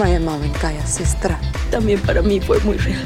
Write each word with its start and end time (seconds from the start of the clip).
Maya 0.00 0.18
Mavenkaya 0.18 0.86
Sistra. 0.86 1.38
También 1.70 2.00
para 2.00 2.22
mí 2.22 2.40
fue 2.40 2.58
muy 2.60 2.78
real. 2.78 3.04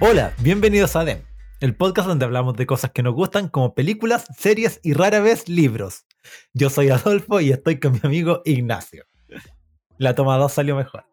Hola, 0.00 0.32
bienvenidos 0.38 0.94
a 0.96 1.04
DEM, 1.04 1.22
el 1.60 1.74
podcast 1.74 2.06
donde 2.08 2.24
hablamos 2.24 2.54
de 2.56 2.66
cosas 2.66 2.92
que 2.92 3.02
nos 3.02 3.14
gustan 3.14 3.48
como 3.48 3.74
películas, 3.74 4.26
series 4.38 4.78
y 4.82 4.92
rara 4.92 5.20
vez 5.20 5.48
libros. 5.48 6.04
Yo 6.54 6.70
soy 6.70 6.90
Adolfo 6.90 7.40
y 7.40 7.50
estoy 7.50 7.80
con 7.80 7.92
mi 7.94 8.00
amigo 8.04 8.42
Ignacio. 8.44 9.04
La 9.98 10.14
toma 10.14 10.36
2 10.36 10.52
salió 10.52 10.76
mejor. 10.76 11.04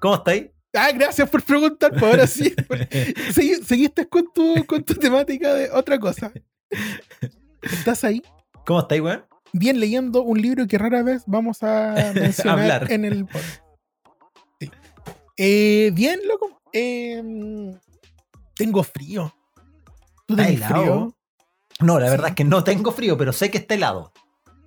¿Cómo 0.00 0.16
estáis? 0.16 0.46
Ah, 0.74 0.90
gracias 0.92 1.28
por 1.30 1.42
preguntar, 1.42 1.90
pues 1.92 2.02
ahora 2.02 2.26
sí. 2.26 2.54
Segui- 3.32 3.62
Seguiste 3.64 4.06
con 4.08 4.30
tu, 4.34 4.66
con 4.66 4.84
tu 4.84 4.94
temática 4.94 5.54
de 5.54 5.70
otra 5.70 5.98
cosa. 5.98 6.30
¿Estás 7.62 8.04
ahí? 8.04 8.22
¿Cómo 8.66 8.80
estáis, 8.80 9.00
weón? 9.00 9.24
Bien 9.52 9.80
leyendo 9.80 10.22
un 10.22 10.40
libro 10.42 10.66
que 10.66 10.78
rara 10.78 11.02
vez 11.02 11.22
vamos 11.26 11.62
a 11.62 11.94
mencionar 12.14 12.90
en 12.92 13.04
el 13.04 13.24
podcast. 13.26 13.60
Sí. 14.60 14.70
Eh, 15.36 15.90
bien, 15.94 16.20
loco. 16.26 16.60
Eh, 16.72 17.22
tengo 18.54 18.82
frío. 18.82 19.34
¿Tú 20.26 20.34
¿Está 20.34 20.44
tenés 20.46 20.56
helado? 20.60 20.82
frío? 20.82 21.16
No, 21.80 21.98
la 22.00 22.06
Sí. 22.06 22.10
verdad 22.12 22.28
es 22.30 22.34
que 22.34 22.44
no 22.44 22.64
tengo 22.64 22.90
frío, 22.92 23.16
pero 23.18 23.32
sé 23.32 23.50
que 23.50 23.58
está 23.58 23.74
helado. 23.74 24.12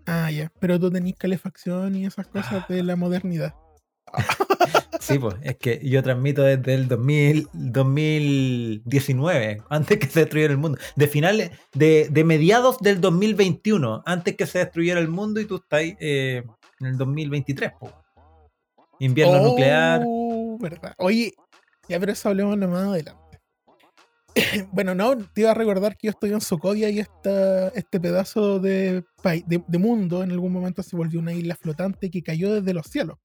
Ah, 0.06 0.32
ya. 0.32 0.52
Pero 0.60 0.80
tú 0.80 0.90
tenés 0.92 1.16
calefacción 1.16 1.96
y 1.96 2.06
esas 2.06 2.28
cosas 2.28 2.68
de 2.68 2.84
la 2.84 2.96
modernidad. 2.96 3.54
Sí, 5.00 5.18
pues, 5.18 5.36
es 5.42 5.56
que 5.58 5.80
yo 5.82 6.04
transmito 6.04 6.44
desde 6.44 6.74
el 6.74 6.90
2000, 6.90 7.48
2019, 7.54 9.62
antes 9.70 9.98
que 9.98 10.08
se 10.08 10.20
destruyera 10.20 10.52
el 10.52 10.58
mundo. 10.60 10.78
De 10.98 11.08
finales, 11.08 11.52
de, 11.74 12.10
de 12.12 12.24
mediados 12.26 12.78
del 12.80 13.00
2021, 13.00 14.04
antes 14.06 14.36
que 14.36 14.46
se 14.46 14.60
destruyera 14.60 15.00
el 15.00 15.08
mundo 15.08 15.40
y 15.40 15.46
tú 15.46 15.56
estás 15.56 15.82
eh, 16.00 16.44
en 16.82 16.88
el 16.88 16.98
2023, 16.98 17.72
po. 17.80 17.92
Invierno 19.00 19.42
Oh, 19.42 19.48
nuclear. 19.48 20.04
verdad. 20.60 20.94
Oye, 20.98 21.34
ya 21.88 21.98
pero 22.00 22.12
eso 22.12 22.28
hablemos 22.28 22.58
más 22.58 22.88
adelante. 22.88 23.40
bueno, 24.74 24.94
no, 24.94 25.18
te 25.18 25.42
iba 25.42 25.52
a 25.52 25.56
recordar 25.56 25.96
que 25.98 26.08
yo 26.08 26.12
estoy 26.12 26.34
en 26.34 26.42
Sokovia 26.42 26.90
y 26.90 27.00
esta, 27.00 27.70
este 27.70 28.02
pedazo 28.02 28.60
de, 28.60 29.06
de, 29.24 29.64
de 29.66 29.78
mundo 29.78 30.24
en 30.24 30.32
algún 30.32 30.52
momento 30.52 30.84
se 30.84 30.98
volvió 30.98 31.22
una 31.22 31.32
isla 31.34 31.56
flotante 31.56 32.12
que 32.12 32.22
cayó 32.22 32.54
desde 32.56 32.74
los 32.74 32.86
cielos. 32.88 33.18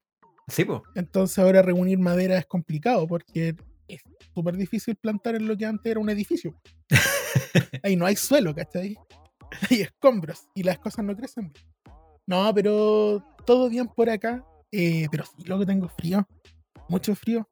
Sí, 0.47 0.63
pues. 0.65 0.81
Entonces 0.95 1.37
ahora 1.39 1.61
reunir 1.61 1.97
madera 1.99 2.37
es 2.37 2.45
complicado 2.45 3.07
porque 3.07 3.55
es 3.87 4.01
súper 4.33 4.57
difícil 4.57 4.95
plantar 4.95 5.35
en 5.35 5.47
lo 5.47 5.57
que 5.57 5.65
antes 5.65 5.89
era 5.91 5.99
un 5.99 6.09
edificio. 6.09 6.55
Ahí 7.83 7.95
no 7.95 8.05
hay 8.05 8.15
suelo, 8.15 8.53
¿cachai? 8.53 8.97
Hay 9.69 9.81
escombros 9.81 10.47
y 10.55 10.63
las 10.63 10.79
cosas 10.79 11.05
no 11.05 11.15
crecen. 11.15 11.53
No, 12.27 12.53
pero 12.53 13.23
todo 13.45 13.69
bien 13.69 13.87
por 13.87 14.09
acá. 14.09 14.43
Eh, 14.71 15.07
pero 15.11 15.23
sí, 15.25 15.43
lo 15.45 15.57
que 15.59 15.65
tengo 15.65 15.87
frío. 15.89 16.27
Mucho 16.89 17.15
frío. 17.15 17.47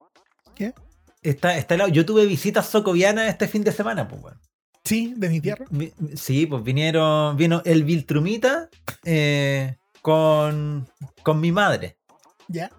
Está, 1.22 1.58
está 1.58 1.76
helado. 1.76 1.90
Yo 1.90 2.06
tuve 2.06 2.26
visitas 2.26 2.68
socovianas 2.68 3.30
este 3.30 3.48
fin 3.48 3.64
de 3.64 3.72
semana, 3.72 4.08
pues, 4.08 4.22
weón. 4.22 4.40
Sí, 4.84 5.14
de 5.16 5.30
mi 5.30 5.40
tierra. 5.40 5.66
Vi- 5.70 5.94
Sí, 6.16 6.46
pues 6.46 6.62
vinieron, 6.64 7.38
vino 7.38 7.62
el 7.64 7.86
Viltrumita 7.86 8.68
eh, 9.06 9.78
con, 10.02 10.86
con 11.24 11.40
mi 11.40 11.52
madre. 11.54 11.96
Ya. 12.50 12.70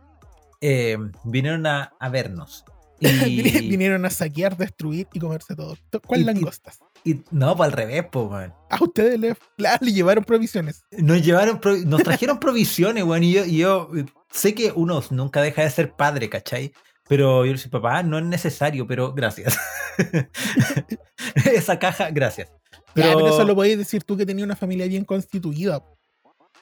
Eh, 0.67 0.97
vinieron 1.25 1.67
a, 1.67 1.93
a 2.01 2.09
vernos. 2.09 2.65
Y, 3.01 3.69
Vinieron 3.69 4.07
a 4.07 4.11
saquear, 4.11 4.57
destruir 4.57 5.07
y 5.13 5.19
comerse 5.19 5.55
todo. 5.55 5.77
To- 5.91 6.01
¿Cuál 6.01 6.25
langostas? 6.25 6.79
y- 7.05 7.21
no, 7.31 7.55
pues 7.55 7.67
al 7.67 7.73
revés, 7.73 8.07
pues, 8.11 8.31
weón. 8.31 8.55
A 8.71 8.83
ustedes 8.83 9.21
le, 9.21 9.37
le 9.59 9.93
llevaron 9.93 10.25
provisiones. 10.25 10.85
Nos 10.91 11.21
llevaron, 11.23 11.61
nos 11.87 12.03
trajeron 12.03 12.41
provisiones, 12.41 13.05
weón, 13.05 13.25
y 13.25 13.33
yo, 13.33 13.45
y 13.45 13.57
yo 13.59 13.91
sé 14.31 14.55
que 14.55 14.73
uno 14.75 15.03
nunca 15.11 15.43
deja 15.43 15.63
de 15.63 15.71
ser 15.71 15.93
padre, 15.93 16.31
¿cachai? 16.31 16.73
Pero 17.07 17.41
yo 17.45 17.53
le 17.53 17.59
decía, 17.59 17.71
papá, 17.71 18.03
no 18.03 18.19
es 18.19 18.25
necesario, 18.25 18.87
pero 18.87 19.13
gracias. 19.13 19.59
Esa 21.45 21.79
caja, 21.79 22.11
gracias. 22.11 22.49
Pero, 22.95 23.27
eso 23.29 23.45
lo 23.45 23.55
podéis 23.55 23.77
decir 23.77 24.03
tú 24.05 24.17
que 24.17 24.25
tenías 24.25 24.47
una 24.47 24.57
familia 24.57 24.87
bien 24.87 25.05
constituida. 25.05 25.85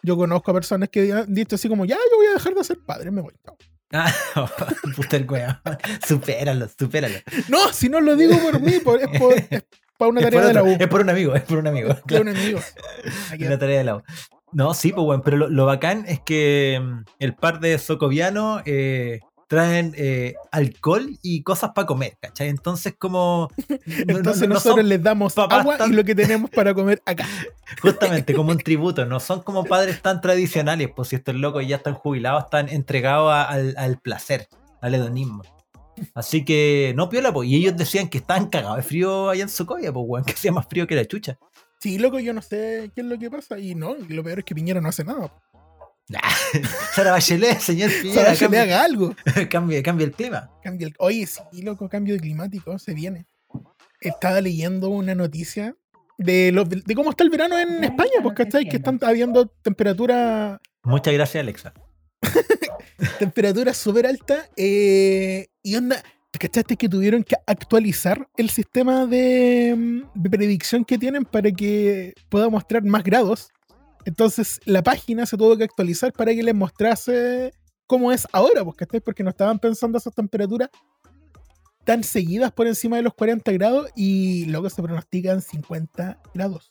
Yo 0.03 0.17
conozco 0.17 0.51
a 0.51 0.55
personas 0.55 0.89
que 0.89 1.13
han 1.13 1.33
dicho 1.33 1.55
así 1.55 1.69
como, 1.69 1.85
ya, 1.85 1.95
yo 1.95 2.17
voy 2.17 2.27
a 2.27 2.33
dejar 2.33 2.55
de 2.55 2.65
ser 2.65 2.79
padre, 2.85 3.11
me 3.13 3.21
voy. 3.21 3.35
Ah, 3.93 4.13
puta 4.97 5.17
el 5.17 5.29
weón. 5.31 5.59
Supéralo, 6.07 6.67
supéralo. 6.79 7.17
No, 7.49 7.73
si 7.73 7.89
no 7.89 8.01
lo 8.01 8.17
digo 8.17 8.39
por 8.39 8.61
mí, 8.61 8.79
por- 8.81 9.01
es, 9.01 9.19
por, 9.21 9.35
es 9.35 9.65
para 9.99 10.09
una 10.11 10.21
Es 10.23 10.27
tarea 10.31 10.47
de 10.47 10.55
la 10.55 10.63
U. 10.63 10.77
es 10.79 10.89
por 10.89 11.01
un 11.03 11.11
amigo, 11.11 11.35
es 11.35 11.43
por 11.43 11.59
un 11.59 11.67
amigo. 11.67 11.95
De 12.07 12.21
un 12.21 12.29
amigo. 12.29 12.61
Aquí- 13.31 13.45
Una 13.47 13.59
tarea 13.59 13.79
de 13.79 13.85
la 13.85 13.97
U. 13.97 14.03
No, 14.53 14.75
sí, 14.75 14.93
pues 14.93 15.05
bueno, 15.05 15.23
pero 15.25 15.37
lo, 15.37 15.49
lo 15.49 15.65
bacán 15.67 16.05
es 16.07 16.21
que 16.21 16.81
mm, 16.83 17.05
el 17.21 17.35
par 17.35 17.61
de 17.61 17.79
socovianos 17.79 18.63
eh, 18.67 19.21
traen 19.53 19.93
eh, 19.99 20.35
alcohol 20.51 21.19
y 21.21 21.43
cosas 21.43 21.73
para 21.75 21.87
comer, 21.87 22.17
¿cachai? 22.19 22.49
Entonces, 22.49 22.95
como. 22.99 23.51
Entonces 23.87 24.49
no 24.49 24.55
nosotros 24.55 24.83
les 24.87 25.03
damos 25.03 25.37
agua 25.37 25.77
tan- 25.77 25.93
y 25.93 25.95
lo 25.95 26.03
que 26.05 26.15
tenemos 26.15 26.49
para 26.49 26.73
comer 26.73 27.03
acá. 27.05 27.27
justamente 27.83 28.33
como 28.33 28.51
un 28.53 28.57
tributo, 28.57 29.05
no 29.05 29.21
son 29.21 29.43
como 29.43 29.65
padres 29.65 30.01
tan 30.01 30.23
tradicionales, 30.23 30.89
pues 30.97 31.09
si 31.09 31.17
estos 31.17 31.35
locos 31.35 31.69
ya 31.69 31.77
están 31.77 31.93
jubilados, 31.93 32.45
están 32.45 32.71
entregados 32.71 33.31
a- 33.31 33.45
al, 33.45 33.75
al 33.77 33.99
placer, 33.99 34.49
al 34.81 34.95
hedonismo. 34.95 35.43
Así 36.15 36.47
que 36.47 36.95
no 36.97 37.11
piola, 37.11 37.31
pues. 37.31 37.47
Y 37.51 37.57
ellos 37.57 37.77
decían 37.77 38.09
que 38.09 38.17
estaban 38.17 38.47
cagados 38.47 38.79
de 38.79 38.83
frío 38.85 39.29
allá 39.29 39.43
en 39.43 39.51
Socovia, 39.51 39.93
pues, 39.93 40.07
weón, 40.09 40.25
que 40.25 40.33
hacía 40.33 40.51
más 40.51 40.67
frío 40.67 40.87
que 40.87 40.95
la 40.95 41.05
chucha. 41.05 41.37
Sí, 41.79 41.99
loco, 41.99 42.19
yo 42.21 42.33
no 42.33 42.41
sé 42.41 42.91
qué 42.95 43.03
es 43.03 43.07
lo 43.07 43.19
que 43.19 43.31
pasa. 43.31 43.59
Y 43.59 43.75
no, 43.75 43.97
lo 44.09 44.25
peor 44.25 44.39
es 44.39 44.45
que 44.47 44.55
Piñera 44.55 44.81
no 44.81 44.89
hace 44.89 45.05
nada. 45.05 45.31
Sara 46.95 47.13
Bachelet, 47.13 47.59
señor 47.61 47.91
Piñera, 48.03 48.35
cambie, 48.37 48.61
haga 48.61 48.83
algo. 48.85 49.15
cambie, 49.51 49.83
cambie 49.83 50.07
el 50.07 50.13
clima. 50.13 50.51
Cambia 50.63 50.89
el- 50.89 50.95
Oye, 50.99 51.27
sí, 51.27 51.63
loco, 51.63 51.89
cambio 51.89 52.17
climático, 52.19 52.79
se 52.79 52.95
viene. 52.95 53.27
Estaba 54.01 54.41
leyendo 54.41 54.89
una 54.91 55.15
noticia 55.15 55.77
de, 56.19 56.51
los, 56.53 56.69
de 56.69 56.95
cómo 56.95 57.11
está 57.11 57.23
el 57.25 57.31
verano 57.31 57.59
en 57.59 57.85
España, 57.85 58.11
pues, 58.23 58.35
¿cachai? 58.35 58.69
Que 58.69 58.77
están 58.77 58.99
habiendo 59.03 59.47
temperatura 59.47 60.61
Muchas 60.85 61.15
gracias, 61.15 61.41
Alexa. 61.43 61.73
temperatura 63.19 63.75
súper 63.75 64.07
alta. 64.07 64.49
eh, 64.57 65.47
y 65.63 65.77
onda, 65.77 66.03
¿te 66.31 66.39
cachaste 66.39 66.77
que 66.77 66.89
tuvieron 66.89 67.23
que 67.23 67.37
actualizar 67.47 68.29
el 68.37 68.51
sistema 68.51 69.07
de, 69.07 69.75
mm, 69.77 70.03
de 70.21 70.31
predicción 70.31 70.85
que 70.85 70.99
tienen 70.99 71.25
para 71.25 71.51
que 71.53 72.15
pueda 72.29 72.49
mostrar 72.49 72.83
más 72.85 73.05
grados? 73.05 73.51
Entonces 74.05 74.61
la 74.65 74.83
página 74.83 75.27
se 75.27 75.37
tuvo 75.37 75.57
que 75.57 75.65
actualizar 75.65 76.13
para 76.13 76.33
que 76.35 76.43
les 76.43 76.55
mostrase 76.55 77.53
cómo 77.87 78.13
es 78.13 78.27
ahora, 78.33 78.63
¿cachai? 78.77 79.01
Porque 79.01 79.23
no 79.23 79.31
estaban 79.31 79.59
pensando 79.59 79.99
esas 79.99 80.15
temperaturas 80.15 80.71
tan 81.85 82.05
seguidas 82.05 82.53
por 82.53 82.67
encima 82.67 82.97
de 82.97 83.03
los 83.03 83.15
40 83.15 83.51
grados 83.53 83.91
y 83.97 84.45
luego 84.47 84.71
se 84.71 84.83
pronostican 84.83 85.43
50 85.43 86.19
grados 86.33 86.71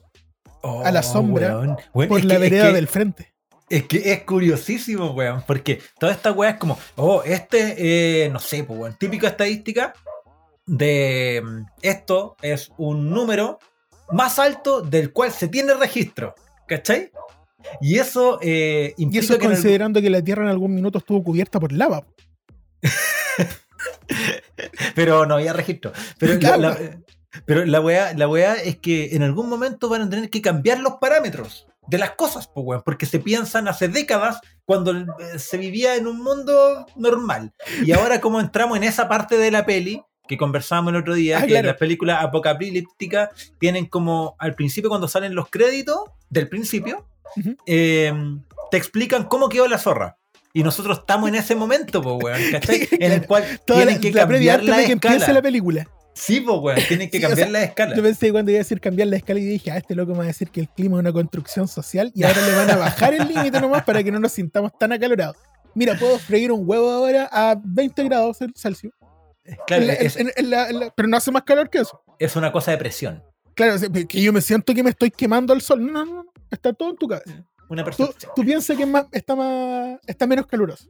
A 0.64 0.92
la 0.92 1.04
sombra, 1.04 1.58
Oh, 1.58 1.60
weón. 1.62 1.78
Weón, 1.94 2.10
por 2.10 2.24
la 2.24 2.36
que- 2.36 2.40
vereda 2.40 2.68
que- 2.68 2.74
del 2.74 2.88
frente. 2.88 3.34
Es 3.70 3.84
que 3.88 4.12
es 4.12 4.24
curiosísimo, 4.24 5.12
weón, 5.12 5.44
porque 5.48 5.82
toda 6.00 6.12
esta 6.12 6.32
weá 6.34 6.52
es 6.52 6.58
como, 6.58 6.78
oh, 6.98 7.24
este, 7.24 8.26
eh, 8.26 8.30
no 8.30 8.40
sé, 8.40 8.64
pues, 8.66 8.78
weón, 8.80 8.96
típica 8.98 9.30
estadística 9.30 9.94
de 10.66 11.42
mm, 11.44 11.62
esto 11.82 12.36
es 12.42 12.70
un 12.78 13.10
número 13.10 13.60
más 14.12 14.40
alto 14.40 14.82
del 14.82 15.12
cual 15.14 15.32
se 15.32 15.48
tiene 15.48 15.74
registro, 15.74 16.36
¿cachai? 16.72 17.12
Y 17.82 18.00
eso 18.00 18.40
eh, 18.42 18.94
Y 18.98 19.04
implica 19.04 19.26
eso 19.26 19.38
que 19.38 19.46
en 19.46 19.52
el- 19.52 19.58
considerando 19.58 20.02
que 20.02 20.10
la 20.10 20.22
Tierra 20.24 20.44
en 20.44 20.50
algún 20.50 20.74
minuto 20.74 20.98
estuvo 21.00 21.22
cubierta 21.24 21.60
por 21.60 21.72
lava. 21.74 22.06
pero 24.96 25.26
no 25.26 25.36
había 25.36 25.54
registro. 25.54 25.92
Pero 26.18 26.34
la, 26.34 26.40
Claro. 26.40 26.62
la- 26.62 26.98
pero 27.46 27.66
la 27.66 27.80
weá, 27.80 28.14
la 28.14 28.28
weá 28.28 28.56
es 28.56 28.78
que 28.78 29.16
en 29.16 29.24
algún 29.24 29.50
momento 29.50 29.90
van 29.90 30.02
a 30.04 30.10
tener 30.10 30.30
que 30.30 30.42
cambiar 30.42 30.80
los 30.80 30.96
parámetros 31.00 31.68
de 31.88 31.98
las 31.98 32.12
cosas, 32.12 32.50
pues, 32.54 32.66
weón, 32.66 32.82
porque 32.86 33.06
se 33.06 33.20
piensan 33.20 33.68
hace 33.68 33.88
décadas 33.88 34.40
cuando 34.66 34.92
eh, 34.92 35.06
se 35.40 35.58
vivía 35.58 35.96
en 35.96 36.08
un 36.08 36.22
mundo 36.24 36.86
normal. 36.96 37.54
Y 37.86 37.92
ahora 37.94 38.22
como 38.22 38.40
entramos 38.40 38.78
en 38.78 38.84
esa 38.84 39.08
parte 39.10 39.38
de 39.38 39.52
la 39.52 39.66
peli 39.66 40.02
que 40.32 40.38
conversábamos 40.38 40.94
el 40.94 41.00
otro 41.02 41.14
día, 41.14 41.38
Ah, 41.38 41.42
que 41.42 41.48
claro. 41.50 41.68
las 41.68 41.78
películas 41.78 42.24
apocalípticas 42.24 43.30
tienen 43.60 43.86
como 43.86 44.36
al 44.40 44.56
principio 44.56 44.90
cuando 44.90 45.08
salen 45.08 45.36
los 45.36 45.50
créditos 45.50 46.00
del 46.30 46.48
principio, 46.50 47.06
eh, 47.66 48.14
te 48.72 48.78
explican 48.78 49.26
cómo 49.26 49.50
quedó 49.50 49.68
la 49.68 49.78
zorra. 49.78 50.18
Y 50.54 50.64
nosotros 50.64 51.00
estamos 51.00 51.30
en 51.30 51.36
ese 51.36 51.56
momento, 51.56 52.02
pues, 52.02 52.16
weón, 52.24 52.42
¿cachai? 52.52 52.88
En 52.92 53.12
el 53.12 53.26
cual 53.26 53.44
Toda 53.66 53.80
tienen 53.80 53.96
la, 53.96 54.02
que 54.02 54.12
la 54.12 54.28
cambiar 54.28 54.64
la 54.64 54.78
de 54.78 54.86
que 54.86 54.92
empiece 54.94 55.16
escala. 55.18 55.34
la 55.34 55.42
película. 55.42 55.88
Sí, 56.14 56.42
pues, 56.42 56.58
weón, 56.60 56.80
tienen 56.88 57.10
que 57.10 57.20
Sí, 57.20 57.24
o 57.26 57.28
cambiar 57.30 57.48
sea, 57.48 57.52
la 57.60 57.64
escala. 57.64 57.96
Yo 57.96 58.04
pensé 58.04 58.32
cuando 58.32 58.52
iba 58.52 58.58
a 58.58 58.64
decir 58.64 58.82
cambiar 58.82 59.08
la 59.08 59.16
escala 59.18 59.40
y 59.40 59.46
dije, 59.46 59.72
ah, 59.72 59.78
este 59.78 59.96
loco 59.96 60.12
me 60.12 60.18
va 60.20 60.24
a 60.26 60.28
decir 60.28 60.50
que 60.50 60.60
el 60.62 60.68
clima 60.70 60.98
es 60.98 61.00
una 61.02 61.14
construcción 61.14 61.68
social 61.68 62.12
y 62.16 62.24
ahora 62.24 62.46
le 62.46 62.56
van 62.56 62.70
a 62.72 62.76
bajar 62.78 63.14
el 63.14 63.28
límite 63.28 63.62
nomás 63.62 63.84
para 63.84 64.04
que 64.04 64.12
no 64.12 64.20
nos 64.20 64.32
sintamos 64.34 64.72
tan 64.78 64.92
acalorados. 64.92 65.38
Mira, 65.74 65.96
puedo 65.98 66.20
freír 66.20 66.52
un 66.52 66.64
huevo 66.70 66.90
ahora 66.92 67.30
a 67.32 67.56
20 67.64 68.04
grados 68.04 68.38
Celsius. 68.58 68.94
Claro, 69.68 69.82
En 69.84 69.88
la- 69.88 69.94
es, 69.96 70.16
en- 70.18 70.32
en 70.36 70.50
la- 70.50 70.70
en 70.70 70.80
la- 70.80 70.90
pero 70.96 71.08
no 71.08 71.18
hace 71.18 71.32
más 71.32 71.44
calor 71.44 71.70
que 71.70 71.80
eso. 71.80 72.02
es 72.20 72.36
una 72.36 72.52
cosa 72.52 72.72
de 72.72 72.78
presión. 72.78 73.24
Claro, 73.56 73.76
que 74.08 74.22
yo 74.22 74.32
me 74.32 74.42
siento 74.42 74.74
que 74.74 74.84
me 74.84 74.92
estoy 74.92 75.12
quemando 75.12 75.52
al 75.54 75.62
sol. 75.62 75.84
No, 75.86 76.06
no, 76.06 76.14
no. 76.24 76.26
Está 76.50 76.72
todo 76.74 76.92
en 76.92 76.96
tu 76.98 77.08
cabeza. 77.08 77.44
una 77.70 77.84
Tú, 77.86 78.10
tú 78.36 78.44
piensas 78.44 78.76
que 78.78 78.84
es 78.84 78.90
más, 78.90 79.06
está, 79.12 79.36
más, 79.36 80.00
está 80.06 80.28
menos 80.28 80.46
caluroso. 80.46 80.90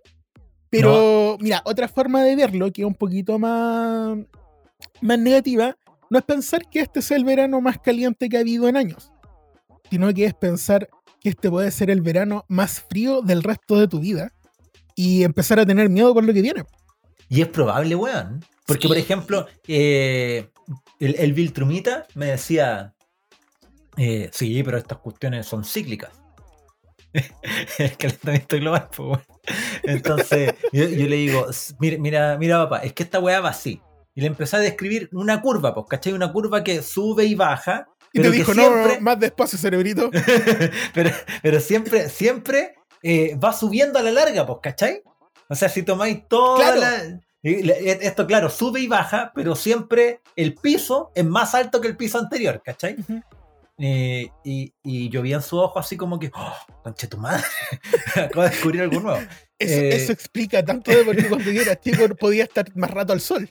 Pero, 0.69 1.38
mira, 1.39 1.62
otra 1.65 1.88
forma 1.88 2.24
de 2.24 2.36
verlo, 2.36 2.71
que 2.71 2.81
es 2.81 2.88
un 2.88 2.95
poquito 2.95 3.38
más, 3.38 4.18
más 5.01 5.19
negativa, 5.19 5.75
no 6.09 6.18
es 6.19 6.24
pensar 6.25 6.62
que 6.69 6.80
este 6.80 7.01
sea 7.01 7.18
el 7.18 7.25
verano 7.25 7.62
más 7.62 7.77
caliente 7.80 8.30
que 8.30 8.38
ha 8.38 8.42
habido 8.42 8.68
en 8.68 8.77
años, 8.77 9.12
sino 9.89 10.13
que 10.13 10.25
es 10.25 10.33
pensar 10.33 10.89
que 11.19 11.30
este 11.30 11.50
puede 11.50 11.71
ser 11.71 11.89
el 11.89 12.01
verano 12.01 12.45
más 12.48 12.81
frío 12.81 13.21
del 13.21 13.44
resto 13.44 13.80
de 13.80 13.88
tu 13.88 14.00
vida 14.00 14.31
y 14.95 15.24
empezar 15.24 15.59
a 15.59 15.65
tener 15.65 15.89
miedo 15.89 16.13
por 16.13 16.24
lo 16.24 16.33
que 16.33 16.42
viene. 16.42 16.63
Y 17.31 17.42
es 17.42 17.48
probable, 17.48 17.95
weón. 17.95 18.44
Porque, 18.66 18.81
Sí. 18.83 18.88
por 18.89 18.98
ejemplo, 18.98 19.48
eh, 19.68 20.50
el, 21.00 21.16
el 21.18 21.31
Bill 21.33 21.54
Trumita 21.54 22.06
me 22.13 22.25
decía, 22.28 22.94
eh, 23.95 24.30
sí, 24.33 24.62
pero 24.63 24.78
estas 24.78 24.98
cuestiones 24.98 25.45
son 25.48 25.63
cíclicas. 25.63 26.12
el 27.78 27.98
calentamiento 27.98 28.57
global, 28.57 28.89
pues, 28.95 29.07
weón. 29.07 29.22
Entonces, 29.83 30.54
yo, 30.74 30.83
yo 30.89 31.07
le 31.07 31.16
digo, 31.16 31.50
"S- 31.50 31.74
mira, 31.80 31.98
mira, 32.00 32.38
mira, 32.38 32.57
papá, 32.63 32.80
es 32.83 32.94
que 32.94 33.04
esta 33.04 33.19
weá 33.19 33.39
va 33.39 33.50
así. 33.50 33.81
Y 34.13 34.22
le 34.22 34.27
empecé 34.27 34.57
a 34.57 34.60
describir 34.60 35.10
una 35.13 35.42
curva, 35.42 35.74
pues, 35.74 35.86
¿cachai? 35.89 36.12
Una 36.13 36.31
curva 36.34 36.63
que 36.66 36.81
sube 36.81 37.24
y 37.25 37.36
baja. 37.36 37.88
Y 38.13 38.19
pero 38.19 38.25
te 38.25 38.31
que 38.31 38.38
dijo, 38.39 38.54
siempre- 38.54 38.95
no, 38.95 39.01
más 39.01 39.19
despacio, 39.19 39.57
cerebrito. 39.57 40.10
pero, 40.94 41.12
pero 41.42 41.60
siempre, 41.62 42.10
siempre 42.10 42.75
eh, 43.01 43.36
va 43.42 43.54
subiendo 43.54 43.98
a 44.00 44.01
la 44.01 44.12
larga, 44.12 44.45
pues, 44.45 44.60
¿cachai? 44.62 45.01
O 45.51 45.56
sea, 45.56 45.68
si 45.68 45.83
tomáis 45.83 46.27
toda 46.30 46.56
Claro. 46.57 46.80
la. 46.81 47.03
e- 47.44 48.00
Esto, 48.03 48.25
claro, 48.25 48.50
sube 48.50 48.80
y 48.80 48.88
baja, 48.88 49.31
pero 49.36 49.53
siempre 49.56 50.21
el 50.38 50.53
piso 50.56 51.12
es 51.13 51.25
más 51.25 51.53
alto 51.56 51.81
que 51.81 51.89
el 51.89 51.98
piso 51.98 52.18
anterior, 52.19 52.62
¿cachai? 52.63 52.95
Eh, 53.77 54.30
y, 54.45 54.74
y 54.83 55.09
yo 55.09 55.21
vi 55.24 55.33
en 55.33 55.42
su 55.42 55.57
ojo 55.59 55.77
así 55.80 55.98
como 55.98 56.19
que, 56.19 56.31
oh, 56.33 56.56
conche 56.83 57.07
tu 57.07 57.18
madre, 57.18 57.44
acabo 58.15 58.44
de 58.44 58.50
descubrir 58.50 58.81
algo 58.83 59.00
nuevo. 59.01 59.19
Eso, 59.59 59.74
Eh. 59.81 59.95
eso 59.95 60.12
explica 60.13 60.63
tanto 60.63 60.92
de 60.92 61.03
por 61.03 61.15
qué 61.15 61.27
cuando 61.27 61.51
yo 61.51 61.62
era 61.63 61.80
chico 61.80 62.07
podía 62.15 62.44
estar 62.44 62.65
más 62.75 62.92
rato 62.92 63.12
al 63.13 63.21
sol. 63.21 63.50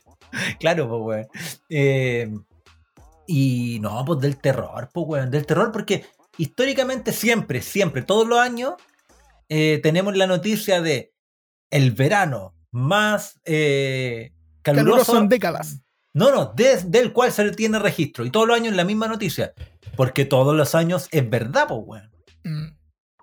Claro, 0.60 0.88
pues, 0.88 1.02
weón. 1.02 1.28
Eh, 1.68 2.30
y 3.26 3.78
no, 3.80 4.04
pues 4.04 4.20
del 4.20 4.38
terror, 4.38 4.88
pues, 4.92 5.06
weón. 5.06 5.30
Del 5.30 5.44
terror 5.46 5.70
porque 5.72 6.04
históricamente 6.38 7.12
siempre, 7.12 7.60
siempre, 7.60 8.02
todos 8.02 8.26
los 8.26 8.38
años, 8.38 8.74
eh, 9.48 9.80
tenemos 9.82 10.16
la 10.16 10.26
noticia 10.28 10.80
de 10.80 11.09
el 11.70 11.92
verano 11.92 12.54
más 12.70 13.40
eh, 13.44 14.32
Caluroso 14.62 14.90
caluroso. 14.90 15.18
en 15.18 15.28
décadas. 15.28 15.80
No, 16.12 16.32
no, 16.32 16.52
del 16.54 17.12
cual 17.12 17.32
se 17.32 17.50
tiene 17.52 17.78
registro. 17.78 18.24
Y 18.24 18.30
todos 18.30 18.46
los 18.48 18.56
años 18.56 18.74
la 18.74 18.84
misma 18.84 19.08
noticia. 19.08 19.52
Porque 19.96 20.24
todos 20.24 20.56
los 20.56 20.74
años 20.74 21.08
es 21.12 21.28
verdad, 21.28 21.68
pues, 21.68 21.80
weón. 21.84 22.10
Mm. 22.44 22.76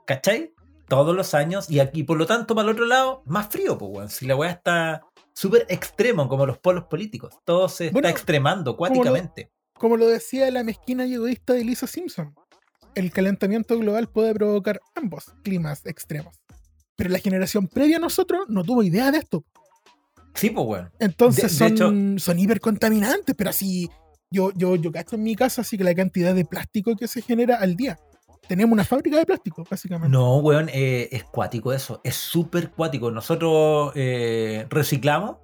¿Cachai? 0.05 0.53
Todos 0.87 1.15
los 1.15 1.33
años. 1.33 1.69
Y 1.69 1.79
aquí, 1.79 2.03
por 2.03 2.17
lo 2.17 2.25
tanto, 2.25 2.55
para 2.55 2.69
el 2.69 2.73
otro 2.73 2.85
lado, 2.85 3.23
más 3.25 3.47
frío, 3.49 3.77
pues, 3.77 3.91
weón. 3.93 4.09
Si 4.09 4.25
la 4.25 4.35
weá 4.35 4.51
está 4.51 5.01
súper 5.33 5.65
extremo, 5.69 6.27
como 6.29 6.45
los 6.45 6.57
polos 6.57 6.85
políticos. 6.85 7.35
Todo 7.43 7.67
se 7.67 7.91
Bueno, 7.91 8.07
está 8.07 8.17
extremando 8.17 8.77
cuáticamente. 8.77 9.51
Como 9.73 9.97
lo 9.97 10.07
decía 10.07 10.49
la 10.49 10.63
mezquina 10.63 11.05
y 11.05 11.13
egoísta 11.13 11.53
de 11.53 11.63
Lisa 11.63 11.85
Simpson, 11.87 12.33
el 12.95 13.11
calentamiento 13.11 13.77
global 13.77 14.09
puede 14.09 14.33
provocar 14.33 14.79
ambos 14.95 15.25
climas 15.43 15.85
extremos. 15.85 16.35
Pero 16.97 17.09
la 17.11 17.19
generación 17.19 17.67
previa 17.67 17.95
a 17.97 17.99
nosotros 18.01 18.41
no 18.49 18.63
tuvo 18.63 18.83
idea 18.83 19.09
de 19.11 19.19
esto. 19.19 19.45
Sí, 20.33 20.49
pues, 20.49 20.67
weón. 20.67 20.91
Entonces 20.99 21.57
De- 21.57 21.69
de 21.69 21.77
son, 21.77 22.19
son 22.19 22.37
hipercontaminantes, 22.39 23.33
pero 23.35 23.49
así 23.51 23.89
yo, 24.29 24.51
yo, 24.55 24.75
yo 24.75 24.91
cacho 24.91 25.15
en 25.15 25.23
mi 25.23 25.35
casa, 25.35 25.61
así 25.61 25.77
que 25.77 25.83
la 25.85 25.95
cantidad 25.95 26.35
de 26.35 26.43
plástico 26.43 26.95
que 26.95 27.07
se 27.07 27.21
genera 27.21 27.55
al 27.55 27.75
día. 27.75 27.97
Tenemos 28.47 28.73
una 28.73 28.83
fábrica 28.83 29.17
de 29.17 29.25
plástico, 29.25 29.65
básicamente. 29.69 30.09
No, 30.09 30.37
weón, 30.37 30.69
eh, 30.73 31.09
es 31.11 31.23
cuático 31.23 31.71
eso. 31.73 32.01
Es 32.03 32.15
súper 32.15 32.71
cuático. 32.71 33.11
Nosotros 33.11 33.91
eh, 33.95 34.65
reciclamos 34.69 35.37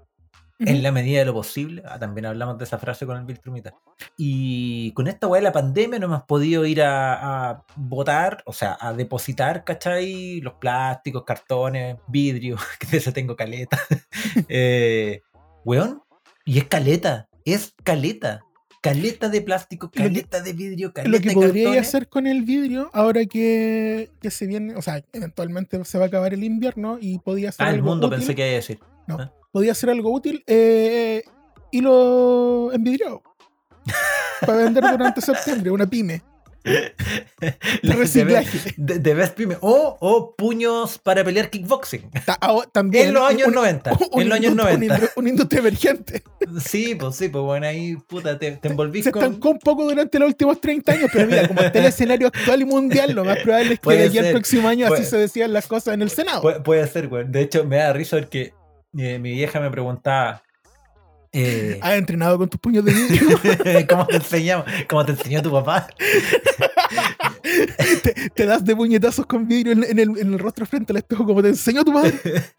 Ujú. 0.59 0.69
en 0.69 0.83
la 0.83 0.91
medida 0.91 1.19
de 1.19 1.25
lo 1.25 1.33
posible. 1.33 1.81
Ah, 1.85 1.97
también 1.97 2.25
hablamos 2.27 2.57
de 2.59 2.63
esa 2.65 2.77
frase 2.77 3.05
con 3.05 3.17
el 3.17 3.25
Bill 3.25 3.39
Trumita. 3.39 3.73
Y 4.17 4.91
con 4.93 5.07
esta 5.07 5.27
weá 5.27 5.39
de 5.41 5.45
la 5.45 5.51
pandemia 5.51 5.97
no 5.99 6.05
hemos 6.05 6.23
podido 6.23 6.65
ir 6.65 6.81
a, 6.83 7.49
a 7.49 7.65
botar, 7.75 8.43
o 8.45 8.53
sea, 8.53 8.77
a 8.79 8.93
depositar, 8.93 9.63
¿cachai? 9.63 10.41
Los 10.41 10.53
plásticos, 10.55 11.23
cartones, 11.23 11.97
vidrio, 12.07 12.57
que 12.79 12.87
de 12.87 12.97
ese 12.97 13.11
tengo 13.11 13.35
caleta. 13.35 13.79
eh, 14.49 15.21
weón, 15.65 16.01
y 16.45 16.57
es 16.59 16.65
caleta, 16.65 17.29
es 17.45 17.73
caleta. 17.83 18.41
Caleta 18.81 19.29
de 19.29 19.41
plástico, 19.41 19.89
que- 19.89 19.99
caleta 20.03 20.41
de 20.41 20.51
vidrio, 20.51 20.91
caleta 20.91 21.09
Lo 21.17 21.21
que 21.21 21.29
de 21.29 21.33
podría 21.35 21.63
cartones. 21.65 21.87
hacer 21.87 22.09
con 22.09 22.27
el 22.27 22.41
vidrio, 22.41 22.89
ahora 22.93 23.25
que, 23.25 24.11
que 24.21 24.29
se 24.29 24.45
viene, 24.45 24.75
o 24.75 24.81
sea, 24.81 25.01
eventualmente 25.13 25.83
se 25.85 25.97
va 25.97 26.03
a 26.03 26.07
acabar 26.09 26.33
el 26.33 26.43
invierno 26.43 26.97
y 26.99 27.17
podía 27.19 27.53
ser 27.53 27.65
Ah, 27.65 27.69
el 27.71 27.81
mundo 27.81 28.07
útil, 28.07 28.19
pensé 28.19 28.35
que 28.35 28.41
iba 28.45 28.51
a 28.51 28.55
decir. 28.55 28.79
Podía 29.53 29.73
ser 29.73 29.89
algo 29.91 30.11
útil, 30.11 30.43
eh, 30.47 31.23
hilo 31.71 32.71
envidriado. 32.73 33.21
para 34.41 34.57
vender 34.57 34.83
durante 34.91 35.21
septiembre, 35.21 35.71
una 35.71 35.87
pyme. 35.87 36.21
Reciclaje. 37.83 38.73
de- 38.77 38.99
de 38.99 39.13
Best 39.13 39.35
Pyme. 39.35 39.57
O, 39.59 39.97
o 39.99 40.33
puños 40.35 40.97
para 40.97 41.21
pelear 41.23 41.49
kickboxing. 41.49 42.09
Ta- 42.25 42.39
También. 42.71 43.09
En 43.09 43.13
los 43.15 43.29
años 43.29 43.47
un- 43.49 43.53
90. 43.55 43.91
un 44.11 44.21
En 44.21 44.29
los 44.29 44.37
años 44.37 44.51
industria- 44.51 44.77
90. 44.77 45.11
Una, 45.17 45.29
industria 45.29 45.59
emergente. 45.59 46.23
Sí, 46.65 46.95
pues 46.95 47.17
sí, 47.17 47.27
pues 47.27 47.43
bueno, 47.43 47.67
ahí 47.67 47.97
puta, 48.07 48.39
te, 48.39 48.51
te 48.53 48.67
envolvís 48.69 49.03
Se 49.03 49.11
con. 49.11 49.23
estancó 49.23 49.49
un 49.49 49.59
poco 49.59 49.83
durante 49.83 50.17
los 50.19 50.27
últimos 50.29 50.61
30 50.61 50.91
años, 50.93 51.09
pero 51.11 51.27
mira, 51.27 51.47
como 51.49 51.59
está 51.61 51.79
el 51.79 51.85
escenario 51.85 52.27
actual 52.27 52.61
y 52.61 52.65
mundial, 52.65 53.11
lo 53.11 53.25
más 53.25 53.39
probable 53.39 53.73
es 53.73 53.79
que 53.81 53.89
de 53.97 54.03
aquí 54.05 54.17
al 54.19 54.31
próximo 54.31 54.67
año 54.69 54.87
así 54.93 55.03
se 55.03 55.17
decían 55.17 55.51
las 55.51 55.67
cosas 55.67 55.95
en 55.95 56.01
el 56.01 56.09
Senado. 56.09 56.41
Puede, 56.41 56.61
puede 56.61 56.87
ser, 56.87 57.09
güey. 57.09 57.25
De 57.27 57.41
hecho, 57.41 57.65
me 57.65 57.75
da 57.77 57.91
risa 57.91 58.17
porque 58.17 58.53
eh, 58.97 59.19
mi 59.19 59.31
vieja 59.33 59.59
me 59.59 59.69
preguntaba. 59.71 60.43
eh, 61.31 61.79
¿Has 61.81 61.93
entrenado 61.95 62.37
con 62.37 62.49
tus 62.49 62.59
puños 62.59 62.85
de 62.85 62.93
vidrio? 62.93 63.39
¿Cómo 63.89 64.05
te 64.07 64.15
enseñamos? 64.17 64.65
¿Cómo 64.89 65.05
te 65.05 65.11
enseñó 65.13 65.41
tu 65.41 65.51
papá? 65.51 65.87
te, 68.03 68.29
te 68.29 68.45
das 68.45 68.63
de 68.63 68.75
puñetazos 68.75 69.25
con 69.25 69.47
vidrio 69.47 69.73
en, 69.73 69.83
en 69.83 69.99
el, 69.99 70.17
en 70.17 70.33
el 70.33 70.39
rostro 70.39 70.65
frente 70.65 70.93
al 70.93 70.97
espejo 70.97 71.25
como 71.25 71.41
te 71.41 71.49
enseñó 71.49 71.83
tu 71.83 71.91
madre. 71.91 72.13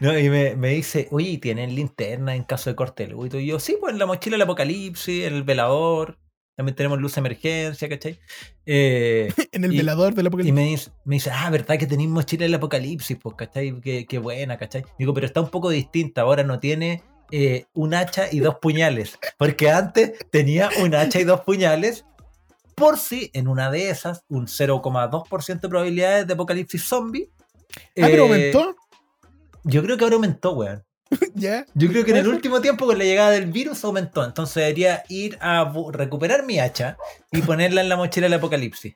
No, 0.00 0.16
y 0.16 0.30
me, 0.30 0.54
me 0.54 0.70
dice, 0.70 1.08
oye, 1.10 1.30
¿y 1.30 1.38
¿tienen 1.38 1.74
linterna 1.74 2.34
en 2.34 2.44
caso 2.44 2.70
de 2.70 2.76
corte 2.76 3.04
de 3.04 3.10
luz? 3.12 3.34
Y 3.34 3.46
yo, 3.46 3.58
sí, 3.58 3.76
pues 3.80 3.92
en 3.92 3.98
la 3.98 4.06
mochila 4.06 4.34
del 4.34 4.42
apocalipsis, 4.42 5.24
en 5.24 5.34
el 5.34 5.42
velador. 5.42 6.18
También 6.58 6.74
tenemos 6.74 6.98
luz 6.98 7.14
de 7.14 7.20
emergencia, 7.20 7.88
¿cachai? 7.88 8.18
Eh, 8.66 9.32
En 9.52 9.62
el 9.62 9.72
Y- 9.72 9.76
velador 9.78 10.12
del 10.12 10.24
Y 10.24 10.26
apocalipsis. 10.26 10.54
me 10.54 10.64
dice, 10.66 10.90
me 11.04 11.14
dice, 11.14 11.30
ah, 11.32 11.48
¿verdad 11.50 11.78
que 11.78 11.86
tenéis 11.86 12.08
mochila 12.10 12.42
del 12.46 12.54
apocalipsis? 12.54 13.16
Pues, 13.22 13.36
¿cachai? 13.36 13.80
Qué, 13.80 14.06
qué 14.06 14.18
buena, 14.18 14.58
¿cachai? 14.58 14.84
Digo, 14.98 15.14
pero 15.14 15.26
está 15.28 15.40
un 15.40 15.50
poco 15.50 15.70
distinta. 15.70 16.22
Ahora 16.22 16.42
no 16.42 16.58
tiene 16.58 17.04
eh, 17.30 17.66
un 17.74 17.94
hacha 17.94 18.26
y 18.32 18.40
dos 18.40 18.56
puñales. 18.60 19.16
Porque 19.38 19.70
antes 19.70 20.14
tenía 20.32 20.68
un 20.82 20.96
hacha 20.96 21.20
y 21.20 21.24
dos 21.24 21.42
puñales. 21.42 22.04
Por 22.74 22.98
si 22.98 23.30
en 23.34 23.46
una 23.46 23.70
de 23.70 23.90
esas, 23.90 24.24
un 24.28 24.46
0,2% 24.48 25.60
de 25.60 25.68
probabilidades 25.68 26.26
de 26.26 26.32
apocalipsis 26.34 26.82
zombie. 26.82 27.30
Ah, 27.70 27.78
pero 27.94 28.24
eh, 28.24 28.26
aumentó. 28.26 28.74
Yo 29.62 29.80
creo 29.84 29.96
que 29.96 30.02
ahora 30.02 30.16
aumentó, 30.16 30.54
weón. 30.54 30.82
ya. 31.34 31.64
Yo 31.74 31.88
creo 31.88 32.04
que 32.04 32.10
en 32.12 32.18
el 32.18 32.28
último 32.28 32.60
tiempo 32.60 32.86
con 32.86 32.98
la 32.98 33.04
llegada 33.04 33.30
del 33.30 33.46
virus 33.46 33.84
aumentó. 33.84 34.24
Entonces 34.24 34.54
debería 34.56 35.04
ir 35.08 35.38
a 35.40 35.72
recuperar 35.92 36.44
mi 36.44 36.58
hacha 36.60 36.96
y 37.32 37.42
ponerla 37.42 37.80
en 37.80 37.88
la 37.88 37.96
mochila 37.96 38.26
del 38.26 38.34
apocalipsis. 38.34 38.94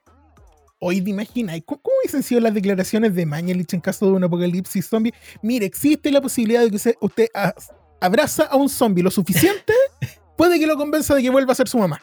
Hoy 0.79 1.01
te 1.01 1.11
imaginas, 1.11 1.61
¿cómo, 1.65 1.81
hubiesen 2.01 2.25
sido 2.25 2.41
las 2.41 2.53
declaraciones 2.55 3.15
de 3.15 3.25
Mañalich 3.25 3.73
en 3.73 3.81
caso 3.81 4.07
de 4.07 4.13
un 4.13 4.25
apocalipsis 4.25 4.89
zombie? 4.89 5.15
Mire, 5.41 5.65
existe 5.65 6.11
la 6.11 6.21
posibilidad 6.21 6.61
de 6.63 6.71
que 6.71 6.77
usted, 6.77 6.95
usted 7.01 7.29
a- 7.35 7.55
abraza 8.01 8.45
a 8.45 8.57
un 8.57 8.69
zombie 8.69 9.03
lo 9.03 9.11
suficiente, 9.13 9.73
puede 10.37 10.59
que 10.59 10.67
lo 10.67 10.77
convenza 10.77 11.15
de 11.15 11.23
que 11.23 11.31
vuelva 11.31 11.53
a 11.53 11.55
ser 11.55 11.69
su 11.69 11.79
mamá. 11.79 12.03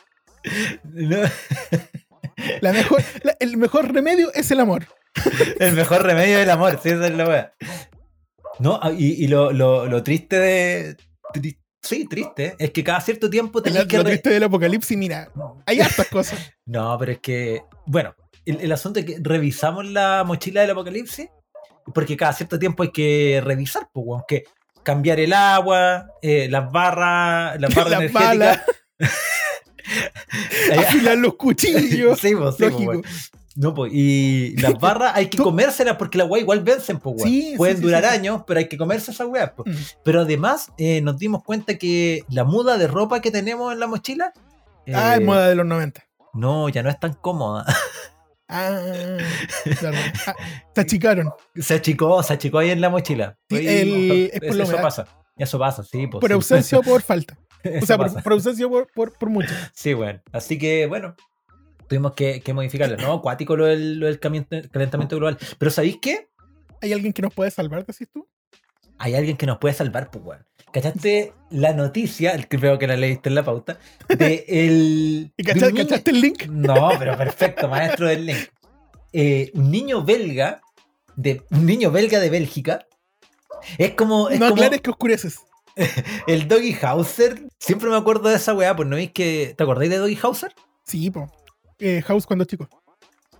No. 0.93 1.17
La 2.61 2.71
mejor, 2.71 3.03
la- 3.23 3.35
el 3.41 3.57
mejor 3.57 3.91
remedio 3.93 4.31
es 4.33 4.49
el 4.51 4.61
amor. 4.61 4.87
El 5.59 5.73
mejor 5.73 6.03
remedio 6.03 6.37
del 6.39 6.49
amor, 6.49 6.79
sí, 6.81 6.87
esa 6.89 7.07
es 7.07 7.13
la 7.15 7.27
wea. 7.27 7.53
No, 8.59 8.79
ah, 8.81 8.91
y, 8.91 9.23
y 9.23 9.27
lo, 9.27 9.51
lo, 9.51 9.85
lo 9.85 10.03
triste 10.03 10.37
de. 10.39 10.97
tri- 11.33 11.57
sí, 11.81 12.05
triste. 12.07 12.55
Es 12.59 12.71
que 12.71 12.83
cada 12.83 12.99
cierto 13.01 13.29
tiempo 13.29 13.59
Lo, 13.59 13.63
tenés 13.63 13.85
que. 13.85 13.97
re- 13.97 14.03
triste 14.03 14.29
del 14.31 14.43
apocalipsis, 14.43 14.97
mira, 14.97 15.31
hay 15.65 15.79
hartas 15.81 16.07
cosas. 16.07 16.39
No, 16.65 16.95
pero 16.99 17.13
es 17.13 17.19
que. 17.19 17.63
Bueno, 17.87 18.13
el, 18.45 18.59
el 18.61 18.71
asunto 18.71 18.99
es 18.99 19.05
que 19.05 19.17
revisamos 19.21 19.85
la 19.87 20.23
mochila 20.25 20.61
del 20.61 20.71
apocalipsis. 20.71 21.27
Porque 21.93 22.15
cada 22.15 22.33
cierto 22.33 22.59
tiempo 22.59 22.83
hay 22.83 22.91
que 22.91 23.41
revisar, 23.43 23.89
pues, 23.91 24.05
weón, 24.07 24.23
que 24.27 24.43
cambiar 24.83 25.19
el 25.19 25.33
agua, 25.33 26.05
eh, 26.21 26.47
las 26.49 26.71
barras, 26.71 27.59
las 27.59 27.73
barras 27.75 27.91
Las 27.91 28.01
energéticas. 28.01 28.63
Afilar 30.77 31.17
los 31.17 31.35
cuchillos. 31.35 32.19
sí, 32.19 32.35
pues, 32.35 32.55
sí, 32.57 32.65
pues, 32.65 32.71
Lógico. 32.71 33.01
No, 33.59 33.73
pues, 33.73 33.91
y 33.93 34.55
las 34.61 34.73
barras 34.79 35.11
hay 35.15 35.27
que 35.27 35.37
comérselas 35.37 35.97
porque 35.97 36.17
las 36.17 36.29
weas 36.29 36.43
igual 36.43 36.61
vencen, 36.61 36.97
pues. 36.97 37.21
Sí, 37.21 37.55
Pueden 37.57 37.75
sí, 37.75 37.83
durar 37.83 38.05
sí, 38.05 38.09
años, 38.09 38.43
pero 38.47 38.59
hay 38.61 38.69
que 38.69 38.77
comerse 38.77 39.11
esas 39.11 39.27
weas, 39.27 39.51
pues. 39.53 39.75
Mm. 39.75 39.81
Pero 40.05 40.21
además 40.21 40.71
eh, 40.77 41.01
nos 41.01 41.17
dimos 41.17 41.43
cuenta 41.43 41.77
que 41.77 42.23
la 42.29 42.45
muda 42.45 42.77
de 42.77 42.87
ropa 42.87 43.19
que 43.19 43.31
tenemos 43.31 43.73
en 43.73 43.81
la 43.81 43.87
mochila. 43.87 44.31
Ah, 44.93 45.15
eh, 45.15 45.19
es 45.19 45.25
moda 45.25 45.49
de 45.49 45.55
los 45.55 45.65
90. 45.65 46.01
No, 46.35 46.69
ya 46.69 46.83
no 46.83 46.89
es 46.89 46.97
tan 47.01 47.13
cómoda. 47.15 47.65
Ah, 48.47 48.79
claro. 49.77 49.97
Ah, 50.25 50.35
se 50.73 50.81
achicaron. 50.81 51.29
Se 51.55 51.73
achicó, 51.73 52.23
se 52.23 52.33
achicó 52.33 52.59
ahí 52.59 52.71
en 52.71 52.79
la 52.79 52.89
mochila. 52.89 53.37
Sí, 53.49 53.57
Ahí, 53.57 53.67
el- 53.67 54.29
es 54.33 54.39
por 54.39 54.61
eso, 54.61 54.71
la 54.71 54.81
pasa. 54.81 55.05
Eso 55.37 55.59
pasa, 55.59 55.83
sí. 55.83 56.07
Pues, 56.07 56.21
Por 56.21 56.29
sí. 56.29 56.33
ausencia 56.33 56.79
o 56.79 56.81
por 56.81 57.01
falta. 57.01 57.37
O 57.81 57.85
sea, 57.85 57.97
por, 57.97 58.23
por 58.23 58.31
ausencia 58.31 58.65
o 58.65 58.69
por, 58.69 58.87
por, 58.93 59.17
por 59.17 59.29
mucho. 59.29 59.53
Sí, 59.73 59.93
bueno. 59.93 60.21
Así 60.31 60.57
que, 60.57 60.85
bueno, 60.87 61.17
tuvimos 61.89 62.13
que, 62.13 62.39
que 62.39 62.53
modificarlo. 62.53 62.95
No, 62.97 63.13
acuático 63.13 63.57
lo 63.57 63.65
del, 63.65 63.99
lo 63.99 64.05
del 64.05 64.19
calentamiento 64.19 65.17
global. 65.17 65.37
Pero 65.57 65.71
¿sabéis 65.71 65.97
qué? 66.01 66.29
¿Hay 66.81 66.93
alguien 66.93 67.11
que 67.11 67.21
nos 67.21 67.33
puede 67.33 67.51
salvar, 67.51 67.85
decís 67.85 68.07
tú? 68.13 68.25
Hay 68.99 69.15
alguien 69.15 69.35
que 69.35 69.45
nos 69.45 69.57
puede 69.57 69.73
salvar, 69.73 70.09
pues, 70.11 70.23
weón. 70.23 70.45
¿Cachaste 70.71 71.33
la 71.49 71.73
noticia? 71.73 72.31
El 72.31 72.47
que 72.47 72.87
la 72.87 72.95
leíste 72.95 73.29
en 73.29 73.35
la 73.35 73.43
pauta. 73.43 73.79
De 74.07 74.45
el. 74.47 75.33
¿Y 75.35 75.43
de 75.43 75.53
niño- 75.55 75.75
cachaste 75.75 76.11
el 76.11 76.21
link? 76.21 76.45
No, 76.45 76.91
pero 76.99 77.17
perfecto, 77.17 77.67
maestro 77.67 78.07
del 78.07 78.27
link. 78.27 78.49
Eh, 79.11 79.51
un 79.55 79.71
niño 79.71 80.03
belga, 80.03 80.61
de, 81.15 81.41
un 81.49 81.65
niño 81.65 81.89
belga 81.89 82.19
de 82.19 82.29
Bélgica, 82.29 82.85
es 83.79 83.95
como, 83.95 84.29
es 84.29 84.39
No 84.39 84.49
como 84.49 84.61
aclares 84.61 84.81
que 84.81 84.91
oscureces. 84.91 85.39
el 86.27 86.47
Doggy 86.47 86.77
Hauser. 86.81 87.47
Siempre 87.57 87.89
me 87.89 87.97
acuerdo 87.97 88.29
de 88.29 88.35
esa 88.35 88.53
weá, 88.53 88.75
pues 88.75 88.87
no 88.87 88.95
veis 88.95 89.11
que. 89.11 89.55
¿Te 89.57 89.63
acordáis 89.63 89.89
de 89.89 89.97
Doggy 89.97 90.19
Hauser? 90.21 90.53
Sí, 90.83 91.09
po. 91.09 91.31
Eh, 91.79 92.01
House 92.05 92.25
cuando 92.25 92.45
chico. 92.45 92.67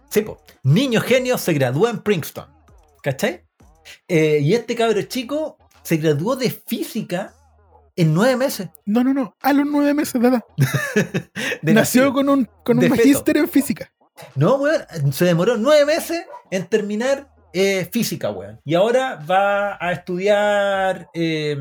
Sí, 0.10 0.22
po. 0.22 0.41
Niño 0.63 1.01
genio 1.01 1.38
se 1.38 1.53
gradúa 1.53 1.89
en 1.89 2.00
Princeton. 2.00 2.48
¿Cachai? 3.03 3.43
Eh, 4.08 4.39
y 4.41 4.53
este 4.53 4.75
cabro 4.75 5.01
chico 5.03 5.58
se 5.84 5.98
graduó 5.98 6.36
de 6.36 6.50
física 6.50 7.34
en 7.96 8.13
nueve 8.13 8.36
meses. 8.38 8.69
No, 8.86 9.03
no, 9.03 9.13
no. 9.13 9.36
A 9.41 9.53
los 9.53 9.65
nueve 9.65 9.93
meses 9.93 10.22
de 10.22 10.27
edad. 10.27 10.43
De 11.62 11.74
Nació 11.74 12.03
nacido. 12.03 12.13
con 12.13 12.29
un, 12.29 12.50
con 12.63 12.79
un 12.79 12.89
magíster 12.89 13.38
en 13.38 13.48
física. 13.50 13.91
No, 14.36 14.55
weón, 14.55 15.13
se 15.13 15.25
demoró 15.25 15.58
nueve 15.58 15.86
meses 15.86 16.25
en 16.51 16.65
terminar 16.67 17.29
eh, 17.53 17.88
física, 17.91 18.31
weón. 18.31 18.60
Y 18.65 18.75
ahora 18.75 19.15
va 19.29 19.77
a 19.79 19.91
estudiar 19.91 21.10
eh, 21.13 21.58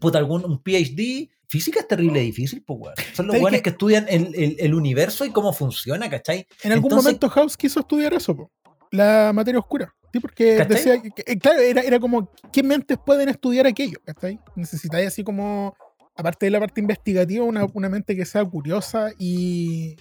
puta, 0.00 0.18
algún 0.18 0.44
un 0.44 0.62
PhD. 0.62 1.30
Física 1.50 1.80
es 1.80 1.88
terrible 1.88 2.20
difícil, 2.20 2.62
pues, 2.64 2.78
weón. 2.80 2.94
Son 3.12 3.26
los 3.26 3.34
¿Sabes 3.34 3.42
weones 3.42 3.62
que 3.62 3.70
estudian 3.70 4.06
el, 4.08 4.32
el- 4.36 4.56
el 4.60 4.72
universo 4.74 5.24
y 5.24 5.30
cómo 5.30 5.52
funciona, 5.52 6.08
¿cachai? 6.08 6.46
En 6.62 6.70
algún 6.72 6.86
Entonces- 6.92 7.04
momento 7.04 7.28
House 7.28 7.56
quiso 7.56 7.80
estudiar 7.80 8.14
eso, 8.14 8.36
po. 8.36 8.52
La 8.92 9.32
materia 9.34 9.58
oscura. 9.58 9.92
Sí, 10.12 10.20
porque 10.20 10.56
¿Cachai? 10.56 10.76
decía 10.76 11.02
que, 11.02 11.10
que- 11.10 11.38
claro, 11.38 11.58
era, 11.60 11.80
era 11.82 11.98
como, 11.98 12.30
¿qué 12.52 12.62
mentes 12.62 12.98
pueden 13.04 13.28
estudiar 13.28 13.66
aquello? 13.66 13.98
¿Cachai? 14.04 14.38
Necesitáis 14.54 15.08
así 15.08 15.24
como, 15.24 15.74
aparte 16.16 16.46
de 16.46 16.50
la 16.50 16.60
parte 16.60 16.80
investigativa, 16.80 17.44
una, 17.44 17.66
una 17.74 17.88
mente 17.88 18.14
que 18.14 18.24
sea 18.24 18.44
curiosa 18.44 19.10
y, 19.18 19.96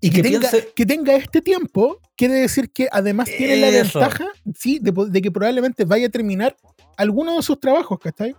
Y 0.00 0.10
que, 0.10 0.22
tenga, 0.22 0.40
piense. 0.50 0.68
que 0.74 0.86
tenga 0.86 1.14
este 1.16 1.42
tiempo, 1.42 2.00
quiere 2.16 2.34
decir 2.34 2.70
que 2.70 2.88
además 2.90 3.28
tiene 3.36 3.56
la 3.56 3.70
ventaja, 3.70 4.26
sí, 4.58 4.78
de, 4.80 4.92
de 5.08 5.20
que 5.22 5.30
probablemente 5.30 5.84
vaya 5.84 6.06
a 6.06 6.10
terminar 6.10 6.56
alguno 6.96 7.36
de 7.36 7.42
sus 7.42 7.58
trabajos, 7.60 7.98
¿cachai? 7.98 8.34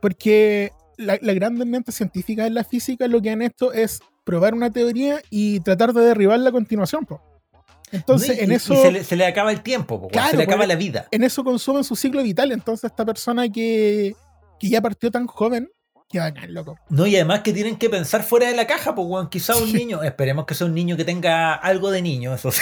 Porque 0.00 0.70
la, 0.96 1.18
la 1.20 1.32
gran 1.34 1.54
mente 1.54 1.92
científica 1.92 2.46
en 2.46 2.54
la 2.54 2.64
física 2.64 3.06
lo 3.08 3.20
que 3.22 3.30
han 3.30 3.42
hecho 3.42 3.72
es 3.72 4.00
probar 4.24 4.54
una 4.54 4.70
teoría 4.70 5.20
y 5.30 5.60
tratar 5.60 5.92
de 5.92 6.02
derribarla 6.02 6.48
a 6.50 6.52
continuación, 6.52 7.04
po. 7.04 7.20
Entonces, 7.92 8.30
¿no? 8.30 8.34
Y- 8.34 8.44
en 8.44 8.52
eso... 8.52 8.74
y 8.74 8.76
se, 8.78 8.90
le, 8.92 9.04
se 9.04 9.16
le 9.16 9.26
acaba 9.26 9.52
el 9.52 9.62
tiempo, 9.62 9.96
po, 9.96 10.06
weón, 10.06 10.10
Claro, 10.10 10.30
se 10.30 10.36
le 10.36 10.42
acaba 10.42 10.66
la 10.66 10.74
vida. 10.74 11.06
en 11.12 11.22
eso 11.22 11.44
consumen 11.44 11.84
su 11.84 11.94
ciclo 11.94 12.22
vital. 12.22 12.50
Entonces, 12.52 12.90
esta 12.90 13.04
persona 13.04 13.48
que, 13.48 14.16
que 14.58 14.68
ya 14.68 14.80
partió 14.82 15.10
tan 15.10 15.26
joven, 15.28 15.70
que 16.08 16.18
bacán, 16.18 16.52
loco. 16.54 16.76
No, 16.88 17.06
y 17.06 17.14
además 17.16 17.40
que 17.40 17.52
tienen 17.52 17.76
que 17.76 17.88
pensar 17.90 18.22
fuera 18.24 18.48
de 18.48 18.56
la 18.56 18.66
caja, 18.66 18.94
pues, 18.94 19.06
weón. 19.08 19.28
Quizá 19.28 19.56
un 19.56 19.66
Sí. 19.66 19.72
niño, 19.74 20.02
esperemos 20.02 20.46
que 20.46 20.54
sea 20.54 20.66
un 20.66 20.74
niño 20.74 20.96
que 20.96 21.04
tenga 21.04 21.54
algo 21.54 21.90
de 21.92 22.02
niño, 22.02 22.34
eso 22.34 22.50
sí. 22.50 22.60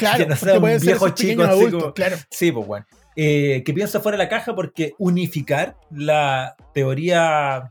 Claro, 0.00 0.18
Que 0.24 0.26
no 0.26 0.36
sea 0.36 0.58
un 0.58 0.80
viejo 0.80 1.08
chico 1.10 1.42
así 1.44 1.70
como- 1.70 1.92
claro. 1.94 2.16
Sí, 2.30 2.50
pues 2.50 2.66
bueno. 2.66 2.86
Eh, 3.16 3.62
que 3.64 3.74
piensa 3.74 4.00
fuera 4.00 4.16
de 4.16 4.24
la 4.24 4.30
caja 4.30 4.54
porque 4.54 4.94
unificar 4.98 5.76
la 5.90 6.56
teoría 6.72 7.70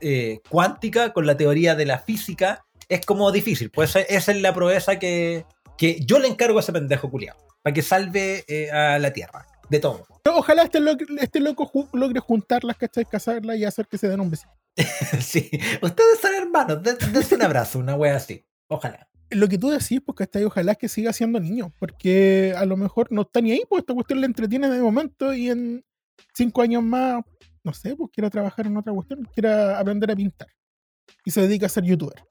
eh, 0.00 0.40
cuántica 0.48 1.12
con 1.12 1.26
la 1.26 1.36
teoría 1.36 1.74
de 1.74 1.86
la 1.86 1.98
física 1.98 2.64
es 2.88 3.04
como 3.06 3.32
difícil. 3.32 3.70
Pues 3.70 3.96
esa 3.96 4.32
es 4.32 4.40
la 4.42 4.52
proeza 4.54 4.98
que, 4.98 5.46
que 5.78 6.00
yo 6.04 6.18
le 6.18 6.28
encargo 6.28 6.58
a 6.58 6.60
ese 6.60 6.72
pendejo 6.72 7.10
culiado. 7.10 7.38
Para 7.62 7.72
que 7.72 7.80
salve 7.82 8.44
eh, 8.46 8.70
a 8.70 8.98
la 8.98 9.10
Tierra. 9.12 9.46
De 9.70 9.80
todo. 9.80 10.06
Ojalá 10.26 10.64
este, 10.64 10.78
lo- 10.80 10.94
este 11.18 11.40
loco 11.40 11.66
ju- 11.66 11.88
logre 11.94 12.20
juntarlas, 12.20 12.76
¿cachai? 12.76 13.06
Casarlas 13.06 13.56
y 13.56 13.64
hacer 13.64 13.86
que 13.86 13.96
se 13.96 14.08
den 14.08 14.20
un 14.20 14.30
besito. 14.30 14.52
sí. 15.20 15.48
Ustedes 15.80 16.20
son 16.20 16.34
hermanos. 16.34 16.82
den- 16.82 16.98
Dense 17.12 17.34
un 17.34 17.42
abrazo, 17.42 17.78
una 17.78 17.94
wea 17.96 18.16
así. 18.16 18.44
Ojalá. 18.68 19.08
Lo 19.34 19.48
que 19.48 19.58
tú 19.58 19.68
decís, 19.68 20.00
pues, 20.04 20.16
¿cachai? 20.16 20.44
Ojalá 20.44 20.72
es 20.72 20.78
que 20.78 20.88
siga 20.88 21.12
siendo 21.12 21.40
niño, 21.40 21.72
porque 21.78 22.54
a 22.56 22.64
lo 22.64 22.76
mejor 22.76 23.08
no 23.10 23.22
está 23.22 23.40
ni 23.40 23.52
ahí, 23.52 23.62
pues 23.68 23.80
esta 23.80 23.94
cuestión 23.94 24.20
le 24.20 24.26
entretiene 24.26 24.70
de 24.70 24.80
momento 24.80 25.34
y 25.34 25.50
en 25.50 25.84
cinco 26.34 26.62
años 26.62 26.82
más, 26.82 27.22
no 27.62 27.74
sé, 27.74 27.96
pues 27.96 28.10
quiera 28.12 28.30
trabajar 28.30 28.66
en 28.66 28.76
otra 28.76 28.92
cuestión, 28.92 29.28
quiera 29.32 29.78
aprender 29.78 30.10
a 30.10 30.16
pintar. 30.16 30.48
Y 31.24 31.30
se 31.30 31.40
dedica 31.42 31.66
a 31.66 31.68
ser 31.68 31.84
youtuber. 31.84 32.22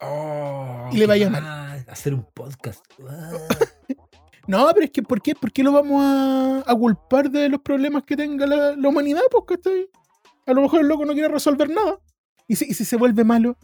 Oh, 0.00 0.90
Y 0.92 0.98
le 0.98 1.06
vaya 1.06 1.30
mal. 1.30 1.84
Hacer 1.88 2.12
un 2.14 2.26
podcast. 2.34 2.84
Ah. 3.08 3.32
No, 4.48 4.70
pero 4.72 4.84
es 4.84 4.92
que, 4.92 5.02
¿por 5.02 5.20
qué? 5.20 5.34
¿Por 5.34 5.52
qué 5.52 5.64
lo 5.64 5.72
vamos 5.72 6.00
a, 6.04 6.62
a 6.70 6.74
culpar 6.76 7.28
de 7.30 7.48
los 7.48 7.60
problemas 7.62 8.04
que 8.04 8.16
tenga 8.16 8.46
la, 8.46 8.76
la 8.76 8.88
humanidad? 8.88 9.22
Pues, 9.28 9.42
¿cachai? 9.44 9.90
A 10.46 10.52
lo 10.52 10.62
mejor 10.62 10.82
el 10.82 10.86
loco 10.86 11.04
no 11.04 11.14
quiere 11.14 11.26
resolver 11.26 11.68
nada. 11.68 11.98
¿Y 12.46 12.54
si, 12.54 12.66
y 12.66 12.74
si 12.74 12.84
se 12.84 12.96
vuelve 12.96 13.24
malo? 13.24 13.58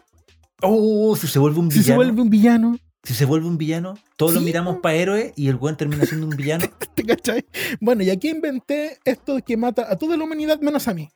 Oh, 0.62 1.16
si 1.16 1.26
se 1.26 1.38
vuelve 1.38 1.58
un 1.60 1.70
¿Si 1.70 1.78
villano. 1.78 1.92
se 1.92 1.96
vuelve 1.96 2.22
un 2.22 2.30
villano? 2.30 2.78
Si 3.02 3.14
se 3.14 3.24
vuelve 3.24 3.48
un 3.48 3.58
villano, 3.58 3.94
todos 4.16 4.32
lo 4.34 4.40
miramos 4.40 4.76
para 4.78 4.94
héroe 4.94 5.32
y 5.36 5.48
el 5.48 5.56
buen 5.56 5.76
termina 5.76 6.06
siendo 6.06 6.26
un 6.28 6.36
villano. 6.36 6.64
¿Te 6.94 7.04
cachai? 7.04 7.44
Bueno, 7.80 8.04
y 8.04 8.10
aquí 8.10 8.28
inventé 8.30 8.98
esto 9.04 9.38
que 9.44 9.56
mata 9.56 9.90
a 9.90 9.96
toda 9.96 10.16
la 10.16 10.22
humanidad 10.24 10.60
menos 10.60 10.86
a 10.86 10.94
mí. 10.94 11.10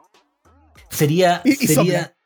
Sería, 0.90 1.42
Y- 1.44 1.52
y 1.52 1.54
sería, 1.68 2.00
sopla. 2.02 2.16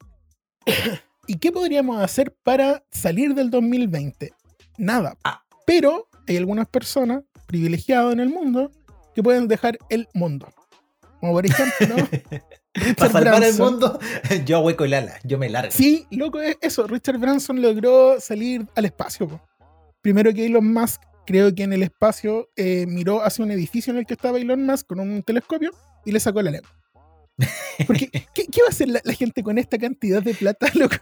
¿Y 1.26 1.38
qué 1.38 1.50
podríamos 1.52 2.00
hacer 2.02 2.34
para 2.42 2.84
salir 2.90 3.34
del 3.34 3.50
2020? 3.50 4.32
Nada. 4.78 5.16
Ah. 5.24 5.42
Pero 5.66 6.08
hay 6.28 6.36
algunas 6.36 6.68
personas 6.68 7.22
privilegiadas 7.46 8.12
en 8.12 8.20
el 8.20 8.28
mundo 8.28 8.70
que 9.14 9.22
pueden 9.22 9.48
dejar 9.48 9.78
el 9.88 10.08
mundo. 10.14 10.52
Como 11.20 11.32
por 11.32 11.46
ejemplo, 11.46 11.96
Para 12.76 12.88
Richard 12.88 13.12
salvar 13.12 13.34
el 13.34 13.40
Branson. 13.40 13.70
mundo, 13.72 13.98
yo 14.44 14.60
hueco 14.60 14.84
el 14.84 14.92
ala, 14.94 15.18
yo 15.24 15.38
me 15.38 15.48
largo. 15.48 15.72
Sí, 15.72 16.06
loco, 16.10 16.40
es 16.40 16.58
eso. 16.60 16.86
Richard 16.86 17.18
Branson 17.18 17.62
logró 17.62 18.20
salir 18.20 18.66
al 18.74 18.84
espacio. 18.84 19.26
po. 19.26 19.40
Primero 20.02 20.32
que 20.34 20.44
Elon 20.44 20.72
Musk, 20.74 21.00
creo 21.26 21.54
que 21.54 21.62
en 21.62 21.72
el 21.72 21.82
espacio 21.82 22.50
eh, 22.54 22.84
miró 22.86 23.24
hacia 23.24 23.44
un 23.44 23.50
edificio 23.50 23.92
en 23.92 23.98
el 24.00 24.06
que 24.06 24.12
estaba 24.14 24.38
Elon 24.38 24.64
Musk 24.66 24.86
con 24.88 25.00
un 25.00 25.22
telescopio 25.22 25.70
y 26.04 26.12
le 26.12 26.20
sacó 26.20 26.42
la 26.42 26.50
lengua. 26.50 26.70
Porque, 27.86 28.08
¿qué, 28.34 28.46
qué 28.46 28.60
va 28.62 28.68
a 28.68 28.70
hacer 28.70 28.88
la, 28.88 29.00
la 29.04 29.12
gente 29.12 29.42
con 29.42 29.58
esta 29.58 29.78
cantidad 29.78 30.22
de 30.22 30.34
plata, 30.34 30.68
loco? 30.74 30.96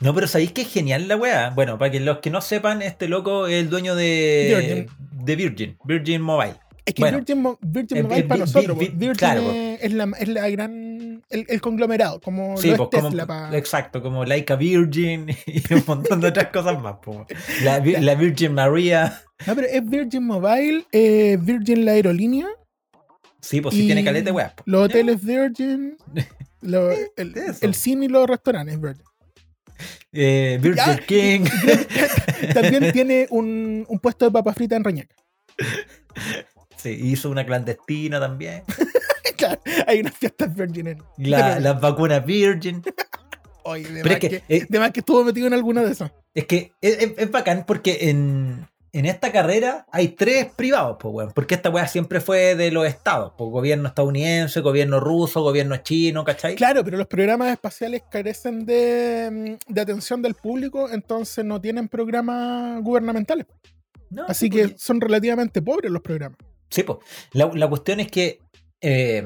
No, 0.00 0.14
pero 0.14 0.26
¿sabéis 0.28 0.52
que 0.52 0.62
es 0.62 0.68
genial 0.68 1.08
la 1.08 1.16
weá? 1.16 1.50
Bueno, 1.50 1.78
para 1.78 1.90
que 1.90 2.00
los 2.00 2.18
que 2.18 2.30
no 2.30 2.40
sepan, 2.40 2.82
este 2.82 3.08
loco 3.08 3.46
es 3.46 3.54
el 3.54 3.70
dueño 3.70 3.94
de 3.96 4.54
Virgin. 4.58 4.86
de 5.24 5.36
Virgin, 5.36 5.78
Virgin 5.84 6.20
Mobile. 6.22 6.54
Es 6.84 6.94
que 6.94 7.02
Bueno. 7.02 7.18
Virgin, 7.18 7.42
Mo- 7.42 7.58
Virgin 7.62 7.96
Eh, 7.98 8.02
Mobile 8.02 8.20
eh, 8.20 8.24
para 8.24 8.40
nosotros, 8.40 8.78
vi- 8.78 8.88
Virgin 8.88 9.14
claro, 9.14 9.50
es, 9.52 9.82
es 9.82 9.92
la, 9.92 10.10
es 10.18 10.28
la 10.28 10.48
gran. 10.50 11.22
El, 11.30 11.46
el 11.48 11.60
conglomerado, 11.60 12.20
como 12.20 12.56
Sí, 12.56 12.70
lo 12.70 12.90
pues 12.90 13.02
es 13.04 13.10
como, 13.10 13.26
pa- 13.26 13.56
exacto, 13.56 14.02
como 14.02 14.24
Laika 14.24 14.56
Virgin 14.56 15.28
y 15.46 15.74
un 15.74 15.84
montón 15.86 16.20
de 16.20 16.28
otras 16.28 16.48
cosas 16.48 16.80
más. 16.80 16.96
la 17.62 18.14
Virgin 18.14 18.52
María. 18.54 19.20
No, 19.46 19.54
pero 19.54 19.66
es 19.66 19.84
Virgin 19.88 20.24
Mobile, 20.26 20.84
eh, 20.92 21.38
Virgin 21.40 21.84
la 21.84 21.92
aerolínea. 21.92 22.46
Sí, 23.40 23.60
pues 23.60 23.74
sí 23.74 23.86
tiene 23.86 24.04
caleta 24.04 24.26
de 24.26 24.32
weá. 24.32 24.54
po. 24.54 24.62
Los 24.66 24.84
hoteles 24.86 25.24
Virgin. 25.24 25.96
lo- 26.60 26.90
el, 27.16 27.74
cine 27.74 28.06
y 28.06 28.08
los 28.08 28.26
restaurantes 28.28 28.80
Virgin. 28.80 29.04
Eh, 30.12 30.58
Virgin 30.60 30.84
Ya, 30.86 30.98
King. 30.98 31.44
También 32.54 32.92
tiene 32.92 33.26
un, 33.30 33.86
un 33.88 33.98
puesto 33.98 34.24
de 34.26 34.30
papas 34.30 34.54
fritas 34.54 34.76
en 34.76 34.84
Reñaca. 34.84 35.14
Sí, 36.76 36.90
hizo 36.90 37.30
una 37.30 37.44
clandestina 37.44 38.18
también. 38.20 38.62
claro, 39.36 39.60
hay 39.86 40.00
unas 40.00 40.14
fiestas 40.16 40.54
virgin 40.54 40.86
en. 40.88 41.02
La- 41.18 41.60
las 41.60 41.80
vacunas 41.80 42.24
Virgin. 42.24 42.82
Oye, 43.64 43.84
de, 43.90 44.02
Pero 44.02 44.04
más 44.04 44.12
es 44.14 44.20
que, 44.20 44.28
que, 44.40 44.56
eh, 44.56 44.66
de 44.68 44.78
más 44.78 44.90
que 44.90 45.00
estuvo 45.00 45.22
metido 45.22 45.46
en 45.46 45.52
alguna 45.54 45.82
de 45.82 45.92
esas. 45.92 46.10
Es 46.34 46.46
que 46.46 46.72
es, 46.80 46.98
es- 46.98 47.12
es 47.18 47.30
bacán 47.30 47.64
porque 47.66 47.98
en, 48.08 48.66
en 48.92 49.06
esta 49.06 49.30
carrera 49.30 49.86
hay 49.92 50.08
tres 50.08 50.46
privados, 50.54 50.96
pues, 51.00 51.14
weón. 51.14 51.32
Porque 51.34 51.54
esta 51.54 51.70
weá 51.70 51.86
siempre 51.86 52.20
fue 52.20 52.54
de 52.54 52.70
los 52.70 52.86
estados. 52.86 53.32
Pues, 53.36 53.50
gobierno 53.50 53.88
estadounidense, 53.88 54.60
gobierno 54.60 55.00
ruso, 55.00 55.42
gobierno 55.42 55.76
chino, 55.78 56.24
¿cachai? 56.24 56.56
Claro, 56.56 56.84
pero 56.84 56.96
los 56.96 57.06
programas 57.06 57.52
espaciales 57.52 58.02
carecen 58.10 58.66
de, 58.66 59.58
mm, 59.68 59.72
de 59.72 59.80
atención 59.80 60.22
del 60.22 60.34
público, 60.34 60.90
entonces 60.90 61.44
no 61.44 61.60
tienen 61.60 61.88
programas 61.88 62.82
gubernamentales. 62.82 63.46
No, 64.10 64.24
Así 64.26 64.46
sí, 64.46 64.50
que 64.50 64.68
pues, 64.68 64.82
son 64.82 65.00
relativamente 65.00 65.62
pobres 65.62 65.90
los 65.90 66.02
programas. 66.02 66.38
Sí, 66.68 66.82
pues. 66.82 66.98
La, 67.32 67.50
la 67.54 67.68
cuestión 67.68 68.00
es 68.00 68.10
que 68.10 68.40
eh, 68.80 69.24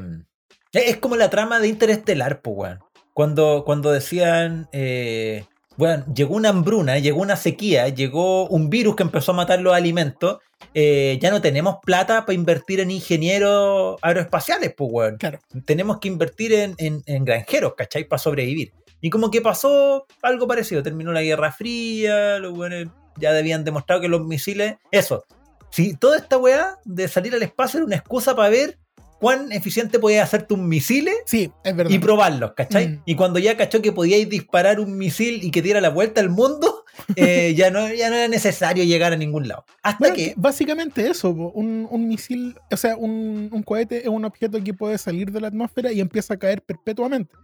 es 0.73 0.97
como 0.99 1.17
la 1.17 1.31
trama 1.31 1.61
de 1.61 1.69
Interestelar, 1.69 2.43
pues, 2.43 2.57
weón. 2.57 2.81
Cuando, 3.15 3.63
cuando 3.65 3.93
decían, 3.93 4.69
eh, 4.73 5.47
bueno, 5.77 6.05
llegó 6.15 6.35
una 6.37 6.51
hambruna, 6.51 6.99
llegó 6.99 7.21
una 7.21 7.37
sequía, 7.37 7.89
llegó 7.89 8.47
un 8.49 8.71
virus 8.71 8.97
que 8.97 9.03
empezó 9.03 9.33
a 9.33 9.35
matar 9.37 9.61
los 9.61 9.75
alimentos, 9.75 10.39
eh, 10.73 11.19
ya 11.21 11.31
no 11.31 11.41
tenemos 11.41 11.77
plata 11.85 12.25
para 12.27 12.35
invertir 12.35 12.81
en 12.81 12.91
ingenieros 12.91 13.97
aeroespaciales, 14.03 14.75
pues, 14.77 14.91
weón. 14.93 15.17
Claro. 15.17 15.39
Tenemos 15.65 15.99
que 15.99 16.09
invertir 16.09 16.53
en, 16.53 16.75
en- 16.79 17.03
en 17.07 17.25
granjeros, 17.25 17.75
¿cachai? 17.77 18.05
Para 18.05 18.19
sobrevivir. 18.19 18.73
Y 19.01 19.11
como 19.11 19.31
que 19.31 19.41
pasó 19.43 20.07
algo 20.23 20.47
parecido. 20.47 20.83
Terminó 20.83 21.13
la 21.13 21.23
Guerra 21.23 21.53
Fría, 21.53 22.39
los 22.39 22.57
weones 22.57 22.89
ya 23.19 23.37
habían 23.37 23.63
demostrado 23.65 24.01
que 24.01 24.09
los 24.09 24.25
misiles. 24.25 24.77
Eso. 24.91 25.25
Si 25.71 25.95
toda 25.97 26.17
esta 26.17 26.39
weá 26.39 26.79
de 26.85 27.09
salir 27.09 27.35
al 27.35 27.43
espacio 27.43 27.79
era 27.79 27.87
una 27.87 27.97
excusa 27.97 28.35
para 28.35 28.49
ver 28.49 28.79
cuán 29.25 29.53
eficiente 29.53 29.99
podías 29.99 30.25
hacer 30.25 30.43
tus 30.47 30.59
misiles 30.59 31.15
Sí, 31.25 31.51
es 31.65 31.75
verdad. 31.75 31.91
y 31.91 31.99
probarlos, 31.99 32.53
¿cachai? 32.55 32.89
Mm. 32.89 33.03
Y 33.07 33.15
cuando 33.15 33.39
ya 33.39 33.57
cachó 33.57 33.81
que 33.81 33.91
podíais 33.91 34.29
disparar 34.29 34.81
un 34.81 34.99
misil 34.99 35.43
y 35.43 35.51
que 35.51 35.63
diera 35.63 35.81
la 35.81 35.89
vuelta 35.89 36.21
al 36.21 36.29
mundo, 36.29 36.85
eh, 37.17 37.55
ya, 37.57 37.71
no, 37.71 37.89
ya 37.93 38.11
no 38.11 38.17
era 38.17 38.29
necesario 38.29 38.85
llegar 38.85 39.15
a 39.15 39.17
ningún 39.17 39.49
lado. 39.49 39.65
Hasta 39.83 39.99
Bueno, 39.99 40.15
que. 40.15 40.35
básicamente 40.37 41.07
eso, 41.09 41.31
un, 41.31 41.87
un 41.91 42.07
misil, 42.07 42.55
o 42.71 42.77
sea, 42.77 42.97
un, 42.97 43.49
un 43.51 43.63
cohete 43.63 44.03
es 44.03 44.09
un 44.09 44.27
objeto 44.27 44.63
que 44.63 44.75
puede 44.75 44.99
salir 44.99 45.33
de 45.33 45.41
la 45.41 45.49
atmósfera 45.49 45.91
y 45.91 46.01
empieza 46.01 46.35
a 46.35 46.37
caer 46.39 46.61
perpetuamente. 46.61 47.35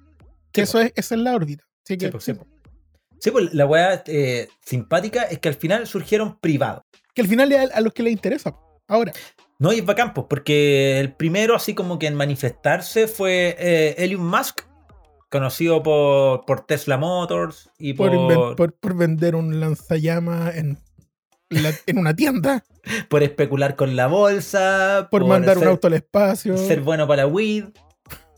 Que 0.53 0.61
Sí, 0.67 0.71
eso 0.71 0.81
es, 0.81 0.93
esa 0.97 1.15
es 1.15 1.21
la 1.23 1.35
órbita. 1.35 1.65
Así 1.85 1.97
que, 1.97 2.07
Sí, 2.07 2.13
po, 2.13 2.21
sí, 2.21 2.33
sí, 3.21 3.31
pues 3.31 3.55
la 3.55 3.65
weá 3.67 4.03
eh, 4.07 4.49
simpática 4.65 5.23
es 5.23 5.39
que 5.39 5.49
al 5.49 5.55
final 5.55 5.87
surgieron 5.87 6.39
privados. 6.41 6.83
que 7.15 7.23
al 7.23 7.29
final 7.29 7.51
es 7.53 7.59
a, 7.73 7.77
a 7.77 7.81
los 7.81 7.93
que 7.95 8.03
les 8.03 8.13
interesa. 8.13 8.55
Ahora, 8.87 9.13
No, 9.61 9.73
y 9.73 9.79
es 9.79 9.85
bacán, 9.87 10.13
pues, 10.15 10.27
porque 10.29 10.99
el 10.99 11.13
primero, 11.13 11.55
así 11.55 11.75
como 11.75 11.99
que 11.99 12.07
en 12.07 12.15
manifestarse, 12.15 13.07
fue 13.07 13.55
eh, 13.59 13.95
Elon 13.99 14.27
Musk, 14.27 14.63
conocido 15.29 15.83
por, 15.83 16.45
por 16.47 16.67
Tesla 16.67 16.97
Motors 16.97 17.71
y 17.79 17.93
por, 17.93 18.09
por, 18.11 18.19
inven- 18.19 18.57
por, 18.57 18.73
por 18.73 18.97
vender 18.97 19.37
un 19.37 19.61
lanzallamas 19.61 20.57
en, 20.57 20.79
la- 21.51 21.75
en 21.87 21.99
una 21.99 22.17
tienda, 22.17 22.65
por 23.11 23.23
especular 23.23 23.77
con 23.77 23.95
la 23.97 24.07
bolsa, 24.07 25.09
por 25.11 25.27
mandar 25.27 25.57
ser, 25.59 25.69
un 25.69 25.73
auto 25.75 25.87
al 25.89 25.93
espacio. 25.95 26.57
ser 26.57 26.81
bueno 26.81 27.07
para 27.07 27.27
weed. 27.27 27.67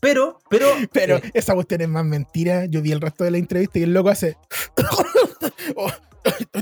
Pero, 0.01 0.39
pero, 0.49 0.67
Pero 0.91 1.15
eh, 1.15 1.31
esa 1.33 1.53
cuestión 1.53 1.79
es 1.79 1.87
más 1.87 2.03
mentira. 2.03 2.65
Yo 2.65 2.81
vi 2.81 2.91
el 2.91 2.99
resto 2.99 3.23
de 3.23 3.31
la 3.31 3.37
entrevista 3.37 3.79
y 3.79 3.83
el 3.83 3.93
loco 3.93 4.09
hace. 4.09 4.35
Oh, 5.75 5.89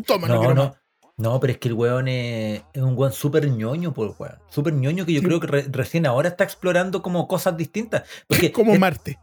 toma, 0.05 0.27
no, 0.27 0.41
no, 0.43 0.53
no. 0.53 0.75
No, 1.21 1.39
pero 1.39 1.53
es 1.53 1.59
que 1.59 1.67
el 1.67 1.75
weón 1.75 2.07
es, 2.07 2.63
es 2.73 2.81
un 2.81 2.97
weón 2.97 3.13
súper 3.13 3.47
ñoño, 3.49 3.93
pues, 3.93 4.11
weón. 4.17 4.35
Súper 4.49 4.73
ñoño 4.73 5.05
que 5.05 5.13
yo 5.13 5.19
Sí. 5.21 5.25
creo 5.27 5.39
que 5.39 5.47
re- 5.47 5.67
recién 5.69 6.05
ahora 6.07 6.29
está 6.29 6.43
explorando 6.43 7.01
como 7.01 7.27
cosas 7.27 7.55
distintas. 7.57 8.03
Porque 8.27 8.51
Como 8.51 8.73
es- 8.73 8.79
Marte. 8.79 9.19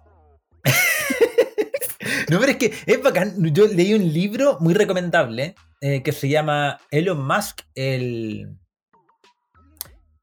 No, 2.31 2.39
pero 2.41 2.53
es 2.53 2.59
que 2.59 2.73
es 2.87 3.03
bacán. 3.03 3.35
Yo 3.55 3.67
leí 3.67 3.95
un 3.95 4.13
libro 4.13 4.59
muy 4.61 4.75
recomendable 4.75 5.55
eh, 5.81 6.03
que 6.03 6.13
se 6.13 6.29
llama 6.29 6.79
Elon 6.91 7.27
Musk, 7.27 7.63
el, 7.75 8.55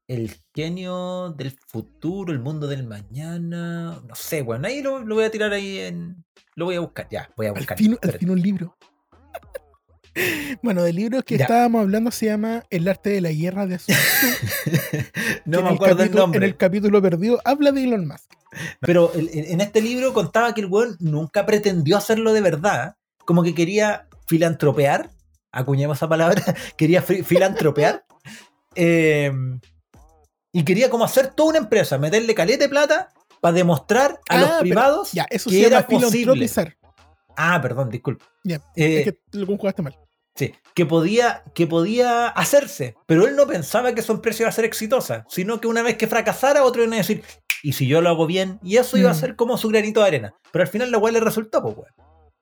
el 0.08 0.32
genio 0.54 1.30
del 1.36 1.50
futuro, 1.66 2.32
el 2.32 2.38
mundo 2.38 2.66
del 2.68 2.84
mañana. 2.86 4.00
No 4.06 4.14
sé, 4.14 4.42
bueno, 4.42 4.68
ahí 4.68 4.82
lo, 4.82 5.00
lo 5.00 5.16
voy 5.16 5.24
a 5.24 5.30
tirar 5.30 5.52
ahí 5.52 5.78
en. 5.78 6.24
Lo 6.54 6.66
voy 6.66 6.76
a 6.76 6.80
buscar, 6.80 7.08
ya, 7.10 7.28
voy 7.36 7.46
a 7.46 7.50
Al 7.50 7.56
buscar. 7.56 7.76
fin, 7.76 7.88
al 7.88 7.94
espérate. 7.94 8.18
fin 8.20 8.30
un 8.30 8.40
libro. 8.40 8.76
Bueno, 10.62 10.82
del 10.82 10.96
libro 10.96 11.22
que 11.22 11.36
Ya. 11.38 11.44
estábamos 11.44 11.82
hablando 11.82 12.10
se 12.10 12.26
llama 12.26 12.64
El 12.70 12.88
arte 12.88 13.10
de 13.10 13.20
la 13.20 13.30
guerra 13.30 13.66
de 13.66 13.78
Sun 13.78 13.94
Tzu, 13.94 14.66
no 15.44 15.62
me 15.62 15.68
acuerdo 15.70 16.02
el 16.02 16.08
capítulo- 16.10 16.20
nombre. 16.22 16.38
En 16.38 16.42
el 16.44 16.56
capítulo 16.56 17.02
perdido 17.02 17.40
habla 17.44 17.72
de 17.72 17.84
Elon 17.84 18.06
Musk. 18.08 18.30
Pero 18.80 19.12
el- 19.14 19.28
en 19.32 19.60
este 19.60 19.80
libro 19.82 20.12
contaba 20.14 20.54
que 20.54 20.62
el 20.62 20.66
weón 20.68 20.96
nunca 21.00 21.44
pretendió 21.46 21.96
hacerlo 21.96 22.32
de 22.32 22.40
verdad. 22.40 22.96
Como 23.24 23.42
que 23.42 23.54
quería 23.54 24.08
filantropear. 24.26 25.10
Acuñemos 25.52 25.98
esa 25.98 26.08
palabra. 26.08 26.42
quería 26.76 27.02
fi- 27.02 27.22
filantropear. 27.22 28.04
eh, 28.74 29.30
y 30.52 30.64
quería 30.64 30.88
como 30.88 31.04
hacer 31.04 31.28
toda 31.28 31.50
una 31.50 31.58
empresa, 31.58 31.98
meterle 31.98 32.34
caleta 32.34 32.64
de 32.64 32.68
plata 32.70 33.12
para 33.42 33.52
demostrar 33.52 34.20
a 34.28 34.36
Ah, 34.36 34.40
los 34.40 34.48
pero 34.48 34.60
privados 34.60 35.12
Ya, 35.12 35.26
eso 35.28 35.50
que 35.50 35.56
se 35.56 35.62
llama 35.64 35.76
era 35.78 35.86
posible. 35.86 36.10
filantropizar. 36.10 36.76
Ah, 37.36 37.60
perdón, 37.60 37.90
disculpe. 37.90 38.24
Ya, 38.42 38.56
Eh, 38.74 39.00
es 39.00 39.04
que 39.04 39.18
lo 39.38 39.46
conjugaste 39.46 39.82
mal. 39.82 39.94
Sí, 40.36 40.54
que 40.74 40.84
podía, 40.86 41.42
que 41.54 41.66
podía 41.66 42.28
hacerse, 42.28 42.94
pero 43.06 43.26
él 43.26 43.34
no 43.36 43.46
pensaba 43.46 43.94
que 43.94 44.02
su 44.02 44.12
empresa 44.12 44.42
iba 44.42 44.50
a 44.50 44.52
ser 44.52 44.66
exitosa, 44.66 45.24
sino 45.28 45.60
que 45.60 45.66
una 45.68 45.82
vez 45.82 45.96
que 45.96 46.06
fracasara, 46.06 46.62
otro 46.64 46.84
iba 46.84 46.94
a 46.94 46.98
decir, 46.98 47.22
¿y 47.62 47.72
si 47.72 47.86
yo 47.86 48.02
lo 48.02 48.10
hago 48.10 48.26
bien? 48.26 48.58
Y 48.62 48.76
eso 48.76 48.98
iba 48.98 49.10
a 49.10 49.14
Mm. 49.14 49.16
ser 49.16 49.36
como 49.36 49.56
su 49.56 49.68
granito 49.68 50.00
de 50.00 50.06
arena. 50.06 50.34
Pero 50.52 50.62
al 50.62 50.68
final 50.68 50.90
la 50.90 50.98
weá 50.98 51.12
le 51.12 51.20
resultó, 51.20 51.62
pues 51.62 51.74
weón. 51.76 51.90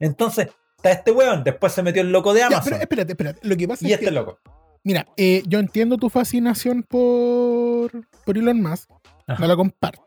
Entonces, 0.01 0.49
está 0.77 0.91
este 0.91 1.13
weón, 1.13 1.45
después 1.45 1.73
se 1.73 1.83
metió 1.85 2.03
el 2.03 2.11
loco 2.11 2.35
de 2.35 2.41
Ya, 2.41 2.47
Amazon. 2.49 2.65
pero 2.73 2.83
espérate, 2.83 3.13
espérate. 3.13 3.41
Lo 3.49 3.57
que 3.57 3.69
pasa 3.69 3.85
y 3.87 3.89
es 3.89 3.95
este 3.95 4.07
que, 4.07 4.11
loco. 4.11 4.39
mira, 4.83 5.07
eh, 5.17 5.45
yo 5.47 5.61
entiendo 5.61 5.97
tu 5.97 6.11
fascinación 6.11 6.83
por, 6.83 7.93
por 8.27 8.37
Elon 8.37 8.61
Musk. 8.61 8.91
Ajá. 9.29 9.41
No 9.41 9.47
la 9.47 9.55
comparto, 9.57 10.05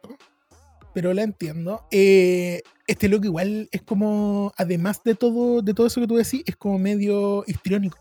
pero 0.94 1.14
la 1.14 1.24
entiendo. 1.24 1.88
Eh, 1.90 2.62
este 2.88 3.08
loco 3.10 3.26
igual 3.26 3.68
es 3.72 3.82
como, 3.84 4.54
además 4.58 5.04
de 5.04 5.14
todo, 5.16 5.62
de 5.62 5.74
todo 5.74 5.88
eso 5.88 6.02
que 6.02 6.08
tú 6.08 6.16
decís, 6.16 6.42
es 6.46 6.56
como 6.56 6.80
medio 6.80 7.44
histriónico. 7.48 7.98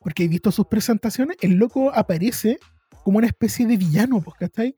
Porque 0.00 0.24
he 0.24 0.28
visto 0.28 0.52
sus 0.52 0.66
presentaciones, 0.66 1.36
el 1.40 1.54
loco 1.54 1.90
aparece 1.94 2.58
como 3.04 3.18
una 3.18 3.26
especie 3.28 3.66
de 3.66 3.76
villano, 3.76 4.20
pues, 4.20 4.36
¿cachai? 4.36 4.76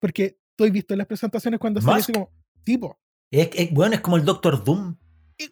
Porque 0.00 0.38
tú 0.56 0.64
has 0.64 0.70
visto 0.72 0.94
en 0.94 0.98
las 0.98 1.06
presentaciones 1.06 1.58
cuando 1.60 1.80
sale 1.80 2.00
así 2.00 2.12
como, 2.12 2.30
tipo, 2.64 2.98
Es, 3.30 3.48
es- 3.54 3.70
weón, 3.72 3.92
es 3.94 4.00
como 4.00 4.16
el 4.16 4.24
Doctor 4.24 4.62
Doom. 4.64 4.96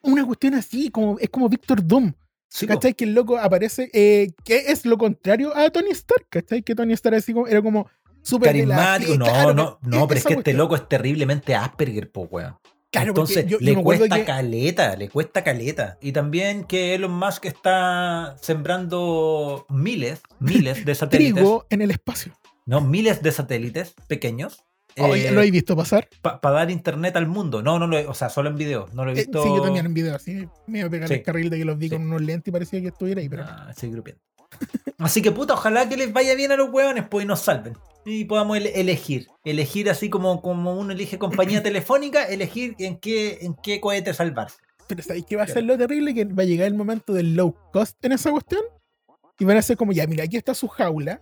una 0.02 0.24
cuestión 0.26 0.54
así, 0.54 0.90
como, 0.90 1.18
es 1.18 1.28
como 1.30 1.48
Víctor 1.48 1.87
Doom. 1.87 2.12
Sí, 2.48 2.66
po. 2.66 2.74
¿Cachai? 2.74 2.94
Que 2.94 3.04
el 3.04 3.14
loco 3.14 3.37
aparece, 3.38 3.90
eh, 3.92 4.32
que 4.44 4.70
es 4.70 4.87
lo 4.87 4.96
contrario 4.98 5.56
a 5.56 5.68
Tony 5.70 5.90
Stark, 5.90 6.26
¿cachai? 6.30 6.62
Que 6.62 6.74
Tony 6.74 6.92
Stark 6.94 7.16
así 7.16 7.32
como, 7.32 7.46
era 7.48 7.61
como 7.62 7.88
súper 8.22 8.48
Carismático. 8.48 9.16
No, 9.16 9.24
claro, 9.26 9.54
no, 9.54 9.78
que- 9.80 9.88
no, 9.88 10.06
pero 10.09 10.18
es 10.18 10.24
que 10.24 10.35
este 10.35 10.52
loco 10.54 10.74
es 10.76 10.88
terriblemente 10.88 11.54
Asperger, 11.54 12.11
pues 12.11 12.28
weón. 12.30 12.56
Claro, 12.96 13.11
Entonces 13.11 13.46
yo- 13.46 13.59
yo 13.61 13.74
le 13.76 13.82
cuesta 13.82 14.16
que- 14.16 14.24
caleta, 14.24 14.96
le 14.96 15.09
cuesta 15.09 15.42
caleta. 15.44 15.98
Y 16.00 16.12
también 16.12 16.64
que 16.64 16.94
Elon 16.94 17.12
Musk 17.12 17.44
está 17.46 18.37
sembrando 18.40 19.66
miles, 19.68 20.20
miles 20.40 20.85
de 20.85 20.94
satélites. 20.94 21.35
trigo 21.35 21.66
en 21.70 21.82
el 21.82 21.90
espacio. 21.90 22.32
No, 22.64 22.80
miles 22.80 23.22
de 23.22 23.32
satélites 23.32 23.94
pequeños. 24.09 24.64
Oye, 24.98 25.30
¿Lo 25.30 25.42
he 25.42 25.50
visto 25.50 25.76
pasar? 25.76 26.09
Para 26.22 26.50
dar 26.52 26.70
internet 26.70 27.16
al 27.16 27.26
mundo. 27.26 27.61
No, 27.62 27.78
no 27.78 27.87
lo 27.87 27.98
he, 27.98 28.06
o 28.06 28.14
sea, 28.14 28.30
solo 28.30 28.48
en 28.48 28.56
video. 28.56 28.88
No 28.94 29.04
lo 29.04 29.11
he 29.11 29.14
Eh, 29.14 29.16
visto. 29.18 29.42
sí, 29.42 29.48
yo 29.50 29.61
también 29.61 29.85
en 29.85 29.92
video, 29.92 30.14
así 30.16 30.48
me 30.66 30.78
iba 30.78 30.88
a 30.88 30.90
pegar 30.90 31.09
Sí. 31.09 31.14
el 31.14 31.22
carril 31.22 31.50
de 31.50 31.59
que 31.59 31.64
los 31.66 31.76
vi 31.76 31.88
Sí. 31.90 31.94
con 31.96 32.02
unos 32.06 32.22
lentes 32.22 32.48
y 32.48 32.50
parecía 32.52 32.80
que 32.80 32.88
estuviera 32.88 33.20
ahí, 33.20 33.28
pero 33.28 33.44
no. 33.44 33.50
Ah, 33.50 33.72
sí, 33.76 33.90
grupiendo. 33.90 34.22
Así 34.98 35.22
que 35.22 35.30
puta, 35.32 35.54
ojalá 35.54 35.88
que 35.88 35.96
les 35.96 36.12
vaya 36.12 36.35
bien 36.35 36.52
a 36.52 36.56
los 36.56 36.70
hueones, 36.70 37.04
pues 37.09 37.24
y 37.24 37.28
nos 37.28 37.40
salven. 37.40 37.76
Y 38.04 38.24
podamos 38.24 38.56
ele- 38.56 38.80
elegir. 38.80 39.26
Elegir 39.44 39.90
así 39.90 40.09
como, 40.09 40.40
como 40.40 40.74
uno 40.74 40.92
elige 40.92 41.18
compañía 41.18 41.62
telefónica, 41.62 42.24
elegir 42.24 42.74
en 42.78 42.98
qué, 42.98 43.38
en 43.42 43.54
qué 43.62 43.80
cohete 43.80 44.14
salvarse. 44.14 44.56
Pero 44.87 45.02
¿sabéis 45.02 45.26
qué 45.28 45.35
va 45.37 45.42
a 45.42 45.48
ser 45.48 45.64
lo 45.64 45.76
terrible? 45.76 46.14
Que 46.14 46.24
va 46.24 46.44
a 46.44 46.46
llegar 46.46 46.68
el 46.68 46.74
momento 46.74 47.12
del 47.12 47.35
low 47.35 47.54
cost 47.72 48.02
en 48.04 48.12
esa 48.12 48.30
cuestión 48.30 48.62
y 49.38 49.44
van 49.44 49.56
a 49.56 49.62
ser 49.62 49.76
como, 49.76 49.92
ya, 49.92 50.06
mira, 50.06 50.24
aquí 50.24 50.37
está 50.37 50.54
su 50.54 50.68
jaula. 50.68 51.20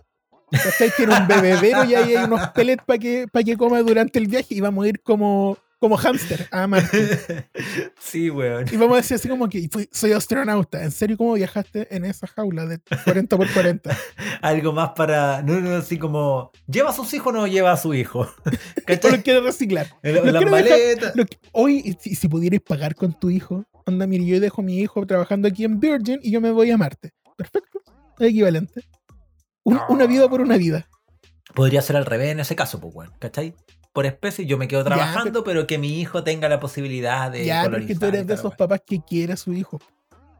¿Cachai? 0.51 0.91
Tiene 0.95 1.17
un 1.17 1.27
bebedero 1.27 1.83
y 1.85 1.95
ahí 1.95 2.15
hay 2.15 2.23
unos 2.23 2.49
pellets 2.49 2.83
para 2.85 2.99
que, 2.99 3.27
pa' 3.27 3.41
que 3.43 3.57
coma 3.57 3.81
durante 3.81 4.19
el 4.19 4.27
viaje 4.27 4.53
y 4.53 4.61
vamos 4.61 4.85
a 4.85 4.89
ir 4.89 5.01
como, 5.01 5.57
como 5.79 5.97
hámster 5.97 6.47
a 6.51 6.65
Marte. 6.67 7.49
sí, 7.99 8.29
weón. 8.29 8.65
Y 8.71 8.77
vamos 8.77 8.93
a 8.93 9.01
decir 9.01 9.15
así 9.15 9.27
como 9.27 9.47
que 9.49 9.69
soy 9.91 10.11
astronauta. 10.13 10.83
¿En 10.83 10.91
serio 10.91 11.17
cómo 11.17 11.33
viajaste 11.33 11.93
en 11.95 12.05
esa 12.05 12.27
jaula 12.27 12.65
de 12.65 12.79
40 13.03 13.37
por 13.37 13.51
40? 13.51 13.95
Algo 14.41 14.73
más 14.73 14.91
para. 14.95 15.41
No, 15.41 15.59
no, 15.59 15.75
así 15.75 15.97
como. 15.99 16.51
¿Lleva 16.67 16.89
a 16.89 16.93
sus 16.93 17.13
hijos 17.13 17.33
o 17.33 17.37
no 17.37 17.47
lleva 17.47 17.71
a 17.71 17.77
su 17.77 17.93
hijo? 17.93 18.21
¿O 18.21 18.27
¿Cachai? 18.85 19.11
lo 19.17 19.21
quieres 19.23 19.43
reciclar? 19.43 19.87
Dejar-. 20.01 21.11
Lo 21.15 21.25
que- 21.25 21.37
hoy, 21.51 21.97
si, 21.99 22.15
si 22.15 22.27
pudierais 22.27 22.61
pagar 22.61 22.95
con 22.95 23.13
tu 23.19 23.29
hijo, 23.29 23.65
anda, 23.85 24.07
mire, 24.07 24.25
yo 24.25 24.39
dejo 24.39 24.61
a 24.61 24.65
mi 24.65 24.79
hijo 24.79 25.05
trabajando 25.05 25.47
aquí 25.47 25.63
en 25.65 25.79
Virgin 25.79 26.19
y 26.23 26.31
yo 26.31 26.41
me 26.41 26.51
voy 26.51 26.71
a 26.71 26.77
Marte. 26.77 27.11
Perfecto. 27.37 27.81
Es 28.19 28.29
equivalente. 28.29 28.81
Un- 29.63 29.75
No. 29.75 29.85
Una 29.89 30.05
vida 30.07 30.27
por 30.29 30.41
una 30.41 30.57
vida. 30.57 30.87
podría 31.53 31.81
ser 31.81 31.95
al 31.97 32.05
revés 32.05 32.29
en 32.31 32.39
ese 32.39 32.55
caso, 32.55 32.79
pues, 32.79 32.93
weón, 32.95 33.11
¿cachai? 33.19 33.53
Por 33.95 34.05
especie, 34.05 34.45
yo 34.45 34.57
me 34.57 34.67
quedo 34.67 34.81
Ya, 34.81 34.87
trabajando, 34.87 35.45
pero... 35.45 35.65
que 35.67 35.77
mi 35.77 36.01
hijo 36.01 36.21
tenga 36.21 36.49
la 36.49 36.59
posibilidad 36.59 37.31
de. 37.31 37.45
Ya, 37.45 37.63
porque 37.63 37.95
tú 37.95 38.05
eres 38.07 38.27
de 38.27 38.33
esos 38.33 38.53
papás 38.53 38.81
que 38.85 38.99
quiere 39.01 39.31
a 39.31 39.37
su 39.37 39.53
hijo. 39.53 39.79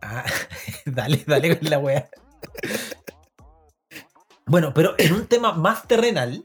Ah, 0.01 0.25
dale, 0.85 1.23
dale 1.25 1.57
con 1.57 1.69
la 1.69 1.79
weá. 1.79 2.09
Bueno, 4.45 4.73
pero 4.73 4.93
en 4.97 5.13
un 5.13 5.25
tema 5.27 5.53
más 5.53 5.87
terrenal, 5.87 6.43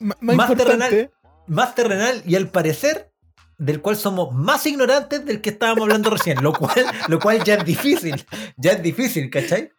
M- 0.00 0.14
más, 0.20 0.36
Más 0.36 0.50
importante, 0.50 1.10
más 1.46 1.74
terrenal 1.76 2.20
y 2.26 2.34
al 2.34 2.48
parecer 2.48 3.12
del 3.56 3.80
cual 3.80 3.94
somos 3.96 4.32
más 4.34 4.66
ignorantes 4.66 5.24
del 5.24 5.40
que 5.40 5.50
estábamos 5.50 5.82
hablando 5.82 6.10
recién, 6.10 6.42
lo 6.42 6.52
cual, 6.52 6.84
lo 7.06 7.20
cual 7.20 7.44
ya 7.44 7.54
es 7.54 7.64
difícil, 7.64 8.26
ya 8.56 8.72
es 8.72 8.82
difícil, 8.82 9.30
¿cachai? 9.30 9.70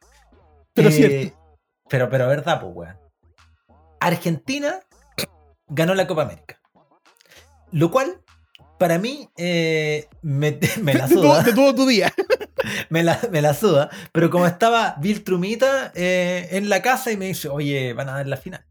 Pero 0.74 0.88
Eh, 0.88 0.92
cierto. 0.94 1.38
Pero, 1.90 2.10
pero 2.10 2.28
verdad, 2.30 2.62
pues, 2.62 2.72
weón. 2.74 2.98
Argentina 4.00 4.80
ganó 5.68 5.94
la 5.96 6.08
Copa 6.08 6.22
América. 6.22 6.61
Lo 7.72 7.92
cual, 7.92 8.22
para 8.80 8.98
mí, 8.98 9.30
eh, 9.38 10.08
me, 10.22 10.58
me 10.82 10.94
la 10.94 11.08
suda. 11.08 11.44
de 11.44 11.54
todo 11.54 11.74
tu 11.76 11.86
día. 11.88 12.14
me 12.90 13.04
la, 13.04 13.20
me 13.32 13.42
la 13.42 13.54
suda. 13.54 13.90
Pero 14.12 14.30
como 14.30 14.46
estaba 14.48 14.96
Bill 15.00 15.24
Trumita 15.24 15.92
eh, 15.96 16.50
en 16.52 16.70
la 16.70 16.82
casa 16.82 17.12
y 17.12 17.18
me 17.18 17.28
dice, 17.28 17.48
oye, 17.50 17.94
van 17.94 18.10
a 18.10 18.14
dar 18.16 18.28
la 18.28 18.38
final. 18.38 18.66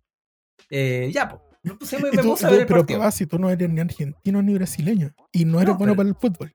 Eh, 0.71 1.11
ya, 1.13 1.29
pues. 1.29 1.43
Puse, 1.79 1.99
me, 1.99 2.11
tú- 2.11 2.23
puse 2.31 2.47
a 2.47 2.51
ver 2.51 2.61
el 2.61 2.67
pero 2.67 2.81
partido. 2.81 3.01
papá, 3.01 3.11
si 3.11 3.27
tú 3.27 3.39
no 3.39 3.51
eres 3.51 3.69
ni 3.69 3.81
argentino 3.81 4.41
ni 4.41 4.55
brasileño 4.55 5.13
y 5.31 5.45
no 5.45 5.59
eres 5.61 5.75
No, 5.75 5.79
bueno 5.79 5.93
pero- 5.93 5.97
para 5.97 6.09
el 6.09 6.15
fútbol. 6.15 6.53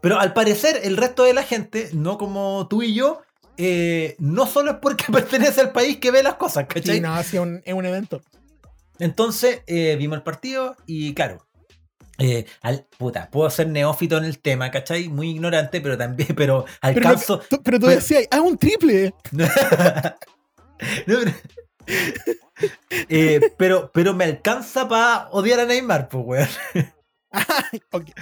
Pero 0.00 0.18
al 0.18 0.32
parecer, 0.32 0.80
el 0.82 0.96
resto 0.96 1.22
de 1.24 1.34
la 1.34 1.44
gente, 1.44 1.88
no 1.92 2.18
como 2.18 2.66
tú 2.68 2.82
y 2.82 2.94
yo, 2.94 3.22
eh, 3.56 4.16
no 4.18 4.46
solo 4.46 4.72
es 4.72 4.76
porque 4.82 5.04
pertenece 5.12 5.60
al 5.60 5.70
país 5.72 5.98
que 5.98 6.10
ve 6.10 6.22
las 6.24 6.34
cosas, 6.34 6.66
¿cachai? 6.66 6.96
Sí, 6.96 7.00
no, 7.00 7.22
sí, 7.22 7.38
un, 7.38 7.62
es 7.64 7.72
un 7.74 7.86
evento. 7.86 8.20
Entonces, 8.98 9.62
eh, 9.66 9.96
vimos 9.98 10.16
el 10.18 10.22
partido 10.24 10.76
y 10.86 11.14
claro. 11.14 11.46
Eh, 12.18 12.46
al, 12.62 12.86
puta, 12.98 13.28
puedo 13.30 13.48
ser 13.50 13.68
neófito 13.68 14.16
en 14.18 14.24
el 14.24 14.38
tema, 14.40 14.70
¿cachai? 14.70 15.08
Muy 15.08 15.30
ignorante, 15.30 15.80
pero 15.80 15.96
también, 15.98 16.28
pero 16.36 16.64
Pero, 16.64 16.66
alcanzo. 16.80 17.38
tú, 17.40 17.60
pero 17.62 17.78
tú 17.78 17.86
pero- 17.86 17.96
decías, 18.00 18.24
ah, 18.30 18.40
un 18.40 18.56
triple. 18.58 19.14
No, 21.06 21.16
pero, 21.18 21.32
Eh, 23.08 23.40
pero, 23.58 23.90
pero 23.92 24.14
me 24.14 24.24
alcanza 24.24 24.88
para 24.88 25.28
odiar 25.30 25.60
a 25.60 25.64
Neymar, 25.66 26.08
pues, 26.08 26.24
weón. 26.26 26.48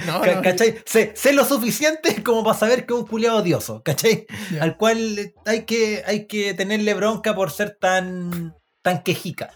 No, 0.06 0.24
no, 0.24 0.42
¿Cachai? 0.42 0.78
Sé, 0.86 1.12
sé 1.14 1.32
lo 1.34 1.44
suficiente 1.44 2.22
como 2.22 2.42
para 2.42 2.56
saber 2.58 2.86
que 2.86 2.94
es 2.94 3.00
un 3.00 3.06
culiado 3.06 3.38
odioso, 3.38 3.82
¿cachai? 3.82 4.26
Al 4.60 4.76
cual 4.78 5.34
hay 5.44 5.64
que, 5.64 6.02
hay 6.06 6.26
que 6.26 6.54
tenerle 6.54 6.94
bronca 6.94 7.34
por 7.34 7.50
ser 7.50 7.76
tan, 7.78 8.56
tan 8.82 9.02
quejica. 9.02 9.50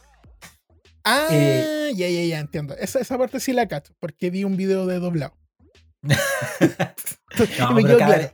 Ah, 1.09 1.29
eh, 1.31 1.93
ya, 1.95 2.09
ya, 2.09 2.25
ya, 2.25 2.39
entiendo. 2.41 2.75
Esa, 2.77 2.99
esa 2.99 3.17
parte 3.17 3.39
sí 3.39 3.53
la 3.53 3.69
cacho, 3.69 3.95
porque 4.01 4.29
vi 4.29 4.43
un 4.43 4.57
video 4.57 4.87
de 4.87 4.99
doblado. 4.99 5.35
No, 7.59 7.75
pero, 7.77 7.99
cabe- 7.99 8.15
claro. 8.15 8.33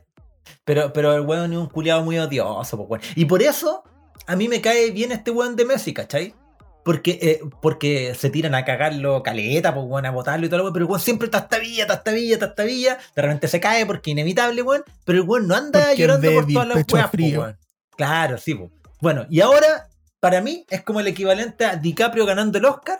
pero, 0.63 0.93
pero 0.93 1.13
el 1.15 1.21
weón 1.21 1.51
es 1.51 1.59
un 1.59 1.67
culiado 1.67 2.03
muy 2.03 2.17
odioso, 2.17 2.77
pues, 2.77 2.89
weón. 2.89 3.01
Y 3.15 3.25
por 3.25 3.41
eso 3.43 3.83
a 4.27 4.35
mí 4.35 4.47
me 4.47 4.61
cae 4.61 4.91
bien 4.91 5.11
este 5.11 5.29
weón 5.31 5.55
de 5.55 5.65
Messi, 5.65 5.93
¿cachai? 5.93 6.33
Porque, 6.85 7.19
eh, 7.21 7.39
porque 7.61 8.13
se 8.15 8.29
tiran 8.29 8.55
a 8.55 8.65
cagarlo 8.65 9.21
caleta, 9.23 9.73
pues, 9.73 9.85
weón, 9.87 10.05
a 10.05 10.11
botarlo 10.11 10.45
y 10.45 10.49
todo 10.49 10.59
lo 10.59 10.63
weón. 10.65 10.73
Pero 10.73 10.85
el 10.85 10.89
weón 10.89 11.01
siempre 11.01 11.27
tastabilla, 11.27 11.85
tastabilla, 11.85 12.39
tastabilla. 12.39 12.97
De 13.15 13.21
repente 13.21 13.47
se 13.47 13.59
cae 13.59 13.85
porque 13.85 14.11
inevitable, 14.11 14.61
weón. 14.61 14.83
Pero 15.05 15.19
el 15.21 15.27
weón 15.27 15.47
no 15.47 15.55
anda 15.55 15.79
Porque 15.81 15.97
llorando 15.97 16.31
por 16.31 16.47
todas 16.47 16.67
las 16.69 16.85
weas, 16.91 17.09
pues, 17.11 17.37
weón. 17.37 17.57
Claro, 17.97 18.37
sí, 18.37 18.55
pues. 18.55 18.71
Bueno, 19.01 19.25
y 19.29 19.41
ahora, 19.41 19.89
para 20.23 20.39
mí, 20.39 20.65
es 20.69 20.81
como 20.83 21.01
el 21.01 21.07
equivalente 21.07 21.65
a 21.65 21.75
DiCaprio 21.75 22.25
ganando 22.25 22.57
el 22.57 22.63
Oscar. 22.63 22.97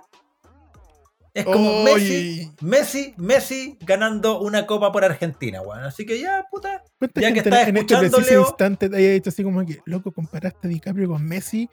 Es 1.34 1.46
como. 1.46 1.82
Messi, 1.86 2.52
Messi, 2.60 3.14
Messi 3.16 3.78
ganando 3.80 4.42
una 4.42 4.68
copa 4.68 4.92
por 4.92 5.06
Argentina, 5.06 5.62
weón. 5.62 5.86
Así 5.86 6.06
que 6.06 6.20
ya, 6.20 6.46
puta. 6.52 6.84
¿Cuánta 7.00 7.22
Ya 7.22 7.32
que 7.32 7.40
estás 7.40 7.70
en 7.70 7.78
este 7.78 7.94
escuchando, 7.94 8.18
preciso 8.18 8.30
Leo? 8.30 8.42
instante 8.50 8.90
te 8.90 8.98
haya 8.98 9.12
dicho 9.12 9.30
así 9.30 9.42
como 9.42 9.66
que, 9.66 9.80
loco, 9.86 10.12
comparaste 10.12 10.68
a 10.68 10.70
DiCaprio 10.70 11.08
con 11.08 11.24
Messi? 11.26 11.70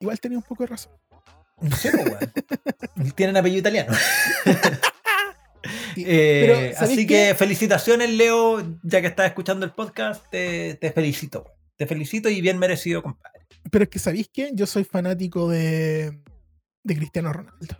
Igual 0.00 0.18
tenía 0.18 0.38
un 0.38 0.42
poco 0.42 0.64
de 0.64 0.66
razón. 0.66 0.92
Sé, 1.78 1.92
po, 1.92 1.98
weón. 2.02 3.14
Tienen 3.14 3.36
apellido 3.36 3.60
italiano. 3.60 3.92
Sí, 5.94 6.04
Eh, 6.04 6.42
pero, 6.46 6.54
¿sabéis 6.78 6.80
así 6.98 7.06
qué? 7.06 7.28
que 7.28 7.34
felicitaciones, 7.36 8.10
Leo, 8.10 8.60
ya 8.82 9.00
que 9.00 9.06
estás 9.06 9.26
escuchando 9.26 9.64
el 9.66 9.72
podcast, 9.72 10.24
te, 10.30 10.74
te 10.74 10.90
felicito. 10.90 11.42
weón. 11.44 11.54
Te 11.76 11.86
felicito 11.86 12.28
y 12.28 12.40
bien 12.40 12.58
merecido, 12.58 13.02
compadre. 13.04 13.39
Pero 13.70 13.84
es 13.84 13.90
que, 13.90 13.98
¿sabéis 13.98 14.28
qué? 14.32 14.50
Yo 14.54 14.66
soy 14.66 14.84
fanático 14.84 15.48
de, 15.48 16.18
de 16.84 16.96
Cristiano 16.96 17.32
Ronaldo. 17.32 17.76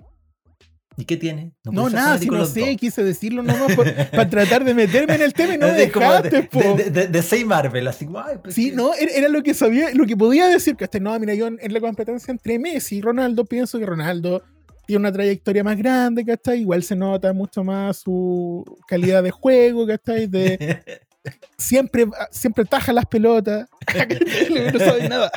¿Y 0.96 1.04
qué 1.04 1.16
tiene? 1.16 1.52
No, 1.64 1.84
ser 1.84 1.94
nada, 1.94 2.18
si 2.18 2.28
no 2.28 2.44
sé, 2.44 2.60
dos. 2.60 2.76
quise 2.78 3.02
decirlo 3.02 3.42
nomás 3.42 3.72
para 4.10 4.28
tratar 4.28 4.64
de 4.64 4.74
meterme 4.74 5.14
en 5.14 5.22
el 5.22 5.32
tema 5.32 5.54
y 5.54 5.58
no 5.58 5.68
me 5.68 5.84
Es 5.84 5.92
como 5.92 6.12
de, 6.20 6.28
dejaste, 6.30 6.58
de, 6.84 6.90
de, 6.90 7.06
de 7.06 7.22
Say 7.22 7.44
Marvel, 7.44 7.86
así 7.86 8.04
como, 8.04 8.18
ay, 8.20 8.36
pues 8.42 8.54
Sí, 8.54 8.70
que- 8.70 8.76
no, 8.76 8.92
era, 8.94 9.10
era 9.12 9.28
lo 9.28 9.42
que 9.42 9.54
sabía, 9.54 9.94
lo 9.94 10.04
que 10.04 10.16
podía 10.16 10.48
decir, 10.48 10.76
que 10.76 11.00
no, 11.00 11.18
mira, 11.18 11.32
yo 11.34 11.46
en, 11.46 11.58
en 11.62 11.72
la 11.72 11.80
competencia 11.80 12.32
entre 12.32 12.58
Messi 12.58 12.96
y 12.96 13.00
Ronaldo 13.00 13.44
pienso 13.46 13.78
que 13.78 13.86
Ronaldo 13.86 14.42
tiene 14.86 15.00
una 15.00 15.12
trayectoria 15.12 15.64
más 15.64 15.78
grande, 15.78 16.24
¿cachai? 16.24 16.60
Igual 16.60 16.82
se 16.82 16.96
nota 16.96 17.32
mucho 17.32 17.62
más 17.64 17.98
su 17.98 18.64
calidad 18.86 19.22
de 19.22 19.30
juego, 19.30 19.86
¿cachai? 19.86 20.26
De 20.26 20.82
siempre, 21.58 22.06
siempre 22.30 22.64
taja 22.64 22.92
las 22.92 23.06
pelotas, 23.06 23.68
no 24.72 24.78
sabe 24.78 25.08
nada. 25.08 25.30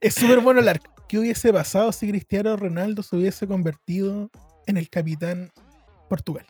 Es 0.00 0.14
súper 0.14 0.40
bueno 0.40 0.60
el 0.60 0.68
arco. 0.68 0.90
¿Qué 1.08 1.18
hubiese 1.18 1.52
pasado 1.52 1.92
si 1.92 2.08
Cristiano 2.08 2.56
Ronaldo 2.56 3.02
se 3.02 3.16
hubiese 3.16 3.46
convertido 3.46 4.30
en 4.66 4.76
el 4.76 4.88
capitán 4.88 5.52
Portugal? 6.08 6.46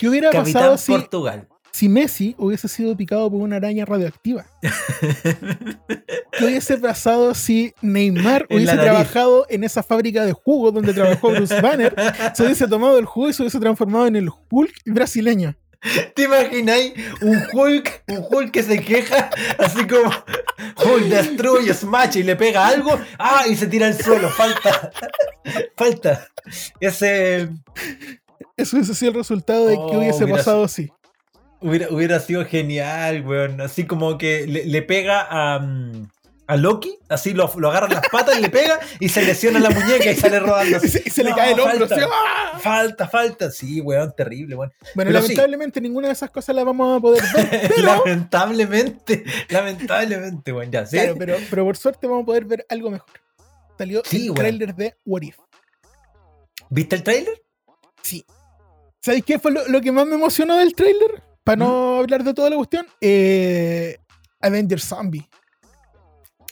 ¿Qué 0.00 0.08
hubiera 0.08 0.30
Capitán 0.30 0.52
pasado 0.52 0.78
si, 0.78 0.92
Portugal. 0.92 1.48
si 1.72 1.88
Messi 1.88 2.34
hubiese 2.38 2.68
sido 2.68 2.96
picado 2.96 3.30
por 3.30 3.40
una 3.40 3.56
araña 3.56 3.84
radioactiva? 3.84 4.46
¿Qué 6.32 6.44
hubiese 6.44 6.78
pasado 6.78 7.34
si 7.34 7.74
Neymar 7.82 8.46
hubiese 8.50 8.76
trabajado 8.76 9.46
en 9.48 9.64
esa 9.64 9.82
fábrica 9.82 10.24
de 10.24 10.32
jugo 10.32 10.70
donde 10.70 10.92
trabajó 10.92 11.30
Bruce 11.30 11.60
Banner? 11.60 11.94
Se 12.34 12.44
hubiese 12.44 12.68
tomado 12.68 12.98
el 12.98 13.06
jugo 13.06 13.30
y 13.30 13.32
se 13.32 13.42
hubiese 13.42 13.60
transformado 13.60 14.06
en 14.06 14.16
el 14.16 14.28
Hulk 14.50 14.72
brasileño. 14.86 15.56
¿Te 16.14 16.22
imagináis 16.22 16.94
un 17.20 17.42
Hulk, 17.52 18.04
un 18.08 18.24
Hulk 18.30 18.50
que 18.50 18.62
se 18.62 18.80
queja 18.80 19.30
así 19.58 19.86
como 19.86 20.10
Hulk 20.84 21.04
destruye, 21.06 21.74
smash 21.74 22.16
y 22.18 22.22
le 22.22 22.36
pega 22.36 22.66
algo, 22.66 22.98
ah, 23.18 23.44
y 23.48 23.54
se 23.56 23.66
tira 23.66 23.86
al 23.88 24.00
suelo, 24.02 24.30
falta, 24.30 24.90
falta. 25.76 26.26
Ese 26.80 27.48
Eso 28.56 28.76
hubiese 28.76 28.94
sido 28.94 29.10
el 29.12 29.16
resultado 29.18 29.66
de 29.66 29.74
que 29.74 29.80
Oh, 29.82 29.98
hubiese 29.98 30.26
pasado 30.26 30.64
así. 30.64 30.90
hubiera, 31.60 31.88
hubiera 31.90 32.20
sido 32.20 32.44
genial, 32.46 33.22
weón. 33.26 33.60
Así 33.60 33.84
como 33.86 34.16
que 34.18 34.46
le, 34.46 34.64
le 34.66 34.82
pega 34.82 35.26
a, 35.28 35.58
mm, 35.58 36.08
a 36.46 36.56
Loki, 36.56 36.98
así 37.08 37.32
lo, 37.32 37.50
lo 37.56 37.70
agarra 37.70 37.86
en 37.86 37.94
las 37.94 38.08
patas 38.10 38.38
y 38.38 38.42
le 38.42 38.50
pega 38.50 38.78
y 39.00 39.08
se 39.08 39.22
lesiona 39.22 39.58
la 39.60 39.70
muñeca 39.70 40.10
y 40.10 40.14
sale 40.16 40.40
rodando. 40.40 40.78
Y 40.84 40.88
se, 40.88 41.02
y 41.06 41.10
se 41.10 41.24
le 41.24 41.34
cae 41.34 41.52
el 41.52 41.60
hombro. 41.60 41.88
falta. 41.88 42.06
¡ah! 42.12 42.58
Falta, 42.58 43.08
falta. 43.08 43.50
Sí, 43.50 43.80
weón, 43.80 44.12
terrible, 44.16 44.54
weón. 44.56 44.72
Bueno, 44.94 45.10
Pero 45.10 45.22
sí. 45.22 45.28
lamentablemente 45.28 45.80
ninguna 45.80 46.08
de 46.08 46.12
esas 46.12 46.30
cosas 46.30 46.54
las 46.54 46.64
vamos 46.64 46.98
a 46.98 47.00
poder 47.00 47.22
ver. 47.34 47.72
Pero, 47.76 47.82
lamentablemente, 47.82 49.24
lamentablemente, 49.48 50.52
weón, 50.52 50.70
ya, 50.70 50.84
¿sí? 50.86 50.96
claro, 50.96 51.14
pero, 51.18 51.36
pero 51.48 51.64
por 51.64 51.76
suerte 51.76 52.06
vamos 52.06 52.22
a 52.24 52.26
poder 52.26 52.44
ver 52.44 52.66
algo 52.68 52.90
mejor. 52.90 53.10
Salió 53.78 54.02
Sí, 54.04 54.28
el 54.28 54.34
tráiler 54.34 54.74
de 54.74 54.96
What 55.06 55.22
If. 55.22 55.36
¿Viste 56.68 56.96
el 56.96 57.02
tráiler? 57.02 57.42
Sí. 58.02 58.24
¿Sabéis 59.00 59.24
qué 59.24 59.38
fue 59.38 59.50
lo, 59.52 59.66
lo 59.68 59.80
que 59.80 59.92
más 59.92 60.06
me 60.06 60.14
emocionó 60.14 60.56
del 60.56 60.74
tráiler? 60.74 61.22
Para 61.42 61.56
no 61.56 61.98
hablar 61.98 62.24
de 62.24 62.32
toda 62.34 62.48
la 62.50 62.56
cuestión. 62.56 62.86
Eh, 63.00 63.98
Avengers 64.40 64.84
Zombie. 64.84 65.28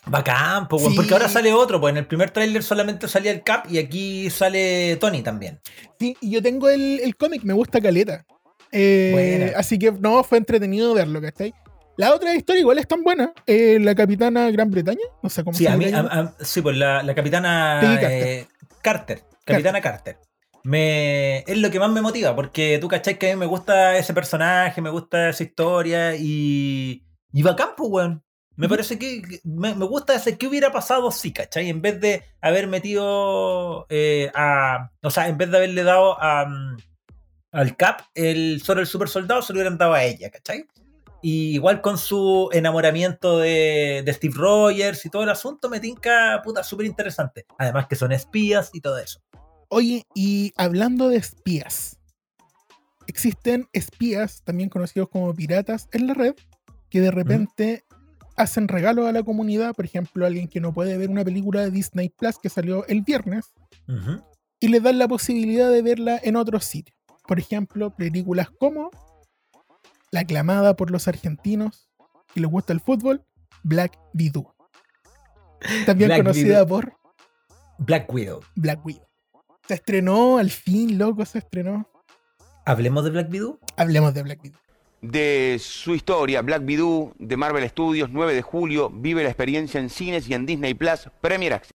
Bacán, 0.07 0.67
pues, 0.69 0.83
weón, 0.83 0.93
Sí. 0.93 0.97
porque 0.97 1.13
ahora 1.15 1.29
sale 1.29 1.53
otro, 1.53 1.81
pues 1.81 1.93
en 1.93 1.99
el 1.99 2.07
primer 2.07 2.31
tráiler 2.31 2.63
solamente 2.63 3.07
salía 3.09 3.31
el 3.31 3.43
Cap 3.43 3.67
y 3.71 3.79
aquí 3.79 4.31
sale 4.31 4.97
Tony 4.97 5.23
también. 5.23 5.61
Sí, 5.99 6.17
y 6.21 6.31
yo 6.31 6.43
tengo 6.43 6.69
el, 6.69 7.01
el 7.01 7.17
cómic, 7.17 7.43
me 7.45 7.55
gusta 7.55 7.81
Caleta. 7.81 8.25
Eh, 8.73 9.53
así 9.57 9.79
que 9.79 9.93
no, 9.93 10.25
fue 10.25 10.39
entretenido 10.39 10.95
verlo, 10.95 11.21
¿cachai? 11.21 11.55
La 11.99 12.15
otra 12.15 12.35
historia 12.35 12.61
igual 12.61 12.79
es 12.79 12.89
tan 12.89 13.03
buena. 13.03 13.33
eh, 13.47 13.79
la 13.81 13.95
capitana 13.95 14.51
Gran 14.51 14.71
Bretaña, 14.71 15.05
no 15.23 15.29
sé 15.29 15.45
cómo 15.45 15.57
Sí, 15.57 15.65
se 15.65 15.71
a 15.71 15.77
mí, 15.77 15.85
a- 15.93 16.01
a- 16.01 16.35
sí, 16.41 16.63
pues 16.63 16.77
la, 16.77 17.03
la 17.03 17.15
capitana 17.15 17.79
Carter. 17.83 18.11
eh, 18.11 18.47
Carter, 18.83 19.23
capitana 19.45 19.81
Carter. 19.81 20.17
Me, 20.65 21.41
es 21.41 21.59
lo 21.59 21.71
que 21.71 21.79
más 21.81 21.91
me 21.91 22.01
motiva, 22.01 22.35
porque 22.35 22.79
tú 22.81 22.89
cachai 22.89 23.19
que 23.19 23.31
a 23.33 23.35
mí 23.35 23.41
me 23.41 23.47
gusta 23.47 23.97
ese 23.99 24.15
personaje, 24.15 24.81
me 24.81 24.91
gusta 24.91 25.29
esa 25.29 25.43
historia 25.43 26.15
y. 26.17 27.05
Y 27.33 27.43
bacán, 27.43 27.71
pues, 27.77 27.91
weón. 27.91 28.23
Me 28.63 28.69
parece 28.69 28.97
que 28.97 29.23
que 29.23 29.41
me, 29.43 29.75
me 29.75 29.85
gusta 29.85 30.15
ese 30.15 30.39
qué 30.39 30.47
hubiera 30.47 30.71
pasado 30.71 31.11
si, 31.11 31.33
¿cachai? 31.33 31.69
En 31.69 31.83
vez 31.83 32.01
de 32.01 32.23
haber 32.41 32.69
metido 32.69 33.87
eh, 33.89 34.31
a. 34.35 34.91
O 35.03 35.11
sea, 35.11 35.27
en 35.29 35.37
vez 35.37 35.51
de 35.51 35.57
haberle 35.57 35.83
dado 35.83 36.17
a, 36.23 36.47
al 37.51 37.77
Cap 37.77 38.03
el 38.15 38.63
solo 38.63 38.81
el 38.81 38.87
super 38.87 39.09
soldado, 39.09 39.43
se 39.43 39.53
lo 39.53 39.59
hubieran 39.59 39.79
dado 39.79 39.95
a 39.95 40.05
ella, 40.05 40.31
¿cachai? 40.31 40.65
Y 41.23 41.55
igual 41.55 41.81
con 41.81 41.99
su 41.99 42.51
enamoramiento 42.53 43.39
de, 43.39 44.03
de 44.05 44.13
Steve 44.13 44.35
Rogers 44.37 45.05
y 45.07 45.11
todo 45.11 45.25
el 45.25 45.31
asunto, 45.31 45.69
me 45.69 45.81
tinca 45.81 46.41
puta 46.45 46.63
súper 46.63 46.87
interesante. 46.87 47.47
Además 47.59 47.89
que 47.89 47.97
son 47.97 48.13
espías 48.13 48.71
y 48.73 48.81
todo 48.81 48.99
eso. 48.99 49.21
Oye, 49.69 50.07
y 50.15 50.53
hablando 50.57 51.09
de 51.09 51.17
espías, 51.17 51.99
existen 53.07 53.69
espías, 53.73 54.43
también 54.45 54.69
conocidos 54.69 55.09
como 55.09 55.35
piratas, 55.35 55.89
en 55.93 56.07
la 56.07 56.15
red, 56.15 56.35
que 56.91 57.01
de 57.01 57.11
repente 57.11 57.85
hacen 58.37 58.69
regalos 58.69 59.07
a 59.07 59.13
la 59.13 59.23
comunidad, 59.23 59.75
por 59.75 59.85
ejemplo, 59.85 60.27
alguien 60.27 60.49
que 60.49 60.61
no 60.61 60.73
puede 60.73 60.97
ver 60.97 61.11
una 61.11 61.25
película 61.25 61.63
de 61.63 61.71
Disney 61.71 62.09
Plus 62.09 62.39
que 62.39 62.49
salió 62.49 62.87
el 62.87 63.03
viernes, 63.03 63.53
y 64.61 64.69
le 64.69 64.81
dan 64.81 64.99
la 64.99 65.09
posibilidad 65.09 65.71
de 65.71 65.83
verla 65.83 66.21
en 66.23 66.37
otros 66.37 66.65
sitios. 66.65 66.97
Por 67.27 67.39
ejemplo, 67.39 67.95
películas 67.95 68.49
como 68.51 68.91
la 70.11 70.21
aclamada 70.21 70.77
por 70.77 70.91
los 70.91 71.09
argentinos 71.09 71.89
que 72.33 72.41
les 72.41 72.51
gusta 72.51 72.73
el 72.73 72.81
fútbol, 72.81 73.25
Black 73.63 73.99
Widow. 74.15 74.55
También 75.87 76.09
Black 76.09 76.19
conocida 76.21 76.67
por 76.67 76.95
Black 77.79 78.13
Widow. 78.13 78.41
Black 78.57 78.85
Widow. 78.85 79.07
Se 79.67 79.75
estrenó, 79.75 80.39
al 80.39 80.51
fin, 80.51 80.99
loco, 80.99 81.25
se 81.25 81.39
estrenó. 81.39 81.89
¿Hablemos 82.65 83.05
de 83.05 83.11
Black 83.11 83.31
Widow? 83.31 83.59
Hablemos 83.77 84.15
de 84.15 84.23
Black 84.23 84.43
Widow. 84.43 84.61
De 85.03 85.59
su 85.61 85.95
historia, 85.95 86.43
Black 86.43 86.63
Widow, 86.65 87.13
de 87.19 87.37
Marvel 87.37 87.69
Studios, 87.69 88.09
9 88.13 88.35
de 88.35 88.43
julio, 88.43 88.89
vive 88.91 89.23
la 89.25 89.29
experiencia 89.29 89.81
en 89.81 89.91
cines 89.91 90.29
y 90.29 90.35
en 90.35 90.47
Disney 90.47 90.75
Plus, 90.75 91.09
Premier 91.21 91.55
Access. 91.55 91.73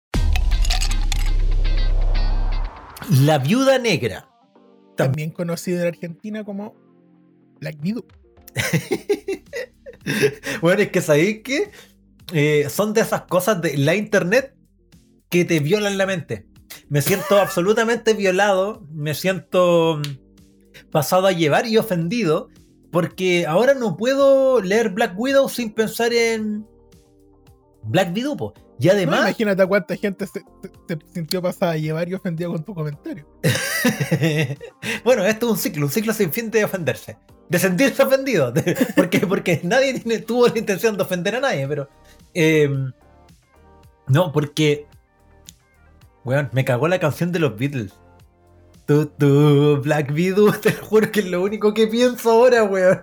La 3.23 3.39
Viuda 3.39 3.79
Negra. 3.79 4.29
Tam- 4.97 4.97
También 4.97 5.31
conocida 5.31 5.83
en 5.83 5.89
Argentina 5.89 6.45
como 6.45 6.75
Black 7.61 7.77
Widow. 7.83 8.05
Bueno, 10.61 10.83
es 10.83 10.91
que 10.91 11.01
sabéis 11.01 11.43
que 11.43 11.71
eh, 12.35 12.69
son 12.69 12.93
de 12.93 13.01
esas 13.01 13.23
cosas 13.23 13.63
de 13.63 13.79
la 13.79 13.95
internet 13.95 14.55
que 15.31 15.47
te 15.47 15.61
violan 15.61 15.97
la 15.97 16.05
mente. 16.05 16.47
Me 16.91 17.01
siento 17.01 17.39
absolutamente 17.41 18.13
violado, 18.13 18.87
me 18.93 19.15
siento 19.15 19.97
mm, 19.99 20.91
pasado 20.91 21.27
a 21.27 21.33
llevar 21.33 21.67
y 21.67 21.79
ofendido 21.79 22.51
porque 22.95 23.45
ahora 23.45 23.75
no 23.75 23.97
puedo 23.97 24.61
leer 24.63 24.91
Black 24.91 25.15
Widow 25.19 25.49
sin 25.49 25.73
pensar 25.73 26.13
en 26.13 26.65
Black 27.83 28.15
Widow. 28.15 28.37
po. 28.37 28.55
Y 28.79 28.87
No, 28.87 28.93
además, 28.93 29.21
imagínate 29.21 29.63
a 29.63 29.67
cuánta 29.67 29.97
gente 29.97 30.27
se, 30.29 30.41
se- 30.41 30.71
se 30.89 30.99
sintió 31.13 31.43
pasada 31.43 31.73
a 31.73 31.77
llevar 31.77 32.09
y 32.09 32.15
ofendida 32.15 32.49
con 32.49 32.65
tu 32.65 32.73
comentario. 32.73 33.27
bueno, 35.05 35.25
esto 35.25 35.47
es 35.47 35.53
un 35.53 35.59
ciclo, 35.59 35.87
un 35.87 35.93
ciclo 35.93 36.13
sin 36.13 36.33
fin 36.33 36.51
de 36.53 36.65
ofenderse. 36.65 37.17
De 37.49 37.59
sentirse 37.59 38.01
ofendido. 38.03 38.53
de- 38.53 38.77
porque, 38.97 39.27
porque 39.27 39.61
nadie 39.65 39.99
tiene- 39.99 40.21
tuvo 40.23 40.47
la 40.49 40.57
intención 40.59 40.97
de 40.97 41.03
ofender 41.03 41.35
a 41.37 41.41
nadie, 41.41 41.67
pero. 41.69 41.89
eh, 42.33 42.71
no, 44.07 44.31
porque. 44.33 44.87
Weón, 46.25 46.49
me 46.53 46.65
cagó 46.65 46.87
la 46.89 46.99
canción 47.01 47.33
de 47.33 47.39
los 47.41 47.57
Beatles. 47.59 47.93
Tu, 48.87 49.07
tu, 49.07 49.81
Black 49.83 50.11
Widow, 50.13 50.53
te 50.61 50.73
lo 50.73 50.85
juro 50.85 51.11
que 51.11 51.21
es 51.21 51.27
lo 51.27 51.43
único 51.43 51.73
que 51.73 51.87
pienso 51.87 52.31
ahora, 52.31 52.65
weón. 52.65 53.01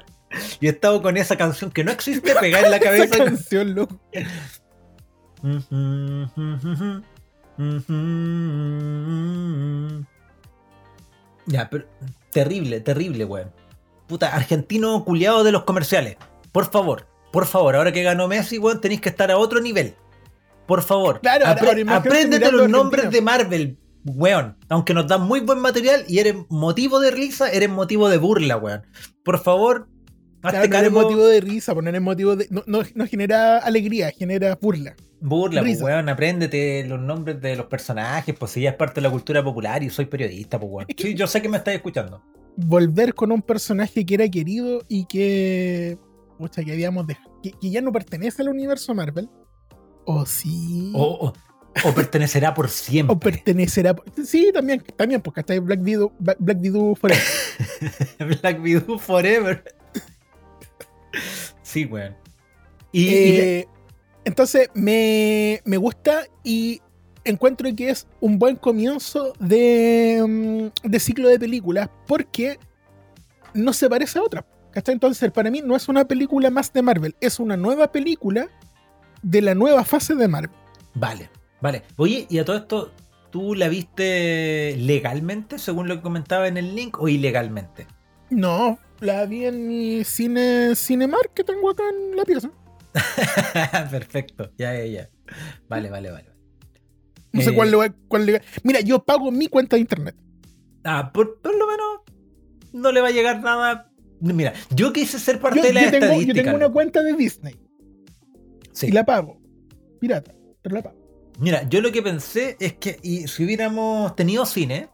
Y 0.59 0.67
he 0.67 0.69
estado 0.69 1.01
con 1.01 1.17
esa 1.17 1.35
canción 1.35 1.71
que 1.71 1.83
no 1.83 1.91
existe 1.91 2.33
pegada 2.39 2.65
en 2.65 2.71
la 2.71 2.77
Esa 2.77 2.85
cabeza. 2.85 3.17
canción, 3.25 3.75
loco. 3.75 3.99
Ya, 11.47 11.69
pero 11.69 11.85
terrible, 12.31 12.79
terrible, 12.81 13.25
weón. 13.25 13.51
Puta, 14.07 14.33
argentino 14.35 15.03
culiado 15.03 15.43
de 15.43 15.51
los 15.51 15.63
comerciales. 15.63 16.17
Por 16.51 16.69
favor, 16.69 17.07
por 17.31 17.45
favor, 17.45 17.75
ahora 17.75 17.91
que 17.91 18.03
ganó 18.03 18.27
Messi, 18.27 18.57
weón, 18.57 18.81
tenéis 18.81 19.01
que 19.01 19.09
estar 19.09 19.31
a 19.31 19.37
otro 19.37 19.59
nivel. 19.61 19.95
Por 20.67 20.81
favor, 20.81 21.19
Claro, 21.21 21.45
apre- 21.45 21.83
ahora 21.85 21.97
apréndete 21.97 22.51
los 22.51 22.69
nombres 22.69 23.09
de 23.09 23.21
Marvel, 23.21 23.77
weón. 24.05 24.57
Aunque 24.69 24.93
nos 24.93 25.07
dan 25.07 25.21
muy 25.27 25.39
buen 25.41 25.59
material 25.59 26.03
y 26.07 26.19
eres 26.19 26.35
motivo 26.49 26.99
de 26.99 27.11
risa, 27.11 27.49
eres 27.51 27.69
motivo 27.69 28.09
de 28.09 28.17
burla, 28.17 28.57
weón. 28.57 28.81
Por 29.23 29.39
favor, 29.39 29.87
hazte 30.41 30.69
Claro, 30.69 30.89
no 30.89 31.01
motivo 31.01 31.25
de 31.25 31.41
risa, 31.41 31.73
poner 31.73 31.95
es 31.95 32.01
motivo 32.01 32.35
de. 32.35 32.47
No, 32.49 32.63
no- 32.65 32.81
no 32.95 33.05
genera 33.07 33.57
alegría, 33.59 34.11
genera 34.11 34.57
burla. 34.61 34.95
Burla, 35.23 35.61
pues, 35.61 35.79
weón, 35.81 36.09
apréndete 36.09 36.83
los 36.87 36.99
nombres 36.99 37.39
de 37.41 37.55
los 37.55 37.67
personajes, 37.67 38.35
pues 38.37 38.51
si 38.51 38.61
ya 38.61 38.71
es 38.71 38.75
parte 38.75 38.95
de 38.95 39.01
la 39.01 39.11
cultura 39.11 39.43
popular 39.43 39.83
y 39.83 39.89
soy 39.91 40.05
periodista, 40.05 40.59
pues 40.59 40.71
weón. 40.71 40.87
Sí, 40.97 41.13
yo 41.13 41.27
sé 41.27 41.41
que 41.41 41.49
me 41.49 41.57
estáis 41.57 41.75
escuchando. 41.77 42.23
Volver 42.57 43.13
con 43.13 43.31
un 43.31 43.41
personaje 43.41 44.05
que 44.05 44.13
era 44.15 44.27
querido 44.29 44.81
y 44.87 45.05
que. 45.05 45.97
Pucha, 46.39 46.63
que 46.63 46.71
habíamos 46.71 47.05
dejado. 47.05 47.39
Que, 47.43 47.51
que 47.51 47.69
ya 47.69 47.81
no 47.81 47.91
pertenece 47.91 48.41
al 48.41 48.49
universo 48.49 48.95
Marvel. 48.95 49.29
O 50.05 50.25
sí. 50.25 50.91
O, 50.95 51.27
o- 51.27 51.33
o 51.85 51.93
pertenecerá 51.93 52.53
por 52.53 52.69
siempre. 52.69 53.15
o 53.15 53.19
pertenecerá. 53.19 53.95
Sí, 54.25 54.51
también, 54.53 54.83
también, 54.95 55.21
porque 55.21 55.39
hasta 55.41 55.59
Black 55.59 55.81
Widow, 55.81 56.11
Black 56.19 56.59
Widow 56.61 56.95
Forever. 56.95 57.23
Black 58.41 58.61
Widow 58.61 58.99
Forever. 58.99 59.63
sí, 61.61 61.85
weón. 61.85 62.15
Y, 62.91 63.03
y- 63.07 63.09
Eh, 63.39 63.67
entonces, 64.25 64.69
me, 64.73 65.61
me 65.65 65.77
gusta 65.77 66.23
y 66.43 66.81
encuentro 67.23 67.67
que 67.75 67.89
es 67.89 68.07
un 68.19 68.37
buen 68.37 68.55
comienzo 68.55 69.33
de, 69.39 70.23
mm, 70.83 70.87
de 70.89 70.99
ciclo 70.99 71.29
de 71.29 71.39
películas 71.39 71.89
porque 72.07 72.59
no 73.53 73.73
se 73.73 73.89
parece 73.89 74.19
a 74.19 74.23
otra. 74.23 74.45
¿cachai? 74.71 74.93
Entonces, 74.93 75.31
para 75.31 75.51
mí 75.51 75.61
no 75.63 75.75
es 75.75 75.87
una 75.89 76.05
película 76.05 76.49
más 76.49 76.71
de 76.71 76.81
Marvel, 76.81 77.15
es 77.19 77.39
una 77.39 77.57
nueva 77.57 77.91
película 77.91 78.47
de 79.21 79.41
la 79.41 79.53
nueva 79.55 79.83
fase 79.83 80.15
de 80.15 80.27
Marvel. 80.27 80.55
Vale, 80.93 81.29
vale. 81.61 81.83
Oye, 81.97 82.27
y 82.29 82.39
a 82.39 82.45
todo 82.45 82.57
esto, 82.57 82.91
¿tú 83.31 83.55
la 83.55 83.67
viste 83.69 84.75
legalmente, 84.77 85.59
según 85.59 85.87
lo 85.87 85.95
que 85.95 86.01
comentaba 86.01 86.47
en 86.47 86.57
el 86.57 86.75
link, 86.75 86.99
o 86.99 87.07
ilegalmente? 87.07 87.87
No, 88.29 88.79
la 88.99 89.25
vi 89.25 89.45
en 89.45 89.67
mi 89.67 90.03
cine 90.03 90.75
Cinemark 90.75 91.33
que 91.33 91.43
tengo 91.43 91.69
acá 91.69 91.83
en 91.89 92.15
la 92.15 92.23
pieza. 92.25 92.49
Perfecto, 93.91 94.51
ya, 94.57 94.73
ya, 94.75 94.85
ya. 94.85 95.09
Vale, 95.69 95.89
vale, 95.89 96.11
vale. 96.11 96.25
No 97.33 97.41
sé 97.41 97.51
Eh, 97.51 97.55
cuál, 97.55 97.71
le- 97.71 97.93
cuál 98.07 98.25
le- 98.25 98.41
Mira, 98.63 98.81
yo 98.81 99.03
pago 99.03 99.31
mi 99.31 99.47
cuenta 99.47 99.75
de 99.77 99.81
internet. 99.81 100.15
Ah, 100.83 101.11
por, 101.13 101.39
por 101.41 101.55
lo 101.57 101.67
menos 101.67 101.87
no 102.73 102.91
le 102.91 102.99
va 103.01 103.07
a 103.07 103.11
llegar 103.11 103.41
nada. 103.41 103.89
Mira, 104.19 104.53
yo 104.75 104.91
quise 104.93 105.17
ser 105.19 105.39
parte 105.39 105.59
Yo, 105.59 105.63
de 105.65 105.73
la 105.73 105.83
yo 105.85 105.91
tengo, 105.91 106.21
yo 106.21 106.33
tengo 106.33 106.55
una 106.55 106.69
cuenta 106.69 107.01
de 107.01 107.13
Disney 107.13 107.55
Sí. 108.73 108.87
y 108.87 108.91
la 108.91 109.05
pago. 109.05 109.39
Pirata, 109.99 110.33
pero 110.61 110.75
la 110.75 110.81
pago. 110.83 111.00
Mira, 111.39 111.67
yo 111.69 111.81
lo 111.81 111.91
que 111.91 112.01
pensé 112.01 112.57
es 112.59 112.73
que 112.73 112.99
y 113.01 113.27
si 113.27 113.43
hubiéramos 113.45 114.15
tenido 114.15 114.45
cine, 114.45 114.89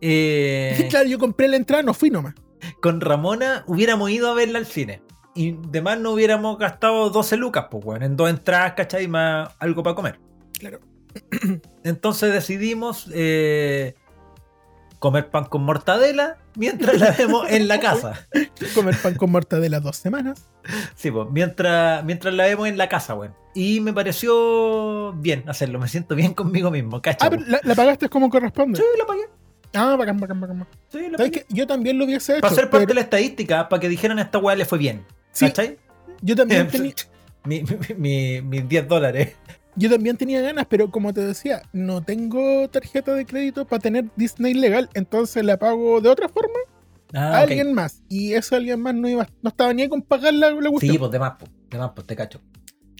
eh, 0.00 0.86
claro, 0.90 1.08
yo 1.08 1.18
compré 1.18 1.48
la 1.48 1.56
entrada, 1.56 1.82
no 1.82 1.94
fui 1.94 2.10
nomás. 2.10 2.34
con 2.80 3.00
Ramona 3.00 3.64
hubiéramos 3.66 4.10
ido 4.10 4.30
a 4.30 4.34
verla 4.34 4.58
al 4.58 4.66
cine. 4.66 5.02
Y 5.34 5.56
además 5.68 5.98
no 5.98 6.12
hubiéramos 6.12 6.58
gastado 6.58 7.10
12 7.10 7.36
lucas, 7.36 7.66
pues, 7.70 7.84
bueno, 7.84 8.06
en 8.06 8.16
dos 8.16 8.30
entradas, 8.30 8.74
¿cachai? 8.74 9.08
Más 9.08 9.50
algo 9.58 9.82
para 9.82 9.96
comer. 9.96 10.20
Claro. 10.58 10.80
Entonces 11.84 12.32
decidimos 12.32 13.10
eh, 13.12 13.94
comer 14.98 15.28
pan 15.30 15.44
con 15.44 15.62
mortadela 15.64 16.36
mientras 16.56 16.98
la 16.98 17.10
vemos 17.12 17.50
en 17.50 17.68
la 17.68 17.78
casa. 17.80 18.26
Comer 18.74 18.96
pan 18.96 19.14
con 19.16 19.30
mortadela 19.30 19.80
dos 19.80 19.96
semanas. 19.96 20.48
Sí, 20.94 21.10
pues, 21.10 21.28
mientras, 21.30 22.04
mientras 22.04 22.32
la 22.34 22.44
vemos 22.44 22.68
en 22.68 22.78
la 22.78 22.88
casa, 22.88 23.14
weón. 23.14 23.34
Y 23.54 23.80
me 23.80 23.92
pareció 23.92 25.12
bien 25.14 25.44
hacerlo, 25.48 25.78
me 25.78 25.88
siento 25.88 26.14
bien 26.14 26.34
conmigo 26.34 26.70
mismo, 26.70 27.00
¿cachai? 27.02 27.26
Ah, 27.26 27.30
pero 27.30 27.42
la, 27.46 27.60
la 27.62 27.74
pagaste 27.74 28.08
como 28.08 28.30
corresponde. 28.30 28.78
Sí, 28.78 28.84
la 28.98 29.06
pagué. 29.06 29.22
Ah, 29.74 29.96
bacán, 29.96 30.18
bacán, 30.18 30.40
bacán. 30.40 30.66
Sí, 30.88 31.08
la 31.10 31.18
¿Sabes 31.18 31.32
pagué. 31.32 31.46
Yo 31.50 31.66
también 31.66 31.98
lo 31.98 32.04
hubiese 32.04 32.32
hecho. 32.34 32.40
Para 32.40 32.54
ser 32.54 32.64
parte 32.70 32.86
pero 32.86 32.88
de 32.88 32.94
la 32.94 33.00
estadística, 33.02 33.68
para 33.68 33.80
que 33.80 33.88
dijeran 33.88 34.18
a 34.18 34.22
esta 34.22 34.38
weá 34.38 34.56
le 34.56 34.64
fue 34.64 34.78
bien. 34.78 35.04
Sí. 35.32 35.46
¿Cachai? 35.46 35.78
yo, 36.22 36.34
también 36.36 36.66
tenía, 36.70 36.94
Mi- 37.44 37.62
mi- 37.62 37.94
mi- 37.96 38.42
Mis 38.42 38.68
10 38.68 38.88
dólares. 38.88 39.34
Yo 39.76 39.90
también 39.90 40.16
tenía 40.16 40.40
ganas, 40.40 40.66
pero 40.68 40.90
como 40.90 41.12
te 41.12 41.20
decía, 41.20 41.62
no 41.72 42.02
tengo 42.02 42.68
tarjeta 42.68 43.14
de 43.14 43.26
crédito 43.26 43.66
para 43.66 43.80
tener 43.80 44.06
Disney 44.16 44.54
legal, 44.54 44.88
entonces 44.94 45.44
la 45.44 45.58
pago 45.58 46.00
de 46.00 46.08
otra 46.08 46.28
forma 46.28 46.58
Ah, 47.14 47.38
a 47.38 47.40
alguien 47.42 47.72
más. 47.72 48.02
Y 48.08 48.32
ese 48.34 48.56
alguien 48.56 48.80
más 48.80 48.94
no 48.94 49.08
iba, 49.08 49.28
no 49.40 49.48
estaba 49.48 49.72
ni 49.72 49.82
ahí 49.82 49.88
con 49.88 50.02
pagar 50.02 50.34
la, 50.34 50.50
la 50.50 50.70
cuestión. 50.70 50.92
Sí, 50.92 50.98
pues 50.98 51.12
de 51.12 51.18
más, 51.20 51.34
pues, 51.38 51.50
de 51.70 51.78
más, 51.78 51.92
pues 51.94 52.06
te 52.06 52.16
cacho. 52.16 52.40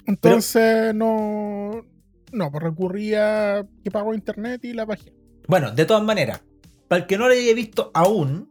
Entonces 0.06 0.94
no. 0.94 1.84
No, 2.32 2.50
pues 2.50 2.62
recurría 2.62 3.66
que 3.82 3.90
pago 3.90 4.14
internet 4.14 4.64
y 4.64 4.72
la 4.72 4.86
página. 4.86 5.16
Bueno, 5.48 5.72
de 5.72 5.84
todas 5.84 6.02
maneras, 6.02 6.42
para 6.88 7.02
el 7.02 7.06
que 7.06 7.18
no 7.18 7.26
lo 7.28 7.34
haya 7.34 7.54
visto 7.54 7.90
aún, 7.92 8.50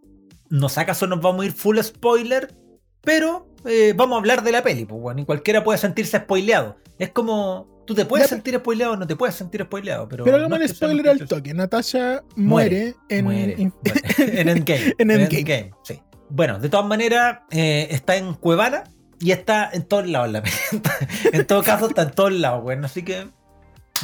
no 0.49 0.69
sé 0.69 0.81
acaso 0.81 1.07
nos 1.07 1.21
vamos 1.21 1.43
a 1.43 1.45
ir 1.47 1.53
full 1.53 1.79
spoiler, 1.79 2.53
pero 3.01 3.47
eh, 3.65 3.93
vamos 3.95 4.15
a 4.15 4.19
hablar 4.19 4.43
de 4.43 4.51
la 4.51 4.63
peli, 4.63 4.85
pues 4.85 5.01
bueno, 5.01 5.21
y 5.21 5.25
cualquiera 5.25 5.63
puede 5.63 5.77
sentirse 5.79 6.17
spoileado. 6.17 6.77
Es 6.99 7.09
como, 7.09 7.83
tú 7.85 7.95
te 7.95 8.05
puedes 8.05 8.27
sentir 8.29 8.55
spoileado 8.55 8.93
o 8.93 8.97
no 8.97 9.07
te 9.07 9.15
puedes 9.15 9.35
sentir 9.35 9.63
spoileado, 9.63 10.07
pero... 10.07 10.23
Pero 10.23 10.37
no 10.37 10.45
hagamos 10.45 10.61
es 10.61 10.71
el 10.71 10.77
spoiler 10.77 11.09
al 11.09 11.27
toque. 11.27 11.53
Natasha 11.53 12.23
muere, 12.35 12.95
en, 13.09 13.25
Muere, 13.25 13.53
en- 13.53 13.73
muere. 13.83 14.01
en 14.39 14.49
Endgame. 14.49 14.93
En 14.97 15.11
Endgame. 15.11 15.71
sí. 15.83 15.99
bueno, 16.29 16.59
de 16.59 16.69
todas 16.69 16.85
maneras, 16.85 17.39
eh, 17.51 17.87
está 17.91 18.15
en 18.15 18.33
Cuevana 18.35 18.83
y 19.19 19.31
está 19.31 19.69
en 19.71 19.83
todos 19.83 20.07
lados 20.07 20.31
la 20.31 20.43
peli. 20.43 20.55
en 21.33 21.45
todo 21.47 21.63
caso, 21.63 21.87
está 21.87 22.03
en 22.03 22.11
todos 22.11 22.31
lados, 22.33 22.63
weón. 22.63 22.83
Así 22.85 23.03
que 23.03 23.27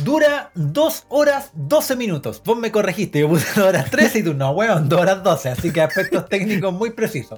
dura 0.04 0.52
2 0.56 1.06
horas 1.10 1.52
12 1.54 1.96
minutos. 1.98 2.42
Vos 2.46 2.58
me 2.58 2.72
corregiste, 2.72 3.20
yo 3.20 3.28
puse 3.28 3.46
2 3.56 3.68
horas 3.68 3.92
13 3.92 4.20
y 4.20 4.24
tú 4.24 4.34
no, 4.34 4.52
weón, 4.52 4.88
2 4.90 5.00
horas 5.02 5.24
12. 5.24 5.50
Así 5.50 5.72
que 5.74 5.82
aspectos 5.82 6.28
técnicos 6.30 6.74
muy 6.74 6.92
precisos. 6.92 7.38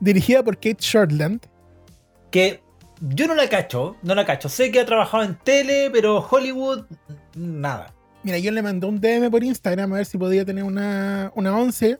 Dirigida 0.00 0.42
por 0.42 0.56
Kate 0.56 0.76
Shortland. 0.80 1.40
Que 2.30 2.62
yo 3.00 3.26
no 3.26 3.34
la 3.34 3.48
cacho, 3.48 3.96
no 4.02 4.14
la 4.14 4.24
cacho. 4.24 4.48
Sé 4.48 4.70
que 4.70 4.80
ha 4.80 4.86
trabajado 4.86 5.22
en 5.24 5.36
tele, 5.44 5.90
pero 5.92 6.26
Hollywood, 6.28 6.84
nada. 7.34 7.94
Mira, 8.22 8.38
yo 8.38 8.50
le 8.50 8.62
mandé 8.62 8.86
un 8.86 9.00
DM 9.00 9.30
por 9.30 9.42
Instagram 9.42 9.92
a 9.92 9.96
ver 9.96 10.06
si 10.06 10.18
podía 10.18 10.44
tener 10.44 10.64
una, 10.64 11.32
una 11.34 11.56
11 11.56 11.98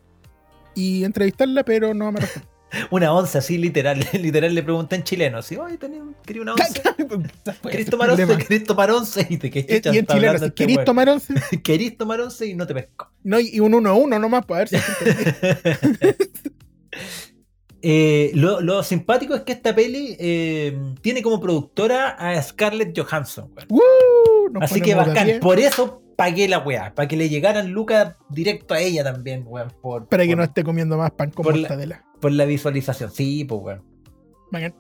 y 0.74 1.04
entrevistarla, 1.04 1.64
pero 1.64 1.94
no 1.94 2.12
me 2.12 2.20
respondió. 2.20 2.50
Una 2.90 3.12
once, 3.12 3.36
así 3.36 3.58
literal. 3.58 3.98
Literal 4.12 4.54
le 4.54 4.62
pregunté 4.62 4.94
en 4.94 5.02
chileno. 5.02 5.38
Así, 5.38 5.56
oye, 5.56 5.76
quería 6.24 6.42
una 6.42 6.52
once. 6.54 6.80
¿Querés 7.68 7.90
tomar 7.90 8.10
once? 8.10 8.36
¿Querés 8.36 8.62
tomar 8.62 8.92
once? 8.92 9.26
Y 9.28 9.38
te 9.38 9.50
que 9.50 9.58
Eh, 9.68 9.82
Y 9.92 9.98
en 9.98 10.06
chileno, 10.06 10.38
si 10.38 10.50
querís 10.52 10.84
tomar 10.84 11.08
11, 11.08 11.34
¿Querís 11.64 11.96
tomar 11.98 12.20
once? 12.20 12.46
Y 12.46 12.54
no 12.54 12.68
te 12.68 12.74
pesco. 12.74 13.10
no, 13.24 13.40
y 13.40 13.58
un 13.58 13.74
1 13.74 13.88
a 13.88 13.92
1 13.94 14.18
nomás 14.20 14.46
para 14.46 14.60
ver 14.60 14.68
si. 14.68 14.76
Eh, 17.82 18.30
lo, 18.34 18.60
lo 18.60 18.82
simpático 18.82 19.34
es 19.34 19.40
que 19.42 19.52
esta 19.52 19.74
peli 19.74 20.14
eh, 20.18 20.78
tiene 21.00 21.22
como 21.22 21.40
productora 21.40 22.10
a 22.10 22.40
Scarlett 22.42 22.98
Johansson. 22.98 23.50
Así 24.60 24.80
que 24.80 24.94
bacán. 24.94 25.28
Por 25.40 25.58
eso 25.58 26.02
pagué 26.16 26.46
la 26.48 26.58
weá. 26.58 26.94
Para 26.94 27.08
que 27.08 27.16
le 27.16 27.28
llegaran 27.28 27.70
lucas 27.72 28.16
directo 28.28 28.74
a 28.74 28.80
ella 28.80 29.02
también, 29.04 29.44
weón. 29.46 29.72
Por, 29.80 30.06
Para 30.08 30.26
que 30.26 30.36
no 30.36 30.42
esté 30.42 30.62
comiendo 30.62 30.96
más 30.98 31.10
pan 31.12 31.30
con 31.30 31.44
por 31.44 31.54
la- 31.54 31.60
mortadela. 31.68 32.04
por 32.20 32.32
la 32.32 32.44
visualización. 32.44 33.10
Sí, 33.10 33.44
pues 33.44 33.60
weón. 33.62 33.82
Bacán. 34.50 34.74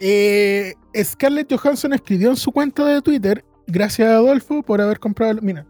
Eh, 0.00 0.74
Scarlett 1.02 1.50
Johansson 1.54 1.92
escribió 1.94 2.30
en 2.30 2.36
su 2.36 2.50
cuenta 2.50 2.84
de 2.84 3.00
Twitter, 3.00 3.44
gracias 3.66 4.08
a 4.08 4.16
Adolfo 4.16 4.62
por 4.62 4.80
haber 4.80 4.98
comprado. 4.98 5.38
Mira, 5.40 5.64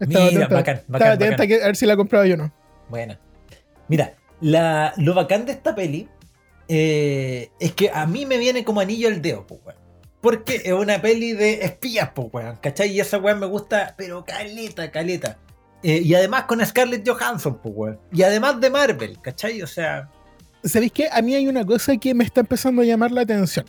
estaba 0.00 0.24
Mira, 0.26 0.46
atenta, 0.46 0.54
bacán, 0.54 0.76
estaba 0.76 1.16
bacán, 1.16 1.46
que- 1.48 1.62
a 1.62 1.66
ver 1.66 1.76
si 1.76 1.84
la 1.84 1.96
compraba 1.96 2.26
yo 2.26 2.34
o 2.34 2.38
no. 2.38 2.54
Buena. 2.88 3.18
Mira, 3.88 4.14
la, 4.40 4.94
lo 4.96 5.12
bacán 5.14 5.44
de 5.46 5.52
esta 5.52 5.74
peli 5.74 6.08
eh, 6.68 7.50
es 7.60 7.72
que 7.72 7.90
a 7.92 8.06
mí 8.06 8.26
me 8.26 8.38
viene 8.38 8.64
como 8.64 8.80
anillo 8.80 9.08
al 9.08 9.22
dedo, 9.22 9.46
pues. 9.46 9.76
Porque 10.20 10.62
es 10.64 10.72
una 10.72 11.02
peli 11.02 11.32
de 11.32 11.64
espías, 11.64 12.10
pues, 12.14 12.28
weón. 12.32 12.56
¿Cachai? 12.62 12.90
Y 12.92 13.00
esa 13.00 13.18
weón 13.18 13.40
me 13.40 13.46
gusta, 13.46 13.94
pero 13.96 14.24
caleta, 14.24 14.90
caleta. 14.90 15.38
Eh, 15.82 16.00
y 16.04 16.14
además 16.14 16.44
con 16.44 16.64
Scarlett 16.64 17.08
Johansson, 17.08 17.58
pues, 17.62 17.74
weón. 17.76 18.00
Y 18.12 18.22
además 18.22 18.60
de 18.60 18.70
Marvel, 18.70 19.18
¿cachai? 19.20 19.62
O 19.62 19.66
sea, 19.66 20.08
¿Sabéis 20.64 20.92
qué? 20.92 21.08
A 21.10 21.20
mí 21.22 21.34
hay 21.34 21.48
una 21.48 21.64
cosa 21.64 21.96
que 21.96 22.14
me 22.14 22.22
está 22.22 22.40
empezando 22.40 22.82
a 22.82 22.84
llamar 22.84 23.10
la 23.10 23.22
atención. 23.22 23.66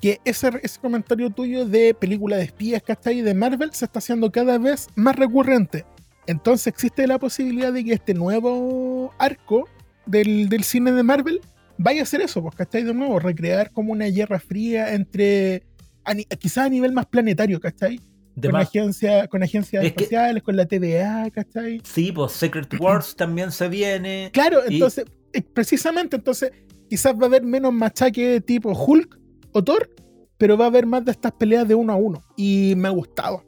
Que 0.00 0.20
ese, 0.24 0.50
ese 0.62 0.78
comentario 0.78 1.30
tuyo 1.30 1.66
de 1.66 1.94
película 1.94 2.36
de 2.36 2.44
espías, 2.44 2.80
¿cachai? 2.80 3.22
De 3.22 3.34
Marvel 3.34 3.72
se 3.72 3.86
está 3.86 3.98
haciendo 3.98 4.30
cada 4.30 4.56
vez 4.58 4.86
más 4.94 5.16
recurrente. 5.16 5.84
Entonces 6.26 6.68
existe 6.68 7.06
la 7.08 7.18
posibilidad 7.18 7.72
de 7.72 7.84
que 7.84 7.94
este 7.94 8.14
nuevo 8.14 9.12
arco 9.18 9.68
del, 10.06 10.48
del 10.48 10.62
cine 10.62 10.92
de 10.92 11.02
Marvel 11.02 11.40
vaya 11.78 12.00
a 12.00 12.02
hacer 12.02 12.20
eso, 12.20 12.42
pues, 12.42 12.54
¿cachai? 12.54 12.82
De 12.84 12.92
nuevo, 12.94 13.18
recrear 13.18 13.70
como 13.72 13.92
una 13.92 14.06
guerra 14.06 14.38
fría 14.40 14.94
entre, 14.94 15.62
a 16.04 16.14
quizás 16.14 16.66
a 16.66 16.68
nivel 16.68 16.92
más 16.92 17.06
planetario, 17.06 17.60
¿cachai? 17.60 18.00
de 18.34 18.48
Con, 18.50 18.52
más. 18.60 18.68
agencia, 18.68 19.26
con 19.26 19.42
agencias 19.42 19.82
Es 19.84 19.92
que- 19.94 20.04
espaciales, 20.04 20.42
con 20.44 20.56
la 20.56 20.64
TVA, 20.66 21.28
¿cachai? 21.30 21.80
Sí, 21.82 22.12
pues 22.12 22.30
Secret 22.32 22.72
Wars 22.78 23.16
también 23.16 23.50
se 23.50 23.68
viene. 23.68 24.30
Claro, 24.32 24.60
Y- 24.68 24.74
entonces, 24.74 25.06
eh, 25.32 25.42
precisamente, 25.42 26.14
entonces, 26.14 26.52
quizás 26.88 27.14
va 27.14 27.22
a 27.24 27.26
haber 27.26 27.42
menos 27.42 27.72
machaque 27.72 28.40
tipo 28.40 28.70
Hulk 28.70 29.18
o 29.52 29.64
Thor, 29.64 29.90
pero 30.36 30.56
va 30.56 30.66
a 30.66 30.68
haber 30.68 30.86
más 30.86 31.04
de 31.04 31.10
estas 31.10 31.32
peleas 31.32 31.66
de 31.66 31.74
uno 31.74 31.92
a 31.92 31.96
uno. 31.96 32.22
Y 32.36 32.74
me 32.76 32.86
ha 32.86 32.92
gustado. 32.92 33.42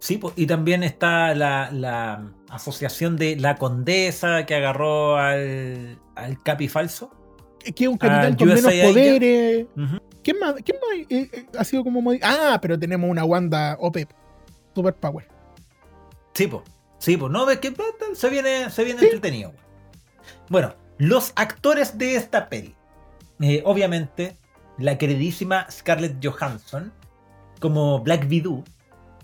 Sí, 0.00 0.18
pues, 0.18 0.34
y 0.36 0.46
también 0.46 0.82
está 0.82 1.32
la, 1.36 1.70
la 1.70 2.32
asociación 2.50 3.16
de 3.16 3.36
la 3.36 3.54
condesa 3.54 4.44
que 4.46 4.56
agarró 4.56 5.16
al, 5.16 6.00
al 6.16 6.42
Capi 6.42 6.66
falso. 6.66 7.12
Que 7.72 7.84
es 7.84 7.88
un 7.88 7.96
capitán 7.98 8.32
Ah, 8.32 8.36
con 8.36 8.48
menos 8.48 8.62
poderes. 8.62 9.66
Ujú. 9.76 10.00
¿Quién 10.22 10.38
más, 10.38 10.54
quién 10.64 10.78
más 10.80 11.10
eh, 11.10 11.28
eh, 11.32 11.46
ha 11.58 11.64
sido 11.64 11.84
como 11.84 12.02
Ah, 12.22 12.58
pero 12.60 12.78
tenemos 12.78 13.08
una 13.10 13.24
Wanda 13.24 13.76
OP. 13.80 13.98
Superpower. 14.74 15.26
Sí, 16.34 16.46
pues. 16.46 16.62
Sí, 16.98 17.16
pues. 17.16 17.30
No, 17.30 17.46
ves 17.46 17.58
que 17.58 17.68
eh, 17.68 17.74
se 18.14 18.28
viene, 18.30 18.70
se 18.70 18.84
viene 18.84 19.00
Sí. 19.00 19.06
entretenido. 19.06 19.52
Bueno, 20.48 20.74
los 20.98 21.32
actores 21.36 21.98
de 21.98 22.16
esta 22.16 22.48
peli. 22.48 22.74
Eh, 23.40 23.62
obviamente, 23.64 24.36
la 24.78 24.96
queridísima 24.98 25.66
Scarlett 25.70 26.24
Johansson 26.24 26.92
como 27.60 28.00
Black 28.00 28.26
Widow. 28.28 28.64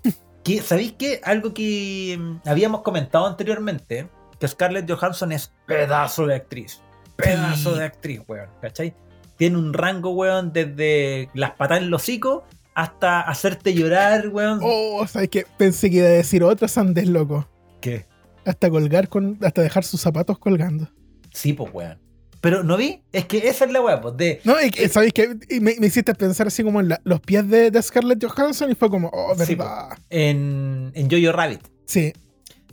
Que, 0.43 0.63
¿Sabéis 0.63 0.93
qué? 0.93 1.21
Algo 1.23 1.53
que 1.53 2.17
mm, 2.19 2.49
habíamos 2.49 2.81
comentado 2.81 3.27
anteriormente, 3.27 4.09
que 4.39 4.49
Scarlett 4.49 4.91
Johansson 4.91 5.33
es 5.33 5.53
pedazo 5.67 6.27
de 6.27 6.35
actriz. 6.37 6.81
Pedazo 7.21 7.75
de 7.75 7.85
actriz, 7.85 8.21
weón. 8.29 8.49
¿Cachai? 8.61 8.95
Tiene 9.37 9.57
un 9.57 9.73
rango, 9.73 10.11
weón, 10.11 10.53
desde 10.53 11.31
las 11.35 11.53
patas 11.53 11.79
en 11.79 11.91
los 11.91 12.03
hocico 12.03 12.45
hasta 12.75 13.21
hacerte 13.21 13.75
llorar, 13.75 14.29
weón. 14.29 14.61
Oh, 14.63 15.07
¿sabes 15.07 15.29
qué? 15.29 15.47
Pensé 15.59 15.91
que 15.91 15.97
iba 15.97 16.07
a 16.07 16.11
decir 16.11 16.43
otra 16.43 16.69
Sandes, 16.69 17.07
loco. 17.09 17.49
¿Qué? 17.81 18.07
Hasta 18.45 18.71
colgar 18.71 19.09
con. 19.09 19.39
Hasta 19.43 19.63
dejar 19.63 19.85
sus 19.85 20.01
zapatos 20.01 20.39
colgando. 20.39 20.89
Sí, 21.33 21.53
pues, 21.53 21.71
weón. 21.73 21.99
Pero 22.43 22.63
no 22.65 22.79
vi, 22.79 23.03
es 23.13 23.27
que 23.27 23.37
esa 23.49 23.67
es 23.67 23.71
la 23.73 23.83
weá, 23.83 24.01
pues, 24.01 24.17
de. 24.17 24.41
No, 24.45 24.55
y 24.63 24.71
que, 24.71 24.89
¿sabéis 24.89 25.13
qué? 25.13 25.37
Y 25.51 25.61
Me, 25.61 25.75
me 25.79 25.89
hiciste 25.89 26.15
pensar 26.15 26.47
así 26.47 26.63
como 26.65 26.81
en 26.81 26.89
la- 26.89 27.01
los 27.05 27.21
pies 27.21 27.47
de, 27.49 27.71
de 27.71 27.83
Scarlett 27.83 28.25
Johansson 28.25 28.71
y 28.71 28.75
fue 28.75 28.89
como, 28.89 29.11
oh, 29.13 29.35
Sí, 29.45 29.55
verdad. 29.55 29.91
En, 30.09 30.91
en 30.95 31.11
Jojo 31.11 31.33
Rabbit. 31.37 31.61
Sí. 31.85 32.13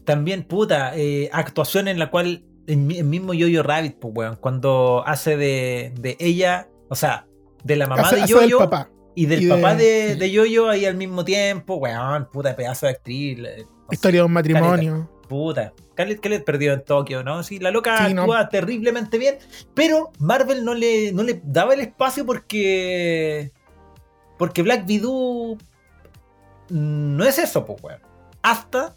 También, 0.05 0.43
puta, 0.43 0.93
eh, 0.95 1.29
actuación 1.33 1.87
en 1.87 1.99
la 1.99 2.09
cual. 2.09 2.43
Mi- 2.75 2.97
el 2.97 3.05
mismo 3.05 3.33
Jojo 3.33 3.63
Rabbit, 3.63 3.97
pues, 3.99 4.13
weón. 4.15 4.35
Cuando 4.35 5.03
hace 5.05 5.37
de, 5.37 5.93
de 5.99 6.17
ella, 6.19 6.67
o 6.89 6.95
sea, 6.95 7.25
de 7.63 7.75
la 7.77 7.87
mamá 7.87 8.01
Hace- 8.03 8.15
de 8.17 8.33
papá. 8.59 8.89
y 9.15 9.25
del 9.25 9.43
y 9.43 9.47
papá 9.49 9.75
de, 9.75 10.15
de 10.15 10.35
Jojo 10.35 10.69
ahí 10.69 10.85
al 10.85 10.95
mismo 10.95 11.23
tiempo, 11.23 11.75
weón. 11.75 12.27
Puta, 12.31 12.55
pedazo 12.55 12.85
de 12.87 12.91
actriz. 12.93 13.39
sé, 13.39 13.65
Historia 13.91 14.21
de 14.21 14.25
un 14.25 14.33
matrimonio. 14.33 15.09
Puta. 15.29 15.73
Scarlett 15.91 16.17
Scarlett 16.19 16.45
perdió 16.45 16.73
en 16.73 16.83
Tokio, 16.85 17.23
¿no? 17.23 17.43
Sí, 17.43 17.59
la 17.59 17.71
loca 17.71 18.07
Sí, 18.07 18.13
no. 18.13 18.21
actúa 18.23 18.47
terriblemente 18.49 19.17
bien, 19.17 19.37
pero 19.73 20.11
Marvel 20.19 20.63
no 20.63 20.73
le, 20.73 21.11
no 21.11 21.23
le 21.23 21.41
daba 21.43 21.73
el 21.73 21.79
espacio 21.81 22.25
porque. 22.25 23.51
Porque 24.37 24.61
Black 24.61 24.85
Widow 24.87 25.57
no 26.69 27.23
es 27.25 27.39
eso, 27.39 27.65
pues, 27.65 27.81
weón. 27.83 27.99
Hasta 28.43 28.95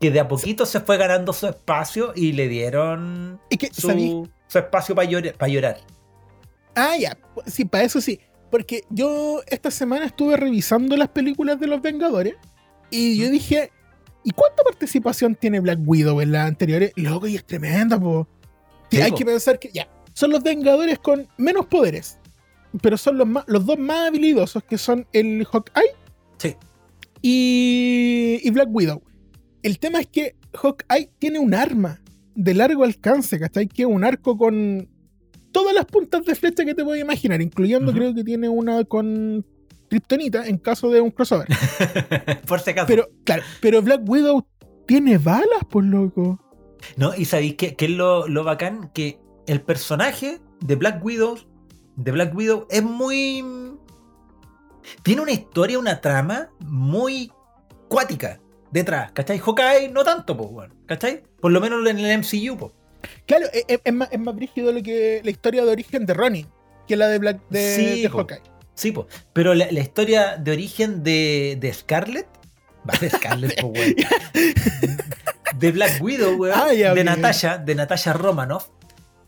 que 0.00 0.10
de 0.10 0.20
a 0.20 0.28
poquito 0.28 0.66
se 0.66 0.80
fue 0.80 0.96
ganando 0.96 1.32
su 1.32 1.46
espacio 1.46 2.12
y 2.14 2.32
le 2.32 2.48
dieron 2.48 3.40
Y 3.50 3.56
que, 3.56 3.68
su, 3.72 4.28
su 4.48 4.58
espacio 4.58 4.94
para 4.94 5.08
llorar, 5.08 5.34
pa' 5.34 5.48
llorar. 5.48 5.78
Ah, 6.74 6.96
ya. 6.98 7.16
Sí, 7.46 7.64
para 7.64 7.84
eso 7.84 8.00
sí. 8.00 8.20
Porque 8.50 8.82
yo 8.90 9.40
esta 9.48 9.70
semana 9.70 10.06
estuve 10.06 10.36
revisando 10.36 10.96
las 10.96 11.08
películas 11.08 11.58
de 11.58 11.66
los 11.66 11.80
Vengadores 11.82 12.34
y 12.90 13.16
yo 13.16 13.30
dije, 13.30 13.70
¿y 14.22 14.30
cuánta 14.30 14.62
participación 14.62 15.34
tiene 15.34 15.60
Black 15.60 15.78
Widow 15.84 16.20
en 16.20 16.32
las 16.32 16.46
anteriores? 16.46 16.92
Loco, 16.96 17.26
y 17.26 17.36
es 17.36 17.44
tremenda, 17.44 17.98
po. 17.98 18.28
Sí, 18.90 19.00
hay 19.00 19.12
que 19.12 19.24
pensar 19.24 19.58
que 19.58 19.70
ya. 19.72 19.88
Son 20.12 20.30
los 20.30 20.42
Vengadores 20.42 20.98
con 20.98 21.26
menos 21.36 21.66
poderes. 21.66 22.18
Pero 22.82 22.96
son 22.96 23.18
los, 23.18 23.26
más, 23.26 23.44
los 23.46 23.64
dos 23.66 23.78
más 23.78 24.08
habilidosos, 24.08 24.62
que 24.64 24.78
son 24.78 25.06
el 25.12 25.44
Hawkeye 25.46 25.90
Sí. 26.38 26.56
y, 27.22 28.40
y 28.42 28.50
Black 28.50 28.68
Widow. 28.70 29.00
El 29.64 29.78
tema 29.78 29.98
es 29.98 30.06
que 30.08 30.36
Hawkeye 30.52 31.10
tiene 31.18 31.38
un 31.38 31.54
arma 31.54 31.98
de 32.34 32.52
largo 32.52 32.84
alcance, 32.84 33.40
¿cachai? 33.40 33.66
Que 33.66 33.82
es 33.82 33.88
un 33.88 34.04
arco 34.04 34.36
con 34.36 34.90
todas 35.52 35.74
las 35.74 35.86
puntas 35.86 36.22
de 36.26 36.34
flecha 36.34 36.66
que 36.66 36.74
te 36.74 36.84
puedes 36.84 37.02
imaginar, 37.02 37.40
incluyendo 37.40 37.90
creo 37.94 38.14
que 38.14 38.22
tiene 38.22 38.46
una 38.50 38.84
con 38.84 39.42
Kryptonita 39.88 40.46
en 40.46 40.58
caso 40.58 40.90
de 40.90 41.00
un 41.00 41.10
crossover. 41.10 41.48
Por 42.46 42.60
si 42.60 42.70
acaso. 42.70 42.86
Pero, 42.86 43.08
claro, 43.24 43.42
pero 43.62 43.80
Black 43.80 44.02
Widow 44.06 44.46
tiene 44.86 45.16
balas, 45.16 45.64
por 45.70 45.82
loco. 45.82 46.38
¿No? 46.98 47.14
Y 47.14 47.24
sabéis 47.24 47.54
qué, 47.54 47.74
qué 47.74 47.86
es 47.86 47.92
lo, 47.92 48.28
lo 48.28 48.44
bacán? 48.44 48.90
Que 48.92 49.18
el 49.46 49.62
personaje 49.62 50.42
de 50.60 50.76
Black 50.76 51.02
Widow, 51.02 51.38
de 51.96 52.12
Black 52.12 52.36
Widow, 52.36 52.66
es 52.68 52.82
muy. 52.82 53.42
Tiene 55.02 55.22
una 55.22 55.32
historia, 55.32 55.78
una 55.78 56.02
trama 56.02 56.50
muy 56.60 57.32
cuática 57.88 58.40
detrás, 58.74 59.12
¿cachai? 59.12 59.38
Hawkeye 59.38 59.88
no 59.90 60.04
tanto, 60.04 60.36
pues, 60.36 60.50
bueno, 60.50 60.74
¿cachai? 60.86 61.22
Por 61.40 61.52
lo 61.52 61.60
menos 61.62 61.86
en 61.88 61.98
el 61.98 62.18
MCU, 62.18 62.58
pues. 62.58 62.72
Claro, 63.26 63.46
es, 63.52 63.64
es- 63.68 63.80
es 63.84 63.92
más, 63.94 64.08
es 64.12 64.18
más 64.20 64.34
brígido 64.34 64.72
lo 64.72 64.82
que 64.82 65.20
la 65.24 65.30
historia 65.30 65.64
de 65.64 65.70
origen 65.70 66.04
de 66.06 66.12
Ronnie 66.14 66.46
que 66.86 66.96
la 66.96 67.08
de 67.08 67.18
Black 67.18 67.40
de, 67.48 67.74
Sí, 67.76 68.02
de 68.02 68.10
po. 68.10 68.18
Hawkeye. 68.18 68.42
Sí, 68.74 68.92
pues. 68.92 69.06
Pero 69.32 69.54
la, 69.54 69.70
la 69.70 69.80
historia 69.80 70.36
de 70.36 70.50
origen 70.52 71.02
de, 71.02 71.56
de 71.60 71.72
Scarlett. 71.72 72.26
Va, 72.88 72.92
de 73.00 73.08
Scarlett, 73.08 73.60
pues, 73.60 73.72
weón. 73.72 73.94
de 75.58 75.72
Black 75.72 76.02
Widow, 76.02 76.34
weón, 76.36 76.54
Ah, 76.58 76.66
de. 76.70 77.04
Natasha, 77.04 77.56
de 77.58 77.74
Natasha 77.74 78.12
Romanoff. 78.12 78.68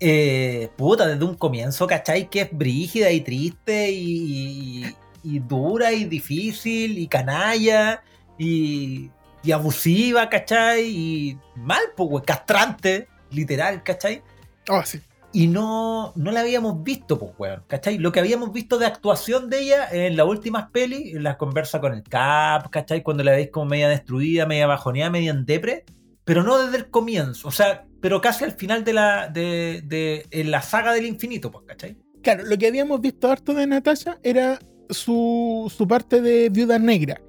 eh, 0.01 0.68
puta, 0.76 1.07
desde 1.07 1.24
un 1.24 1.36
comienzo, 1.36 1.86
¿cachai? 1.86 2.28
Que 2.28 2.42
es 2.42 2.49
brígida 2.53 3.11
y 3.11 3.20
triste 3.22 3.90
y, 3.90 4.84
y- 4.84 4.97
y 5.22 5.38
dura 5.40 5.92
y 5.92 6.05
difícil 6.05 6.99
y 6.99 7.09
canalla 7.09 8.03
y, 8.38 9.11
y 9.47 9.53
abusiva, 9.53 10.28
¿cachai? 10.28 10.86
Y 10.86 11.38
mal, 11.55 11.82
pues, 11.97 12.24
castrante, 12.26 13.09
literal, 13.30 13.82
¿cachai? 13.82 14.22
Oh, 14.68 14.82
sí. 14.84 15.01
y 15.32 15.47
no, 15.47 16.12
no 16.16 16.32
la 16.32 16.40
habíamos 16.40 16.82
visto, 16.82 17.18
pues, 17.18 17.32
weón, 17.38 17.62
¿cachai? 17.66 17.99
Lo 17.99 18.11
que 18.11 18.20
habíamos 18.20 18.53
visto 18.53 18.78
de 18.78 18.86
actuación 18.86 19.49
de 19.51 19.61
ella 19.61 19.88
en 19.92 20.16
las 20.16 20.26
últimas 20.26 20.70
pelis, 20.70 21.14
en 21.14 21.22
las 21.22 21.36
conversa 21.36 21.80
con 21.80 21.92
el 21.92 22.03
Cap, 22.03 22.70
¿cachai? 22.70 23.03
Cuando 23.03 23.22
la 23.22 23.32
veis 23.32 23.51
como 23.51 23.66
media 23.66 23.88
destruida, 23.88 24.47
media 24.47 24.66
bajoneada, 24.66 25.11
media 25.11 25.30
en 25.30 25.44
depre, 25.44 25.84
pero 26.24 26.42
no 26.42 26.59
desde 26.59 26.78
el 26.78 26.90
comienzo, 26.90 27.49
o 27.49 27.53
sea, 27.53 27.86
pero 28.01 28.20
casi 28.20 28.44
al 28.44 28.53
final 28.53 28.82
de 28.82 28.92
la, 28.92 29.28
de, 29.28 29.82
de 29.84 30.26
en 30.30 30.51
la 30.51 30.62
saga 30.62 30.92
del 30.92 31.07
infinito, 31.07 31.51
pues, 31.51 31.64
¿cachai? 31.66 31.97
Claro, 32.22 32.44
lo 32.44 32.57
que 32.59 32.66
habíamos 32.66 33.01
visto 33.01 33.30
harto 33.30 33.55
de 33.55 33.66
Natasha 33.66 34.18
era 34.22 34.59
su, 34.90 35.72
su 35.74 35.86
parte 35.86 36.20
de 36.20 36.49
viuda 36.49 36.78
negra. 36.78 37.20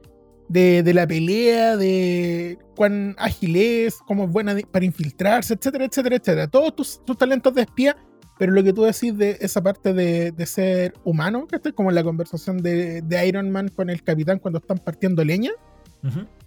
De, 0.50 0.82
de 0.82 0.94
la 0.94 1.06
pelea, 1.06 1.76
de 1.76 2.58
cuán 2.76 3.16
ágil 3.18 3.56
es, 3.58 3.96
cómo 4.08 4.24
es 4.26 4.32
buena 4.32 4.54
de- 4.56 4.66
para 4.66 4.86
infiltrarse, 4.86 5.56
etcétera, 5.56 5.86
etcétera, 5.86 6.16
etcétera. 6.16 6.48
Todos 6.48 6.76
tus, 6.76 7.04
tus 7.06 7.18
talentos 7.18 7.54
de 7.54 7.64
espía, 7.64 7.98
pero 8.38 8.54
lo 8.54 8.64
que 8.64 8.72
tú 8.72 8.84
decís 8.84 9.18
de 9.18 9.38
esa 9.42 9.62
parte 9.62 9.92
de, 9.94 10.32
de 10.32 10.46
ser 10.46 10.94
humano, 11.04 11.48
que 11.48 11.74
como 11.74 11.90
en 11.90 11.96
la 11.96 12.04
conversación 12.04 12.58
de, 12.60 13.02
de 13.02 13.28
Iron 13.28 13.50
Man 13.52 13.68
con 13.70 13.90
el 13.90 14.04
capitán 14.04 14.40
cuando 14.40 14.60
están 14.60 14.78
partiendo 14.78 15.24
leña, 15.26 15.52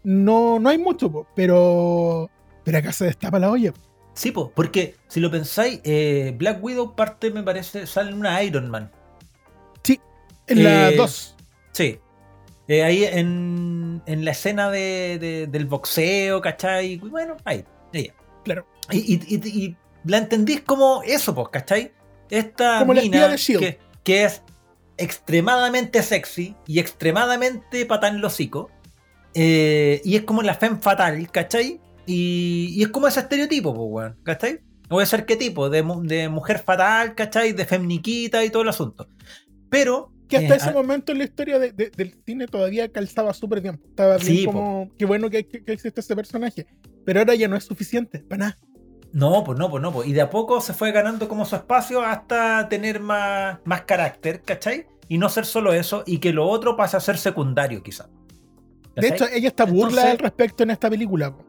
no, 0.03 0.59
no 0.59 0.69
hay 0.71 0.79
mucho, 0.79 1.13
po, 1.13 1.27
pero, 1.37 2.31
pero 2.65 2.79
acá 2.79 2.93
se 2.93 3.05
destapa 3.05 3.39
la 3.39 3.51
olla. 3.51 3.75
Sí, 4.15 4.31
pues, 4.31 4.49
porque 4.55 4.97
si 5.09 5.21
lo 5.21 5.31
pensáis, 5.31 5.81
eh, 5.85 6.35
Black 6.39 6.63
Widow 6.65 6.95
parte, 6.97 7.31
me 7.31 7.43
parece, 7.43 7.87
sale 7.87 8.15
una 8.15 8.43
Iron 8.43 8.71
Man. 8.71 8.91
En 10.47 10.65
la 10.65 10.91
Eh, 10.91 10.97
2. 10.97 11.37
Sí. 11.73 11.99
Eh, 12.71 12.85
ahí 12.85 13.03
en, 13.05 14.01
en 14.07 14.25
la 14.25 14.31
escena 14.31 14.71
de, 14.71 15.19
de- 15.19 15.47
del 15.49 15.67
boxeo, 15.67 16.41
¿cachai? 16.41 16.99
Bueno, 16.99 17.37
ahí, 17.45 17.65
ella. 17.93 18.15
Claro. 18.45 18.65
Y, 18.93 19.15
y- 19.15 19.21
y- 19.35 19.49
y 19.65 19.77
la 20.05 20.19
entendís 20.19 20.61
como 20.61 21.03
eso, 21.05 21.35
pues, 21.35 21.49
¿cachai? 21.49 21.93
Esta 22.31 22.79
Como 22.79 22.95
la 22.95 23.03
mina 23.03 23.27
de 23.27 23.35
S.H.I.E.L.D.. 23.35 23.77
que, 23.79 23.79
que 24.05 24.25
es 24.25 24.43
extremadamente 24.99 26.01
sexy 26.03 26.55
y 26.67 26.79
extremadamente 26.79 27.85
patán 27.87 28.25
hocico. 28.25 28.71
eh, 29.35 30.01
y 30.05 30.15
es 30.17 30.23
como 30.23 30.43
la 30.43 30.55
femme 30.55 30.79
fatal, 30.81 31.29
¿cachai? 31.33 31.81
Y, 32.07 32.69
y 32.77 32.83
es 32.83 32.89
como 32.89 33.09
ese 33.09 33.19
estereotipo, 33.21 33.75
pues, 33.75 33.87
weón, 33.91 34.19
¿cachai? 34.23 34.61
O 34.89 35.01
ese 35.01 35.17
arquetipo 35.17 35.71
de, 35.71 35.83
de 36.05 36.29
mujer 36.29 36.61
fatal, 36.61 37.15
¿cachai? 37.17 37.53
De 37.53 37.65
femniquita 37.65 38.45
y 38.45 38.51
todo 38.51 38.63
el 38.63 38.69
asunto. 38.69 39.09
Pero. 39.71 40.13
Que 40.31 40.37
hasta 40.39 40.55
eh, 40.55 40.57
ese 40.59 40.71
a- 40.71 40.73
momento 40.73 41.13
en 41.13 41.19
la 41.19 41.25
historia 41.25 41.59
de- 41.59 41.73
de- 41.73 41.91
del 41.91 42.15
cine 42.25 42.47
todavía 42.47 42.91
calzaba 42.91 43.35
súper 43.35 43.61
bien. 43.61 43.81
Estaba 43.89 44.17
bien 44.17 44.27
Sí, 44.37 44.45
como, 44.47 44.91
qué 44.99 45.05
bueno 45.05 45.29
que, 45.29 45.47
que- 45.47 45.63
que 45.65 45.73
existe 45.73 46.01
ese 46.01 46.17
personaje. 46.17 46.67
Pero 47.05 47.21
ahora 47.21 47.35
ya 47.35 47.49
no 47.49 47.57
es 47.57 47.65
suficiente, 47.65 48.21
para 48.21 48.39
nada. 48.39 48.59
No, 49.13 49.43
pues 49.45 49.59
no, 49.59 49.69
pues 49.71 49.83
no, 49.83 49.93
pues. 49.93 50.09
Y 50.09 50.13
de 50.13 50.21
a 50.21 50.31
poco 50.31 50.61
se 50.61 50.73
fue 50.73 50.93
ganando 50.93 51.29
como 51.29 51.45
su 51.45 51.57
espacio 51.57 52.01
hasta 52.03 52.69
tener 52.69 53.01
más, 53.01 53.59
más 53.65 53.83
carácter, 53.83 54.41
¿cachai? 54.43 54.87
Y 55.09 55.19
no 55.19 55.29
ser 55.29 55.45
solo 55.45 55.73
eso, 55.73 56.05
y 56.07 56.19
que 56.19 56.33
lo 56.33 56.47
otro 56.49 56.77
pase 56.77 56.97
a 56.97 57.01
ser 57.01 57.19
secundario, 57.19 57.83
quizá. 57.83 58.09
De 58.95 59.09
hecho, 59.09 59.27
ella 59.33 59.49
está 59.49 59.65
burla 59.65 59.83
Entonces- 59.89 60.05
al 60.13 60.19
respecto 60.19 60.63
en 60.63 60.71
esta 60.71 60.89
película. 60.89 61.35
po. 61.37 61.45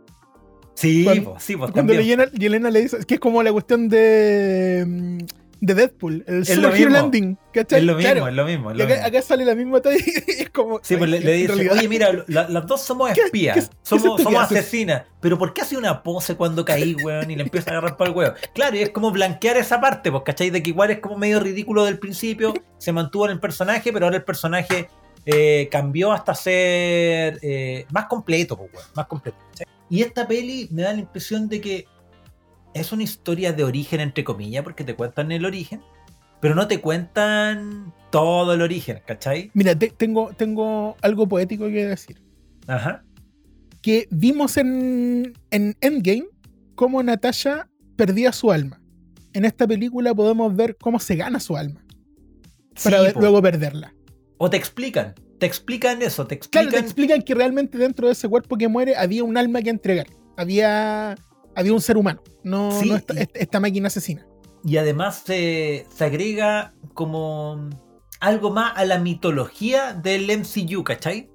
sí, 0.74 1.04
cuando- 1.04 1.32
pues, 1.34 1.44
sí, 1.44 1.56
pues 1.56 1.70
Cuando 1.72 1.94
Yelena 1.94 2.70
le 2.72 2.82
dice, 2.82 2.98
es 2.98 3.06
que 3.06 3.16
es 3.16 3.20
como 3.20 3.44
la 3.44 3.52
cuestión 3.52 3.88
de, 3.90 4.84
mm, 4.88 5.18
de 5.64 5.76
Deadpool, 5.76 6.24
el 6.28 6.40
lo 6.40 6.46
Super 6.46 6.64
Hero 6.66 6.74
mismo. 6.74 6.90
landing. 6.90 7.38
¿cachai? 7.54 7.80
Es 7.80 7.86
lo 7.86 7.96
mismo, 7.96 8.12
Claro. 8.12 8.28
es 8.28 8.34
lo 8.34 8.46
mismo. 8.46 8.72
es 8.72 8.78
lo 8.78 8.84
acá, 8.84 8.94
mismo. 8.96 9.08
acá 9.08 9.22
sale 9.22 9.46
la 9.46 9.56
misma 9.56 9.80
talla 9.80 9.98
y 10.28 10.42
es 10.42 10.50
como. 10.50 10.80
Sí, 10.84 10.98
pues 10.98 11.10
le, 11.10 11.20
le 11.20 11.34
dice, 11.34 11.70
oye, 11.70 11.88
mira, 11.88 12.12
la- 12.28 12.50
las 12.50 12.66
dos 12.66 12.82
somos 12.82 13.12
¿Qué- 13.14 13.22
espías, 13.22 13.70
qué- 13.70 13.76
somos, 13.84 14.22
somos 14.22 14.42
asesinas, 14.44 15.04
pero 15.22 15.38
¿por 15.38 15.54
qué 15.54 15.62
hace 15.62 15.78
una 15.78 16.02
pose 16.04 16.36
cuando 16.36 16.66
caí, 16.66 16.96
weón, 17.04 17.30
y 17.30 17.36
le 17.36 17.44
empieza 17.44 17.70
a 17.70 17.74
agarrar 17.78 17.96
para 17.96 18.10
el 18.10 18.18
huevo? 18.18 18.34
Claro, 18.56 18.76
y 18.76 18.80
es 18.82 18.90
como 18.90 19.12
blanquear 19.12 19.56
esa 19.58 19.80
parte, 19.80 20.12
pues, 20.12 20.24
¿cachai? 20.26 20.50
De 20.50 20.64
que 20.64 20.72
igual 20.72 20.90
es 20.92 21.00
como 21.00 21.16
medio 21.18 21.40
ridículo 21.40 21.86
del 21.86 22.00
principio, 22.00 22.54
se 22.80 22.92
mantuvo 22.92 23.26
en 23.26 23.32
el 23.34 23.40
personaje, 23.40 23.94
pero 23.94 24.08
ahora 24.08 24.18
el 24.18 24.24
personaje 24.24 24.90
eh, 25.28 25.70
cambió 25.72 26.12
hasta 26.12 26.34
ser 26.36 27.38
eh, 27.44 27.86
más 27.92 28.06
completo, 28.06 28.58
pues, 28.58 28.72
weón, 28.74 28.86
más 28.96 29.06
completo. 29.06 29.38
¿cachai? 29.52 29.68
Y 29.92 30.02
esta 30.02 30.28
peli 30.28 30.68
me 30.72 30.82
da 30.82 30.94
la 30.94 31.00
impresión 31.02 31.48
de 31.50 31.62
que 31.62 31.86
es 32.74 32.92
una 32.92 33.04
historia 33.04 33.54
de 33.54 33.64
origen, 33.64 34.00
entre 34.00 34.24
comillas, 34.24 34.64
porque 34.64 34.84
te 34.84 34.96
cuentan 34.96 35.32
el 35.32 35.46
origen, 35.46 35.82
pero 36.40 36.56
no 36.56 36.68
te 36.68 36.80
cuentan 36.82 37.94
todo 38.12 38.54
el 38.54 38.62
origen, 38.62 39.02
¿cachai? 39.06 39.52
Mira, 39.54 39.78
te- 39.78 39.90
tengo, 39.92 40.32
tengo 40.36 40.96
algo 41.02 41.28
poético 41.28 41.66
que 41.66 41.86
decir. 41.86 42.22
Ajá. 42.68 43.04
Que 43.82 44.08
vimos 44.12 44.58
en, 44.58 45.34
en 45.50 45.76
Endgame 45.82 46.26
cómo 46.76 47.02
Natasha 47.04 47.68
perdía 47.96 48.32
su 48.32 48.52
alma. 48.52 48.82
En 49.34 49.46
esta 49.46 49.66
película 49.68 50.14
podemos 50.14 50.56
ver 50.56 50.76
cómo 50.78 51.00
se 51.00 51.16
gana 51.16 51.40
su 51.40 51.56
alma 51.56 51.84
para 52.84 53.00
Sí, 53.00 53.04
ver- 53.06 53.16
luego 53.18 53.42
perderla. 53.42 53.94
O 54.38 54.50
te 54.50 54.58
explican, 54.58 55.14
te 55.40 55.46
explican 55.46 56.02
eso, 56.02 56.26
te 56.28 56.40
Claro, 56.40 56.70
te 56.70 56.80
explican 56.80 57.22
que 57.22 57.36
realmente 57.36 57.78
dentro 57.78 58.08
de 58.08 58.14
ese 58.14 58.28
cuerpo 58.28 58.58
que 58.58 58.68
muere 58.68 58.96
había 58.96 59.24
un 59.24 59.38
alma 59.38 59.62
que 59.62 59.70
entregar. 59.70 60.08
Había, 60.38 61.16
había 61.56 61.74
un 61.74 61.82
ser 61.82 61.98
humano, 61.98 62.22
no, 62.44 62.72
Sí, 62.80 62.90
no 62.90 62.96
esta, 62.96 63.60
máquina 63.60 63.88
asesina. 63.88 64.26
Y 64.64 64.78
además 64.78 65.24
se, 65.26 65.86
se 65.96 66.06
agrega 66.06 66.74
como 66.94 67.70
algo 68.20 68.52
más 68.52 68.74
a 68.76 68.86
la 68.86 69.00
mitología 69.00 69.94
del 69.94 70.28
MCU, 70.40 70.84
¿cachai? 70.84 71.30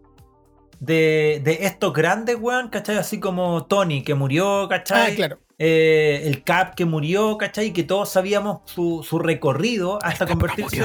De, 0.78 1.40
de 1.42 1.58
estos 1.66 1.92
grandes, 1.92 2.36
weón, 2.38 2.68
¿cachai? 2.68 2.98
Así 2.98 3.18
como 3.18 3.64
Tony 3.66 4.02
que 4.02 4.14
murió, 4.14 4.68
¿cachai? 4.68 5.12
Ah, 5.12 5.16
claro. 5.16 5.38
Eh, 5.58 6.20
el 6.24 6.44
Cap 6.44 6.74
que 6.74 6.84
murió, 6.84 7.38
¿cachai? 7.38 7.72
Que 7.72 7.82
todos 7.82 8.10
sabíamos 8.10 8.60
su, 8.66 9.02
su 9.02 9.18
recorrido 9.18 9.98
hasta 10.02 10.26
convertirse. 10.26 10.84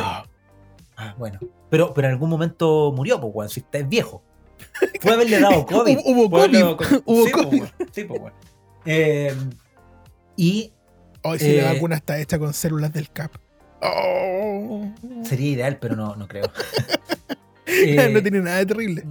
Ah, 0.98 1.16
bueno. 1.18 1.40
Pero, 1.70 1.94
pero 1.94 2.08
en 2.08 2.14
algún 2.14 2.30
momento 2.30 2.94
murió, 2.96 3.20
pues, 3.20 3.34
weón, 3.36 3.50
si 3.50 3.60
está 3.60 3.80
es 3.80 3.90
viejo. 3.90 4.24
Fue 5.02 5.12
haberle 5.14 5.40
dado 5.40 5.66
COVID. 5.66 5.98
Hubo- 6.06 6.26
hubo 6.28 6.38
haberle 6.38 6.60
Sí, 6.60 6.76
pues, 6.78 7.32
COVID. 7.34 7.64
Sí, 7.92 8.04
pues, 8.06 8.20
weón. 8.22 8.34
Eh, 8.86 9.34
y 10.36 10.72
Hoy 11.24 11.40
si 11.40 11.56
la 11.58 11.72
Eh, 11.72 11.74
vacuna 11.74 11.96
está 11.96 12.20
hecha 12.20 12.40
con 12.40 12.54
células 12.54 12.92
del 12.94 13.10
CAP. 13.12 13.32
Oh. 13.84 14.86
sería 15.24 15.52
ideal, 15.52 15.78
pero 15.80 15.96
no, 15.96 16.16
no 16.16 16.28
creo. 16.28 16.52
Eh, 17.74 18.10
no 18.12 18.22
tiene 18.22 18.42
nada 18.42 18.58
de 18.58 18.66
terrible. 18.66 19.06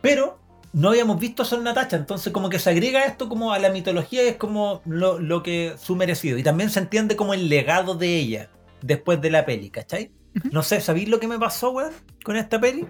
Pero 0.00 0.38
no 0.72 0.88
habíamos 0.88 1.20
visto 1.20 1.42
eso 1.42 1.56
en 1.56 1.64
Natacha, 1.64 1.96
entonces 1.96 2.32
como 2.32 2.48
que 2.48 2.58
se 2.58 2.70
agrega 2.70 3.04
esto 3.04 3.28
como 3.28 3.52
a 3.52 3.58
la 3.58 3.68
mitología 3.68 4.24
y 4.24 4.28
es 4.28 4.36
como 4.36 4.80
lo, 4.86 5.18
lo 5.18 5.42
que 5.42 5.74
su 5.78 5.94
merecido. 5.94 6.38
Y 6.38 6.42
también 6.42 6.70
se 6.70 6.80
entiende 6.80 7.16
como 7.16 7.34
el 7.34 7.50
legado 7.50 7.94
de 7.94 8.16
ella 8.16 8.48
después 8.80 9.20
de 9.20 9.30
la 9.30 9.44
peli, 9.44 9.68
¿cachai? 9.68 10.10
No 10.50 10.62
sé, 10.62 10.80
¿sabéis 10.80 11.08
lo 11.08 11.20
que 11.20 11.28
me 11.28 11.38
pasó, 11.38 11.70
weón, 11.72 11.92
con 12.24 12.36
esta 12.36 12.58
peli? 12.58 12.86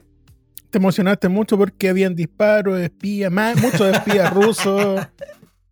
Te 0.71 0.79
emocionaste 0.79 1.29
mucho 1.29 1.59
porque 1.59 1.89
habían 1.89 2.15
disparos, 2.15 2.79
espías, 2.79 3.33
más, 3.33 3.61
muchos 3.61 3.93
espías 3.93 4.31
rusos, 4.33 5.01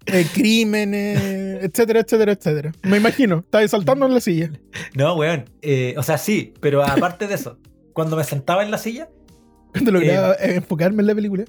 eh, 0.07 0.27
crímenes, 0.33 1.63
etcétera, 1.63 2.01
etcétera, 2.01 2.33
etcétera. 2.33 2.73
Me 2.83 2.97
imagino, 2.97 3.39
estabas 3.41 3.71
saltando 3.71 4.07
en 4.07 4.15
la 4.15 4.21
silla. 4.21 4.51
No, 4.95 5.15
weón. 5.15 5.45
eh, 5.63 5.95
o 5.99 6.03
sea, 6.03 6.19
sí, 6.19 6.55
pero 6.61 6.83
aparte 6.85 7.27
de 7.27 7.35
eso, 7.35 7.59
cuando 7.93 8.17
me 8.17 8.25
sentaba 8.25 8.63
en 8.63 8.71
la 8.71 8.79
silla, 8.79 9.09
Cuando 9.73 9.93
lograba 9.93 10.35
eh, 10.35 10.57
enfocarme 10.57 11.03
en 11.03 11.07
la 11.07 11.15
película. 11.15 11.45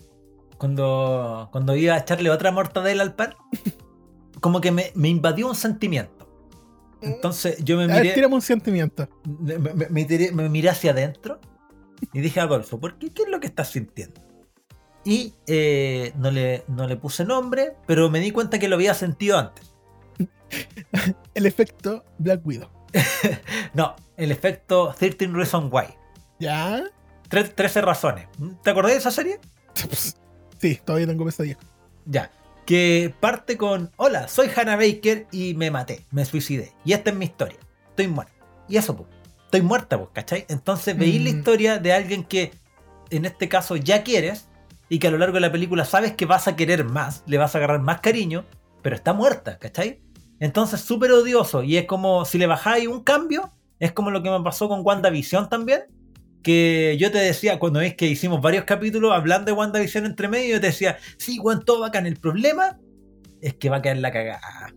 cuando, 0.58 1.50
cuando 1.52 1.76
iba 1.76 1.96
a 1.96 2.00
echarle 2.00 2.30
otra 2.30 2.52
mortadela 2.52 3.04
al 3.04 3.16
pan, 3.16 3.34
como 4.42 4.62
que 4.62 4.72
me, 4.72 4.92
me 4.96 5.10
invadió 5.10 5.48
un 5.48 5.56
sentimiento. 5.56 6.28
Entonces 7.02 7.58
yo 7.64 7.78
me 7.78 7.86
A 7.86 7.88
ver, 7.88 8.02
miré, 8.04 8.14
tírame 8.14 8.36
un 8.36 8.42
sentimiento. 8.42 9.10
me, 9.40 9.58
me- 9.58 9.90
me 9.90 10.06
tiré- 10.08 10.32
me 10.32 10.48
miré 10.50 10.70
hacia 10.70 10.92
adentro 10.92 11.40
y 12.14 12.20
dije, 12.22 12.40
Adolfo, 12.40 12.80
¿por 12.80 12.98
qué? 13.00 13.10
¿Qué 13.10 13.24
es 13.24 13.30
lo 13.30 13.40
que 13.40 13.48
estás 13.48 13.70
sintiendo? 13.72 14.22
Y 15.04 15.34
eh, 15.48 16.14
no, 16.18 16.30
le, 16.32 16.64
no 16.68 16.88
le 16.88 16.96
puse 16.96 17.26
nombre, 17.26 17.76
pero 17.88 18.10
me 18.10 18.20
di 18.20 18.32
cuenta 18.32 18.60
que 18.60 18.68
lo 18.68 18.76
había 18.76 18.94
sentido 18.94 19.38
antes. 19.40 19.74
El 21.34 21.46
efecto 21.46 22.04
Black 22.20 22.46
Widow. 22.46 22.70
No, 23.74 23.96
el 24.18 24.32
efecto 24.32 24.94
13 24.98 25.28
Reasons 25.28 25.70
Why. 25.72 25.86
¿Ya? 26.40 26.84
Tre- 27.30 27.54
13 27.56 27.82
razones. 27.82 28.28
¿Te 28.64 28.70
acordás 28.70 28.92
de 28.92 28.98
esa 28.98 29.12
serie? 29.12 29.40
Sí, 30.60 30.80
todavía 30.86 31.08
tengo 31.08 31.26
pesadillas. 31.26 31.58
Ya. 32.06 32.30
Que 32.68 33.12
parte 33.20 33.58
con: 33.58 33.90
Hola, 33.98 34.28
soy 34.28 34.48
Hannah 34.56 34.76
Baker 34.76 35.26
y 35.32 35.56
me 35.56 35.72
maté, 35.72 36.06
me 36.12 36.24
suicidé. 36.26 36.74
Y 36.86 36.94
esta 36.94 37.10
es 37.10 37.16
mi 37.16 37.26
historia. 37.26 37.58
Estoy 37.90 38.08
muerta. 38.08 38.34
Y 38.70 38.78
eso, 38.78 38.96
pues. 38.96 39.10
Estoy 39.46 39.64
muerta, 39.64 39.98
pues, 39.98 40.12
¿cachai? 40.14 40.46
Entonces 40.50 40.96
veí 40.96 41.18
la 41.18 41.32
Mm. 41.32 41.38
historia 41.38 41.78
de 41.80 41.94
alguien 41.94 42.24
que, 42.24 42.52
en 43.10 43.26
este 43.26 43.50
caso, 43.50 43.76
ya 43.76 44.04
quieres 44.04 44.50
y 44.92 45.00
que 45.00 45.08
a 45.08 45.12
lo 45.12 45.18
largo 45.18 45.36
de 45.36 45.42
la 45.42 45.52
película 45.52 45.86
sabes 45.86 46.12
que 46.14 46.26
vas 46.26 46.48
a 46.50 46.56
querer 46.56 46.84
más, 46.84 47.24
le 47.26 47.38
vas 47.38 47.56
a 47.56 47.58
agarrar 47.58 47.80
más 47.80 48.02
cariño 48.02 48.46
pero 48.82 48.96
está 48.96 49.14
muerta, 49.14 49.58
¿cachai? 49.58 50.02
Entonces, 50.40 50.82
súper 50.82 51.12
odioso. 51.12 51.64
Y 51.64 51.78
es 51.78 51.86
como, 51.86 52.26
si 52.26 52.38
le 52.38 52.48
bajáis 52.48 52.88
un 52.88 53.04
cambio, 53.04 53.54
es 53.80 53.92
como 53.92 54.12
lo 54.12 54.24
que 54.24 54.30
me 54.30 54.42
pasó 54.42 54.68
con 54.68 54.82
WandaVision 54.84 55.50
también. 55.50 55.84
Que 56.44 56.98
yo 57.00 57.12
te 57.12 57.20
decía, 57.20 57.60
cuando 57.60 57.80
es 57.82 57.96
que 57.96 58.08
hicimos 58.08 58.42
varios 58.42 58.64
capítulos 58.66 59.14
hablando 59.14 59.52
de 59.52 59.58
WandaVision 59.58 60.06
entre 60.08 60.28
medio, 60.28 60.56
yo 60.56 60.62
te 60.62 60.68
decía, 60.68 60.98
sí, 61.18 61.38
Juan, 61.38 61.64
todo 61.64 61.82
bacán. 61.82 62.08
El 62.08 62.18
problema 62.18 62.80
es 63.42 63.54
que 63.54 63.70
va 63.70 63.78
a 63.78 63.82
quedar 63.82 63.98
la 63.98 64.12
cagada. 64.12 64.74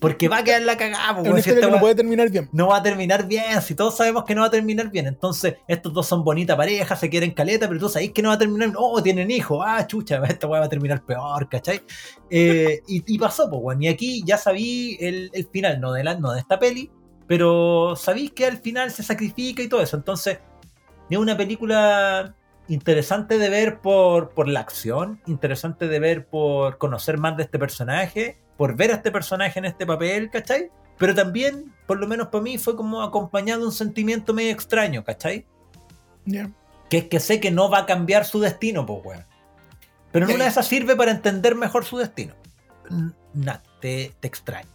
Porque 0.00 0.28
va 0.28 0.38
a 0.38 0.44
quedar 0.44 0.62
la 0.62 0.76
cagada. 0.76 1.14
po, 1.14 1.20
Es 1.20 1.20
una 1.20 1.30
weón, 1.30 1.42
si 1.42 1.50
historia 1.50 1.58
esta 1.60 1.66
que 1.66 1.72
no 1.72 1.80
puede 1.80 1.94
terminar 1.94 2.30
bien. 2.30 2.48
no 2.52 2.68
va 2.68 2.76
a 2.76 2.82
terminar 2.82 3.26
bien, 3.26 3.62
si 3.62 3.74
todos 3.74 3.96
sabemos 3.96 4.24
que 4.24 4.34
no 4.34 4.42
va 4.42 4.46
a 4.46 4.50
terminar 4.50 4.90
bien. 4.90 5.06
Entonces, 5.06 5.56
estos 5.66 5.92
dos 5.92 6.06
son 6.06 6.24
bonita 6.24 6.56
pareja, 6.56 6.96
se 6.96 7.10
quieren 7.10 7.32
caleta, 7.32 7.68
pero 7.68 7.80
tú 7.80 7.88
sabes 7.88 8.12
que 8.12 8.22
no 8.22 8.28
va 8.28 8.34
a 8.36 8.38
terminar. 8.38 8.72
Oh, 8.76 9.02
tienen 9.02 9.30
hijos, 9.30 9.62
ah, 9.66 9.86
chucha, 9.86 10.22
esta 10.28 10.46
weá 10.46 10.60
va 10.60 10.66
a 10.66 10.68
terminar 10.68 11.04
peor, 11.04 11.48
¿cachai? 11.48 11.82
Eh, 12.30 12.80
y, 12.86 13.14
y 13.14 13.18
pasó, 13.18 13.48
pues, 13.48 13.60
weón. 13.62 13.82
Y 13.82 13.88
aquí 13.88 14.22
ya 14.24 14.36
sabí 14.38 14.96
el, 15.00 15.30
el 15.32 15.46
final, 15.48 15.80
no 15.80 15.92
de, 15.92 16.04
la, 16.04 16.18
no 16.18 16.32
de 16.32 16.40
esta 16.40 16.58
peli, 16.58 16.90
pero 17.26 17.94
sabéis 17.96 18.32
que 18.32 18.46
al 18.46 18.58
final 18.58 18.90
se 18.90 19.02
sacrifica 19.02 19.62
y 19.62 19.68
todo 19.68 19.82
eso. 19.82 19.96
Entonces, 19.96 20.38
es 21.10 21.18
una 21.18 21.36
película 21.36 22.34
interesante 22.68 23.38
de 23.38 23.48
ver 23.48 23.80
por, 23.80 24.30
por 24.30 24.48
la 24.48 24.60
acción, 24.60 25.20
interesante 25.26 25.88
de 25.88 26.00
ver 26.00 26.26
por 26.26 26.78
conocer 26.78 27.18
más 27.18 27.36
de 27.36 27.44
este 27.44 27.58
personaje, 27.58 28.38
por 28.58 28.76
ver 28.76 28.90
a 28.90 28.96
este 28.96 29.10
personaje 29.10 29.58
en 29.58 29.64
este 29.64 29.86
papel, 29.86 30.28
¿cachai? 30.30 30.70
Pero 30.98 31.14
también, 31.14 31.72
por 31.86 31.98
lo 31.98 32.06
menos 32.06 32.28
para 32.28 32.42
mí, 32.42 32.58
fue 32.58 32.76
como 32.76 33.00
acompañado 33.02 33.60
de 33.60 33.66
un 33.68 33.72
sentimiento 33.72 34.34
medio 34.34 34.50
extraño, 34.50 35.02
¿cachai? 35.04 35.46
Que 36.90 36.98
es 36.98 37.04
que 37.04 37.20
sé 37.20 37.40
que 37.40 37.50
no 37.50 37.70
va 37.70 37.78
a 37.78 37.86
cambiar 37.86 38.26
su 38.26 38.40
destino, 38.40 38.84
pues, 38.84 39.00
weón. 39.04 39.24
Pero 40.12 40.26
en 40.28 40.34
una 40.34 40.44
de 40.44 40.50
esas 40.50 40.66
sirve 40.66 40.94
para 40.96 41.10
entender 41.12 41.54
mejor 41.54 41.84
su 41.86 41.96
destino. 41.96 42.34
N- 42.90 43.12
Nah, 43.34 43.58
te, 43.80 44.12
te 44.20 44.26
extraño. 44.26 44.68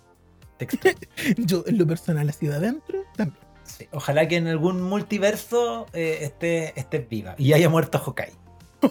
Te 0.58 0.66
extraño. 0.66 0.98
Yo, 1.38 1.64
en 1.68 1.78
lo 1.78 1.86
personal, 1.86 2.30
así 2.30 2.48
de 2.48 2.56
adentro, 2.56 3.04
también. 3.18 3.44
Sí, 3.64 3.88
Ojalá 3.92 4.28
que 4.28 4.36
en 4.38 4.48
algún 4.48 4.82
multiverso 4.82 5.88
eh, 5.94 6.20
esté, 6.22 6.80
estés 6.80 7.08
viva 7.10 7.36
y 7.38 7.54
haya 7.54 7.68
muerto 7.70 8.00
Hawkeye. 8.00 8.34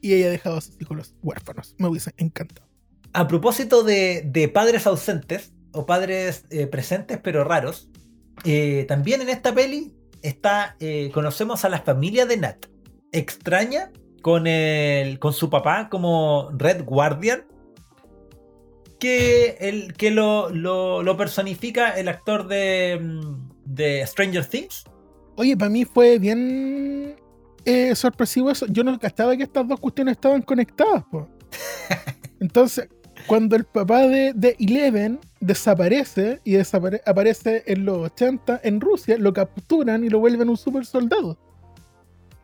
Y 0.00 0.14
ella 0.14 0.26
ha 0.26 0.30
dejado 0.30 0.56
a 0.58 0.60
sus 0.60 0.80
hijos 0.80 0.96
los 0.96 1.14
huérfanos. 1.22 1.74
Me 1.78 1.88
hubiese 1.88 2.12
encantado. 2.18 2.65
A 3.16 3.26
propósito 3.26 3.82
de, 3.82 4.22
de 4.26 4.46
padres 4.48 4.86
ausentes 4.86 5.52
o 5.72 5.86
padres 5.86 6.44
eh, 6.50 6.66
presentes 6.66 7.18
pero 7.22 7.44
raros, 7.44 7.88
eh, 8.44 8.84
también 8.88 9.22
en 9.22 9.30
esta 9.30 9.54
peli 9.54 9.94
está 10.20 10.76
eh, 10.80 11.10
conocemos 11.14 11.64
a 11.64 11.70
la 11.70 11.80
familia 11.80 12.26
de 12.26 12.36
Nat. 12.36 12.66
Extraña 13.12 13.90
con, 14.20 14.46
el, 14.46 15.18
con 15.18 15.32
su 15.32 15.48
papá 15.48 15.88
como 15.88 16.50
Red 16.58 16.84
Guardian, 16.84 17.46
que, 18.98 19.56
el, 19.60 19.94
que 19.94 20.10
lo, 20.10 20.50
lo- 20.50 21.02
lo 21.02 21.16
personifica 21.16 21.90
el 21.98 22.08
actor 22.08 22.46
de, 22.48 22.98
mm, 23.00 23.48
de 23.64 24.06
Stranger 24.06 24.44
Things. 24.44 24.84
Oye, 25.36 25.56
para 25.56 25.70
mí 25.70 25.84
fue 25.86 26.18
bien 26.18 27.16
eh, 27.64 27.94
sorpresivo 27.94 28.50
eso. 28.50 28.66
Yo 28.68 28.84
no 28.84 28.98
gastaba 28.98 29.34
que 29.36 29.44
estas 29.44 29.66
dos 29.66 29.80
cuestiones 29.80 30.12
estaban 30.12 30.42
conectadas, 30.42 31.02
po. 31.10 31.28
Entonces, 32.40 32.88
cuando 33.26 33.56
el 33.56 33.64
papá 33.64 34.02
de, 34.06 34.32
de 34.34 34.56
Eleven 34.58 35.20
desaparece 35.40 36.40
y 36.44 36.52
desapare- 36.54 37.02
aparece 37.06 37.62
en 37.66 37.84
los 37.84 37.98
80 37.98 38.60
en 38.64 38.80
Rusia, 38.80 39.16
lo 39.18 39.32
capturan 39.32 40.04
y 40.04 40.08
lo 40.08 40.18
vuelven 40.20 40.48
un 40.48 40.56
super 40.56 40.84
soldado. 40.86 41.36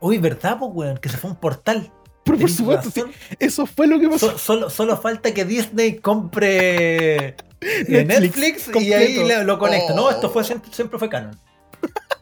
Uy, 0.01 0.19
¿verdad, 0.19 0.59
po, 0.59 0.67
weón? 0.67 0.99
Que 0.99 1.09
se 1.09 1.17
fue 1.17 1.31
un 1.31 1.37
portal. 1.37 1.93
Pero 2.25 2.39
por 2.39 2.51
supuesto, 2.51 2.91
sí, 2.91 3.03
eso 3.41 3.67
fue 3.67 3.87
lo 3.89 3.99
que 3.99 4.09
pasó. 4.09 4.31
So- 4.33 4.39
solo, 4.39 4.71
solo 4.71 4.97
falta 4.97 5.35
que 5.35 5.45
Disney 5.45 5.97
compre 5.97 7.27
eh, 7.61 7.87
Netflix 7.89 8.37
Netflix, 8.69 8.83
y 8.83 8.93
ahí 8.93 9.25
le- 9.25 9.45
lo 9.45 9.59
conecta. 9.59 9.95
No, 9.95 10.05
Oh. 10.07 10.11
esto 10.11 10.31
fue 10.31 10.45
siempre, 10.45 10.73
siempre 10.73 10.99
fue 10.99 11.09
canon. 11.09 11.37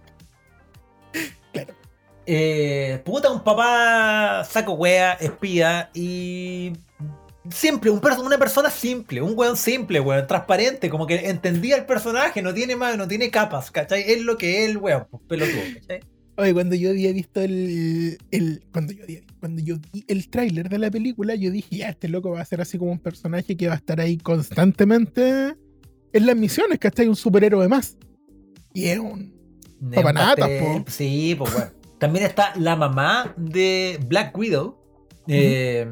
Claro. 1.53 1.75
Eh, 2.27 3.03
puta, 3.05 3.31
un 3.31 3.43
papá 3.43 4.45
saco 4.49 4.75
wea, 4.75 5.15
espía 5.15 5.91
y. 5.95 6.73
Simple, 7.53 7.91
un 7.91 8.01
perso- 8.01 8.25
una 8.25 8.39
persona 8.39 8.71
simple, 8.71 9.21
un 9.23 9.33
weón 9.37 9.57
simple, 9.57 10.01
weón, 10.01 10.27
transparente, 10.27 10.89
como 10.89 11.07
que 11.07 11.29
entendía 11.29 11.77
el 11.77 11.85
personaje, 11.87 12.43
no 12.43 12.55
tiene 12.55 12.77
más, 12.77 12.97
no 12.97 13.09
tiene 13.09 13.31
capas, 13.31 13.71
¿cachai? 13.71 14.03
Es 14.07 14.23
lo 14.23 14.37
que 14.37 14.65
es 14.65 14.71
el 14.71 14.79
weón, 14.79 15.07
pues, 15.11 15.23
pelotudo, 15.29 15.61
¿cachai? 15.81 16.01
Oye, 16.37 16.55
cuando 16.55 16.75
yo 16.75 16.91
había 16.91 17.13
visto 17.13 17.41
el, 17.41 18.19
el- 18.31 18.63
cuando 18.73 18.93
yo 18.93 19.05
cuando 19.41 19.63
yo 19.63 19.77
vi 19.93 20.05
el 20.07 20.29
tráiler 20.29 20.69
de 20.69 20.79
la 20.79 20.91
película, 20.91 21.35
yo 21.35 21.51
dije, 21.51 21.77
ya, 21.79 21.89
este 21.89 22.09
loco 22.09 22.31
va 22.31 22.43
a 22.43 22.45
ser 22.45 22.61
así 22.61 22.77
como 22.79 22.93
un 22.93 22.99
personaje 22.99 23.57
que 23.57 23.69
va 23.69 23.73
a 23.75 23.77
estar 23.77 23.99
ahí 24.01 24.19
constantemente 24.19 25.55
en 26.13 26.27
las 26.27 26.37
misiones, 26.37 26.79
¿cachai? 26.79 27.09
Un 27.09 27.17
superhéroe 27.17 27.67
más. 27.69 27.97
Y 28.75 28.85
es 28.87 28.99
un... 28.99 29.33
Pastel, 29.95 30.83
po. 30.85 30.85
Sí, 30.91 31.35
pues 31.39 31.53
bueno. 31.55 31.71
También 31.99 32.27
está 32.27 32.53
la 32.57 32.77
mamá 32.77 33.35
de 33.39 33.99
Black 34.07 34.37
Widow. 34.37 34.77
Eh, 35.27 35.87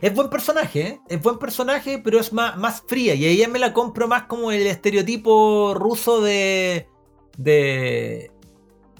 es 0.00 0.14
buen 0.14 0.30
personaje, 0.30 0.80
¿eh? 0.80 1.00
es 1.08 1.20
buen 1.20 1.38
personaje, 1.38 2.00
pero 2.02 2.20
es 2.20 2.32
más, 2.32 2.56
más 2.56 2.82
fría. 2.86 3.14
Y 3.14 3.26
ella 3.26 3.48
me 3.48 3.58
la 3.58 3.72
compro 3.72 4.08
más 4.08 4.24
como 4.24 4.52
el 4.52 4.66
estereotipo 4.66 5.74
ruso 5.74 6.20
de. 6.20 6.88
de. 7.36 8.30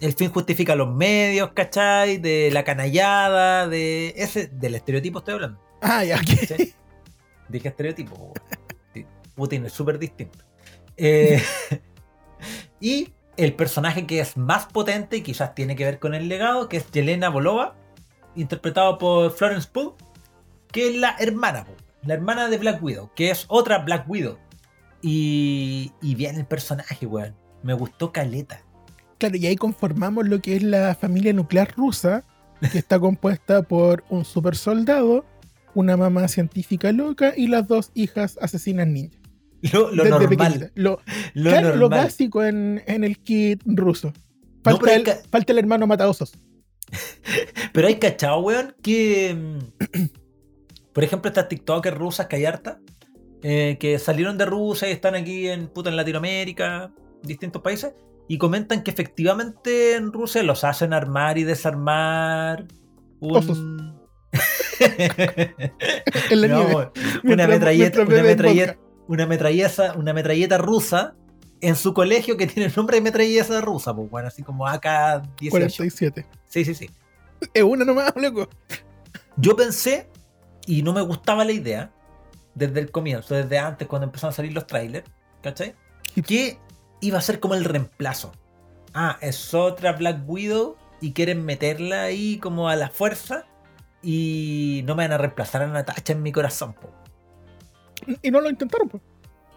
El 0.00 0.14
fin 0.14 0.30
justifica 0.30 0.74
los 0.74 0.94
medios, 0.94 1.50
¿cachai? 1.52 2.18
De 2.18 2.50
la 2.52 2.64
canallada, 2.64 3.68
de. 3.68 4.14
ese 4.16 4.48
Del 4.48 4.74
estereotipo 4.74 5.18
estoy 5.18 5.34
hablando. 5.34 5.60
Ah, 5.80 6.04
ya, 6.04 6.16
ok. 6.16 6.56
¿sí? 6.56 6.74
Dije 7.48 7.68
estereotipo. 7.68 8.32
Putin 9.34 9.66
es 9.66 9.72
súper 9.72 9.98
distinto. 9.98 10.38
Eh, 10.96 11.42
y 12.80 13.12
el 13.36 13.54
personaje 13.54 14.06
que 14.06 14.20
es 14.20 14.36
más 14.36 14.66
potente 14.66 15.16
y 15.16 15.22
quizás 15.22 15.54
tiene 15.54 15.76
que 15.76 15.84
ver 15.84 15.98
con 15.98 16.14
el 16.14 16.28
legado, 16.28 16.68
que 16.68 16.76
es 16.76 16.90
Yelena 16.90 17.30
Bolova, 17.30 17.74
interpretado 18.36 18.98
por 18.98 19.32
Florence 19.32 19.68
Pugh, 19.72 19.96
que 20.72 20.88
es 20.88 20.96
la 20.96 21.16
hermana, 21.18 21.66
la 22.04 22.14
hermana 22.14 22.48
de 22.48 22.58
Black 22.58 22.82
Widow, 22.82 23.10
que 23.14 23.30
es 23.30 23.44
otra 23.48 23.78
Black 23.78 24.08
Widow. 24.08 24.38
Y, 25.02 25.92
y 26.02 26.14
bien 26.14 26.36
el 26.36 26.46
personaje, 26.46 27.06
weón. 27.06 27.34
Me 27.62 27.72
gustó 27.74 28.12
Caleta. 28.12 28.62
Claro, 29.18 29.36
y 29.36 29.46
ahí 29.46 29.56
conformamos 29.56 30.26
lo 30.28 30.40
que 30.40 30.56
es 30.56 30.62
la 30.62 30.94
familia 30.94 31.32
nuclear 31.32 31.74
rusa, 31.76 32.24
que 32.72 32.78
está 32.78 32.98
compuesta 32.98 33.62
por 33.62 34.04
un 34.10 34.24
super 34.24 34.56
soldado, 34.56 35.24
una 35.74 35.96
mamá 35.96 36.26
científica 36.28 36.92
loca 36.92 37.32
y 37.36 37.46
las 37.48 37.66
dos 37.68 37.90
hijas 37.94 38.38
asesinas 38.40 38.86
ninja. 38.86 39.16
Lo, 39.72 39.90
lo 39.90 40.04
normal. 40.06 40.28
pequeñita. 40.28 40.70
Lo, 40.74 41.00
Lo 41.34 41.50
claro, 41.50 41.76
lo 41.76 41.88
básico 41.90 42.42
en, 42.44 42.82
en 42.86 43.04
el 43.04 43.18
kit 43.18 43.62
ruso. 43.66 44.12
Falta, 44.64 44.94
el, 44.94 45.04
que- 45.04 45.18
falta 45.30 45.52
el 45.52 45.58
hermano 45.58 45.86
mataosos. 45.86 46.32
Pero 47.72 47.88
hay 47.88 47.96
cachado, 47.98 48.40
weón, 48.40 48.74
que. 48.82 49.58
Por 50.92 51.04
ejemplo, 51.04 51.28
estas 51.28 51.48
TikTokers 51.48 51.96
rusas 51.96 52.26
que 52.26 52.36
hay 52.36 52.44
harta, 52.44 52.80
eh, 53.42 53.76
que 53.80 53.98
salieron 53.98 54.36
de 54.36 54.44
Rusia 54.44 54.88
y 54.88 54.92
están 54.92 55.14
aquí 55.14 55.48
en, 55.48 55.68
puta, 55.68 55.88
en 55.90 55.96
Latinoamérica, 55.96 56.92
distintos 57.22 57.62
países, 57.62 57.94
y 58.28 58.38
comentan 58.38 58.82
que 58.82 58.90
efectivamente 58.90 59.94
en 59.94 60.12
Rusia 60.12 60.42
los 60.42 60.62
hacen 60.64 60.92
armar 60.92 61.38
y 61.38 61.44
desarmar 61.44 62.66
un. 63.20 63.98
En 66.30 66.40
la 66.40 66.48
No, 66.48 66.64
nieve. 66.64 66.90
una 67.24 67.46
metralleta, 67.48 68.02
una 68.02 68.22
metralleta, 68.22 68.78
una 69.08 69.26
metralleta, 69.26 69.94
una 69.96 70.12
metralleta 70.12 70.58
rusa 70.58 71.14
en 71.60 71.76
su 71.76 71.94
colegio 71.94 72.36
que 72.36 72.46
tiene 72.46 72.68
el 72.68 72.76
nombre 72.76 72.96
de 72.96 73.02
metralleta 73.02 73.60
rusa, 73.60 73.94
pues 73.94 74.10
bueno, 74.10 74.28
así 74.28 74.42
como 74.42 74.66
AK-18. 74.66 75.50
47. 75.50 76.26
Sí, 76.48 76.64
sí, 76.64 76.74
sí. 76.74 76.90
Es 77.54 77.62
una 77.62 77.84
nomás, 77.84 78.12
loco. 78.16 78.48
Yo 79.36 79.56
pensé, 79.56 80.09
y 80.70 80.82
no 80.82 80.92
me 80.92 81.00
gustaba 81.00 81.44
la 81.44 81.50
idea, 81.50 81.90
desde 82.54 82.78
el 82.78 82.92
comienzo, 82.92 83.34
desde 83.34 83.58
antes, 83.58 83.88
cuando 83.88 84.06
empezaron 84.06 84.32
a 84.32 84.36
salir 84.36 84.52
los 84.52 84.68
trailers, 84.68 85.10
¿cachai? 85.42 85.74
Que 86.24 86.58
iba 87.00 87.18
a 87.18 87.22
ser 87.22 87.40
como 87.40 87.56
el 87.56 87.64
reemplazo. 87.64 88.30
Ah, 88.94 89.18
es 89.20 89.52
otra 89.52 89.94
Black 89.94 90.22
Widow 90.28 90.76
y 91.00 91.12
quieren 91.12 91.44
meterla 91.44 92.04
ahí 92.04 92.38
como 92.38 92.68
a 92.68 92.76
la 92.76 92.88
fuerza 92.88 93.46
y 94.00 94.82
no 94.86 94.94
me 94.94 95.02
van 95.02 95.12
a 95.12 95.18
reemplazar 95.18 95.62
a 95.62 95.66
Natasha 95.66 96.12
en 96.12 96.22
mi 96.22 96.30
corazón, 96.30 96.74
po. 96.74 96.92
Y 98.22 98.30
no 98.30 98.40
lo 98.40 98.48
intentaron, 98.48 98.88
pues. 98.88 99.02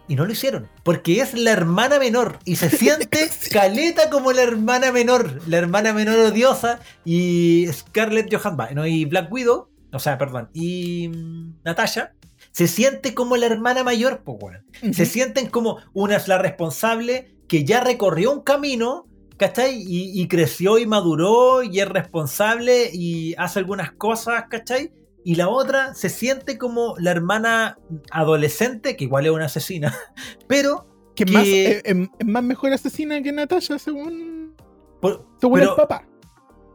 Y 0.08 0.16
no 0.16 0.26
lo 0.26 0.32
hicieron, 0.32 0.68
porque 0.82 1.20
es 1.20 1.32
la 1.34 1.52
hermana 1.52 2.00
menor 2.00 2.40
y 2.44 2.56
se 2.56 2.70
siente 2.70 3.30
caleta 3.52 4.10
como 4.10 4.32
la 4.32 4.42
hermana 4.42 4.90
menor, 4.90 5.40
la 5.46 5.58
hermana 5.58 5.92
menor 5.92 6.18
odiosa 6.18 6.80
y 7.04 7.68
Scarlett 7.72 8.34
Johansson, 8.34 8.74
no, 8.74 8.84
y 8.84 9.04
Black 9.04 9.32
Widow, 9.32 9.68
o 9.94 9.98
sea, 9.98 10.18
perdón, 10.18 10.50
y 10.52 11.08
mm, 11.08 11.60
Natasha, 11.64 12.12
se 12.50 12.66
siente 12.68 13.14
como 13.14 13.36
la 13.36 13.46
hermana 13.46 13.82
mayor, 13.84 14.22
pues 14.24 14.38
weón. 14.40 14.64
Se 14.94 15.06
sienten 15.06 15.48
como 15.48 15.78
una 15.92 16.16
es 16.16 16.28
la 16.28 16.38
responsable 16.38 17.36
que 17.48 17.64
ya 17.64 17.80
recorrió 17.80 18.32
un 18.32 18.42
camino, 18.42 19.06
¿cachai? 19.36 19.76
Y, 19.80 20.20
y 20.20 20.28
creció 20.28 20.78
y 20.78 20.86
maduró 20.86 21.62
y 21.62 21.80
es 21.80 21.88
responsable 21.88 22.90
y 22.92 23.34
hace 23.38 23.58
algunas 23.60 23.92
cosas, 23.92 24.44
¿cachai? 24.50 24.92
Y 25.24 25.36
la 25.36 25.48
otra 25.48 25.94
se 25.94 26.10
siente 26.10 26.58
como 26.58 26.94
la 26.98 27.10
hermana 27.10 27.78
adolescente, 28.10 28.96
que 28.96 29.04
igual 29.04 29.24
es 29.26 29.32
una 29.32 29.46
asesina, 29.46 29.94
pero 30.48 30.86
Que, 31.16 31.24
Que- 31.24 31.32
Más, 31.32 31.46
eh, 31.46 31.82
em- 31.84 32.08
es 32.18 32.26
más 32.26 32.42
mejor 32.42 32.72
asesina 32.72 33.22
que 33.22 33.32
Natasha, 33.32 33.78
según, 33.78 34.54
por- 35.00 35.26
según 35.40 35.60
pero, 35.60 35.70
el 35.70 35.76
papá. 35.76 36.06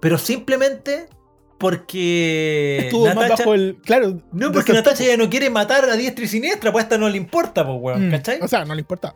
pero 0.02 0.18
simplemente 0.18 1.08
porque 1.60 2.78
Estuvo 2.86 3.06
más 3.08 3.16
Natacha- 3.16 3.44
bajo 3.44 3.54
el. 3.54 3.78
Claro. 3.84 4.22
No, 4.32 4.52
porque 4.52 4.74
Natacha 4.74 5.04
ya 5.04 5.18
no 5.18 5.30
quiere 5.30 5.50
matar 5.50 5.86
a 5.90 5.96
diestra 5.96 6.26
y 6.26 6.28
siniestra, 6.28 6.72
pues 6.72 6.84
a 6.84 6.86
esta 6.86 6.98
no 6.98 7.10
le 7.10 7.18
importa, 7.18 7.66
pues, 7.66 7.78
weón, 7.80 8.08
Mm, 8.08 8.12
¿cachai? 8.12 8.40
O 8.42 8.48
sea, 8.48 8.66
no 8.66 8.74
le 8.74 8.82
importa. 8.82 9.14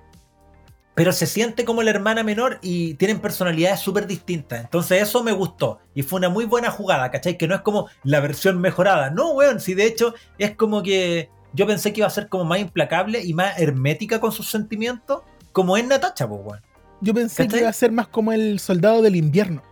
Pero 0.95 1.11
se 1.11 1.25
siente 1.25 1.65
como 1.65 1.81
la 1.81 1.89
hermana 1.89 2.21
menor 2.23 2.59
y 2.61 2.93
tienen 2.95 3.19
personalidades 3.19 3.79
súper 3.79 4.05
distintas. 4.05 4.59
Entonces 4.61 5.01
eso 5.01 5.23
me 5.23 5.31
gustó. 5.31 5.79
Y 5.95 6.03
fue 6.03 6.17
una 6.19 6.29
muy 6.29 6.45
buena 6.45 6.69
jugada, 6.69 7.09
¿cachai? 7.09 7.35
Que 7.35 7.47
no 7.47 7.55
es 7.55 7.61
como 7.61 7.87
la 8.03 8.19
versión 8.19 8.61
mejorada. 8.61 9.09
No, 9.09 9.31
weón, 9.31 9.59
si 9.59 9.73
de 9.73 9.87
hecho 9.87 10.13
es 10.37 10.51
como 10.55 10.83
que 10.83 11.29
yo 11.53 11.65
pensé 11.65 11.93
que 11.93 12.01
iba 12.01 12.07
a 12.07 12.11
ser 12.11 12.27
como 12.29 12.45
más 12.45 12.59
implacable 12.59 13.23
y 13.23 13.33
más 13.33 13.59
hermética 13.59 14.19
con 14.19 14.31
sus 14.31 14.51
sentimientos, 14.51 15.21
como 15.51 15.77
es 15.77 15.85
Natacha, 15.87 16.27
pues, 16.27 16.41
weón. 16.43 16.61
Yo 17.01 17.13
pensé 17.13 17.37
¿Cachai? 17.43 17.49
que 17.49 17.63
iba 17.63 17.69
a 17.69 17.73
ser 17.73 17.91
más 17.91 18.07
como 18.07 18.31
el 18.31 18.59
soldado 18.59 19.01
del 19.01 19.15
invierno. 19.15 19.63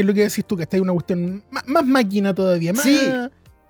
Que 0.00 0.02
es 0.02 0.06
lo 0.06 0.14
que 0.14 0.22
decís 0.22 0.46
tú, 0.46 0.56
que 0.56 0.62
está 0.62 0.80
una 0.80 0.94
cuestión 0.94 1.44
más, 1.50 1.68
más 1.68 1.84
máquina 1.84 2.34
todavía, 2.34 2.72
más, 2.72 2.84
Sí. 2.84 2.98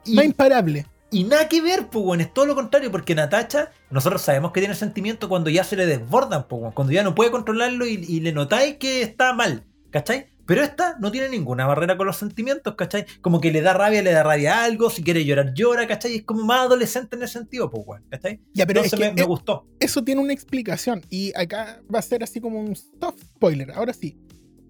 Y, 0.04 0.14
más 0.14 0.24
imparable. 0.24 0.86
y 1.10 1.24
nada 1.24 1.48
que 1.48 1.60
ver, 1.60 1.88
pues, 1.88 2.20
es 2.20 2.32
todo 2.32 2.46
lo 2.46 2.54
contrario, 2.54 2.92
porque 2.92 3.16
Natacha, 3.16 3.72
nosotros 3.90 4.22
sabemos 4.22 4.52
que 4.52 4.60
tiene 4.60 4.76
sentimientos 4.76 5.28
cuando 5.28 5.50
ya 5.50 5.64
se 5.64 5.74
le 5.74 5.86
desbordan, 5.86 6.46
pues, 6.46 6.72
cuando 6.72 6.92
ya 6.92 7.02
no 7.02 7.16
puede 7.16 7.32
controlarlo 7.32 7.84
y, 7.84 7.94
y 7.94 8.20
le 8.20 8.30
notáis 8.32 8.76
que 8.76 9.02
está 9.02 9.32
mal, 9.32 9.64
¿cachai? 9.90 10.28
Pero 10.46 10.62
esta 10.62 10.96
no 11.00 11.10
tiene 11.12 11.28
ninguna 11.28 11.66
barrera 11.66 11.96
con 11.96 12.06
los 12.06 12.16
sentimientos, 12.16 12.74
¿cachai? 12.76 13.06
Como 13.20 13.40
que 13.40 13.50
le 13.52 13.60
da 13.60 13.72
rabia, 13.72 14.02
le 14.02 14.12
da 14.12 14.22
rabia 14.22 14.62
algo, 14.64 14.88
si 14.88 15.02
quiere 15.02 15.24
llorar, 15.24 15.52
llora, 15.54 15.86
¿cachai? 15.88 16.16
Es 16.16 16.22
como 16.24 16.44
más 16.44 16.60
adolescente 16.60 17.16
en 17.16 17.22
ese 17.24 17.32
sentido, 17.34 17.70
pues, 17.70 17.82
weón, 17.86 18.04
¿cachai? 18.08 18.40
Ya, 18.54 18.66
pero 18.66 18.80
Entonces 18.80 18.92
es 18.92 18.98
que 18.98 19.10
me, 19.10 19.14
me 19.16 19.22
eh, 19.22 19.26
gustó. 19.26 19.66
eso 19.80 20.02
tiene 20.04 20.20
una 20.20 20.32
explicación. 20.32 21.02
Y 21.10 21.32
acá 21.36 21.82
va 21.92 21.98
a 21.98 22.02
ser 22.02 22.22
así 22.22 22.40
como 22.40 22.60
un 22.60 22.74
soft 22.76 23.20
spoiler. 23.36 23.72
Ahora 23.72 23.92
sí. 23.92 24.16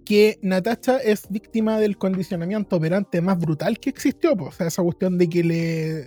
Que 0.05 0.39
Natasha 0.43 0.99
es 0.99 1.29
víctima 1.29 1.79
del 1.79 1.97
condicionamiento 1.97 2.77
operante 2.77 3.21
más 3.21 3.39
brutal 3.39 3.79
que 3.79 3.91
existió. 3.91 4.37
po. 4.37 4.47
O 4.47 4.53
sea, 4.53 4.67
esa 4.67 4.83
cuestión 4.83 5.19
de 5.19 5.29
que 5.29 5.45
le, 5.45 6.05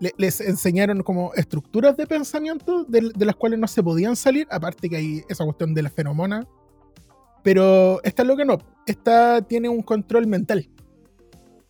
le- 0.00 0.14
les 0.16 0.40
enseñaron 0.40 1.02
como 1.02 1.32
estructuras 1.34 1.96
de 1.96 2.06
pensamiento 2.06 2.84
de, 2.84 3.10
de 3.14 3.24
las 3.26 3.36
cuales 3.36 3.58
no 3.58 3.66
se 3.66 3.82
podían 3.82 4.16
salir. 4.16 4.46
Aparte 4.50 4.88
que 4.88 4.96
hay 4.96 5.22
esa 5.28 5.44
cuestión 5.44 5.74
de 5.74 5.82
la 5.82 5.90
feromona. 5.90 6.46
Pero 7.42 8.02
esta 8.02 8.24
loca 8.24 8.44
no. 8.44 8.58
Esta 8.86 9.42
tiene 9.42 9.68
un 9.68 9.82
control 9.82 10.26
mental. 10.26 10.68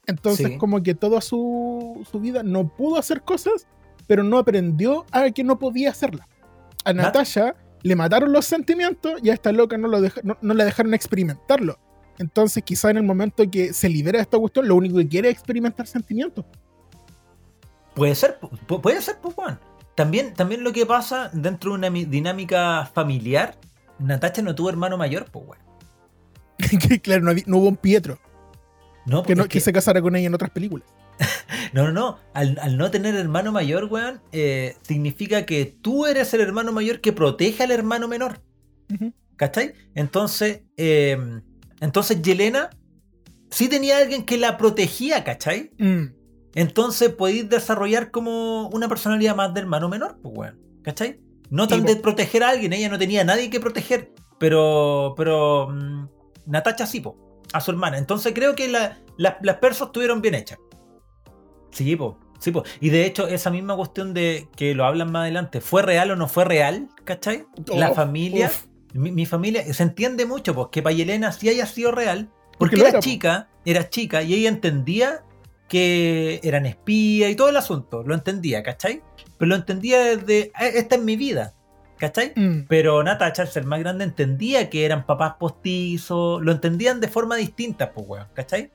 Entonces, 0.07 0.47
Sí. 0.49 0.59
como 0.59 0.83
que 0.83 0.95
toda 0.95 1.21
su, 1.21 2.07
su 2.11 2.21
vida 2.21 2.43
no 2.43 2.69
pudo 2.75 2.99
hacer 2.99 3.23
cosas, 3.23 3.67
pero 4.07 4.23
no 4.23 4.39
aprendió 4.39 5.05
a 5.11 5.31
que 5.31 5.45
no 5.45 5.59
podía 5.59 5.91
hacerlas. 5.91 6.27
A 6.85 6.93
Na- 6.93 7.03
Natasha 7.05 7.55
le 7.83 7.97
mataron 7.97 8.33
los 8.33 8.45
sentimientos 8.45 9.15
y 9.23 9.31
a 9.31 9.35
esta 9.35 9.53
loca 9.53 9.77
no, 9.79 9.89
lo 9.89 10.01
no, 10.23 10.37
no 10.41 10.55
la 10.55 10.65
dejaron 10.65 10.95
experimentarlo. 10.95 11.79
Entonces, 12.19 12.63
quizá 12.65 12.91
en 12.91 12.97
el 12.97 13.05
momento 13.05 13.49
que 13.51 13.73
se 13.73 13.89
libera 13.89 14.19
de 14.19 14.23
esta 14.23 14.39
cuestión, 14.39 14.67
lo 14.67 14.75
único 14.75 14.97
que 14.99 15.07
quiere 15.07 15.29
es 15.29 15.35
experimentar 15.35 15.87
sentimientos. 15.87 16.45
Puede 17.95 18.15
ser, 18.15 18.39
pu- 18.41 18.81
puede 18.81 19.01
ser, 19.03 19.19
pues, 19.21 19.37
weón. 19.37 19.59
También, 19.95 20.35
también 20.35 20.63
lo 20.63 20.73
que 20.73 20.87
pasa 20.87 21.31
dentro 21.33 21.71
de 21.73 21.79
una 21.79 21.91
mi- 21.91 22.05
dinámica 22.05 22.89
familiar, 22.93 23.57
Natacha 23.99 24.43
no 24.43 24.55
tuvo 24.55 24.69
hermano 24.71 24.97
mayor, 24.97 25.27
pues, 25.31 25.45
weón. 25.47 25.63
claro, 27.03 27.23
no, 27.23 27.31
había- 27.31 27.45
no 27.47 27.59
hubo 27.59 27.69
un 27.69 27.77
Pietro 27.77 28.19
No, 29.07 29.23
que, 29.23 29.35
no- 29.37 29.43
es 29.45 29.49
que 29.49 29.61
se 29.61 29.73
casara 29.73 30.03
con 30.03 30.15
ella 30.17 30.27
en 30.27 30.35
otras 30.35 30.51
películas. 30.51 30.89
No, 31.75 31.85
no, 31.85 31.93
no. 31.93 32.19
Al, 32.33 32.59
al 32.63 32.79
no 32.79 32.91
tener 32.91 33.15
hermano 33.15 33.53
mayor, 33.53 33.85
weón, 33.91 34.23
eh, 34.33 34.77
significa 34.83 35.45
que 35.45 35.67
tú 35.67 36.07
eres 36.07 36.33
el 36.33 36.41
hermano 36.41 36.73
mayor 36.73 37.01
que 37.01 37.13
protege 37.13 37.63
al 37.65 37.71
hermano 37.73 38.09
menor. 38.09 38.41
¿Cachai? 39.37 39.75
Entonces, 39.95 40.63
eh, 40.79 41.19
entonces 41.81 42.23
Yelena 42.23 42.71
sí 43.51 43.69
tenía 43.69 43.99
alguien 43.99 44.25
que 44.25 44.39
la 44.39 44.57
protegía, 44.57 45.25
¿cachai? 45.25 45.73
Mm. 45.79 46.05
Entonces 46.55 47.11
podéis 47.11 47.49
desarrollar 47.49 48.11
como 48.11 48.69
una 48.69 48.89
personalidad 48.89 49.37
más 49.37 49.53
de 49.53 49.61
hermano 49.61 49.89
menor, 49.89 50.19
pues, 50.23 50.35
weón. 50.37 50.61
¿Cachai? 50.83 51.21
No 51.51 51.69
tan 51.69 51.85
de 51.85 51.97
proteger 51.97 52.43
a 52.45 52.49
alguien, 52.51 52.73
ella 52.73 52.89
no 52.89 52.99
tenía 52.99 53.21
a 53.21 53.25
nadie 53.25 53.51
que 53.51 53.61
proteger, 53.61 54.13
pero, 54.39 55.13
pero 55.17 55.69
mm, 55.69 56.09
Natacha 56.47 56.87
sí, 56.87 57.01
po, 57.01 57.43
a 57.53 57.61
su 57.61 57.71
hermana. 57.71 57.99
Entonces 57.99 58.33
creo 58.35 58.55
que 58.55 58.69
la- 58.69 58.99
las 59.19 59.57
persas 59.57 59.89
estuvieron 59.89 60.23
bien 60.23 60.35
hechas. 60.35 60.59
Sí, 61.71 61.97
po, 61.97 62.19
sí, 62.39 62.51
po. 62.51 62.63
Y 62.81 62.91
de 62.91 63.05
hecho, 63.07 63.27
esa 63.29 63.51
misma 63.51 63.77
cuestión 63.77 64.15
de 64.15 64.49
que 64.57 64.75
lo 64.75 64.85
hablan 64.85 65.13
más 65.13 65.23
adelante, 65.23 65.61
¿fue 65.61 65.83
real 65.83 66.11
o 66.11 66.17
no 66.17 66.29
fue 66.29 66.45
real? 66.45 66.89
¿Cachai? 67.05 67.47
la 67.67 67.91
Oh, 67.91 67.95
familia, 67.95 68.51
mi, 68.95 69.13
mi 69.13 69.27
familia, 69.27 69.63
se 69.73 69.83
entiende 69.83 70.27
mucho, 70.27 70.55
pues 70.55 70.69
que 70.71 70.83
para 70.83 70.95
Yelena 70.95 71.33
sí 71.33 71.49
haya 71.49 71.67
sido 71.67 71.93
real, 71.93 72.31
porque 72.59 72.77
era, 72.81 72.99
chica, 72.99 73.49
era 73.65 73.89
chica 73.89 74.23
y 74.23 74.35
ella 74.35 74.49
entendía 74.49 75.25
que 75.69 76.41
eran 76.43 76.65
espías 76.67 77.31
y 77.31 77.35
todo 77.37 77.51
el 77.51 77.57
asunto, 77.57 78.03
lo 78.03 78.15
entendía, 78.15 78.63
¿cachai? 78.63 79.03
Pero 79.37 79.51
lo 79.51 79.55
entendía 79.55 80.01
desde, 80.17 80.45
"Eh, 80.59 80.73
esta 80.77 80.97
es 80.97 81.03
mi 81.03 81.17
vida, 81.17 81.55
¿cachai? 81.99 82.33
Mm. 82.35 82.61
Pero 82.69 83.03
Natacha, 83.03 83.45
ser 83.47 83.65
más 83.67 83.79
grande, 83.81 84.05
entendía 84.05 84.71
que 84.71 84.87
eran 84.87 85.05
papás 85.05 85.35
postizos, 85.39 86.43
lo 86.43 86.53
entendían 86.53 87.01
de 87.01 87.09
forma 87.09 87.37
distinta, 87.37 87.93
pues, 87.93 88.07
weón, 88.09 88.27
¿cachai? 88.35 88.71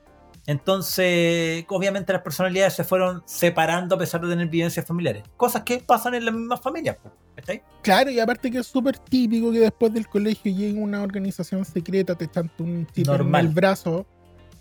Entonces, 0.46 1.64
obviamente 1.68 2.12
las 2.12 2.22
personalidades 2.22 2.74
se 2.74 2.84
fueron 2.84 3.22
separando 3.26 3.94
a 3.94 3.98
pesar 3.98 4.20
de 4.20 4.28
tener 4.28 4.48
vivencias 4.48 4.84
familiares. 4.84 5.24
Cosas 5.36 5.62
que 5.62 5.78
pasan 5.78 6.14
en 6.14 6.24
las 6.24 6.34
mismas 6.34 6.60
familias, 6.60 6.98
¿cachai? 7.34 7.62
Claro, 7.82 8.10
y 8.10 8.20
aparte 8.20 8.50
que 8.50 8.58
es 8.58 8.66
súper 8.66 8.98
típico 8.98 9.50
que 9.52 9.60
después 9.60 9.92
del 9.92 10.06
colegio 10.06 10.52
llegue 10.54 10.78
una 10.78 11.02
organización 11.02 11.64
secreta, 11.64 12.14
te 12.14 12.26
echan 12.26 12.50
un 12.58 12.86
en 12.94 13.02
Normal. 13.04 13.46
el 13.46 13.52
brazo, 13.52 14.06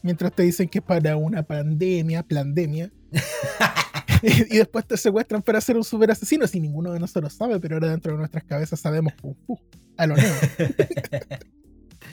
mientras 0.01 0.31
te 0.31 0.43
dicen 0.43 0.69
que 0.69 0.79
es 0.79 0.85
para 0.85 1.17
una 1.17 1.43
pandemia, 1.43 2.23
pandemia. 2.23 2.89
y 4.23 4.57
después 4.57 4.87
te 4.87 4.95
secuestran 4.95 5.41
para 5.41 5.59
ser 5.59 5.75
un 5.75 5.83
super 5.83 6.11
asesino, 6.11 6.47
si 6.47 6.61
ninguno 6.61 6.93
de 6.93 6.99
nosotros 6.99 7.33
sabe, 7.33 7.59
pero 7.59 7.75
ahora 7.75 7.89
dentro 7.89 8.13
de 8.13 8.19
nuestras 8.19 8.45
cabezas 8.45 8.79
sabemos, 8.79 9.13
uh, 9.21 9.35
uh, 9.47 9.57
a 9.97 10.07
lo 10.07 10.15
neo. 10.15 10.33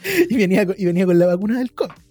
y, 0.28 0.36
venía 0.36 0.66
con, 0.66 0.74
y 0.76 0.84
venía 0.84 1.06
con 1.06 1.18
la 1.18 1.26
vacuna 1.26 1.58
del 1.58 1.72
COVID. 1.72 2.09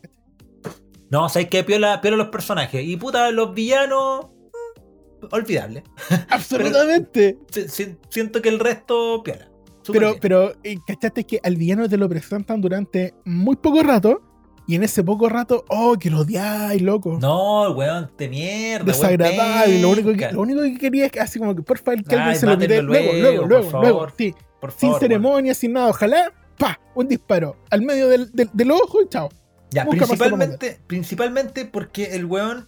No, 1.12 1.26
o 1.26 1.28
es 1.28 1.48
que 1.50 1.64
piola, 1.64 2.02
piola 2.02 2.18
los 2.18 2.28
personajes. 2.30 2.84
Y 2.86 2.98
puta, 2.98 3.32
los 3.32 3.54
villanos. 3.54 4.26
mm, 4.28 5.26
olvidable. 5.32 5.84
Absolutamente. 6.30 7.38
Si- 7.52 7.68
si- 7.68 7.96
Siento 8.10 8.42
que 8.42 8.50
el 8.50 8.60
resto 8.60 9.22
piola. 9.24 9.50
Pero, 9.92 10.10
bien. 10.10 10.20
pero 10.22 10.54
eh, 10.64 10.78
¿cachaste 10.86 11.24
que 11.24 11.40
al 11.44 11.56
villano 11.56 11.90
te 11.90 11.98
lo 11.98 12.08
presentan 12.08 12.62
durante 12.62 13.16
muy 13.26 13.56
poco 13.56 13.82
rato? 13.82 14.22
Y 14.68 14.76
en 14.76 14.84
ese 14.84 15.04
poco 15.04 15.28
rato, 15.30 15.66
oh, 15.70 15.96
que 16.00 16.12
lo 16.12 16.20
odiáis, 16.20 16.80
loco. 16.84 17.18
No, 17.20 17.66
el 17.66 17.74
weón 17.74 18.12
de 18.16 18.30
mierda. 18.30 18.86
desagradable. 18.86 19.82
Lo 19.82 19.90
único, 19.90 20.14
que, 20.14 20.32
lo 20.32 20.42
único 20.42 20.62
que 20.62 20.78
quería 20.78 21.06
es 21.08 21.12
que 21.12 21.20
así 21.20 21.40
como 21.40 21.56
que 21.56 21.64
por 21.64 21.80
favor 21.80 22.04
que 22.04 22.16
alguien 22.16 22.36
se 22.40 22.46
lo 22.46 22.56
quite 22.56 22.84
luego, 22.84 23.14
luego, 23.14 23.46
luego, 23.48 23.70
por 23.72 23.82
luego, 23.82 24.08
sí, 24.16 24.36
Por 24.62 24.70
sin 24.72 24.90
favor, 24.90 25.00
ceremonia, 25.00 25.56
sin 25.56 25.74
nada, 25.74 25.88
ojalá, 25.90 26.32
pa, 26.56 26.80
un 26.94 27.08
disparo 27.08 27.56
al 27.72 27.82
medio 27.82 28.08
del, 28.10 28.32
del, 28.32 28.48
del 28.54 28.70
ojo 28.70 29.02
y 29.02 29.08
chao. 29.10 29.30
Ya, 29.72 29.86
Busca 29.86 30.06
principalmente, 30.06 30.80
principalmente 30.88 31.66
porque 31.66 32.16
el 32.16 32.26
weón 32.26 32.68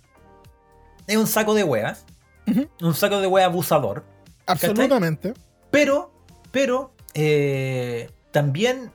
es 1.08 1.18
un 1.18 1.28
saco 1.28 1.54
de 1.54 1.64
weas. 1.64 2.06
Un 2.82 2.93
saco 2.93 3.20
de 3.20 3.28
weas 3.28 3.47
abusador. 3.47 4.04
Absolutamente. 4.45 5.34
Pero, 5.72 6.12
pero, 6.52 6.93
eh, 7.14 8.10
también 8.32 8.91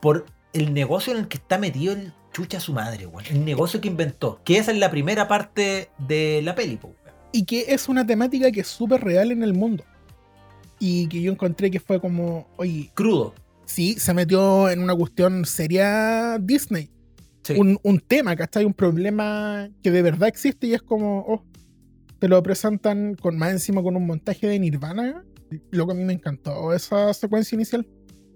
por 0.00 0.26
el 0.52 0.74
negocio 0.74 1.12
en 1.12 1.20
el 1.20 1.28
que 1.28 1.38
está 1.38 1.58
metido 1.58 1.94
el 1.94 2.12
chucha 2.32 2.60
su 2.60 2.72
madre, 2.72 3.06
weón. 3.06 3.24
El 3.30 3.44
negocio 3.44 3.80
que 3.80 3.88
inventó. 3.88 4.40
Que 4.44 4.58
esa 4.58 4.72
es 4.72 4.78
la 4.78 4.90
primera 4.90 5.28
parte 5.28 5.90
de 5.98 6.40
la 6.42 6.54
peli, 6.54 6.78
weón. 6.82 6.96
Y 7.32 7.44
que 7.44 7.66
es 7.68 7.88
una 7.88 8.06
temática 8.06 8.50
que 8.50 8.60
es 8.60 8.68
súper 8.68 9.02
real 9.02 9.32
en 9.32 9.42
el 9.42 9.54
mundo. 9.54 9.84
Y 10.78 11.08
que 11.08 11.22
yo 11.22 11.32
encontré 11.32 11.70
que 11.70 11.80
fue 11.80 12.00
como, 12.00 12.46
oye, 12.56 12.90
Crudo. 12.94 13.34
Sí, 13.72 13.94
se 13.98 14.14
metió 14.14 14.68
en 14.70 14.80
una 14.80 14.94
cuestión 14.94 15.44
seria 15.44 16.38
Disney. 16.38 16.90
Sí. 17.42 17.54
Un, 17.58 17.78
un 17.82 17.98
tema, 17.98 18.36
¿cachai? 18.36 18.64
Un 18.64 18.74
problema 18.74 19.68
que 19.82 19.90
de 19.90 20.02
verdad 20.02 20.28
existe 20.28 20.68
y 20.68 20.74
es 20.74 20.82
como, 20.82 21.24
oh, 21.26 21.44
te 22.20 22.28
lo 22.28 22.40
presentan 22.42 23.16
con 23.16 23.36
más 23.36 23.50
encima 23.50 23.82
con 23.82 23.96
un 23.96 24.06
montaje 24.06 24.46
de 24.46 24.58
Nirvana. 24.58 25.24
Lo 25.70 25.86
que 25.86 25.92
a 25.92 25.94
mí 25.96 26.04
me 26.04 26.12
encantó 26.12 26.72
esa 26.72 27.12
secuencia 27.12 27.56
inicial. 27.56 27.86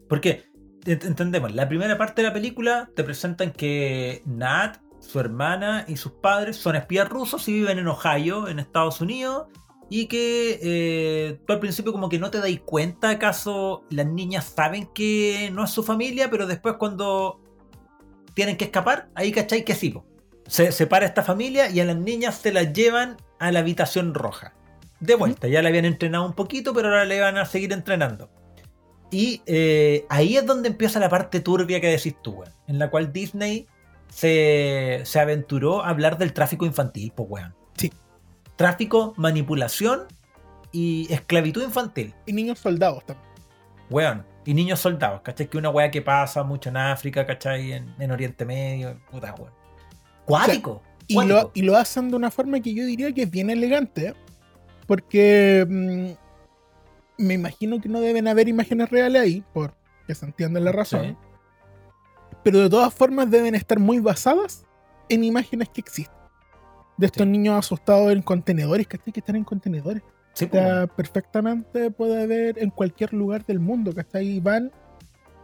Porque, 0.09 0.45
ent- 0.85 1.07
entendemos, 1.07 1.55
la 1.55 1.69
primera 1.69 1.97
parte 1.97 2.23
de 2.23 2.29
la 2.29 2.35
película 2.35 2.91
te 2.97 3.05
presentan 3.05 3.53
que 3.53 4.23
Nat, 4.27 4.79
su 5.01 5.21
hermana 5.21 5.85
y 5.87 5.97
sus 5.97 6.13
padres 6.13 6.57
son 6.57 6.75
espías 6.75 7.09
rusos 7.09 7.49
y 7.49 7.53
viven 7.53 7.79
en 7.79 7.87
Ohio, 7.87 8.49
en 8.49 8.59
Estados 8.59 9.01
Unidos. 9.01 9.47
Y 9.89 10.07
que 10.07 10.59
eh, 10.63 11.41
tú 11.47 11.53
al 11.53 11.61
principio 11.61 11.93
como 11.93 12.09
que 12.09 12.19
no 12.19 12.31
te 12.31 12.39
dais 12.39 12.61
cuenta 12.61 13.11
acaso 13.11 13.85
las 13.91 14.07
niñas 14.07 14.53
saben 14.57 14.89
que 14.93 15.51
no 15.53 15.65
es 15.65 15.71
su 15.71 15.83
familia, 15.83 16.29
pero 16.29 16.47
después 16.47 16.75
cuando 16.79 17.41
tienen 18.35 18.57
que 18.57 18.65
escapar, 18.65 19.09
ahí 19.15 19.33
cachai 19.33 19.65
que 19.65 19.75
sí. 19.75 19.91
po. 19.91 20.05
Se 20.47 20.71
separa 20.73 21.07
esta 21.07 21.23
familia 21.23 21.71
y 21.71 21.81
a 21.81 21.85
las 21.85 21.97
niñas 21.97 22.39
se 22.39 22.53
las 22.53 22.73
llevan 22.73 23.17
a 23.39 23.53
la 23.53 23.61
habitación 23.61 24.15
roja. 24.15 24.55
De 25.01 25.15
vuelta, 25.15 25.49
ya 25.49 25.63
la 25.63 25.69
habían 25.69 25.85
entrenado 25.85 26.25
un 26.27 26.33
poquito, 26.33 26.73
pero 26.73 26.89
ahora 26.89 27.05
le 27.05 27.21
van 27.21 27.37
a 27.37 27.45
seguir 27.45 27.73
entrenando. 27.73 28.31
Y 29.11 29.43
eh, 29.47 30.05
ahí 30.09 30.37
es 30.37 30.47
donde 30.47 30.69
empieza 30.69 30.99
la 30.99 31.09
parte 31.09 31.41
turbia 31.41 31.81
que 31.81 31.89
decís 31.89 32.17
tú, 32.23 32.33
weón, 32.33 32.53
en 32.67 32.79
la 32.79 32.91
cual 32.91 33.13
Disney 33.13 33.67
se, 34.09 35.01
se 35.05 35.21
aventuró 35.21 35.83
a 35.85 35.91
hablar 35.91 36.19
del 36.19 36.33
tráfico 36.33 36.67
infantil, 36.67 37.13
pues, 37.15 37.29
weón. 37.31 37.55
Tráfico, 38.57 39.15
manipulación 39.17 40.05
y 40.73 41.07
esclavitud 41.13 41.63
infantil. 41.63 42.15
Y 42.27 42.33
niños 42.33 42.59
soldados 42.59 43.05
también. 43.05 43.29
Weón. 43.91 44.25
Y 44.45 44.55
niños 44.55 44.79
soldados, 44.79 45.23
¿cachai? 45.23 45.49
Que 45.49 45.59
una 45.59 45.71
weá 45.71 45.91
que 45.91 46.03
pasa 46.03 46.45
mucho 46.45 46.69
en 46.69 46.77
África, 46.77 47.27
¿cachai? 47.27 47.73
En, 47.73 47.95
en 47.99 48.11
Oriente 48.11 48.45
Medio, 48.45 48.99
puta 49.11 49.35
weón. 49.35 49.53
Cuático. 50.25 50.83
Y 51.09 51.15
cuático. 51.15 51.35
lo, 51.35 51.51
y 51.55 51.63
lo 51.63 51.77
hacen 51.77 52.11
de 52.11 52.17
una 52.17 52.31
forma 52.31 52.61
que 52.61 52.73
yo 52.75 52.85
diría 52.85 53.13
que 53.13 53.23
es 53.23 53.31
bien 53.31 53.51
elegante. 53.51 54.09
¿eh? 54.09 54.15
Porque 54.87 55.67
mm, 55.69 57.25
me 57.25 57.35
imagino 57.35 57.81
que 57.81 57.89
no 57.89 58.01
deben 58.01 58.29
haber 58.29 58.49
imágenes 58.49 58.91
reales 58.91 59.23
ahí, 59.23 59.45
porque 59.53 60.15
se 60.15 60.27
entiende 60.27 60.61
la 60.61 60.73
razón. 60.73 61.03
Sí. 61.07 61.17
Pero 62.43 62.61
de 62.61 62.71
todas 62.71 62.93
formas 62.95 63.31
deben 63.31 63.55
estar 63.55 63.79
muy 63.79 63.99
basadas 63.99 64.65
en 65.09 65.25
imágenes 65.25 65.69
que 65.69 65.81
existen. 65.81 66.15
De 66.97 67.07
estos 67.07 67.25
Sí. 67.25 67.29
niños 67.29 67.59
asustados 67.59 68.11
en 68.13 68.23
contenedores, 68.23 68.87
¿cachai? 68.87 69.13
Que 69.13 69.21
están 69.21 69.37
en 69.37 69.45
contenedores. 69.45 70.03
Sí, 70.33 70.47
O 70.47 70.51
sea, 70.51 70.87
perfectamente 70.87 71.91
puede 71.91 72.23
haber 72.23 72.59
en 72.59 72.71
cualquier 72.71 73.13
lugar 73.15 73.45
del 73.47 73.59
mundo, 73.61 73.95
¿cachai? 73.95 74.39
Van, 74.41 74.71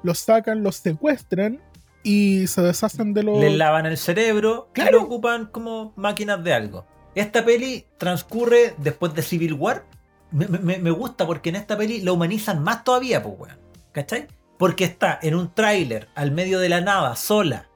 los 0.03 0.19
sacan, 0.19 0.63
los 0.63 0.77
secuestran 0.77 1.61
y 2.03 2.47
se 2.47 2.61
deshacen 2.63 3.15
de 3.15 3.23
los... 3.23 3.39
Les 3.41 3.57
lavan 3.57 3.87
el 3.87 3.97
cerebro 3.97 4.69
y 4.71 4.75
Claro. 4.75 4.99
lo 4.99 5.03
ocupan 5.05 5.47
como 5.47 5.93
máquinas 5.97 6.43
de 6.45 6.53
algo. 6.53 6.87
Esta 7.15 7.45
peli 7.45 7.87
transcurre 7.99 8.75
después 8.79 9.15
de 9.15 9.23
Civil 9.23 9.55
War. 9.55 9.85
Me, 10.31 10.47
me- 10.49 10.79
me 10.79 10.91
gusta 10.91 11.27
porque 11.27 11.51
en 11.51 11.57
esta 11.57 11.77
peli 11.77 12.01
la 12.01 12.13
humanizan 12.13 12.63
más 12.63 12.85
todavía, 12.85 13.23
pues, 13.23 13.35
weón. 13.39 13.59
¿Cachai? 13.93 14.27
Porque 14.59 14.85
está 14.85 15.19
en 15.23 15.35
un 15.35 15.53
tráiler 15.55 16.09
al 16.15 16.33
medio 16.33 16.59
de 16.59 16.69
la 16.71 16.81
nada, 16.81 17.15
sola. 17.17 17.69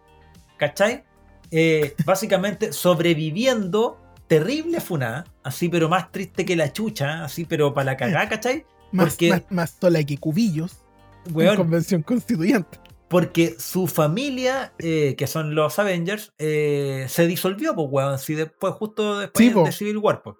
¿Cachai? 0.58 1.04
Eh, 1.50 1.94
básicamente 2.04 2.72
sobreviviendo, 2.72 3.98
terrible 4.26 4.80
funada, 4.80 5.24
así 5.44 5.68
pero 5.68 5.88
más 5.88 6.10
triste 6.12 6.44
que 6.44 6.56
la 6.56 6.72
chucha, 6.72 7.24
así 7.24 7.44
pero 7.44 7.72
para 7.74 7.92
la 7.92 7.96
cagada, 7.96 8.28
¿cachai? 8.28 8.64
más, 8.92 9.10
porque- 9.10 9.30
más, 9.30 9.42
más 9.50 9.76
sola 9.80 10.02
que 10.04 10.18
cubillos 10.18 10.84
en 11.26 11.36
Weón, 11.36 11.56
convención 11.56 12.02
constituyente. 12.02 12.78
Porque 13.08 13.54
su 13.58 13.86
familia, 13.86 14.72
eh, 14.78 15.14
que 15.16 15.26
son 15.28 15.54
los 15.54 15.78
Avengers, 15.78 16.32
eh, 16.38 17.06
se 17.08 17.26
disolvió, 17.28 17.74
pues, 17.74 17.86
weón. 17.90 18.14
Así 18.14 18.34
después, 18.34 18.74
justo 18.74 19.18
después 19.20 19.46
Sí, 19.46 19.52
de 19.54 19.72
Civil 19.72 19.98
War, 19.98 20.22
pues. 20.22 20.36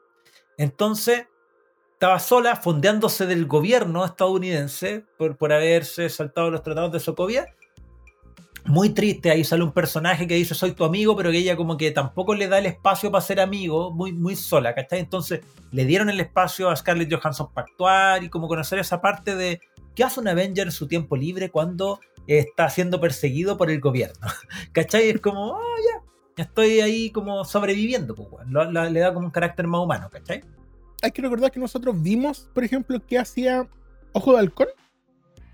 Entonces, 0.59 1.27
estaba 1.93 2.19
sola, 2.19 2.57
fondeándose 2.57 3.27
del 3.27 3.47
gobierno 3.47 4.05
estadounidense 4.05 5.05
por, 5.17 5.37
por 5.37 5.53
haberse 5.53 6.09
saltado 6.09 6.51
los 6.51 6.63
tratados 6.63 6.91
de 6.93 6.99
Sokovia. 7.01 7.47
Muy 8.69 8.91
triste, 8.91 9.31
ahí 9.31 9.45
sale 9.45 9.63
un 9.63 9.73
personaje 9.73 10.27
que 10.27 10.35
dice 10.35 10.55
soy 10.55 10.73
tu 10.73 10.85
amigo, 10.85 11.17
pero 11.17 11.31
que 11.31 11.39
ella 11.39 11.57
como 11.57 11.77
que 11.77 11.91
tampoco 11.93 12.35
le 12.35 12.49
da 12.49 12.59
el 12.59 12.67
espacio 12.67 13.11
para 13.11 13.23
ser 13.23 13.41
amigo, 13.41 13.93
muy, 13.93 14.13
muy 14.13 14.35
sola, 14.37 14.75
¿cachai? 14.75 14.99
Entonces 15.01 15.41
le 15.71 15.85
dieron 15.85 16.11
el 16.11 16.19
espacio 16.21 16.69
a 16.69 16.77
Scarlett 16.77 17.13
Johansson 17.13 17.49
para 17.53 17.67
actuar 17.67 18.25
y 18.25 18.29
como 18.29 18.49
conocer 18.49 18.79
esa 18.79 19.01
parte 19.01 19.37
de 19.37 19.61
qué 19.95 20.05
hace 20.05 20.21
un 20.21 20.29
Avenger 20.29 20.67
en 20.67 20.73
su 20.73 20.89
tiempo 20.89 21.17
libre 21.17 21.51
cuando 21.51 22.01
está 22.27 22.69
siendo 22.69 23.01
perseguido 23.01 23.57
por 23.57 23.71
el 23.71 23.81
gobierno. 23.81 24.19
¿Cachai? 24.73 25.11
Es 25.11 25.21
como, 25.21 25.55
ah, 25.55 25.77
ya, 26.37 26.43
estoy 26.43 26.81
ahí 26.81 27.11
como 27.11 27.45
sobreviviendo, 27.45 28.15
pues, 28.15 28.29
la- 28.51 28.91
le 28.91 29.01
da 29.01 29.15
como 29.15 29.27
un 29.27 29.33
carácter 29.33 29.67
más 29.69 29.81
humano, 29.81 30.09
¿cachai? 30.11 30.43
Hay 31.03 31.13
que 31.13 31.23
recordar 31.23 31.53
que 31.53 31.61
nosotros 31.61 31.95
vimos, 32.03 32.51
por 32.53 32.65
ejemplo, 32.65 32.99
que 33.07 33.19
hacía 33.19 33.69
Ojo 34.13 34.33
de 34.33 34.39
Halcón 34.39 34.69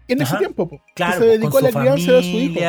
en 0.09 0.23
ese 0.23 0.37
tiempo, 0.37 0.69
po, 0.69 0.81
Claro, 0.95 1.13
que 1.13 1.19
se 1.19 1.27
pues, 1.27 1.41
dedicó 1.41 1.59
a 1.59 1.61
la 1.63 1.73
su 1.73 1.79
crianza 1.79 2.13
de 2.13 2.23
su 2.23 2.39
hijo. 2.39 2.61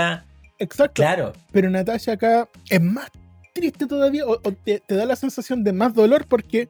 Exacto. 0.64 1.01
Claro, 1.01 1.34
Pero 1.51 1.70
Natasha 1.70 2.14
acá 2.14 2.47
es 2.70 2.82
más 2.82 3.09
triste 3.53 3.86
todavía, 3.86 4.26
o, 4.26 4.34
o 4.34 4.51
te, 4.51 4.80
te 4.80 4.95
da 4.95 5.05
la 5.05 5.16
sensación 5.16 5.64
de 5.64 5.74
más 5.74 5.93
dolor 5.93 6.26
porque 6.28 6.70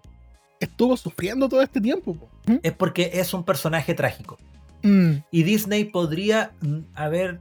estuvo 0.60 0.98
sufriendo 0.98 1.48
todo 1.48 1.62
este 1.62 1.80
tiempo. 1.80 2.16
po. 2.16 2.30
¿Mm? 2.46 2.58
es 2.62 2.74
porque 2.74 3.12
es 3.14 3.34
un 3.34 3.44
personaje 3.46 3.94
trágico. 3.94 4.38
Mm, 4.82 5.18
Y 5.32 5.44
Disney 5.44 5.86
podría 5.86 6.52
mm, 6.62 6.80
haber 6.94 7.40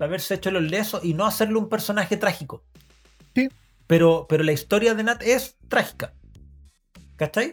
haberse 0.00 0.34
hecho 0.34 0.50
los 0.50 0.62
lesos 0.62 1.04
y 1.04 1.14
no 1.14 1.24
hacerle 1.24 1.56
un 1.56 1.68
personaje 1.68 2.16
trágico. 2.16 2.62
Sí. 3.34 3.48
Pero, 3.86 4.26
pero 4.28 4.42
la 4.42 4.52
historia 4.52 4.94
de 4.94 5.02
Nat 5.04 5.22
es 5.22 5.56
trágica. 5.68 6.14
¿Cachai? 7.16 7.52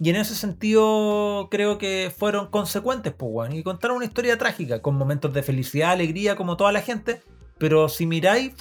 Y 0.00 0.10
en 0.10 0.16
ese 0.16 0.34
sentido 0.34 1.48
creo 1.50 1.78
que 1.78 2.12
fueron 2.16 2.48
consecuentes, 2.48 3.12
pues. 3.12 3.54
Y 3.54 3.62
contaron 3.62 3.98
una 3.98 4.06
historia 4.06 4.36
trágica, 4.36 4.82
con 4.82 4.96
momentos 4.96 5.32
de 5.32 5.42
felicidad, 5.42 5.92
alegría, 5.92 6.36
como 6.36 6.56
toda 6.56 6.72
la 6.72 6.80
gente. 6.80 7.20
Pero 7.60 7.90
si 7.90 8.06
miráis, 8.06 8.54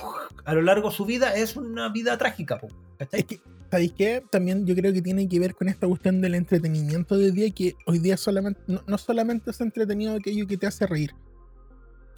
a 0.43 0.53
lo 0.53 0.61
largo 0.61 0.89
de 0.89 0.95
su 0.95 1.05
vida 1.05 1.33
es 1.33 1.55
una 1.55 1.87
vida 1.87 2.17
trágica. 2.17 2.59
¿Cachai? 2.97 3.21
Es 3.21 3.25
que, 3.25 3.41
¿sabéis 3.71 3.93
qué? 3.93 4.21
También 4.29 4.67
yo 4.67 4.75
creo 4.75 4.91
que 4.91 5.01
tiene 5.01 5.27
que 5.27 5.39
ver 5.39 5.55
con 5.55 5.69
esta 5.69 5.87
cuestión 5.87 6.19
del 6.19 6.35
entretenimiento 6.35 7.17
de 7.17 7.25
hoy 7.25 7.31
día, 7.31 7.49
que 7.49 7.75
hoy 7.85 7.99
día 7.99 8.17
solamente, 8.17 8.59
no, 8.67 8.83
no 8.85 8.97
solamente 8.97 9.51
es 9.51 9.61
entretenido 9.61 10.13
aquello 10.13 10.45
que 10.45 10.57
te 10.57 10.67
hace 10.67 10.85
reír, 10.85 11.15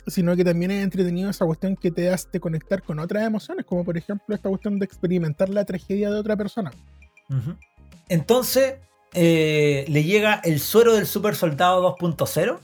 sino 0.08 0.36
que 0.36 0.44
también 0.44 0.72
es 0.72 0.84
entretenido 0.84 1.30
esa 1.30 1.46
cuestión 1.46 1.76
que 1.76 1.92
te 1.92 2.10
hace 2.10 2.40
conectar 2.40 2.82
con 2.82 2.98
otras 2.98 3.28
emociones, 3.28 3.64
como 3.64 3.86
por 3.86 3.96
ejemplo 3.96 4.34
esta 4.34 4.50
cuestión 4.50 4.80
de 4.80 4.86
experimentar 4.86 5.50
la 5.50 5.64
tragedia 5.66 6.10
de 6.10 6.20
otra 6.20 6.36
persona. 6.36 6.72
Entonces, 8.10 8.76
eh, 9.14 9.86
le 9.88 10.04
llega 10.04 10.42
el 10.44 10.60
suero 10.60 10.96
del 10.96 11.06
super 11.06 11.36
soldado 11.36 11.96
2.0, 11.96 12.60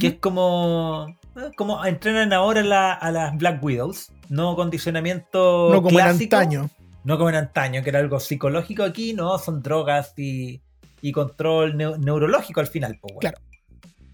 que 0.00 0.06
es 0.06 0.14
como, 0.14 1.14
como 1.56 1.84
entrenan 1.84 2.32
ahora 2.32 2.62
la- 2.62 2.92
a 2.94 3.10
las 3.10 3.36
Black 3.36 3.62
Widows, 3.62 4.12
no 4.28 4.54
condicionamiento 4.56 5.68
no 5.72 5.82
como 5.82 5.98
en 5.98 6.04
clásico, 6.06 6.36
antaño. 6.36 6.70
no 7.04 7.16
como 7.18 7.30
en 7.30 7.36
antaño, 7.36 7.82
que 7.82 7.90
era 7.90 7.98
algo 7.98 8.20
psicológico 8.20 8.82
aquí, 8.82 9.14
no, 9.14 9.38
son 9.38 9.62
drogas 9.62 10.12
y, 10.16 10.62
y 11.00 11.12
control 11.12 11.74
neu- 11.74 11.98
neurológico 11.98 12.60
al 12.60 12.66
final, 12.66 12.98
pues. 13.00 13.14
Claro. 13.20 13.38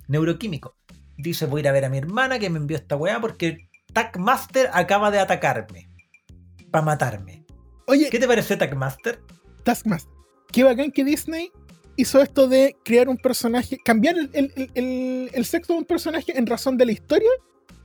neuroquímico. 0.09 0.75
Dice, 1.17 1.47
voy 1.47 1.61
a 1.61 1.63
ir 1.63 1.69
a 1.69 1.73
ver 1.73 1.85
a 1.85 1.89
mi 1.91 1.99
hermana 1.99 2.39
que 2.39 2.49
me 2.51 2.59
envió 2.59 2.77
esta 2.77 2.97
weá 2.97 3.21
porque 3.21 3.69
Tackmaster 3.93 4.71
acaba 4.73 5.11
de 5.11 5.19
atacarme. 5.19 5.89
Para 6.71 6.85
matarme. 6.85 7.45
Oye, 7.87 8.09
¿Qué 8.11 8.19
te 8.19 8.27
parece 8.29 8.57
Tackmaster? 8.57 9.21
Taskmaster. 9.65 10.13
Qué 10.53 10.63
bacán 10.65 10.93
que 10.93 11.05
Disney 11.05 11.51
hizo 11.99 12.23
esto 12.23 12.49
de 12.49 12.77
crear 12.85 13.09
un 13.09 13.19
personaje, 13.19 13.77
cambiar 13.85 14.17
el, 14.17 14.31
el- 14.75 15.31
el- 15.35 15.45
sexo 15.45 15.75
de 15.75 15.81
un 15.81 15.85
personaje 15.85 16.33
en 16.39 16.47
razón 16.47 16.77
de 16.79 16.87
la 16.87 16.93
historia 16.93 17.29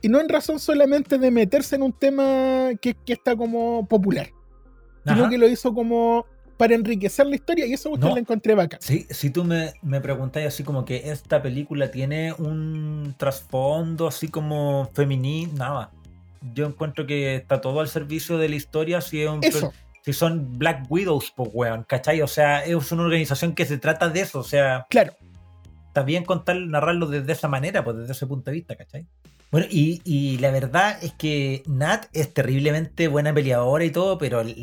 y 0.00 0.08
no 0.08 0.20
en 0.20 0.28
razón 0.28 0.58
solamente 0.58 1.18
de 1.18 1.30
meterse 1.30 1.76
en 1.76 1.82
un 1.82 1.92
tema 1.92 2.70
que, 2.80 2.94
que 2.94 3.12
está 3.14 3.36
como 3.36 3.86
popular, 3.88 4.28
sino 5.04 5.20
Ajá. 5.22 5.28
que 5.30 5.38
lo 5.38 5.48
hizo 5.48 5.74
como 5.74 6.24
para 6.56 6.74
enriquecer 6.76 7.26
la 7.26 7.34
historia 7.34 7.66
y 7.66 7.72
eso 7.72 7.90
usted 7.90 8.06
No. 8.06 8.14
la 8.14 8.20
encontré 8.20 8.54
bacán. 8.54 8.78
Sí, 8.80 9.06
si 9.10 9.30
tú 9.30 9.42
me, 9.44 9.72
me 9.82 10.00
preguntáis 10.00 10.46
así 10.46 10.62
como 10.62 10.84
que 10.84 11.10
esta 11.10 11.42
película 11.42 11.90
tiene 11.90 12.32
un 12.34 13.14
trasfondo 13.18 14.06
así 14.06 14.28
como 14.28 14.88
femenino, 14.94 15.52
nada. 15.54 15.90
Yo 16.54 16.66
encuentro 16.66 17.06
que 17.06 17.34
está 17.36 17.60
todo 17.60 17.80
al 17.80 17.88
servicio 17.88 18.38
de 18.38 18.48
la 18.50 18.54
historia 18.56 19.00
si, 19.00 19.22
es 19.22 19.28
un 19.30 19.40
per- 19.40 19.70
si 20.04 20.12
son 20.12 20.58
Black 20.58 20.84
Widows, 20.90 21.32
pues 21.34 21.50
weón, 21.52 21.84
¿cachai? 21.84 22.20
O 22.22 22.26
sea, 22.28 22.64
es 22.64 22.92
una 22.92 23.02
organización 23.04 23.54
que 23.54 23.64
se 23.66 23.78
trata 23.78 24.08
de 24.08 24.20
eso, 24.20 24.40
o 24.40 24.44
sea, 24.44 24.86
claro. 24.90 25.12
está 25.88 26.02
bien 26.02 26.24
contar, 26.24 26.56
narrarlo 26.56 27.06
desde 27.06 27.32
esa 27.32 27.48
manera, 27.48 27.82
pues 27.84 27.96
desde 27.96 28.12
ese 28.12 28.26
punto 28.26 28.50
de 28.50 28.56
vista, 28.56 28.76
¿cachai? 28.76 29.06
Bueno, 29.50 29.66
y, 29.70 30.02
y 30.04 30.38
la 30.38 30.50
verdad 30.50 30.98
es 31.02 31.12
que 31.12 31.62
Nat 31.66 32.06
es 32.12 32.34
terriblemente 32.34 33.06
buena 33.08 33.32
peleadora 33.32 33.84
y 33.84 33.90
todo, 33.90 34.18
pero 34.18 34.40
al, 34.40 34.54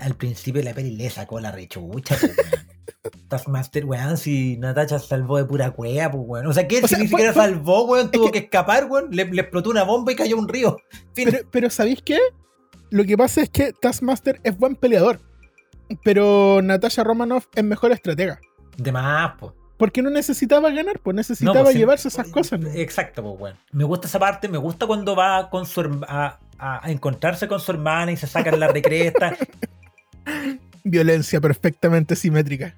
al 0.00 0.14
principio 0.16 0.60
de 0.60 0.68
la 0.68 0.74
peli 0.74 0.90
le 0.96 1.08
sacó 1.10 1.38
la 1.38 1.52
rechucha. 1.52 2.16
Taskmaster, 3.28 3.84
weón, 3.84 4.16
si 4.18 4.56
Natacha 4.58 4.98
salvó 4.98 5.38
de 5.38 5.44
pura 5.44 5.70
cueva, 5.70 6.10
pues, 6.10 6.24
weón. 6.26 6.46
O 6.48 6.52
sea, 6.52 6.66
que 6.68 6.78
él 6.78 6.84
O 6.84 6.88
si 6.88 6.94
sea, 6.94 7.02
ni 7.02 7.08
fue- 7.08 7.20
siquiera 7.20 7.32
fue- 7.32 7.42
salvó, 7.44 7.84
weón, 7.86 8.10
tuvo 8.10 8.26
que- 8.26 8.32
que, 8.32 8.38
escapar, 8.46 8.86
weón, 8.90 9.08
le, 9.10 9.24
le 9.24 9.42
explotó 9.42 9.70
una 9.70 9.84
bomba 9.84 10.12
y 10.12 10.16
cayó 10.16 10.36
a 10.36 10.40
un 10.40 10.48
río. 10.48 10.76
Fin. 11.14 11.28
Pero, 11.30 11.48
pero 11.50 11.70
¿sabéis 11.70 12.02
qué? 12.04 12.18
Lo 12.90 13.04
que 13.04 13.16
pasa 13.16 13.42
es 13.42 13.48
que 13.50 13.72
Taskmaster 13.72 14.40
es 14.44 14.58
buen 14.58 14.76
peleador, 14.76 15.20
pero 16.04 16.60
Natasha 16.62 17.02
Romanoff 17.04 17.46
es 17.54 17.64
mejor 17.64 17.92
estratega. 17.92 18.38
de 18.76 18.92
más, 18.92 19.32
pues. 19.38 19.52
Porque 19.78 20.00
no 20.02 20.10
necesitaba 20.10 20.70
ganar, 20.70 21.00
pues 21.00 21.16
necesitaba 21.16 21.58
No, 21.58 21.62
pues, 21.64 21.72
sí, 21.72 21.78
llevarse 21.80 22.08
esas 22.08 22.28
cosas. 22.28 22.60
¿no? 22.60 22.68
Exacto, 22.70 23.22
pues, 23.22 23.40
weón. 23.40 23.56
Me 23.72 23.82
gusta 23.84 24.06
esa 24.06 24.18
parte, 24.18 24.48
me 24.48 24.58
gusta 24.58 24.86
cuando 24.86 25.16
va 25.16 25.50
con 25.50 25.66
su 25.66 25.80
a, 26.06 26.38
a- 26.58 26.86
a 26.86 26.90
encontrarse 26.92 27.48
con 27.48 27.58
su 27.58 27.72
hermana 27.72 28.12
y 28.12 28.16
se 28.16 28.26
sacan 28.28 28.60
la 28.60 28.68
recresta. 28.68 29.36
Violencia 30.84 31.40
perfectamente 31.40 32.16
simétrica. 32.16 32.74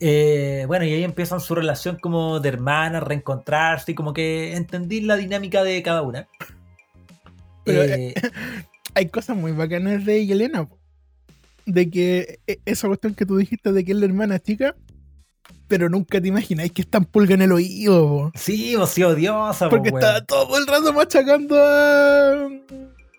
Eh, 0.00 0.64
bueno, 0.68 0.84
y 0.84 0.92
ahí 0.94 1.02
empiezan 1.04 1.40
su 1.40 1.54
relación 1.56 1.96
como 1.98 2.38
de 2.40 2.48
hermanas, 2.50 3.02
reencontrarse 3.02 3.92
y 3.92 3.94
como 3.96 4.12
que 4.12 4.56
entendí 4.56 5.00
la 5.00 5.16
dinámica 5.16 5.62
de 5.64 5.82
cada 5.82 6.02
una. 6.02 6.28
Pero, 7.64 7.82
Eh, 7.82 8.14
Hay 8.98 9.08
cosas 9.08 9.36
muy 9.36 9.52
bacanas 9.52 10.04
de 10.04 10.26
Yelena. 10.26 10.66
de 11.66 11.88
que 11.88 12.40
e- 12.46 12.58
esa 12.64 12.88
cuestión 12.88 13.14
que 13.14 13.24
tú 13.26 13.36
dijiste 13.36 13.70
de 13.72 13.84
que 13.84 13.92
es 13.92 13.98
la 13.98 14.06
hermana 14.06 14.38
chica, 14.40 14.74
pero 15.68 15.88
nunca 15.88 16.20
te 16.20 16.26
imagináis 16.28 16.72
que 16.72 16.82
está 16.82 16.98
en 16.98 17.04
pulga 17.04 17.34
en 17.34 17.42
el 17.42 17.52
oído, 17.52 18.08
po. 18.08 18.32
Sí, 18.34 18.74
vos 18.74 18.90
sí 18.90 19.02
odiosa, 19.04 19.68
porque 19.68 19.90
po, 19.90 19.98
está 19.98 20.24
todo 20.24 20.56
el 20.58 20.66
rato 20.66 20.92
machacando 20.92 21.54
a, 21.56 22.48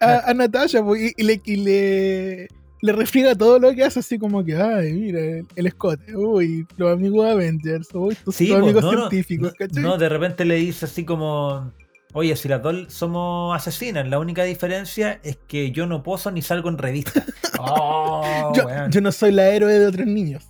a, 0.02 0.30
a 0.30 0.34
Natasha 0.34 0.84
po, 0.84 0.96
y, 0.96 1.14
y 1.16 1.24
le, 1.24 1.42
y 1.46 1.56
le, 1.58 2.48
le 2.82 2.92
refriega 2.92 3.36
todo 3.36 3.60
lo 3.60 3.74
que 3.74 3.84
hace, 3.84 4.00
así 4.00 4.18
como 4.20 4.44
que, 4.44 4.56
ay, 4.58 4.94
mira, 4.94 5.20
el, 5.22 5.46
el 5.56 5.68
escote, 5.68 6.16
uy, 6.16 6.66
los 6.76 6.92
amigos 6.92 7.26
Avengers, 7.26 7.88
uy, 7.94 8.16
tus 8.26 8.36
Sí, 8.36 8.48
tus 8.48 8.58
amigos 8.58 8.84
no, 8.84 8.92
científicos, 9.10 9.52
no, 9.52 9.56
¿cachai? 9.68 9.84
no, 9.84 9.98
de 9.98 10.10
repente 10.10 10.44
le 10.44 10.56
dice 10.56 10.86
así 10.86 11.06
como, 11.06 11.72
oye, 12.14 12.36
si 12.36 12.48
las 12.48 12.62
dos 12.62 12.92
somos 12.94 13.56
asesinas, 13.56 14.08
la 14.08 14.20
única 14.20 14.44
diferencia 14.44 15.20
es 15.24 15.38
que 15.48 15.72
yo 15.72 15.86
no 15.86 16.04
poso 16.04 16.32
ni 16.32 16.42
salgo 16.42 16.70
en 16.70 16.78
revista. 16.78 17.24
Oh, 17.62 18.54
yo, 18.90 19.02
no 19.02 19.12
soy 19.12 19.34
la 19.34 19.50
héroe 19.50 19.78
de 19.78 19.86
otros 19.88 20.08
niños. 20.08 20.46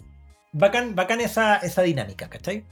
Bacán, 0.53 0.93
bacán 0.93 1.21
esa, 1.21 1.55
esa 1.57 1.81
dinámica, 1.81 2.29
¿cachai? 2.29 2.63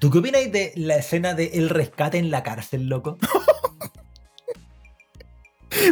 ¿Tú 0.00 0.10
qué 0.10 0.18
opinas 0.20 0.50
de 0.50 0.72
la 0.76 0.96
escena 0.96 1.34
de 1.34 1.50
el 1.52 1.68
rescate 1.68 2.16
en 2.16 2.30
la 2.30 2.42
cárcel, 2.42 2.88
loco? 2.88 3.18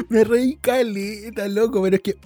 Me 0.09 0.25
reí 0.25 0.57
caleta, 0.57 1.49
loco, 1.49 1.83
pero 1.83 1.97
es 1.97 2.03
que 2.03 2.17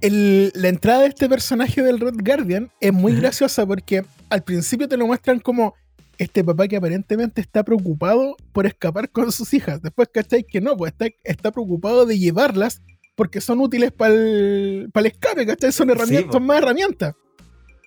el- 0.00 0.52
la 0.54 0.68
entrada 0.68 1.02
de 1.02 1.08
este 1.08 1.28
personaje 1.28 1.82
del 1.82 2.00
Red 2.00 2.14
Guardian 2.22 2.70
es 2.80 2.92
muy 2.92 3.14
graciosa 3.16 3.66
porque 3.66 4.04
al 4.30 4.42
principio 4.42 4.88
te 4.88 4.96
lo 4.96 5.06
muestran 5.06 5.38
como 5.40 5.74
este 6.18 6.42
papá 6.42 6.66
que 6.66 6.76
aparentemente 6.76 7.40
está 7.40 7.62
preocupado 7.62 8.36
por 8.52 8.66
escapar 8.66 9.10
con 9.10 9.30
sus 9.32 9.54
hijas. 9.54 9.80
Después, 9.80 10.08
¿cachai? 10.12 10.44
Que 10.44 10.60
no, 10.60 10.76
pues 10.76 10.92
está, 10.92 11.06
está 11.24 11.52
preocupado 11.52 12.04
de 12.04 12.18
llevarlas 12.18 12.82
porque 13.14 13.40
son 13.40 13.60
útiles 13.60 13.92
para 13.92 14.14
el, 14.14 14.90
escape, 14.94 15.46
¿cachai? 15.46 15.72
Son, 15.72 15.88
herramientas, 15.90 16.32
son 16.32 16.44
más 16.44 16.58
herramientas. 16.58 17.14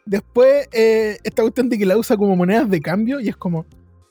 Después, 0.06 0.68
eh, 0.72 1.18
esta 1.24 1.42
cuestión 1.42 1.70
de 1.70 1.78
que 1.78 1.86
la 1.86 1.98
usa 1.98 2.18
como 2.18 2.36
monedas 2.36 2.70
de 2.70 2.82
cambio 2.82 3.20
y 3.20 3.30
es 3.30 3.38
como, 3.38 3.66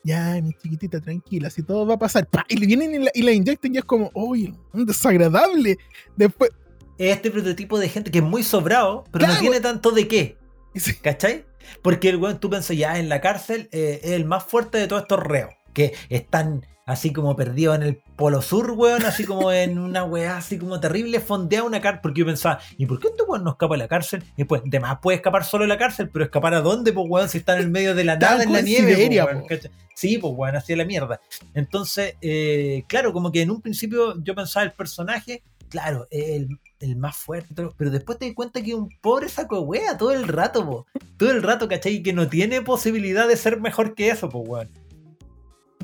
ya, 0.05 0.41
mi 0.43 0.53
chiquitita, 0.53 1.01
tranquila, 1.01 1.51
si 1.51 1.63
todo 1.63 1.87
va 1.87 1.95
a 1.95 1.99
pasar. 1.99 2.27
¡pa! 2.27 2.45
Y 2.49 2.57
le 2.57 2.67
vienen 2.67 2.95
y 2.95 2.99
la, 3.05 3.11
y 3.13 3.23
la 3.23 3.33
inyectan 3.33 3.75
y 3.75 3.79
es 3.79 3.85
como, 3.85 4.11
uy, 4.15 4.55
un 4.73 4.87
desagradable. 4.87 5.79
Después, 6.17 6.51
Es 6.97 7.17
este 7.17 7.31
prototipo 7.31 7.79
de 7.79 7.89
gente 7.89 8.11
que 8.11 8.19
es 8.19 8.25
muy 8.25 8.43
sobrado, 8.43 9.05
pero 9.11 9.27
no 9.27 9.39
tiene 9.39 9.61
tanto 9.61 9.91
de 9.91 10.09
qué, 10.09 10.39
sí, 10.75 10.95
¿cachai? 10.97 11.45
Porque 11.83 12.09
el 12.09 12.17
weón, 12.17 12.41
tú 12.41 12.51
pensas 12.51 12.77
ya 12.77 12.99
en 12.99 13.09
la 13.09 13.21
cárcel, 13.21 13.69
eh, 13.73 14.01
es 14.03 14.13
el 14.13 14.25
más 14.25 14.45
fuerte 14.45 14.79
de 14.79 14.89
todos 14.89 15.03
estos 15.03 15.21
reos, 15.21 15.53
que 15.73 15.95
están 16.09 16.67
así 16.87 17.13
como 17.13 17.37
perdidos 17.37 17.77
en 17.77 17.83
el 17.85 18.03
polo 18.17 18.43
sur, 18.43 18.73
weón, 18.73 19.05
así 19.05 19.25
como 19.25 19.53
en 19.53 19.79
una 19.79 20.05
weá 20.05 20.37
así 20.37 20.59
como 20.59 20.81
terrible, 20.81 21.21
fondeada 21.21 21.65
una 21.65 21.81
cárcel, 21.81 22.01
porque 22.03 22.21
yo 22.21 22.27
pensaba, 22.27 22.61
¿y 22.77 22.87
por 22.87 22.99
qué 22.99 23.09
este 23.09 23.23
weón 23.23 23.45
no 23.45 23.51
escapa 23.51 23.75
de 23.75 23.79
la 23.79 23.89
cárcel? 23.89 24.25
Y 24.37 24.45
pues, 24.45 24.63
de 24.65 24.81
más 24.81 24.99
puede 25.01 25.17
escapar 25.17 25.45
solo 25.45 25.65
de 25.65 25.69
la 25.69 25.79
cárcel, 25.79 26.11
pero 26.13 26.25
escapar 26.25 26.55
a 26.55 26.61
dónde, 26.61 26.93
pues 26.93 27.07
weón, 27.09 27.29
si 27.29 27.39
está 27.39 27.55
en 27.55 27.61
el 27.61 27.71
medio 27.71 27.95
de 27.95 28.05
la 28.05 28.17
nada, 28.17 28.43
en 28.43 28.53
la 28.53 28.63
nieve, 28.63 28.95
Siberia, 28.95 29.25
pues, 29.25 29.35
weón, 29.35 29.43
po. 29.43 29.49
¿cachai? 29.49 29.71
Sí, 29.95 30.19
pues 30.19 30.33
weón, 30.37 30.57
así 30.57 30.73
es 30.73 30.79
la 30.79 30.85
mierda. 30.85 31.21
Entonces, 31.55 32.17
eh, 32.23 32.85
claro, 32.89 33.13
como 33.13 33.31
que 33.31 33.43
en 33.43 33.51
un 33.51 33.61
principio 33.61 34.21
yo 34.23 34.35
pensaba 34.35 34.65
el 34.65 34.73
personaje, 34.73 35.43
claro, 35.69 36.09
el, 36.11 36.49
el 36.81 36.97
más 36.97 37.17
fuerte, 37.17 37.55
pero 37.77 37.91
después 37.91 38.19
te 38.19 38.27
das 38.27 38.35
cuenta 38.35 38.63
que 38.63 38.71
es 38.71 38.77
un 38.77 38.89
pobre 39.03 39.29
saco 39.29 39.61
wea 39.61 39.97
todo 39.99 40.13
el 40.13 40.27
rato, 40.27 40.65
po. 40.67 40.87
Todo 41.19 41.31
el 41.31 41.43
rato, 41.43 41.69
¿cachai? 41.69 42.03
Que 42.03 42.13
no 42.13 42.29
tiene 42.29 42.63
posibilidad 42.63 43.29
de 43.29 43.37
ser 43.37 43.61
mejor 43.61 43.95
que 43.95 44.09
eso, 44.09 44.29
pues 44.29 44.49
weón. 44.49 44.69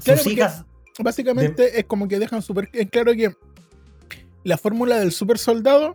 Claro, 0.03 0.23
Sus 0.23 0.33
hijas. 0.33 0.65
básicamente 0.99 1.79
es 1.79 1.85
como 1.87 2.09
que 2.09 2.19
dejan 2.19 2.43
súper 2.43 2.71
claro 2.91 3.13
que 3.13 3.35
la 4.45 4.57
fórmula 4.59 4.99
del 4.99 5.13
super 5.13 5.39
soldado 5.39 5.95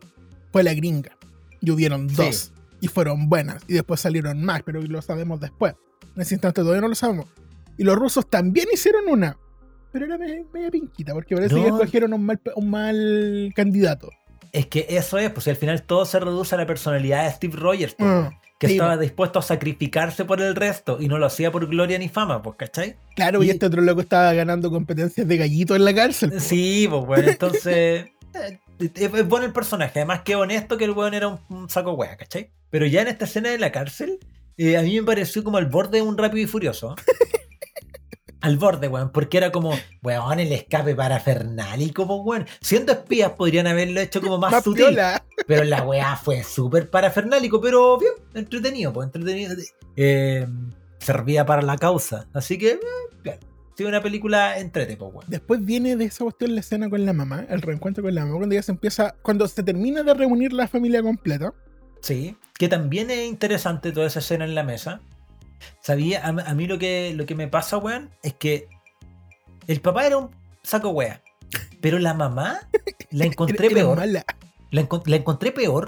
fue 0.51 0.63
la 0.63 0.73
gringa. 0.73 1.17
Y 1.61 1.71
hubieron 1.71 2.09
Sí. 2.09 2.15
dos. 2.15 2.53
Y 2.79 2.87
fueron 2.87 3.29
buenas. 3.29 3.63
Y 3.67 3.73
después 3.73 3.99
salieron 4.01 4.43
más, 4.43 4.63
pero 4.63 4.81
lo 4.81 5.01
sabemos 5.01 5.39
después. 5.39 5.75
En 6.15 6.21
ese 6.23 6.35
instante 6.35 6.61
todavía 6.61 6.81
no 6.81 6.87
lo 6.87 6.95
sabemos. 6.95 7.27
Y 7.77 7.83
los 7.83 7.95
rusos 7.95 8.27
también 8.29 8.67
hicieron 8.73 9.07
una. 9.07 9.37
Pero 9.91 10.05
era 10.05 10.17
media, 10.17 10.43
media 10.53 10.71
pinquita, 10.71 11.13
porque 11.13 11.35
parece 11.35 11.55
No. 11.55 11.61
que 11.63 11.67
escogieron 11.69 12.13
un 12.13 12.25
mal, 12.25 12.41
un 12.55 12.69
mal 12.69 13.51
candidato. 13.55 14.09
Es 14.51 14.67
que 14.67 14.85
eso 14.89 15.17
es, 15.17 15.29
pues 15.31 15.47
al 15.47 15.55
final 15.55 15.83
todo 15.83 16.05
se 16.05 16.19
reduce 16.19 16.55
a 16.55 16.57
la 16.57 16.65
personalidad 16.65 17.23
de 17.25 17.31
Steve 17.31 17.55
Rogers, 17.57 17.93
pues, 17.97 18.09
Mm, 18.09 18.27
que 18.59 18.67
sí, 18.67 18.73
estaba 18.73 18.97
dispuesto 18.97 19.39
a 19.39 19.41
sacrificarse 19.41 20.25
por 20.25 20.39
el 20.41 20.55
resto 20.55 20.97
y 20.99 21.07
no 21.07 21.17
lo 21.17 21.25
hacía 21.25 21.51
por 21.51 21.65
gloria 21.67 21.97
ni 21.97 22.09
fama, 22.09 22.41
pues, 22.43 22.57
¿cachai? 22.57 22.95
Claro, 23.15 23.41
y, 23.43 23.47
Y- 23.47 23.49
este 23.51 23.65
otro 23.65 23.81
loco 23.81 24.01
estaba 24.01 24.33
ganando 24.33 24.69
competencias 24.69 25.27
de 25.27 25.37
gallito 25.37 25.75
en 25.75 25.85
la 25.85 25.95
cárcel. 25.95 26.39
Sí, 26.39 26.85
pues 26.89 27.05
bueno, 27.05 27.29
entonces. 27.31 28.05
eh, 28.35 28.59
es, 28.79 28.91
es 29.13 29.27
bueno 29.27 29.45
el 29.45 29.53
personaje, 29.53 29.99
además 29.99 30.21
que 30.21 30.35
honesto 30.35 30.77
que 30.77 30.85
el 30.85 30.91
weón 30.91 31.13
era 31.13 31.27
un, 31.27 31.39
un 31.49 31.69
saco 31.69 31.93
wea, 31.93 32.17
¿cachai? 32.17 32.51
Pero 32.69 32.85
ya 32.85 33.01
en 33.01 33.07
esta 33.07 33.25
escena 33.25 33.49
de 33.49 33.57
la 33.57 33.71
cárcel, 33.71 34.19
eh, 34.57 34.77
a 34.77 34.81
mí 34.81 34.99
me 34.99 35.05
pareció 35.05 35.43
como 35.43 35.57
al 35.57 35.65
borde 35.67 35.97
de 35.97 36.01
un 36.03 36.17
rápido 36.17 36.43
y 36.43 36.47
furioso. 36.47 36.95
al 38.41 38.57
borde, 38.57 38.87
weón, 38.87 39.11
porque 39.11 39.37
era 39.37 39.51
como, 39.51 39.73
weón, 40.03 40.39
el 40.39 40.51
escape 40.51 40.95
parafernálico, 40.95 42.07
pues 42.07 42.19
weón. 42.23 42.47
Siendo 42.59 42.91
espías 42.91 43.31
podrían 43.31 43.67
haberlo 43.67 44.01
hecho 44.01 44.21
como 44.21 44.37
más, 44.37 44.51
Más 44.51 44.63
sutil. 44.63 44.85
piola. 44.87 45.23
Pero 45.47 45.63
la 45.63 45.83
weá 45.83 46.15
fue 46.15 46.43
súper 46.43 46.89
parafernálico, 46.89 47.59
pero 47.61 47.97
bien, 47.97 48.13
entretenido, 48.35 48.93
pues 48.93 49.07
entretenido. 49.07 49.55
Eh, 49.95 50.47
servía 50.99 51.45
para 51.45 51.61
la 51.63 51.77
causa. 51.77 52.27
Así 52.33 52.57
que, 52.59 52.71
eh, 52.71 52.79
bien. 53.23 53.37
Sí, 53.75 53.83
una 53.85 54.03
película 54.03 54.59
entrete, 54.59 54.97
pues 54.97 55.11
weón. 55.13 55.25
Después 55.27 55.63
viene 55.65 55.95
de 55.95 56.05
esa 56.05 56.23
cuestión 56.25 56.53
la 56.53 56.59
escena 56.59 56.89
con 56.89 57.03
la 57.05 57.13
mamá, 57.13 57.45
el 57.49 57.61
reencuentro 57.61 58.03
con 58.03 58.13
la 58.13 58.25
mamá, 58.25 58.37
cuando 58.37 58.53
ya 58.55 58.61
se 58.61 58.71
empieza, 58.71 59.15
cuando 59.23 59.47
se 59.47 59.63
termina 59.63 60.03
de 60.03 60.13
reunir 60.13 60.53
la 60.53 60.67
familia 60.67 61.01
completa. 61.01 61.53
Sí, 62.01 62.35
que 62.57 62.67
también 62.67 63.09
es 63.09 63.27
interesante 63.27 63.91
toda 63.91 64.07
esa 64.07 64.19
escena 64.19 64.45
en 64.45 64.53
la 64.55 64.63
mesa. 64.63 65.01
Sabía, 65.81 66.25
a, 66.25 66.29
a 66.29 66.53
mí 66.53 66.67
lo 66.67 66.77
que, 66.79 67.13
lo 67.15 67.25
que 67.25 67.35
me 67.35 67.47
pasa, 67.47 67.77
weón, 67.77 68.09
es 68.23 68.33
que 68.33 68.67
el 69.67 69.81
papá 69.81 70.05
era 70.07 70.17
un 70.17 70.31
saco 70.63 70.89
wea. 70.89 71.21
Pero 71.81 71.99
la 71.99 72.13
mamá 72.13 72.67
la 73.11 73.25
encontré 73.25 73.67
Era- 73.67 73.75
era 73.75 73.75
peor. 73.75 73.97
mala. 73.97 74.25
La, 74.71 74.81
encon- 74.87 75.05
la 75.05 75.15
encontré 75.17 75.51
peor. 75.51 75.87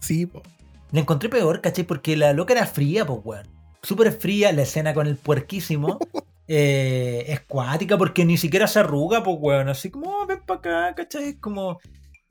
Sí, 0.00 0.26
po. 0.26 0.42
La 0.90 1.00
encontré 1.00 1.28
peor, 1.28 1.60
¿cachai? 1.60 1.84
Porque 1.84 2.16
la 2.16 2.32
loca 2.32 2.52
era 2.54 2.66
fría, 2.66 3.06
pues, 3.06 3.20
weón. 3.24 3.46
Súper 3.82 4.12
fría, 4.12 4.50
la 4.52 4.62
escena 4.62 4.94
con 4.94 5.06
el 5.06 5.16
puerquísimo. 5.16 5.98
eh, 6.48 7.24
es 7.28 7.40
cuática 7.42 7.96
porque 7.98 8.24
ni 8.24 8.36
siquiera 8.38 8.66
se 8.66 8.80
arruga, 8.80 9.22
pues, 9.22 9.36
weón. 9.40 9.68
Así 9.68 9.90
como, 9.90 10.10
"Oh, 10.10 10.26
ven 10.26 10.40
para 10.46 10.58
acá, 10.58 10.94
¿cachai? 10.96 11.24
Es 11.30 11.36
como. 11.36 11.78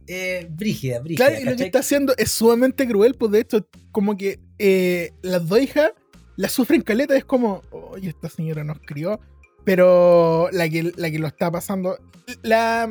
Eh, 0.08 0.48
brígida, 0.50 1.00
brígida. 1.00 1.28
Claro, 1.28 1.42
y 1.42 1.46
lo 1.46 1.56
que 1.56 1.64
está 1.64 1.80
haciendo 1.80 2.14
es 2.18 2.30
sumamente 2.32 2.86
cruel, 2.86 3.16
pues 3.16 3.32
de 3.32 3.40
hecho, 3.40 3.68
como 3.94 4.18
que 4.18 4.42
eh, 4.60 5.14
las 5.22 5.48
dos 5.48 5.62
hijas 5.62 5.94
las 6.36 6.52
sufren 6.52 6.82
caleta, 6.82 7.16
es 7.16 7.26
como, 7.26 7.62
oye, 7.72 8.10
esta 8.10 8.30
señora 8.30 8.64
nos 8.64 8.80
crió, 8.80 9.20
pero 9.64 10.50
la 10.52 10.68
que, 10.70 10.92
la 10.96 11.10
que 11.10 11.20
lo 11.20 11.28
está 11.28 11.52
pasando, 11.52 11.98
la 12.42 12.90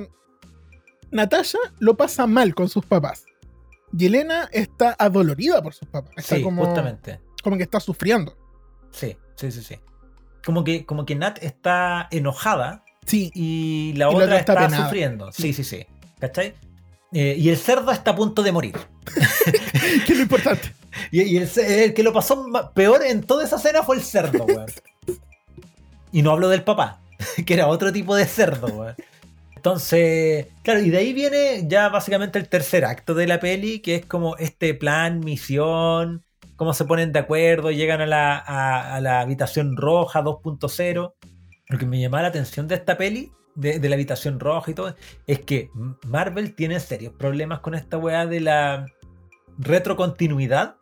Natasha 1.11 1.59
lo 1.78 1.97
pasa 1.97 2.26
mal 2.26 2.55
con 2.55 2.68
sus 2.68 2.84
papás. 2.86 3.24
Y 3.97 4.07
Elena 4.07 4.49
está 4.53 4.97
adolorida 4.99 5.62
por 5.62 5.74
sus 5.74 5.88
papás. 5.88 6.12
Está 6.16 6.36
Sí, 6.36 6.43
como, 6.43 6.64
justamente. 6.64 7.20
como 7.43 7.57
que 7.57 7.62
está 7.64 7.78
sufriendo. 7.80 8.36
Sí, 8.90 9.16
sí, 9.34 9.53
sí, 9.53 9.62
sí. 9.62 9.76
Como 10.45 10.64
que, 10.64 10.86
como 10.86 11.05
que 11.05 11.14
Nat 11.14 11.43
está 11.43 12.09
enojada 12.11 12.84
Sí, 13.07 13.30
y 13.34 13.93
la 13.97 14.11
Y 14.11 14.14
la 14.14 14.24
otra 14.24 14.38
está 14.38 14.70
sufriendo. 14.84 15.32
Sí, 15.32 15.53
sí, 15.53 15.64
sí. 15.64 15.86
¿Cachai? 16.20 16.55
Eh, 17.12 17.34
y 17.36 17.49
el 17.51 17.57
cerdo 17.57 17.90
está 17.90 18.12
a 18.12 18.14
punto 18.14 18.43
de 18.43 18.53
morir. 18.53 18.76
que 20.07 20.13
es 20.13 20.17
lo 20.17 20.23
importante. 20.23 20.73
Y, 21.11 21.37
el, 21.37 21.95
que 21.95 22.03
lo 22.03 22.13
pasó 22.13 22.45
peor 22.75 23.03
en 23.05 23.23
toda 23.23 23.45
esa 23.45 23.57
escena 23.57 23.83
fue 23.83 23.97
el 23.97 24.03
cerdo, 24.03 24.45
weón. 24.45 24.67
Y 26.13 26.23
no 26.23 26.31
hablo 26.31 26.49
del 26.49 26.63
papá, 26.63 27.01
que 27.47 27.55
era 27.55 27.69
otro 27.69 27.93
tipo 27.93 28.15
de 28.15 28.27
cerdo, 28.27 28.69
weón. 28.69 28.95
Entonces, 29.57 30.49
claro, 30.65 30.81
y 30.81 30.91
de 30.91 30.99
ahí 30.99 31.13
viene 31.13 31.65
ya 31.69 31.89
básicamente 31.89 32.39
el 32.39 32.49
tercer 32.49 32.85
acto 32.85 33.15
de 33.15 33.29
la 33.29 33.39
peli, 33.39 33.79
que 33.79 33.95
es 33.95 34.07
como 34.07 34.37
este 34.37 34.75
plan, 34.75 35.21
misión, 35.21 36.25
cómo 36.57 36.75
se 36.75 36.85
ponen 36.85 37.13
de 37.13 37.21
acuerdo, 37.21 37.71
llegan 37.71 38.01
a 38.01 38.07
la, 38.07 38.39
a, 38.39 38.97
a 38.97 39.01
la 39.01 39.21
habitación 39.21 39.77
roja 39.77 40.23
2.0. 40.23 41.15
Lo 41.69 41.79
que 41.79 41.87
me 41.87 42.01
llamaba 42.01 42.23
la 42.23 42.29
atención 42.29 42.67
de 42.67 42.75
esta 42.75 42.99
peli, 42.99 43.31
de, 43.55 43.79
de 43.79 43.89
la 43.89 43.95
habitación 43.97 44.41
roja 44.41 44.71
y 44.71 44.75
todo, 44.75 44.95
es 45.27 45.41
que 45.41 45.71
Marvel 46.07 46.55
tiene 46.55 46.79
serios 46.81 47.13
problemas 47.13 47.61
con 47.61 47.75
esta 47.75 47.99
weá 47.99 48.27
de 48.27 48.41
la 48.41 48.87
retrocontinuidad 49.59 50.77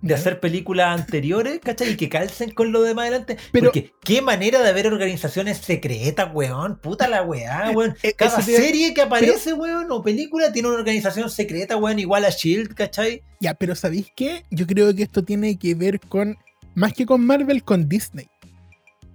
de 0.00 0.14
hacer 0.14 0.40
películas 0.40 0.98
anteriores, 1.00 1.60
¿cachai? 1.62 1.92
Y 1.92 1.96
que 1.96 2.08
calcen 2.08 2.50
con 2.50 2.72
lo 2.72 2.82
de 2.82 2.92
más 2.92 3.02
adelante. 3.04 3.36
Pero- 3.52 3.66
Porque 3.66 3.92
qué 4.02 4.20
manera 4.20 4.60
de 4.60 4.68
haber 4.68 4.88
organizaciones 4.88 5.58
secretas, 5.58 6.28
weón. 6.34 6.76
Puta 6.80 7.06
la 7.06 7.22
weá, 7.22 7.70
weón. 7.72 7.94
Eh, 8.02 8.12
Cada 8.14 8.42
serie 8.42 8.94
que 8.94 9.02
aparece, 9.02 9.52
weón, 9.52 9.86
o 9.92 10.02
película 10.02 10.52
tiene 10.52 10.68
una 10.68 10.78
organización 10.78 11.30
secreta, 11.30 11.76
weón, 11.76 12.00
igual 12.00 12.24
a 12.24 12.30
Shield, 12.30 12.74
¿cachai? 12.74 13.22
Ya, 13.40 13.54
pero 13.54 13.76
¿sabéis 13.76 14.08
qué? 14.16 14.42
Yo 14.50 14.66
creo 14.66 14.92
que 14.92 15.04
esto 15.04 15.22
tiene 15.22 15.56
que 15.56 15.76
ver 15.76 16.00
con, 16.00 16.36
más 16.74 16.94
que 16.94 17.06
con 17.06 17.24
Marvel, 17.24 17.62
con 17.62 17.88
Disney. 17.88 18.26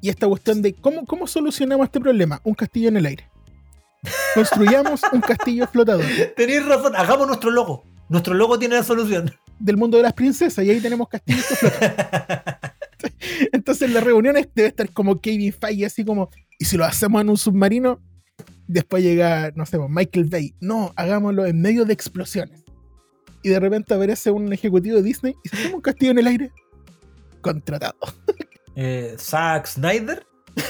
Y 0.08 0.10
esta 0.10 0.26
cuestión 0.26 0.62
de 0.62 0.74
cómo, 0.74 1.06
cómo 1.06 1.28
solucionamos 1.28 1.84
este 1.84 2.00
problema. 2.00 2.40
Un 2.46 2.54
castillo 2.54 2.88
en 2.88 2.96
el 2.96 3.06
aire. 3.08 3.30
Construyamos 4.34 5.02
un 5.12 5.20
castillo 5.20 5.68
flotador. 5.68 6.06
Tenéis 6.34 6.66
razón, 6.66 6.96
hagamos 6.96 7.28
nuestro 7.28 7.52
logo. 7.52 7.84
Nuestro 8.08 8.34
logo 8.34 8.58
tiene 8.58 8.76
la 8.76 8.84
solución. 8.84 9.30
del 9.60 9.76
mundo 9.76 9.98
de 9.98 10.04
las 10.04 10.14
princesas 10.14 10.64
y 10.64 10.70
ahí 10.70 10.80
tenemos 10.80 11.10
castillos 11.10 11.46
que 11.46 11.56
flotan. 11.56 11.96
Entonces 13.52 13.90
en 13.90 13.96
las 13.96 14.02
reuniones 14.02 14.48
debe 14.56 14.70
estar 14.70 14.90
como 14.94 15.20
Kevin 15.20 15.52
Feige 15.52 15.86
así 15.86 16.06
como, 16.06 16.30
¿y 16.58 16.64
si 16.64 16.78
lo 16.78 16.86
hacemos 16.86 17.22
en 17.22 17.30
un 17.30 17.38
submarino? 17.38 18.00
Después 18.66 19.04
llega, 19.04 19.52
no 19.56 19.66
sé, 19.66 19.78
Michael 19.90 20.30
Bay. 20.30 20.56
No, 20.62 20.94
hagámoslo 20.96 21.46
en 21.46 21.60
medio 21.60 21.84
de 21.84 21.92
explosiones. 21.92 22.64
Y 23.44 23.50
de 23.50 23.60
repente 23.60 23.94
aparece 23.94 24.32
un 24.32 24.54
ejecutivo 24.54 24.96
de 24.96 25.04
Disney 25.04 25.36
y 25.44 25.50
se 25.50 25.64
toma 25.64 25.76
un 25.76 25.82
castillo 25.82 26.12
en 26.12 26.20
el 26.20 26.28
aire. 26.28 26.52
Contratado. 27.42 27.98
Eh, 28.78 29.16
Zack 29.18 29.66
Snyder. 29.68 30.26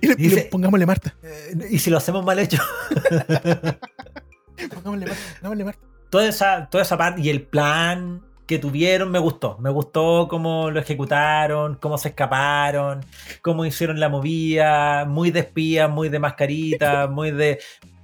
Y 0.00 0.06
le, 0.06 0.14
Dice- 0.14 0.36
le- 0.36 0.42
pongámosle 0.42 0.84
Marta. 0.86 1.14
eh, 1.22 1.56
y 1.70 1.78
si 1.78 1.90
lo 1.90 1.96
hacemos 1.96 2.22
mal 2.24 2.38
hecho. 2.38 2.58
Pongámosle 4.74 5.06
Marta. 5.06 5.22
Pongámosle 5.40 5.64
Marta. 5.64 5.80
toda 6.10 6.28
esa, 6.28 6.68
toda 6.70 6.82
esa 6.82 6.96
parte 6.98 7.20
y 7.22 7.30
el 7.30 7.42
plan 7.42 8.22
que 8.46 8.58
tuvieron 8.58 9.10
me 9.10 9.18
gustó. 9.18 9.56
Me 9.58 9.70
gustó 9.70 10.28
cómo 10.28 10.70
lo 10.70 10.78
ejecutaron, 10.78 11.76
cómo 11.76 11.96
se 11.98 12.08
escaparon, 12.08 13.04
cómo 13.40 13.64
hicieron 13.64 13.98
la 13.98 14.08
movida, 14.08 15.04
muy 15.06 15.30
de 15.30 15.40
espía, 15.40 15.88
muy 15.88 16.08
de 16.10 16.18
mascarita, 16.18 17.06
muy 17.10 17.30
de... 17.30 17.58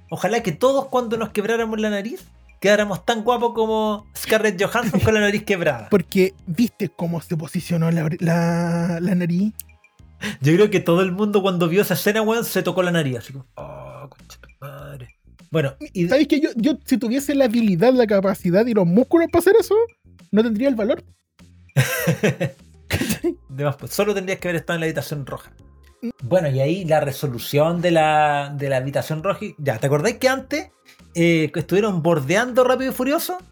Ojalá 0.09 0.41
que 0.41 0.51
todos 0.51 0.87
cuando 0.87 1.17
nos 1.17 1.29
quebráramos 1.29 1.79
la 1.79 1.91
nariz 1.91 2.27
quedáramos 2.59 3.05
tan 3.05 3.23
guapos 3.23 3.53
como 3.53 4.05
Scarlett 4.15 4.61
Johansson 4.61 4.99
con 4.99 5.13
la 5.13 5.21
nariz 5.21 5.43
quebrada. 5.43 5.87
Porque 5.91 6.33
viste 6.45 6.89
cómo 6.89 7.21
se 7.21 7.37
posicionó 7.37 7.91
la, 7.91 8.09
la, 8.19 8.99
la 9.01 9.15
nariz. 9.15 9.53
Yo 10.41 10.53
creo 10.53 10.69
que 10.69 10.81
todo 10.81 11.01
el 11.01 11.11
mundo 11.11 11.41
cuando 11.41 11.69
vio 11.69 11.81
esa 11.81 11.93
escena, 11.93 12.21
weón, 12.21 12.43
se 12.43 12.61
tocó 12.61 12.83
la 12.83 12.91
nariz. 12.91 13.17
Así 13.19 13.33
como, 13.33 13.45
oh, 13.55 14.09
concha 14.09 14.37
tu 14.41 14.49
madre. 14.59 15.15
Bueno, 15.51 15.75
y 15.93 16.07
¿Sabes 16.07 16.27
que 16.27 16.39
yo, 16.41 16.49
yo, 16.55 16.73
si 16.85 16.97
tuviese 16.97 17.33
la 17.33 17.45
habilidad, 17.45 17.93
la 17.93 18.05
capacidad 18.05 18.65
y 18.67 18.73
los 18.73 18.85
músculos 18.85 19.29
para 19.31 19.39
hacer 19.39 19.55
eso, 19.59 19.75
no 20.31 20.43
tendría 20.43 20.69
el 20.69 20.75
valor? 20.75 21.03
Demás, 23.49 23.75
pues, 23.79 23.91
solo 23.91 24.13
tendrías 24.13 24.39
que 24.39 24.49
haber 24.49 24.61
estado 24.61 24.75
en 24.75 24.81
la 24.81 24.85
habitación 24.85 25.25
roja. 25.25 25.51
Bueno, 26.21 26.49
y 26.49 26.59
ahí 26.59 26.85
la 26.85 26.99
resolución 26.99 27.81
de 27.81 27.91
la, 27.91 28.53
de 28.55 28.69
la 28.69 28.77
habitación 28.77 29.23
roja. 29.23 29.39
Ya, 29.57 29.79
¿te 29.79 29.87
acordáis 29.87 30.17
que 30.17 30.29
antes 30.29 30.69
eh, 31.15 31.51
estuvieron 31.55 32.01
bordeando 32.01 32.63
Rápido 32.63 32.91
y 32.91 32.93
Furioso? 32.93 33.37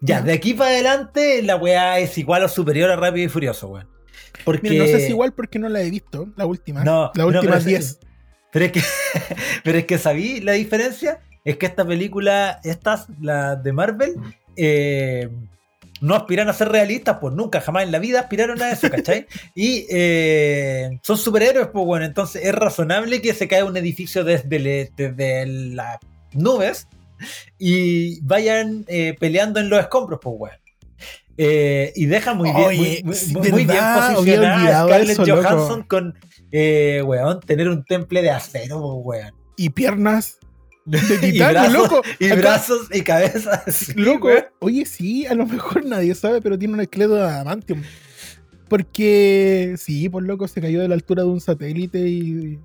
Ya, 0.00 0.22
de 0.22 0.32
aquí 0.32 0.54
para 0.54 0.70
adelante 0.70 1.42
la 1.42 1.56
weá 1.56 1.98
es 1.98 2.16
igual 2.16 2.44
o 2.44 2.48
superior 2.48 2.90
a 2.90 2.96
Rápido 2.96 3.26
y 3.26 3.28
Furioso, 3.28 3.68
weón. 3.68 3.88
Porque... 4.44 4.70
Mira, 4.70 4.84
no 4.84 4.90
sé 4.90 5.00
si 5.00 5.08
igual 5.08 5.32
porque 5.32 5.58
no 5.58 5.68
la 5.68 5.82
he 5.82 5.90
visto, 5.90 6.28
la 6.36 6.46
última. 6.46 6.84
No, 6.84 7.10
la 7.14 7.26
última 7.26 7.52
pero- 7.52 7.64
10. 7.64 7.98
Pero 8.52 8.64
es 8.66 8.72
que, 8.72 8.82
pero 9.64 9.78
es 9.78 9.86
que 9.86 9.98
sabí 9.98 10.40
la 10.40 10.52
diferencia. 10.52 11.20
Es 11.44 11.56
que 11.56 11.66
esta 11.66 11.84
película, 11.84 12.60
estas, 12.62 13.08
las 13.20 13.62
de 13.62 13.72
Marvel, 13.72 14.14
eh, 14.56 15.28
no 16.00 16.14
aspiran 16.14 16.48
a 16.48 16.52
ser 16.52 16.68
realistas, 16.68 17.18
pues 17.20 17.34
nunca, 17.34 17.60
jamás 17.60 17.84
en 17.84 17.92
la 17.92 17.98
vida 17.98 18.20
aspiraron 18.20 18.60
a 18.62 18.70
eso, 18.70 18.90
¿cachai? 18.90 19.26
Y 19.54 19.86
eh, 19.90 21.00
son 21.02 21.16
superhéroes, 21.16 21.68
pues 21.68 21.84
bueno, 21.84 22.04
entonces 22.04 22.44
es 22.44 22.54
razonable 22.54 23.20
que 23.22 23.34
se 23.34 23.48
caiga 23.48 23.64
un 23.64 23.76
edificio 23.76 24.22
desde, 24.22 24.92
desde 24.96 25.46
las 25.46 25.98
nubes 26.34 26.88
y 27.58 28.20
vayan 28.22 28.84
eh, 28.88 29.14
peleando 29.18 29.60
en 29.60 29.68
los 29.70 29.80
escombros, 29.80 30.18
pues 30.22 30.36
bueno. 30.38 30.56
Eh, 31.38 31.92
y 31.96 32.06
deja 32.06 32.34
muy 32.34 32.50
bien, 32.52 32.66
Oye, 32.66 33.00
muy, 33.04 33.14
muy- 33.32 33.32
muy 33.50 33.64
bien 33.64 33.66
verdad, 33.68 34.04
había 34.04 34.16
posicionada 34.16 34.52
a 34.54 34.58
olvidado 34.60 34.88
Scarlett 34.88 35.10
eso, 35.10 35.24
loco. 35.26 35.42
Johansson 35.42 35.82
con, 35.84 36.14
eh, 36.50 37.02
weón, 37.04 37.40
tener 37.40 37.68
un 37.68 37.84
temple 37.84 38.22
de 38.22 38.30
acero, 38.30 38.80
pues, 39.02 39.22
weón. 39.22 39.34
Y 39.56 39.70
piernas 39.70 40.38
de 40.84 40.98
y 41.28 41.38
brazos, 41.38 41.72
loco. 41.72 42.02
y 42.18 42.26
Acá- 42.26 42.34
brazos 42.36 42.80
y 42.92 43.00
cabezas. 43.02 43.62
sí, 43.74 43.92
Loco, 43.94 44.26
weón. 44.26 44.44
oye, 44.60 44.84
sí, 44.84 45.26
a 45.26 45.34
lo 45.34 45.46
mejor 45.46 45.84
nadie 45.86 46.14
sabe, 46.14 46.42
pero 46.42 46.58
tiene 46.58 46.74
un 46.74 46.80
esqueleto 46.80 47.14
de 47.14 47.22
adamantium. 47.22 47.82
Porque, 48.68 49.74
sí, 49.78 50.08
por 50.08 50.22
loco, 50.22 50.48
se 50.48 50.60
cayó 50.60 50.80
de 50.80 50.88
la 50.88 50.94
altura 50.94 51.22
de 51.24 51.28
un 51.28 51.40
satélite 51.40 51.98
y. 52.08 52.58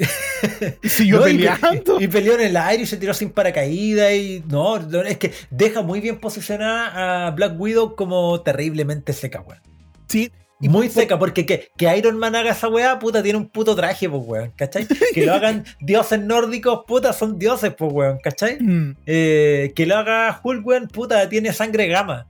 y 0.82 0.88
siguió 0.88 1.18
No, 1.18 1.24
peleando. 1.24 2.00
Y, 2.00 2.04
y 2.04 2.08
peleó 2.08 2.34
en 2.34 2.40
el 2.42 2.56
aire 2.56 2.82
y 2.82 2.86
se 2.86 2.96
tiró 2.96 3.12
sin 3.14 3.30
paracaídas. 3.30 4.12
Y 4.12 4.42
no, 4.48 4.78
no, 4.78 5.02
es 5.02 5.18
que 5.18 5.32
deja 5.50 5.82
muy 5.82 6.00
bien 6.00 6.18
posicionada 6.18 7.26
a 7.26 7.30
Black 7.32 7.58
Widow 7.60 7.94
como 7.96 8.40
terriblemente 8.42 9.12
seca, 9.12 9.40
weón. 9.42 9.60
sí, 10.08 10.30
y 10.62 10.68
Muy 10.68 10.88
por- 10.88 10.94
seca, 11.02 11.18
porque 11.18 11.46
que, 11.46 11.70
que 11.74 11.96
Iron 11.96 12.18
Man 12.18 12.36
haga 12.36 12.50
esa 12.50 12.68
weá, 12.68 12.98
puta, 12.98 13.22
tiene 13.22 13.38
un 13.38 13.48
puto 13.48 13.74
traje, 13.74 14.10
pues, 14.10 14.22
weón, 14.26 14.52
¿cachai? 14.56 14.86
Que 15.14 15.24
lo 15.24 15.32
hagan 15.32 15.64
dioses 15.80 16.20
nórdicos, 16.20 16.80
puta, 16.86 17.14
son 17.14 17.38
dioses, 17.38 17.72
pues, 17.78 17.90
weón, 17.90 18.18
¿cachai? 18.22 18.58
Mm, 18.60 18.96
Eh, 19.06 19.72
que 19.74 19.86
lo 19.86 19.96
haga 19.96 20.38
Hulk, 20.42 20.66
weón, 20.66 20.88
puta, 20.88 21.26
tiene 21.30 21.54
sangre 21.54 21.86
gama. 21.88 22.26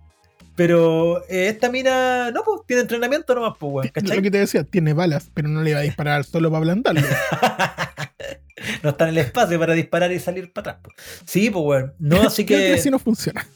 Pero 0.61 1.25
eh, 1.31 1.49
esta 1.49 1.71
mina, 1.71 2.31
no, 2.33 2.43
pues, 2.45 2.61
tiene 2.67 2.83
entrenamiento 2.83 3.35
nomás, 3.35 3.55
pues, 3.59 3.73
weón, 3.73 3.87
lo 3.87 3.93
¿cachai? 3.95 4.21
que 4.21 4.31
te 4.31 4.37
decía, 4.41 4.63
tiene 4.63 4.93
balas, 4.93 5.31
pero 5.33 5.49
no 5.49 5.63
le 5.63 5.73
va 5.73 5.81
a 5.81 5.85
disparar 5.85 6.23
solo 6.23 6.51
para 6.51 6.59
ablandarlo. 6.59 7.01
no 8.83 8.91
está 8.91 9.05
en 9.05 9.11
el 9.13 9.19
espacio 9.25 9.59
para 9.59 9.73
disparar 9.73 10.13
y 10.13 10.19
salir 10.19 10.53
para 10.53 10.73
atrás. 10.73 10.83
pues. 10.83 10.97
Sí, 11.25 11.49
pues, 11.49 11.65
weón. 11.65 11.95
No, 11.99 12.21
así 12.27 12.45
que 12.45 12.59
que 12.59 12.73
así 12.75 12.91
no 12.91 12.99
funciona. 12.99 13.47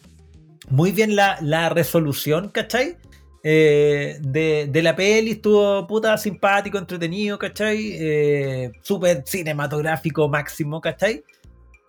muy 0.71 0.93
bien 0.93 1.15
la, 1.15 1.37
la 1.43 1.69
resolución, 1.69 2.49
¿cachai? 2.49 2.97
Eh, 3.43 4.17
de, 4.23 4.69
de 4.71 4.83
la 4.83 4.97
peli 4.97 5.33
estuvo 5.33 5.87
puta 5.87 6.17
simpático, 6.17 6.79
entretenido, 6.79 7.39
¿cachai? 7.39 7.97
Eh, 8.01 8.73
Súper 8.81 9.25
cinematográfico 9.27 10.27
máximo, 10.27 10.81
¿cachai? 10.81 11.23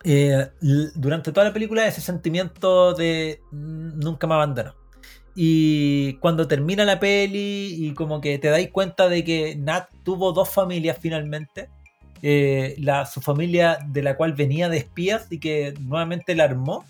Eh, 0.04 0.46
durante 0.94 1.32
toda 1.32 1.46
la 1.46 1.54
película 1.54 1.86
ese 1.86 2.02
sentimiento 2.02 2.92
de 2.92 3.40
mm, 3.50 3.98
nunca 3.98 4.26
me 4.26 4.34
abandonó. 4.34 4.74
Y 5.36 6.14
cuando 6.14 6.48
termina 6.48 6.84
la 6.84 6.98
peli 6.98 7.76
y 7.78 7.92
como 7.92 8.20
que 8.22 8.38
te 8.38 8.48
dais 8.48 8.70
cuenta 8.70 9.08
de 9.08 9.22
que 9.22 9.54
Nat 9.54 9.88
tuvo 10.02 10.32
dos 10.32 10.48
familias 10.48 10.96
finalmente, 10.98 11.68
eh, 12.22 12.74
la, 12.78 13.04
su 13.04 13.20
familia 13.20 13.78
de 13.86 14.02
la 14.02 14.16
cual 14.16 14.32
venía 14.32 14.70
de 14.70 14.78
espías 14.78 15.26
y 15.30 15.38
que 15.38 15.74
nuevamente 15.78 16.34
la 16.34 16.44
armó, 16.44 16.84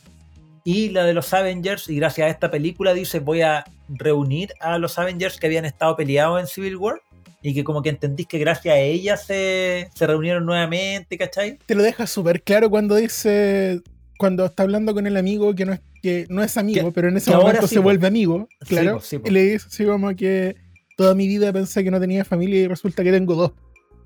y 0.64 0.90
la 0.90 1.05
de 1.05 1.14
los 1.14 1.32
Avengers, 1.34 1.88
y 1.88 1.97
gracias 1.97 2.26
a 2.26 2.30
esta 2.30 2.51
película 2.51 2.94
dice 2.94 3.20
voy 3.20 3.42
a 3.42 3.64
reunir 3.88 4.53
a 4.61 4.78
los 4.78 4.99
Avengers 4.99 5.38
que 5.38 5.47
habían 5.47 5.64
estado 5.64 5.97
peleados 5.97 6.40
en 6.40 6.47
Civil 6.47 6.76
War, 6.76 7.01
y 7.42 7.55
que 7.55 7.62
como 7.62 7.82
que 7.82 7.90
entendís 7.90 8.26
que 8.26 8.38
gracias 8.38 8.74
a 8.74 8.78
ella 8.78 9.16
se, 9.16 9.88
se 9.94 10.07
reunieron 10.07 10.44
nuevamente, 10.47 11.16
¿cachai? 11.16 11.59
Te 11.66 11.74
lo 11.74 11.82
deja 11.82 12.07
súper 12.07 12.42
claro 12.42 12.70
cuando 12.70 12.97
dice. 12.97 13.82
Cuando 14.18 14.47
está 14.47 14.62
hablando 14.62 14.94
con 14.94 15.07
el 15.07 15.16
amigo 15.18 15.55
que 15.55 15.66
no 15.66 15.74
es, 15.74 15.80
que 16.07 16.26
no 16.28 16.42
es 16.42 16.57
amigo, 16.57 16.86
Que- 16.86 16.92
pero 16.92 17.09
en 17.09 17.16
ese 17.16 17.30
momento 17.32 17.66
sí, 17.66 17.74
se 17.74 17.80
vuelve 17.80 18.07
amigo. 18.07 18.48
Sí, 18.62 18.66
Claro. 18.68 19.00
sí, 19.00 19.20
y 19.24 19.30
le 19.30 19.42
dice 19.42 19.66
así 19.68 19.84
como 19.84 20.14
que 20.16 20.57
toda 20.96 21.14
mi 21.14 21.26
vida 21.26 21.52
pensé 21.52 21.82
que 21.84 21.90
no 21.90 22.00
tenía 22.00 22.24
familia 22.24 22.61
y 22.61 22.66
resulta 22.68 23.02
que 23.04 23.12
tengo 23.12 23.34
dos. 23.34 23.52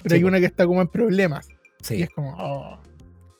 Pero 0.02 0.14
hay 0.16 0.24
una 0.24 0.40
que 0.40 0.46
está 0.46 0.66
como 0.66 0.80
en 0.80 0.88
problemas. 0.88 1.48
Y 1.80 1.84
Sí, 1.84 2.02
es 2.02 2.10
como. 2.10 2.34
oh. 2.38 2.78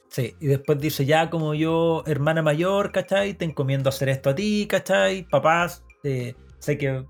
sí. 0.08 0.34
Y 0.40 0.46
después 0.46 0.78
dice, 0.80 1.04
ya 1.06 1.30
como 1.30 1.54
yo, 1.54 2.02
hermana 2.06 2.42
mayor, 2.42 2.92
¿cachai? 2.92 3.34
Te 3.34 3.44
encomiendo 3.44 3.88
hacer 3.88 4.08
esto 4.10 4.30
a 4.30 4.34
ti, 4.34 4.66
¿cachai? 4.68 5.26
Papás, 5.28 5.82
eh, 6.04 6.34
sé 6.58 6.76
que 6.78 7.04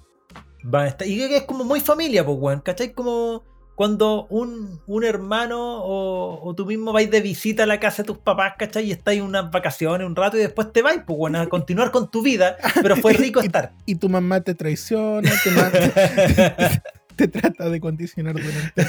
van 0.62 0.84
a 0.84 0.88
estar... 0.88 1.06
Y 1.08 1.22
es 1.22 1.42
como 1.42 1.64
muy 1.64 1.80
familia, 1.80 2.24
pues, 2.24 2.36
weón, 2.38 2.60
¿cachai? 2.60 2.92
Como 2.92 3.42
cuando 3.80 4.26
un, 4.28 4.78
un 4.86 5.04
hermano 5.04 5.58
o, 5.82 6.46
o 6.46 6.54
tú 6.54 6.66
mismo 6.66 6.92
vais 6.92 7.10
de 7.10 7.22
visita 7.22 7.62
a 7.62 7.66
la 7.66 7.80
casa 7.80 8.02
de 8.02 8.08
tus 8.08 8.18
papás, 8.18 8.52
¿cachai? 8.58 8.84
Y 8.84 8.92
estáis 8.92 9.22
unas 9.22 9.50
vacaciones 9.50 10.06
un 10.06 10.14
rato 10.14 10.36
y 10.36 10.40
después 10.40 10.70
te 10.70 10.82
vais, 10.82 11.00
pues, 11.06 11.16
bueno, 11.18 11.40
a 11.40 11.46
continuar 11.48 11.90
con 11.90 12.10
tu 12.10 12.20
vida, 12.20 12.58
pero 12.82 12.94
fue 12.96 13.12
rico 13.14 13.40
estar. 13.40 13.72
y 13.86 13.94
tu 13.94 14.10
mamá 14.10 14.42
te 14.42 14.54
traiciona, 14.54 15.30
te, 15.42 15.50
ma- 15.52 15.70
te 17.26 17.28
trata 17.40 17.68
de 17.68 17.80
condicionar 17.80 18.34
durante. 18.34 18.84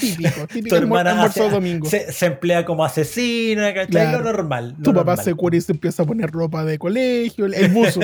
Típico, 0.00 0.46
típico 0.52 0.76
Tu 0.76 0.82
hermana 0.82 1.22
hace- 1.24 1.48
domingo. 1.48 1.88
se, 1.88 2.12
se 2.12 2.26
emplea 2.26 2.64
como 2.64 2.84
asesina, 2.84 3.72
¿cachai? 3.74 3.86
Claro. 3.90 4.18
Lo 4.18 4.24
normal. 4.32 4.74
lo 4.78 4.82
tu 4.84 4.94
papá 4.94 5.16
se 5.16 5.34
cura 5.34 5.56
y 5.56 5.60
se 5.60 5.72
empieza 5.72 6.02
a 6.02 6.06
poner 6.06 6.30
ropa 6.30 6.64
de 6.64 6.78
colegio, 6.78 7.46
el, 7.46 7.54
el 7.54 7.68
buzo. 7.70 8.00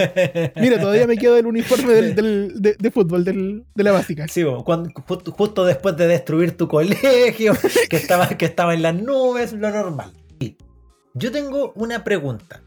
Mira, 0.57 0.81
todavía 0.81 1.07
me 1.07 1.16
queda 1.16 1.39
el 1.39 1.47
uniforme 1.47 1.93
del, 1.93 2.14
del- 2.14 2.53
de, 2.61 2.75
de 2.79 2.91
fútbol 2.91 3.25
del- 3.25 3.64
de 3.75 3.85
la 3.85 3.93
básica. 3.93 4.27
Sí, 4.29 4.43
cuando- 4.64 4.91
justo 5.37 5.64
después 5.64 5.97
de 5.97 6.07
destruir 6.07 6.57
tu 6.57 6.68
colegio, 6.68 7.55
que 7.91 7.97
estaba, 7.97 8.29
que 8.29 8.45
estaba 8.45 8.75
en 8.75 8.83
las 8.83 8.95
nubes, 8.95 9.53
lo 9.53 9.71
normal. 9.71 10.12
Yo 11.14 11.33
tengo 11.33 11.73
una 11.75 12.05
pregunta. 12.05 12.62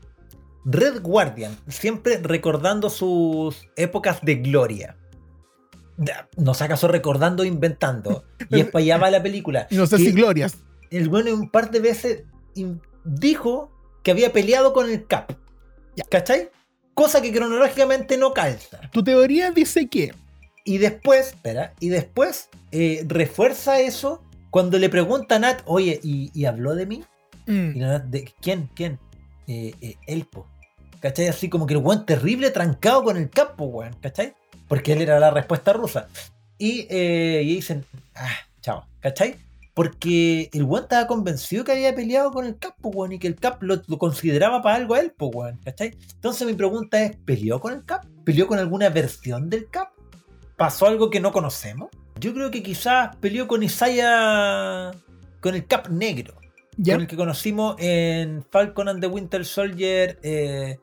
Red 0.66 1.02
Guardian, 1.02 1.56
siempre 1.68 2.20
recordando 2.22 2.90
sus 2.90 3.68
épocas 3.76 4.20
de 4.22 4.36
gloria. 4.36 4.96
Da- 5.98 6.28
No 6.38 6.54
sé 6.54 6.64
acaso 6.64 6.88
recordando 6.88 7.44
o 7.44 7.46
inventando. 7.46 8.24
Y 8.50 8.60
es 8.62 8.66
para 8.68 8.84
allá 8.84 8.98
va 8.98 9.12
la 9.12 9.22
película. 9.24 9.68
Y 9.70 9.76
no 9.78 9.86
sé 9.88 9.98
Que 9.98 10.06
si 10.06 10.12
glorias. 10.12 10.58
El 10.92 11.10
bueno 11.10 11.34
un 11.34 11.50
par 11.50 11.72
de 11.72 11.80
veces 11.80 12.24
dijo 13.04 13.72
que 14.04 14.12
había 14.12 14.32
peleado 14.34 14.74
con 14.74 14.90
el 14.90 15.06
Cap. 15.08 15.34
¿Cachai? 16.10 16.50
Cosa 16.94 17.22
que 17.22 17.32
cronológicamente 17.34 18.18
no 18.18 18.34
calza. 18.34 18.80
Tu 18.92 19.04
teoría 19.04 19.52
dice 19.52 19.88
que. 19.88 20.14
Y 20.66 20.78
después, 20.78 21.28
espera, 21.28 21.74
y 21.80 21.90
después 21.90 22.50
eh, 22.72 23.04
refuerza 23.08 23.80
eso 23.80 24.24
cuando 24.50 24.78
le 24.80 24.90
pregunta 24.90 25.36
a 25.36 25.40
Nat, 25.40 25.62
oye, 25.66 26.00
¿y, 26.04 26.32
y 26.34 26.46
habló 26.46 26.74
de 26.76 26.86
mí? 26.86 27.04
mm, 27.48 27.72
Y 27.76 27.80
la 27.80 27.88
Nat, 27.88 28.04
¿de 28.06 28.32
quién? 28.42 28.70
¿Quién? 28.76 29.00
Eh, 29.48 29.74
eh, 29.82 29.96
él, 30.08 30.26
po. 30.26 30.48
¿cachai? 31.02 31.28
Así 31.28 31.50
como 31.50 31.66
que 31.68 31.74
el 31.74 31.82
weón 31.82 32.06
terrible 32.06 32.50
trancado 32.52 33.04
con 33.04 33.18
el 33.18 33.30
capo, 33.30 33.66
weón, 33.66 33.94
¿cachai? 34.02 34.36
Porque 34.68 34.94
él 34.94 35.02
era 35.02 35.20
la 35.20 35.32
respuesta 35.32 35.74
rusa. 35.74 36.08
Y, 36.58 36.88
eh, 36.90 37.42
y 37.44 37.56
dicen, 37.56 37.86
ah, 38.16 38.30
chao, 38.62 38.86
¿cachai? 39.00 39.36
Porque 39.74 40.50
el 40.54 40.64
weón 40.64 40.84
estaba 40.84 41.08
convencido 41.08 41.64
que 41.64 41.72
había 41.72 41.96
peleado 41.96 42.32
con 42.32 42.46
el 42.46 42.58
Cap, 42.58 42.76
weón, 42.84 43.14
y 43.14 43.20
que 43.20 43.28
el 43.28 43.36
Cap 43.36 43.62
lo, 43.64 43.82
lo 43.88 43.98
consideraba 43.98 44.62
para 44.62 44.76
algo 44.76 44.94
a 44.94 45.00
él, 45.00 45.14
pues, 45.18 45.32
weón, 45.34 45.60
¿cachai? 45.64 45.98
Entonces 46.16 46.48
mi 46.48 46.54
pregunta 46.54 47.02
es, 47.02 47.16
¿peleó 47.18 47.60
con 47.60 47.74
el 47.74 47.84
Cap? 47.84 48.06
¿Peleó 48.24 48.48
con 48.48 48.60
alguna 48.60 48.90
versión 48.90 49.50
del 49.50 49.68
Cap? 49.70 49.90
¿Pasó 50.56 50.86
algo 50.86 51.10
que 51.10 51.20
no 51.20 51.32
conocemos? 51.32 51.90
Yo 52.20 52.34
creo 52.34 52.52
que 52.52 52.62
quizás 52.62 53.16
peleó 53.18 53.48
con 53.48 53.64
Isaiah, 53.64 54.92
con 55.42 55.56
el 55.56 55.66
Cap 55.66 55.90
negro, 55.90 56.36
Ya, 56.78 56.94
con 56.94 57.02
el 57.02 57.08
que 57.08 57.18
conocimos 57.18 57.76
en 57.80 58.44
Falcon 58.50 58.88
and 58.88 59.02
the 59.02 59.08
Winter 59.08 59.44
Soldier 59.44 60.20
eh, 60.22 60.78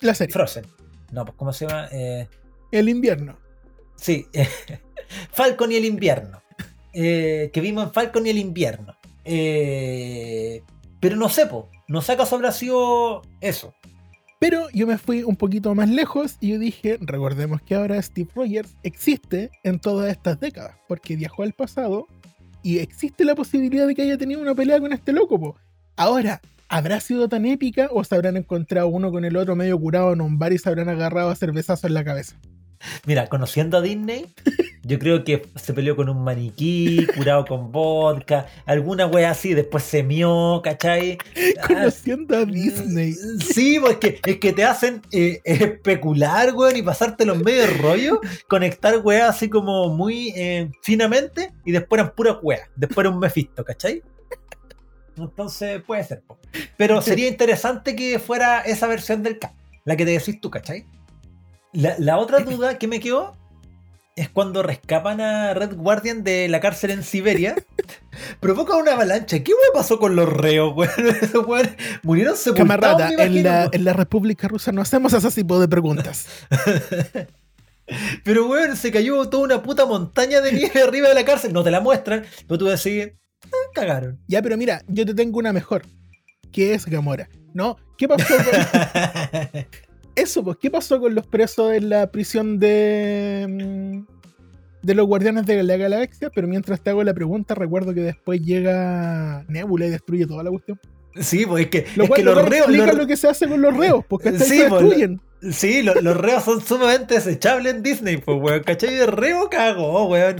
la 0.00 0.14
serie. 0.14 0.32
Frozen. 0.32 0.66
No, 1.12 1.24
pues 1.24 1.36
¿cómo 1.36 1.52
se 1.52 1.66
llama? 1.66 1.88
Eh, 1.92 2.26
El 2.74 2.88
invierno. 2.88 3.38
Sí, 3.94 4.26
Falcon 5.32 5.70
y 5.70 5.76
el 5.76 5.84
invierno. 5.84 6.42
Eh, 6.92 7.50
que 7.52 7.60
vimos 7.60 7.84
en 7.84 7.92
Falcon 7.92 8.26
y 8.26 8.30
el 8.30 8.38
invierno. 8.38 8.96
Eh, 9.24 10.60
pero 10.98 11.14
no 11.14 11.28
sé, 11.28 11.46
po, 11.46 11.70
no 11.86 12.02
sé 12.02 12.12
acaso 12.12 12.34
habrá 12.34 12.50
sido 12.50 13.22
eso. 13.40 13.74
Pero 14.40 14.68
yo 14.70 14.88
me 14.88 14.98
fui 14.98 15.22
un 15.22 15.36
poquito 15.36 15.72
más 15.76 15.88
lejos 15.88 16.36
y 16.40 16.48
yo 16.48 16.58
dije, 16.58 16.98
recordemos 17.00 17.62
que 17.62 17.76
ahora 17.76 18.02
Steve 18.02 18.28
Rogers 18.34 18.74
existe 18.82 19.52
en 19.62 19.78
todas 19.78 20.10
estas 20.10 20.40
décadas, 20.40 20.76
porque 20.88 21.14
viajó 21.14 21.44
al 21.44 21.52
pasado 21.52 22.08
y 22.64 22.80
existe 22.80 23.24
la 23.24 23.36
posibilidad 23.36 23.86
de 23.86 23.94
que 23.94 24.02
haya 24.02 24.18
tenido 24.18 24.42
una 24.42 24.54
pelea 24.56 24.80
con 24.80 24.92
este 24.92 25.12
loco. 25.12 25.38
po. 25.38 25.56
Ahora, 25.94 26.40
¿habrá 26.68 26.98
sido 26.98 27.28
tan 27.28 27.46
épica 27.46 27.88
o 27.92 28.02
se 28.02 28.16
habrán 28.16 28.36
encontrado 28.36 28.88
uno 28.88 29.12
con 29.12 29.24
el 29.24 29.36
otro 29.36 29.54
medio 29.54 29.78
curado 29.78 30.12
en 30.12 30.20
un 30.20 30.40
bar 30.40 30.52
y 30.52 30.58
se 30.58 30.68
habrán 30.68 30.88
agarrado 30.88 31.30
a 31.30 31.36
cervezazo 31.36 31.86
en 31.86 31.94
la 31.94 32.02
cabeza? 32.02 32.36
Mira, 33.06 33.28
conociendo 33.28 33.78
a 33.78 33.82
Disney, 33.82 34.26
yo 34.82 34.98
creo 34.98 35.24
que 35.24 35.48
se 35.56 35.72
peleó 35.72 35.96
con 35.96 36.08
un 36.08 36.22
maniquí, 36.22 37.06
curado 37.16 37.44
con 37.46 37.72
vodka, 37.72 38.46
alguna 38.66 39.06
wea 39.06 39.30
así, 39.30 39.54
después 39.54 39.84
se 39.84 40.02
mió, 40.02 40.60
¿cachai? 40.62 41.18
Conociendo 41.66 42.36
a 42.36 42.44
Disney. 42.44 43.14
Sí, 43.40 43.78
porque 43.80 44.20
es 44.24 44.38
que 44.38 44.52
te 44.52 44.64
hacen 44.64 45.02
eh, 45.12 45.40
especular, 45.44 46.54
weón, 46.54 46.76
y 46.76 46.82
pasarte 46.82 47.24
los 47.24 47.38
medios 47.38 47.78
rollo, 47.78 48.20
conectar 48.48 48.98
weas 48.98 49.36
así 49.36 49.48
como 49.48 49.88
muy 49.88 50.32
eh, 50.36 50.70
finamente, 50.82 51.52
y 51.64 51.72
después 51.72 52.00
eran 52.00 52.14
puras 52.14 52.36
weas, 52.42 52.68
después 52.76 53.04
era 53.04 53.10
un 53.10 53.18
Mephisto, 53.18 53.64
¿cachai? 53.64 54.02
Entonces 55.16 55.80
puede 55.82 56.02
ser, 56.04 56.22
pero 56.76 57.00
sería 57.00 57.28
interesante 57.28 57.94
que 57.94 58.18
fuera 58.18 58.60
esa 58.60 58.86
versión 58.88 59.22
del 59.22 59.38
Cap, 59.38 59.52
la 59.84 59.96
que 59.96 60.04
te 60.04 60.10
decís 60.10 60.40
tú, 60.40 60.50
¿cachai? 60.50 60.86
La, 61.74 61.96
la 61.98 62.18
otra 62.18 62.40
duda 62.40 62.78
que 62.78 62.88
me 62.88 63.00
quedó 63.00 63.36
es 64.16 64.28
cuando 64.28 64.62
rescapan 64.62 65.20
a 65.20 65.54
Red 65.54 65.74
Guardian 65.74 66.22
de 66.22 66.48
la 66.48 66.60
cárcel 66.60 66.92
en 66.92 67.02
Siberia, 67.02 67.56
provoca 68.40 68.76
una 68.76 68.92
avalancha. 68.92 69.42
¿Qué 69.42 69.52
weón 69.52 69.72
pasó 69.74 69.98
con 69.98 70.14
los 70.14 70.28
reos, 70.28 70.72
weón? 70.76 70.92
Esos 71.20 71.44
murieron 72.02 72.36
sepultados, 72.36 72.56
Camarada, 72.56 73.10
me 73.16 73.24
en 73.24 73.42
la, 73.42 73.68
en 73.72 73.84
la 73.84 73.92
República 73.92 74.48
Rusa 74.48 74.72
no 74.72 74.82
hacemos 74.82 75.12
ese 75.12 75.30
tipo 75.30 75.58
de 75.58 75.68
preguntas. 75.68 76.26
Pero, 78.24 78.48
weón, 78.48 78.76
se 78.76 78.90
cayó 78.90 79.28
toda 79.28 79.42
una 79.42 79.62
puta 79.62 79.84
montaña 79.84 80.40
de 80.40 80.52
nieve 80.52 80.82
arriba 80.82 81.08
de 81.08 81.14
la 81.14 81.24
cárcel. 81.24 81.52
No 81.52 81.62
te 81.62 81.70
la 81.70 81.80
muestran, 81.80 82.24
pero 82.48 82.56
tú 82.56 82.64
decís, 82.64 83.10
ah, 83.44 83.70
cagaron. 83.74 84.18
Ya, 84.26 84.40
pero 84.40 84.56
mira, 84.56 84.82
yo 84.88 85.04
te 85.04 85.12
tengo 85.12 85.38
una 85.38 85.52
mejor. 85.52 85.82
¿Qué 86.50 86.72
es 86.72 86.86
Gamora? 86.86 87.28
¿No? 87.52 87.76
¿Qué 87.98 88.08
pasó 88.08 88.34
con... 88.36 89.66
Eso, 90.16 90.44
pues, 90.44 90.56
¿qué 90.60 90.70
pasó 90.70 91.00
con 91.00 91.14
los 91.14 91.26
presos 91.26 91.72
en 91.72 91.88
la 91.88 92.10
prisión 92.10 92.58
de. 92.60 93.46
mm, 93.48 94.14
de 94.82 94.94
los 94.94 95.06
guardianes 95.06 95.44
de 95.46 95.62
la 95.62 95.76
galaxia? 95.76 96.30
Pero 96.34 96.46
mientras 96.46 96.80
te 96.80 96.90
hago 96.90 97.02
la 97.02 97.14
pregunta, 97.14 97.54
recuerdo 97.54 97.92
que 97.94 98.00
después 98.02 98.40
llega 98.42 99.44
Nebula 99.48 99.86
y 99.86 99.90
destruye 99.90 100.26
toda 100.26 100.42
la 100.44 100.50
cuestión. 100.50 100.78
sí, 101.20 101.46
pues 101.46 101.64
es 101.64 101.70
que, 101.70 101.86
Lo 101.96 102.04
es 102.04 102.08
cual 102.10 102.20
que 102.20 102.24
los 102.24 102.36
reos. 102.48 102.66
explica 102.66 102.86
los- 102.86 102.96
lo 102.96 103.06
que 103.06 103.16
se 103.16 103.28
hace 103.28 103.48
con 103.48 103.60
los 103.60 103.76
reos, 103.76 104.04
porque 104.08 104.28
hasta 104.30 104.44
Sí, 104.44 104.58
se 104.58 104.68
pues, 104.68 104.82
destruyen. 104.82 105.20
Sí, 105.52 105.82
lo- 105.82 105.94
los 106.00 106.16
reos 106.16 106.42
son 106.44 106.60
sumamente 106.62 107.14
desechables 107.14 107.74
en 107.74 107.82
Disney, 107.82 108.16
pues, 108.18 108.38
weón. 108.40 108.62
¿Cachai? 108.62 108.94
De 108.94 109.06
reo 109.06 109.48
cago, 109.50 110.06
weón. 110.08 110.36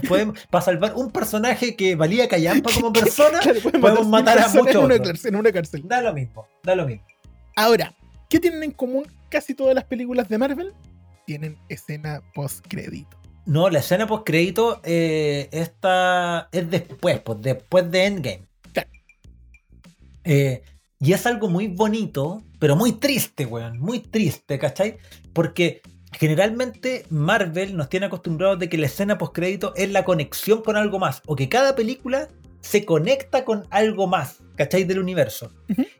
Para 0.49 0.63
salvar 0.63 0.93
un 0.95 1.11
personaje 1.11 1.75
que 1.75 1.95
valía 1.95 2.27
callampa 2.27 2.71
como 2.73 2.91
persona, 2.93 3.39
Claro, 3.39 3.59
podemos 3.81 4.07
matar 4.07 4.39
a 4.39 4.47
muchos 4.47 4.67
en 4.67 4.77
una, 4.77 4.95
otros. 4.95 5.07
cárcel, 5.09 5.33
en 5.33 5.39
una 5.39 5.51
cárcel. 5.51 5.81
da 5.85 6.01
lo 6.01 6.13
mismo, 6.13 6.47
da 6.63 6.75
lo 6.75 6.85
mismo. 6.87 7.05
Ahora, 7.55 7.93
¿qué 8.29 8.39
tienen 8.39 8.63
en 8.63 8.71
común 8.71 9.05
casi 9.29 9.53
todas 9.53 9.75
las 9.75 9.85
películas 9.85 10.29
de 10.29 10.37
Marvel? 10.37 10.73
Tienen 11.25 11.57
escena 11.69 12.21
post-crédito. 12.33 13.17
No, 13.45 13.69
la 13.69 13.79
escena 13.79 14.07
post 14.07 14.25
crédito 14.25 14.81
eh, 14.83 15.49
esta 15.51 16.49
es 16.51 16.69
después, 16.69 17.19
pues 17.21 17.41
después 17.41 17.89
de 17.91 18.05
Endgame. 18.05 18.47
Claro. 18.73 18.89
Eh, 20.23 20.63
y 20.99 21.13
es 21.13 21.25
algo 21.25 21.49
muy 21.49 21.67
bonito, 21.67 22.43
pero 22.59 22.75
muy 22.75 22.93
triste, 22.93 23.45
weón. 23.45 23.79
Muy 23.79 23.99
triste, 23.99 24.57
¿cachai? 24.57 24.97
Porque 25.33 25.81
generalmente 26.11 27.05
Marvel 27.09 27.75
nos 27.75 27.89
tiene 27.89 28.07
acostumbrados 28.07 28.57
de 28.57 28.69
que 28.69 28.77
la 28.77 28.87
escena 28.87 29.17
post 29.17 29.35
crédito 29.35 29.73
es 29.75 29.91
la 29.91 30.05
conexión 30.05 30.61
con 30.63 30.77
algo 30.77 30.97
más. 30.97 31.21
O 31.27 31.35
que 31.35 31.49
cada 31.49 31.75
película 31.75 32.29
se 32.61 32.85
conecta 32.85 33.45
con 33.45 33.67
algo 33.69 34.07
más, 34.07 34.41
¿cachai? 34.55 34.83
Del 34.83 34.99
universo. 34.99 35.51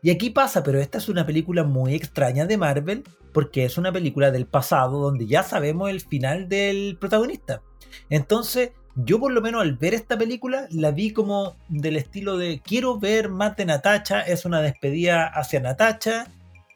Y 0.02 0.10
aquí 0.10 0.30
pasa, 0.30 0.62
pero 0.62 0.80
esta 0.80 0.98
es 0.98 1.08
una 1.08 1.26
película 1.26 1.64
muy 1.64 1.94
extraña 1.94 2.46
de 2.46 2.56
Marvel 2.56 3.04
porque 3.32 3.64
es 3.64 3.76
una 3.76 3.92
película 3.92 4.30
del 4.30 4.46
pasado 4.46 4.98
donde 4.98 5.26
ya 5.26 5.42
sabemos 5.42 5.90
el 5.90 6.00
final 6.00 6.48
del 6.48 6.96
protagonista. 6.98 7.62
Entonces, 8.08 8.70
yo 8.94 9.20
por 9.20 9.32
lo 9.32 9.42
menos 9.42 9.60
al 9.60 9.76
ver 9.76 9.92
esta 9.92 10.16
película 10.16 10.66
la 10.70 10.90
vi 10.90 11.10
como 11.12 11.56
del 11.68 11.96
estilo 11.96 12.38
de 12.38 12.60
quiero 12.64 12.98
ver 12.98 13.28
más 13.28 13.54
de 13.56 13.66
Natacha, 13.66 14.22
es 14.22 14.46
una 14.46 14.62
despedida 14.62 15.26
hacia 15.26 15.60
Natacha, 15.60 16.28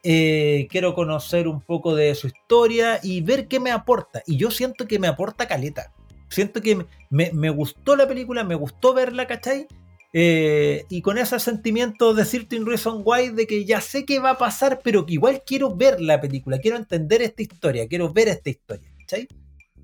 eh, 0.03 0.67
quiero 0.69 0.93
conocer 0.93 1.47
un 1.47 1.61
poco 1.61 1.95
de 1.95 2.13
su 2.13 2.27
historia 2.27 2.99
y 3.01 3.21
ver 3.21 3.47
qué 3.47 3.59
me 3.59 3.71
aporta. 3.71 4.21
Y 4.27 4.37
yo 4.37 4.51
siento 4.51 4.87
que 4.87 4.99
me 4.99 5.07
aporta 5.07 5.47
caleta. 5.47 5.91
Siento 6.29 6.61
que 6.61 6.85
me, 7.09 7.31
me 7.33 7.49
gustó 7.49 7.95
la 7.95 8.07
película, 8.07 8.43
me 8.43 8.55
gustó 8.55 8.93
verla, 8.93 9.27
¿cachai? 9.27 9.67
Eh, 10.13 10.85
y 10.89 11.01
con 11.01 11.17
ese 11.17 11.39
sentimiento 11.39 12.13
de 12.13 12.25
Certain 12.25 12.65
Reason 12.65 13.01
Why 13.05 13.29
de 13.29 13.47
que 13.47 13.63
ya 13.63 13.79
sé 13.79 14.05
qué 14.05 14.19
va 14.19 14.31
a 14.31 14.37
pasar, 14.37 14.81
pero 14.83 15.05
que 15.05 15.13
igual 15.13 15.41
quiero 15.45 15.75
ver 15.75 16.01
la 16.01 16.19
película, 16.19 16.59
quiero 16.59 16.77
entender 16.77 17.21
esta 17.21 17.41
historia, 17.41 17.87
quiero 17.87 18.11
ver 18.11 18.27
esta 18.27 18.49
historia, 18.49 18.89
¿cachai? 18.99 19.27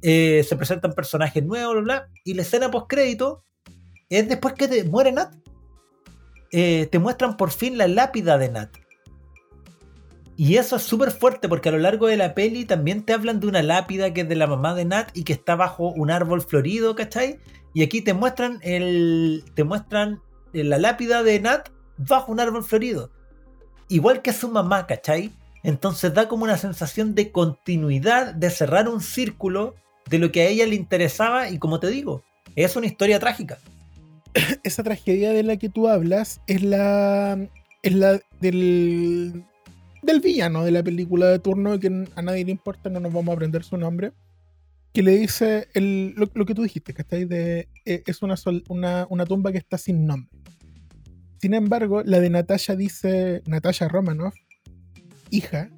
Eh, 0.02 0.46
se 0.48 0.56
presentan 0.56 0.94
personajes 0.94 1.44
nuevos, 1.44 1.76
bla, 1.76 1.82
bla, 1.82 2.10
y 2.24 2.34
la 2.34 2.42
escena 2.42 2.70
post 2.70 2.88
crédito 2.90 3.44
es 4.10 4.28
después 4.28 4.54
que 4.54 4.68
te 4.68 4.84
muere 4.84 5.12
Nat. 5.12 5.34
Eh, 6.52 6.88
te 6.92 7.00
muestran 7.00 7.36
por 7.38 7.52
fin 7.52 7.78
la 7.78 7.88
lápida 7.88 8.38
de 8.38 8.50
Nat. 8.50 8.70
Y 10.36 10.58
eso 10.58 10.76
es 10.76 10.84
súper 10.84 11.12
fuerte 11.12 11.50
porque 11.50 11.70
a 11.70 11.72
lo 11.72 11.80
largo 11.80 12.06
de 12.08 12.16
la 12.16 12.36
peli 12.36 12.66
también 12.66 13.04
te 13.04 13.14
hablan 13.14 13.40
de 13.40 13.48
una 13.48 13.64
lápida 13.64 14.14
que 14.14 14.22
es 14.22 14.30
de 14.30 14.36
la 14.36 14.46
mamá 14.46 14.76
de 14.76 14.86
Nat 14.86 15.10
y 15.16 15.24
que 15.24 15.34
está 15.34 15.56
bajo 15.56 15.90
un 15.90 16.12
árbol 16.12 16.42
florido, 16.42 16.96
¿cachai? 16.96 17.40
Y 17.78 17.84
aquí 17.84 18.02
te 18.02 18.16
muestran 18.16 18.58
el. 18.64 19.44
te 19.54 19.64
muestran 19.64 20.20
la 20.52 20.80
lápida 20.80 21.22
de 21.22 21.40
Nat 21.40 21.70
bajo 21.98 22.32
un 22.32 22.40
árbol 22.40 22.64
florido. 22.64 23.12
Igual 23.88 24.24
que 24.24 24.34
su 24.34 24.50
mamá, 24.50 24.88
¿cachai? 24.88 25.32
Entonces 25.62 26.12
da 26.12 26.28
como 26.28 26.44
una 26.44 26.58
sensación 26.58 27.14
de 27.14 27.32
continuidad, 27.32 28.34
de 28.34 28.50
cerrar 28.50 28.90
un 28.90 29.00
círculo 29.00 29.76
de 30.10 30.18
lo 30.18 30.32
que 30.32 30.42
a 30.42 30.48
ella 30.48 30.66
le 30.66 30.74
interesaba 30.74 31.52
y 31.52 31.60
como 31.60 31.80
te 31.80 31.86
digo, 31.90 32.24
es 32.56 32.76
una 32.76 32.88
historia 32.88 33.20
trágica. 33.20 33.60
Esa 34.64 34.82
tragedia 34.82 35.32
de 35.32 35.44
la 35.44 35.58
que 35.58 35.70
tú 35.70 35.88
hablas 35.88 36.42
es 36.48 36.64
la. 36.64 37.38
es 37.84 37.94
la 37.94 38.20
del. 38.42 39.46
del 40.02 40.20
villano 40.20 40.66
de 40.66 40.72
la 40.72 40.82
película 40.82 41.28
de 41.28 41.38
turno 41.38 41.80
que 41.80 42.08
a 42.16 42.22
nadie 42.24 42.44
le 42.44 42.50
importa, 42.50 42.90
no 42.90 43.00
nos 43.00 43.14
vamos 43.14 43.30
a 43.30 43.34
aprender 43.34 43.64
su 43.64 43.78
nombre. 43.78 44.14
Que 44.98 45.04
le 45.04 45.12
dice 45.12 45.68
el, 45.76 46.16
lo, 46.16 46.28
lo 46.34 46.44
que 46.48 46.56
tú 46.56 46.64
dijiste, 46.64 46.92
¿cachai? 46.92 47.26
De, 47.26 47.70
eh, 47.86 48.02
es 48.04 48.24
una, 48.24 48.36
sol- 48.36 48.64
una, 48.68 49.06
una 49.12 49.28
tumba 49.28 49.52
que 49.52 49.60
está 49.60 49.78
sin 49.78 50.08
nombre. 50.08 50.28
Sin 51.40 51.54
embargo, 51.54 52.02
la 52.04 52.20
de 52.20 52.32
Natasha 52.32 52.76
dice, 52.76 53.44
Natasha 53.46 53.88
Romanoff, 53.90 54.34
hija, 55.30 55.70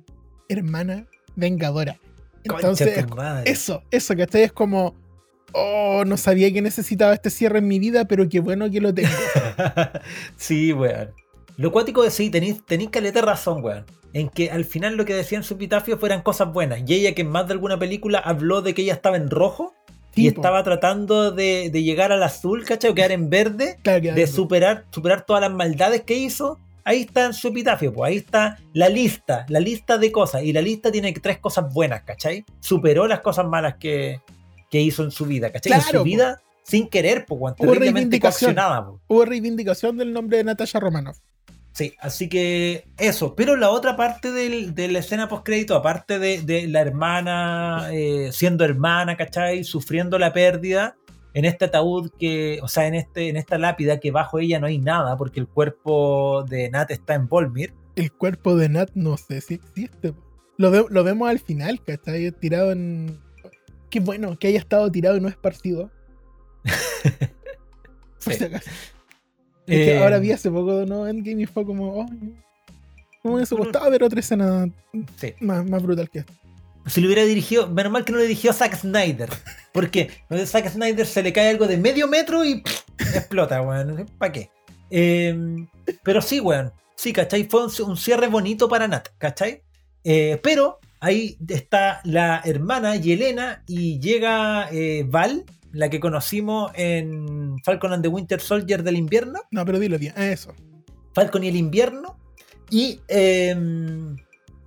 hermana, 0.48 1.06
vengadora. 1.36 2.00
Entonces, 2.46 3.06
eso, 3.44 3.84
eso, 3.92 4.16
¿cachai? 4.16 4.44
Es 4.44 4.54
como, 4.54 4.96
oh, 5.52 6.06
no 6.08 6.16
sabía 6.16 6.54
que 6.54 6.62
necesitaba 6.62 7.14
este 7.14 7.30
cierre 7.30 7.60
en 7.60 7.68
mi 7.68 7.78
vida, 7.78 8.06
pero 8.06 8.30
qué 8.30 8.40
bueno 8.40 8.72
que 8.72 8.80
lo 8.80 8.94
tengo. 8.94 9.10
sí, 10.38 10.72
weón. 10.72 11.10
Lo 11.58 11.74
cuático 11.74 12.06
es 12.06 12.14
sí, 12.14 12.30
tenéis 12.30 12.62
caleta 12.90 13.20
razón, 13.20 13.62
weón. 13.66 13.84
En 14.14 14.30
que 14.30 14.50
al 14.52 14.66
final 14.66 14.96
lo 14.96 15.06
que 15.06 15.14
decían 15.14 15.44
su 15.44 15.54
epitafio 15.54 15.98
fueran 15.98 16.22
cosas 16.22 16.52
buenas. 16.52 16.82
Y 16.86 16.94
ella 16.96 17.14
que 17.14 17.22
en 17.22 17.30
más 17.30 17.48
de 17.48 17.54
alguna 17.54 17.78
película 17.78 18.20
habló 18.20 18.62
de 18.62 18.74
que 18.74 18.82
ella 18.82 18.94
estaba 18.94 19.18
en 19.18 19.30
rojo 19.30 19.74
y 20.16 20.24
Tipo, 20.24 20.42
estaba 20.42 20.64
tratando 20.64 21.32
de, 21.32 21.70
de 21.72 21.84
llegar 21.84 22.12
al 22.12 22.24
azul, 22.24 22.66
¿cachai? 22.66 22.92
O 22.92 22.96
quedar 22.96 23.12
en 23.12 23.30
verde, 23.30 23.78
claro 23.84 24.02
de 24.14 24.28
superar, 24.28 24.86
superar 24.92 25.26
todas 25.26 25.42
las 25.42 25.52
maldades 25.52 26.02
que 26.02 26.16
hizo. 26.16 26.58
ahí 26.84 27.02
está 27.02 27.28
en 27.28 27.34
su 27.34 27.50
epitafio, 27.50 27.94
pues 27.94 28.10
ahí 28.10 28.18
está 28.18 28.58
la 28.74 28.90
lista, 28.90 29.46
la 29.50 29.60
lista 29.60 29.98
de 29.98 30.12
cosas. 30.12 30.44
Y 30.44 30.52
la 30.54 30.62
lista 30.62 30.92
tiene 30.92 31.14
tres 31.14 31.38
cosas 31.38 31.72
buenas, 31.72 32.02
¿cachai? 32.02 32.44
Superó 32.60 33.08
las 33.08 33.20
cosas 33.20 33.46
malas 33.46 33.76
que, 33.80 34.22
que 34.72 34.82
hizo 34.82 35.04
en 35.04 35.12
su 35.12 35.26
vida, 35.26 35.52
¿cachai? 35.52 35.74
en 35.74 35.82
su 35.82 35.98
po. 35.98 36.04
vida 36.04 36.42
sin 36.64 36.88
querer, 36.88 37.26
pues, 37.26 37.56
Hubo 37.58 37.74
reivindicación. 37.74 38.56
po. 38.56 39.00
Hubo 39.08 39.26
reivindicación 39.26 39.98
del 39.98 40.14
nombre 40.14 40.38
de 40.38 40.44
Natasha 40.44 40.80
Romanoff. 40.80 41.18
Sí, 41.72 41.94
así 42.00 42.28
que 42.28 42.86
eso. 42.98 43.36
Pero 43.36 43.56
la 43.56 43.70
otra 43.70 43.96
parte 43.96 44.32
del- 44.32 44.74
de 44.76 44.88
la 44.90 45.00
escena 45.00 45.30
post-crédito, 45.30 45.76
aparte 45.76 46.20
de, 46.20 46.42
de 46.42 46.68
la 46.68 46.82
hermana 46.82 47.88
eh, 47.92 48.32
siendo 48.34 48.66
hermana, 48.66 49.16
¿cachai? 49.16 49.64
Sufriendo 49.64 50.20
la 50.20 50.34
pérdida 50.34 50.98
en 51.34 51.46
este 51.46 51.66
ataúd 51.66 52.10
que, 52.20 52.60
o 52.64 52.68
sea, 52.68 52.88
en, 52.88 52.96
este, 52.96 53.30
en 53.30 53.38
esta 53.38 53.58
lápida 53.58 54.00
que 54.00 54.12
bajo 54.12 54.40
ella 54.40 54.60
no 54.60 54.66
hay 54.68 54.80
nada 54.80 55.16
porque 55.16 55.40
el 55.40 55.48
cuerpo 55.48 56.44
de 56.50 56.70
Nat 56.70 56.92
está 56.92 57.14
en 57.14 57.28
Volmir. 57.30 57.74
El 57.96 58.12
cuerpo 58.12 58.56
de 58.56 58.68
Nat 58.68 58.90
no 58.96 59.16
sé 59.16 59.40
si 59.40 59.54
existe. 59.56 60.14
Lo, 60.58 60.72
ve- 60.72 60.86
lo 60.90 61.04
vemos 61.04 61.30
al 61.30 61.40
final, 61.40 61.82
¿cachai? 61.84 62.32
Tirado 62.32 62.72
en. 62.72 63.20
Qué 63.90 64.00
bueno 64.02 64.38
que 64.38 64.48
haya 64.48 64.60
estado 64.60 64.92
tirado 64.92 65.16
y 65.18 65.22
no 65.22 65.30
esparcido. 65.30 65.90
Por 68.24 68.34
si 68.34 68.44
acaso. 68.44 68.70
Es 69.70 69.86
que 69.86 69.92
Eh, 69.96 70.00
ahora 70.00 70.20
vi 70.20 70.32
hace 70.32 70.50
poco 70.50 70.86
no 70.86 71.08
Endgame 71.08 71.44
y 71.44 71.46
fue 71.46 71.66
como. 71.66 72.02
Oh, 72.02 72.06
me 73.24 73.32
hubiese 73.36 73.56
gustado 73.56 73.90
ver 73.92 74.04
otra 74.04 74.20
escena 74.20 74.70
Sí. 75.18 75.34
más, 75.42 75.66
más 75.70 75.84
brutal 75.84 76.10
que 76.10 76.20
esta. 76.20 76.34
Si 76.88 77.02
lo 77.02 77.08
hubiera 77.08 77.24
dirigido, 77.26 77.68
menos 77.70 77.92
mal 77.92 78.04
que 78.06 78.12
no 78.12 78.18
lo 78.18 78.24
dirigió 78.24 78.52
Zack 78.54 78.76
Snyder. 78.76 79.30
Porque 79.74 80.10
a 80.30 80.38
Zack 80.46 80.70
Snyder 80.70 81.06
se 81.06 81.22
le 81.22 81.32
cae 81.34 81.50
algo 81.50 81.68
de 81.68 81.78
medio 81.78 82.08
metro 82.08 82.44
y 82.44 82.62
pff, 82.62 82.84
explota, 83.16 83.62
weón. 83.62 84.06
¿Para 84.18 84.32
qué? 84.32 84.50
Eh, 84.90 85.38
pero 86.04 86.22
sí, 86.22 86.40
weón. 86.40 86.72
Sí, 86.96 87.14
¿cachai? 87.14 87.44
Fue 87.46 87.66
un, 87.66 87.72
un 87.90 87.98
cierre 87.98 88.28
bonito 88.28 88.68
para 88.68 88.88
Nat, 88.88 89.10
¿cachai? 89.18 89.62
Eh, 90.04 90.40
pero 90.42 90.80
ahí 91.02 91.38
está 91.48 92.02
la 92.06 92.42
hermana 92.44 92.96
Yelena 92.96 93.64
y 93.68 94.00
llega 94.00 94.68
eh, 94.72 95.06
Val, 95.08 95.44
la 95.72 95.90
que 95.90 96.00
conocimos 96.00 96.72
en 96.76 97.58
Falcon 97.64 97.94
and 97.94 98.04
the 98.04 98.10
Winter 98.10 98.40
Soldier 98.40 98.84
del 98.84 98.98
invierno. 98.98 99.40
No, 99.52 99.66
pero 99.66 99.80
dilo 99.80 99.98
bien. 99.98 100.14
Ah, 100.16 100.28
eso. 100.28 100.54
Falcon 101.14 101.44
y 101.44 101.50
el 101.50 101.56
invierno. 101.56 102.18
Y, 102.70 103.02
eh, 103.08 103.56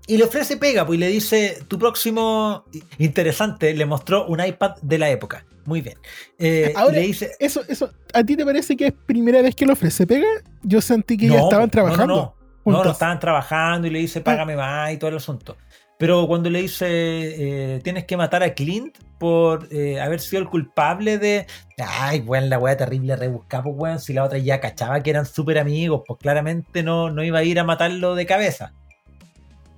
y 0.06 0.16
le 0.16 0.24
ofrece 0.24 0.56
pega, 0.56 0.84
pues 0.84 0.96
y 0.96 1.00
le 1.00 1.08
dice, 1.08 1.62
tu 1.68 1.78
próximo... 1.78 2.64
Interesante, 2.98 3.74
le 3.74 3.86
mostró 3.86 4.26
un 4.26 4.44
iPad 4.44 4.76
de 4.82 4.98
la 4.98 5.10
época. 5.10 5.46
Muy 5.64 5.80
bien. 5.80 5.96
Eh, 6.38 6.72
Ahora, 6.74 6.94
le 6.94 7.02
dice... 7.02 7.32
Eso, 7.38 7.62
eso. 7.68 7.90
¿A 8.12 8.24
ti 8.24 8.36
te 8.36 8.44
parece 8.44 8.76
que 8.76 8.88
es 8.88 8.92
primera 8.92 9.40
vez 9.42 9.54
que 9.54 9.64
lo 9.64 9.74
ofrece 9.74 10.06
pega? 10.06 10.26
Yo 10.62 10.80
sentí 10.80 11.16
que 11.16 11.28
ya 11.28 11.40
estaban 11.40 11.66
no, 11.66 11.70
trabajando. 11.70 12.34
No, 12.64 12.72
no, 12.72 12.84
no, 12.84 12.90
estaban 12.90 13.20
trabajando 13.20 13.86
y 13.86 13.90
le 13.90 14.00
dice, 14.00 14.20
págame 14.20 14.56
más 14.56 14.92
y 14.92 14.96
todo 14.96 15.10
el 15.10 15.16
asunto. 15.16 15.56
Pero 15.98 16.26
cuando 16.26 16.50
le 16.50 16.62
dice, 16.62 16.86
eh, 16.88 17.80
tienes 17.84 18.04
que 18.04 18.16
matar 18.16 18.42
a 18.42 18.54
Clint 18.54 18.98
por 19.18 19.68
eh, 19.70 20.00
haber 20.00 20.20
sido 20.20 20.42
el 20.42 20.48
culpable 20.48 21.18
de. 21.18 21.46
Ay, 21.78 22.20
weón, 22.20 22.50
la 22.50 22.58
weá 22.58 22.76
terrible 22.76 23.14
rebuscada, 23.16 23.62
pues 23.64 23.76
weón. 23.78 24.00
Si 24.00 24.12
la 24.12 24.24
otra 24.24 24.38
ya 24.38 24.60
cachaba 24.60 25.02
que 25.02 25.10
eran 25.10 25.26
súper 25.26 25.58
amigos, 25.58 26.02
pues 26.06 26.18
claramente 26.20 26.82
no, 26.82 27.10
no 27.10 27.22
iba 27.22 27.38
a 27.38 27.44
ir 27.44 27.60
a 27.60 27.64
matarlo 27.64 28.14
de 28.16 28.26
cabeza. 28.26 28.72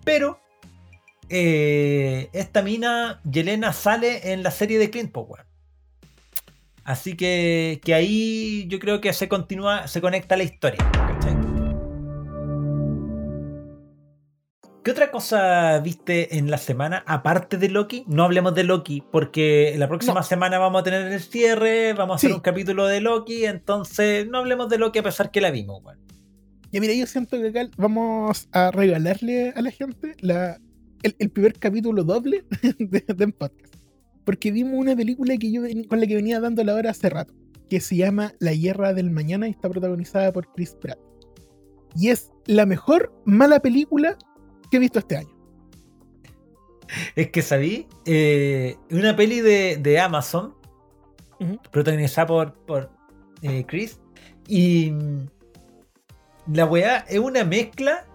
Pero. 0.04 0.40
eh, 1.28 2.28
esta 2.32 2.62
mina, 2.62 3.20
Yelena, 3.24 3.72
sale 3.72 4.32
en 4.32 4.42
la 4.42 4.50
serie 4.50 4.78
de 4.78 4.90
Clint, 4.90 5.12
pues 5.12 5.26
weón. 5.28 5.46
Así 6.84 7.16
que, 7.16 7.80
que 7.84 7.94
ahí 7.94 8.66
yo 8.68 8.78
creo 8.78 9.00
que 9.00 9.12
se 9.12 9.28
continúa, 9.28 9.88
se 9.88 10.00
conecta 10.00 10.36
la 10.36 10.44
historia. 10.44 10.84
¿cachai? 10.92 11.43
¿Qué 14.84 14.90
otra 14.90 15.10
cosa 15.10 15.78
viste 15.80 16.36
en 16.36 16.50
la 16.50 16.58
semana 16.58 17.02
aparte 17.06 17.56
de 17.56 17.70
Loki? 17.70 18.04
No 18.06 18.24
hablemos 18.24 18.54
de 18.54 18.64
Loki 18.64 19.02
porque 19.10 19.74
la 19.78 19.88
próxima 19.88 20.14
No. 20.14 20.22
semana 20.22 20.58
vamos 20.58 20.82
a 20.82 20.84
tener 20.84 21.10
el 21.10 21.20
cierre, 21.20 21.94
vamos 21.94 22.14
a 22.14 22.16
hacer 22.16 22.32
un 22.34 22.40
capítulo 22.40 22.86
de 22.86 23.00
Loki, 23.00 23.46
entonces 23.46 24.28
no 24.28 24.38
hablemos 24.38 24.68
de 24.68 24.76
Loki 24.76 24.98
a 24.98 25.02
pesar 25.02 25.30
que 25.30 25.40
la 25.40 25.50
vimos. 25.50 25.82
weón. 25.82 25.98
Ya 26.70 26.80
mira, 26.80 26.92
yo 26.92 27.06
siento 27.06 27.40
que 27.40 27.48
acá 27.48 27.70
vamos 27.78 28.48
a 28.52 28.70
regalarle 28.72 29.50
a 29.56 29.62
la 29.62 29.70
gente 29.70 30.16
la, 30.20 30.58
el, 31.02 31.16
el 31.18 31.30
primer 31.30 31.54
capítulo 31.58 32.04
doble 32.04 32.44
de, 32.78 33.04
de 33.06 33.28
podcast. 33.28 33.74
Porque 34.26 34.50
vimos 34.50 34.74
una 34.74 34.94
película 34.94 35.34
que 35.38 35.50
yo 35.50 35.62
con 35.88 35.98
la 36.00 36.06
que 36.06 36.16
venía 36.16 36.40
dando 36.40 36.62
la 36.62 36.74
hora 36.74 36.90
hace 36.90 37.08
rato, 37.08 37.32
que 37.70 37.80
se 37.80 37.96
llama 37.96 38.34
La 38.38 38.52
Guerra 38.52 38.92
del 38.92 39.10
Mañana 39.10 39.48
y 39.48 39.52
está 39.52 39.70
protagonizada 39.70 40.30
por 40.30 40.52
Chris 40.52 40.76
Pratt. 40.78 40.98
Y 41.96 42.08
es 42.10 42.32
la 42.46 42.66
mejor 42.66 43.14
mala 43.24 43.60
película 43.60 44.18
que 44.70 44.76
he 44.76 44.80
visto 44.80 44.98
este 44.98 45.16
año. 45.16 45.34
Es 47.16 47.30
que 47.30 47.42
sabí, 47.42 47.88
eh, 48.04 48.76
una 48.90 49.16
peli 49.16 49.40
de, 49.40 49.78
de 49.78 50.00
Amazon, 50.00 50.54
protagonizada 51.70 52.26
por, 52.26 52.54
por 52.66 52.90
eh, 53.42 53.64
Chris, 53.66 53.98
y 54.46 54.90
mm, 54.90 55.26
la 56.52 56.66
weá 56.66 56.98
es 57.08 57.18
una 57.18 57.44
mezcla 57.44 58.06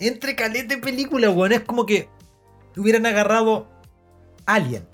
entre 0.00 0.36
caleta 0.36 0.74
y 0.74 0.80
película, 0.80 1.30
weón. 1.30 1.52
Es 1.52 1.60
como 1.60 1.86
que 1.86 2.08
hubieran 2.76 3.06
agarrado 3.06 3.68
Alien, 4.46 4.86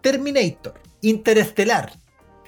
Terminator, 0.00 0.80
Interestelar, 1.02 1.92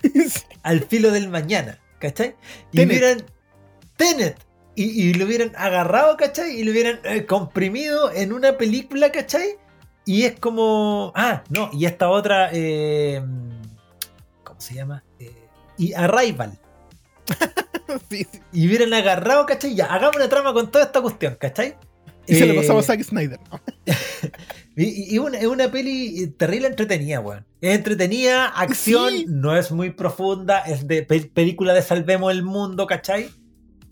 al 0.62 0.80
filo 0.80 1.10
del 1.10 1.28
mañana, 1.28 1.78
¿cachai? 1.98 2.36
Y 2.72 2.78
Tenet. 2.78 2.88
hubieran 2.88 3.26
Tenet. 3.96 4.43
Y, 4.76 4.84
y 5.08 5.14
lo 5.14 5.24
hubieran 5.26 5.52
agarrado, 5.56 6.16
¿cachai? 6.16 6.58
Y 6.58 6.64
lo 6.64 6.72
hubieran 6.72 6.98
eh, 7.04 7.26
comprimido 7.26 8.10
en 8.12 8.32
una 8.32 8.56
película, 8.58 9.12
¿cachai? 9.12 9.56
Y 10.04 10.24
es 10.24 10.38
como. 10.38 11.12
Ah, 11.14 11.44
no, 11.50 11.70
y 11.72 11.86
esta 11.86 12.10
otra. 12.10 12.50
eh, 12.52 13.22
¿Cómo 14.42 14.60
se 14.60 14.74
llama? 14.74 15.02
Eh, 15.18 15.32
y 15.78 15.92
Arrival. 15.94 16.58
Sí, 18.10 18.24
sí. 18.32 18.40
Y 18.52 18.66
hubieran 18.66 18.92
agarrado, 18.94 19.46
¿cachai? 19.46 19.74
Ya, 19.74 19.86
hagamos 19.86 20.16
una 20.16 20.28
trama 20.28 20.52
con 20.52 20.70
toda 20.70 20.84
esta 20.84 21.00
cuestión, 21.00 21.36
¿cachai? 21.40 21.76
Y 22.26 22.34
se 22.36 22.46
lo 22.46 22.54
pasamos 22.54 22.84
a 22.84 22.86
Zack 22.86 23.02
Snyder. 23.02 23.38
¿no? 23.52 23.60
Y, 24.76 24.84
y- 25.12 25.14
y 25.14 25.18
una, 25.18 25.38
es 25.38 25.46
una 25.46 25.70
peli 25.70 26.26
terrible 26.38 26.68
entretenida, 26.68 27.20
weón. 27.20 27.44
Es 27.60 27.74
entretenida, 27.76 28.46
acción, 28.46 29.10
Sí. 29.12 29.26
no 29.28 29.54
es 29.56 29.70
muy 29.70 29.90
profunda, 29.90 30.60
es 30.60 30.86
de 30.88 31.02
pe- 31.02 31.30
película 31.32 31.74
de 31.74 31.82
Salvemos 31.82 32.32
el 32.32 32.42
Mundo, 32.42 32.86
¿cachai? 32.86 33.28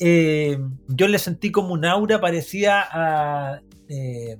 Eh, 0.04 0.58
yo 0.88 1.06
le 1.06 1.18
sentí 1.20 1.52
como 1.52 1.74
un 1.74 1.84
aura 1.84 2.20
parecida 2.20 2.88
a, 2.90 3.60
eh, 3.88 4.36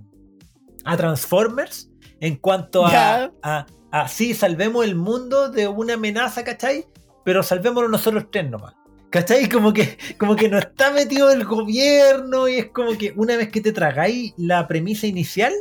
a 0.84 0.97
Transformers 0.97 1.89
en 2.20 2.34
cuanto 2.36 2.84
a, 2.84 2.90
Ya. 2.93 3.32
a, 3.43 3.66
a, 3.93 4.09
sí, 4.09 4.34
salvemos 4.34 4.84
el 4.84 4.97
mundo 4.97 5.51
de 5.51 5.68
una 5.68 5.94
amenaza, 5.94 6.43
¿cachai? 6.43 6.84
Pero 7.24 7.44
salvémoslo 7.44 7.89
nosotros 7.89 8.26
tres 8.32 8.51
nomás. 8.51 8.74
¿Cachai? 9.10 9.48
Como 9.48 9.72
que, 9.72 9.98
como 10.18 10.34
que 10.34 10.48
no 10.48 10.59
está 10.59 10.90
metido 10.90 11.30
el 11.30 11.44
gobierno 11.44 12.48
y 12.48 12.56
es 12.56 12.66
como 12.70 12.97
que 12.98 13.12
una 13.14 13.36
vez 13.36 13.51
que 13.51 13.60
te 13.60 13.70
tragáis 13.72 14.32
la 14.39 14.66
premisa 14.66 15.06
inicial, 15.06 15.52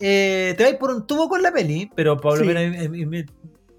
eh, 0.00 0.54
te 0.58 0.64
vais 0.64 0.76
por 0.76 0.90
un 0.90 1.06
tubo 1.06 1.28
con 1.28 1.40
la 1.42 1.52
peli, 1.52 1.90
pero 1.94 2.16
por 2.18 2.34
lo 2.38 2.40
Sí. 2.40 2.46
menos 2.52 2.64
a 2.64 2.68
mí- 2.80 2.84
a 2.86 2.88
mí 2.90 3.06
me- 3.06 3.26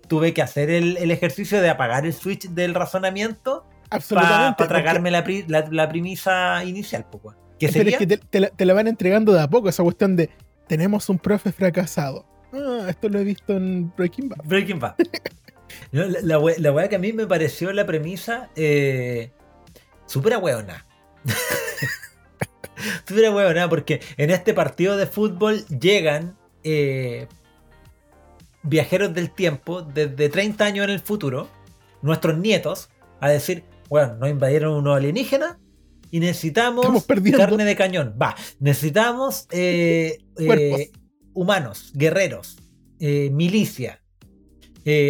tuve 0.07 0.33
que 0.33 0.41
hacer 0.41 0.69
el, 0.69 0.97
el 0.97 1.11
ejercicio 1.11 1.61
de 1.61 1.69
apagar 1.69 2.05
el 2.05 2.13
switch 2.13 2.49
del 2.49 2.73
razonamiento 2.73 3.65
para 3.99 4.55
porque- 4.57 4.69
tragarme 4.69 5.11
la, 5.11 5.23
pri- 5.23 5.45
la, 5.47 5.67
la 5.71 5.87
premisa 5.89 6.63
inicial. 6.63 7.05
po, 7.09 7.19
weón. 7.23 7.37
¿Qué 7.59 7.67
Pero 7.67 7.73
sería? 7.73 7.91
es 7.93 7.97
que 7.99 8.07
te, 8.07 8.17
te 8.17 8.39
la, 8.39 8.49
te 8.49 8.65
la 8.65 8.73
van 8.73 8.87
entregando 8.87 9.33
de 9.33 9.41
a 9.41 9.47
poco, 9.49 9.69
esa 9.69 9.83
cuestión 9.83 10.15
de 10.15 10.29
tenemos 10.67 11.07
un 11.09 11.19
profe 11.19 11.51
fracasado. 11.51 12.25
Ah, 12.53 12.87
esto 12.89 13.07
lo 13.09 13.19
he 13.19 13.23
visto 13.23 13.55
en 13.55 13.93
Breaking 13.95 14.29
Bad. 14.29 14.39
Breaking 14.45 14.79
Bad. 14.79 14.95
No, 15.93 16.03
la 16.05 16.37
weá 16.73 16.89
que 16.89 16.97
a 16.97 16.99
mí 16.99 17.13
me 17.13 17.25
pareció 17.27 17.71
la 17.71 17.85
premisa 17.85 18.49
eh, 18.57 19.31
súper 20.05 20.33
ahueona. 20.33 20.85
súper 23.07 23.25
ahueona 23.27 23.69
porque 23.69 24.01
en 24.17 24.31
este 24.31 24.53
partido 24.53 24.97
de 24.97 25.07
fútbol 25.07 25.65
llegan 25.67 26.35
eh, 26.63 27.27
viajeros 28.63 29.13
del 29.13 29.31
tiempo 29.31 29.81
desde 29.81 30.29
30 30.29 30.65
años 30.65 30.83
en 30.85 30.91
el 30.91 30.99
futuro, 30.99 31.47
nuestros 32.01 32.37
nietos, 32.37 32.89
a 33.19 33.29
decir, 33.29 33.63
bueno, 33.91 34.15
nos 34.15 34.29
invadieron 34.29 34.75
unos 34.75 34.95
alienígenas 34.95 35.57
y 36.11 36.21
necesitamos 36.21 37.05
carne 37.35 37.65
de 37.65 37.75
cañón. 37.75 38.15
Va, 38.19 38.37
necesitamos 38.61 39.47
eh, 39.51 40.17
eh, 40.39 40.91
humanos, 41.33 41.91
guerreros, 41.93 42.55
eh, 43.01 43.29
milicia. 43.31 44.01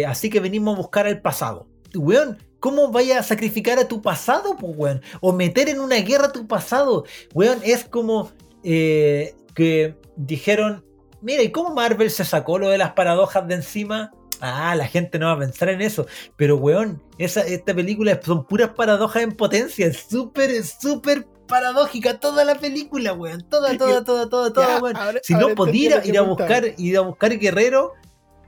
Así 0.08 0.30
que 0.30 0.40
venimos 0.40 0.74
a 0.74 0.78
buscar 0.78 1.06
al 1.06 1.20
pasado. 1.20 1.68
Weón, 1.94 2.38
¿cómo 2.58 2.90
vaya 2.90 3.20
a 3.20 3.22
sacrificar 3.22 3.78
a 3.78 3.86
tu 3.86 4.02
pasado, 4.02 4.56
pues, 4.58 4.72
weón? 4.76 5.00
O 5.20 5.32
meter 5.32 5.68
en 5.68 5.78
una 5.78 5.98
guerra 5.98 6.26
a 6.26 6.32
tu 6.32 6.48
pasado. 6.48 7.04
Weón, 7.34 7.60
es 7.62 7.84
como 7.84 8.32
que 8.64 9.96
dijeron, 10.16 10.84
mira, 11.20 11.44
¿y 11.44 11.52
cómo 11.52 11.72
Marvel 11.72 12.10
se 12.10 12.24
sacó 12.24 12.58
lo 12.58 12.68
de 12.68 12.78
las 12.78 12.94
paradojas 12.94 13.46
de 13.46 13.54
encima? 13.54 14.10
Ah, 14.44 14.74
la 14.74 14.88
gente 14.88 15.18
no 15.20 15.26
va 15.26 15.32
a 15.34 15.38
pensar 15.38 15.68
en 15.68 15.80
eso. 15.80 16.04
Pero, 16.36 16.56
weón, 16.56 17.00
esa, 17.16 17.42
esta 17.42 17.72
película 17.72 18.18
son 18.22 18.44
puras 18.44 18.70
paradojas 18.70 19.22
en 19.22 19.32
potencia. 19.32 19.86
Es 19.86 20.04
súper, 20.10 20.50
súper 20.64 21.26
paradójica 21.46 22.18
toda 22.18 22.44
la 22.44 22.56
película, 22.56 23.12
weón. 23.12 23.42
Toda, 23.48 23.76
toda, 23.78 24.02
toda, 24.04 24.28
toda, 24.28 24.52
toda, 24.52 24.80
weón. 24.82 24.96
ahora- 24.96 25.20
Si 25.22 25.32
ahora 25.34 25.46
no, 25.48 25.54
podía 25.54 26.02
que 26.02 26.08
ir 26.08 26.18
a 26.18 26.22
buscar, 26.22 26.64
ir 26.76 26.96
a 26.98 27.02
buscar 27.02 27.38
guerrero 27.38 27.92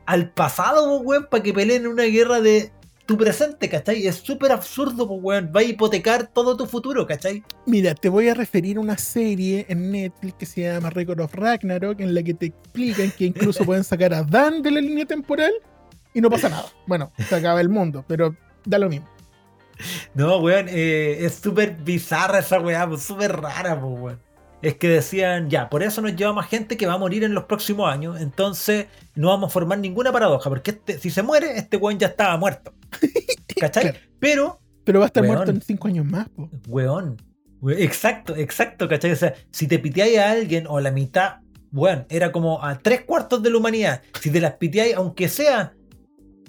al 0.07 0.31
pasado, 0.33 0.99
weón, 1.01 1.29
para 1.31 1.43
que 1.45 1.53
peleen 1.55 1.83
en 1.83 1.89
una 1.93 2.03
guerra 2.05 2.41
de 2.41 2.73
tu 3.07 3.17
presente, 3.19 3.69
¿cachai? 3.69 4.07
Es 4.07 4.17
súper 4.17 4.51
absurdo, 4.51 5.07
pues, 5.07 5.21
weón. 5.23 5.53
Va 5.55 5.61
a 5.61 5.65
hipotecar 5.65 6.27
todo 6.27 6.57
tu 6.57 6.67
futuro, 6.67 7.07
¿cachai? 7.07 7.45
Mira, 7.67 7.95
te 7.95 8.09
voy 8.09 8.29
a 8.31 8.35
referir 8.35 8.79
a 8.79 8.81
una 8.81 8.99
serie 8.99 9.65
en 9.69 9.93
Netflix 9.93 10.35
que 10.39 10.47
se 10.47 10.63
llama 10.63 10.91
Record 10.91 11.21
of 11.21 11.35
Ragnarok, 11.35 12.01
en 12.01 12.15
la 12.15 12.23
que 12.25 12.35
te 12.35 12.47
explican 12.47 13.13
que 13.13 13.27
incluso 13.27 13.65
pueden 13.65 13.85
sacar 13.85 14.13
a 14.13 14.25
Dan 14.25 14.61
de 14.63 14.71
la 14.73 14.81
línea 14.81 15.05
temporal 15.05 15.53
y 16.15 16.21
no 16.21 16.31
pasa 16.31 16.49
nada. 16.49 16.67
Bueno, 16.87 17.13
se 17.29 17.35
acaba 17.35 17.61
el 17.61 17.69
mundo, 17.69 18.05
pero 18.09 18.35
da 18.65 18.79
lo 18.79 18.89
mismo. 18.89 19.09
No, 20.15 20.39
weón, 20.39 20.67
eh, 20.69 21.19
es 21.25 21.35
súper 21.35 21.75
bizarra 21.77 22.39
esa 22.39 22.61
weá, 22.61 22.89
pues, 22.89 23.03
súper 23.03 23.33
rara, 23.41 23.81
pues, 23.81 24.01
weón. 24.01 24.21
Es 24.63 24.77
que 24.77 24.89
decían, 24.89 25.51
ya, 25.51 25.69
por 25.69 25.83
eso 25.83 26.01
nos 26.01 26.17
lleva 26.17 26.33
más 26.33 26.49
gente 26.49 26.77
que 26.79 26.87
va 26.87 26.95
a 26.95 26.99
morir 26.99 27.23
en 27.25 27.35
los 27.35 27.45
próximos 27.45 27.93
años, 27.93 28.19
entonces 28.21 28.87
no 29.15 29.29
vamos 29.29 29.49
a 29.49 29.53
formar 29.53 29.79
ninguna 29.79 30.11
paradoja, 30.11 30.49
porque 30.49 30.71
este, 30.71 30.99
si 30.99 31.11
se 31.11 31.23
muere, 31.23 31.59
este 31.59 31.77
weón 31.77 31.99
ya 31.99 32.07
estaba 32.07 32.37
muerto. 32.39 32.73
¿Cachai? 33.61 33.83
Claro. 33.83 33.99
Pero 34.21 34.61
Pero 34.85 35.01
va 35.01 35.07
a 35.07 35.09
estar 35.09 35.23
Weón. 35.23 35.35
Muerto 35.37 35.51
en 35.53 35.61
cinco 35.61 35.89
años 35.89 36.07
más. 36.07 36.29
po. 36.31 36.49
Weón. 36.69 37.17
we- 37.61 37.83
Exacto, 37.85 38.35
exacto, 38.37 38.89
¿cachai? 38.89 39.13
O 39.13 39.17
sea, 39.17 39.35
si 39.51 39.67
te 39.67 39.79
piteáis 39.79 40.19
a 40.19 40.31
alguien 40.31 40.67
o 40.69 40.81
la 40.81 40.91
mitad, 40.93 41.41
weón, 41.73 42.07
era 42.09 42.33
como 42.33 42.65
a 42.65 42.79
tres 42.79 43.03
cuartos 43.03 43.43
de 43.43 43.51
la 43.51 43.59
humanidad. 43.59 44.01
Si 44.21 44.31
te 44.31 44.41
las 44.41 44.55
piteáis, 44.55 44.95
aunque 44.95 45.29
sea 45.29 45.75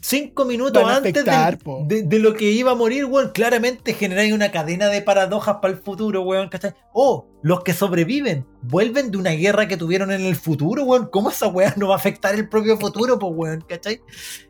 cinco 0.08 0.46
minutos 0.46 0.84
antes 0.84 1.14
afectar, 1.14 1.58
de, 1.88 2.04
de 2.04 2.20
lo 2.20 2.34
que 2.36 2.52
iba 2.52 2.72
a 2.72 2.76
morir, 2.76 3.06
weón, 3.06 3.32
claramente 3.34 3.94
generáis 3.94 4.32
una 4.34 4.52
cadena 4.52 4.88
de 4.88 5.02
paradojas 5.02 5.58
para 5.62 5.74
el 5.74 5.80
futuro, 5.80 6.22
weón, 6.22 6.50
¿cachai? 6.50 6.74
O 6.94 7.28
los 7.42 7.64
que 7.64 7.74
sobreviven 7.74 8.46
vuelven 8.62 9.10
de 9.10 9.18
una 9.18 9.32
guerra 9.32 9.68
que 9.68 9.78
tuvieron 9.78 10.12
en 10.12 10.22
el 10.22 10.36
futuro, 10.36 10.84
weón. 10.84 11.10
¿Cómo 11.12 11.32
esa 11.32 11.48
weá 11.48 11.74
no 11.76 11.88
va 11.88 11.96
a 11.96 11.98
afectar 11.98 12.36
el 12.36 12.48
propio 12.48 12.78
futuro, 12.78 13.18
pues, 13.18 13.34
weón, 13.36 13.66
¿cachai? 13.68 14.02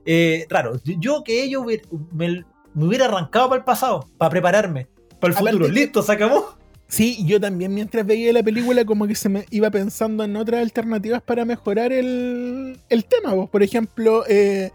Eh, 0.06 0.46
raro, 0.50 0.80
yo 0.84 1.24
que 1.24 1.44
ellos 1.44 1.64
me, 2.12 2.44
me 2.74 2.86
hubiera 2.86 3.06
arrancado 3.06 3.50
para 3.50 3.60
el 3.60 3.66
pasado, 3.66 4.10
para 4.18 4.30
prepararme, 4.30 4.88
para 5.22 5.34
el 5.34 5.40
futuro. 5.40 5.68
Listo, 5.70 6.04
se 6.04 6.12
acabó. 6.12 6.58
Sí, 6.88 7.26
yo 7.26 7.42
también 7.42 7.74
mientras 7.74 8.06
veía 8.06 8.32
la 8.32 8.44
película 8.44 8.86
como 8.86 9.08
que 9.08 9.16
se 9.16 9.28
me 9.28 9.46
iba 9.50 9.72
pensando 9.72 10.24
en 10.24 10.36
otras 10.36 10.62
alternativas 10.62 11.22
para 11.22 11.44
mejorar 11.44 11.92
el, 11.92 12.78
el 12.90 13.06
tema. 13.06 13.34
Vos, 13.34 13.50
por 13.50 13.64
ejemplo, 13.64 14.24
eh, 14.28 14.72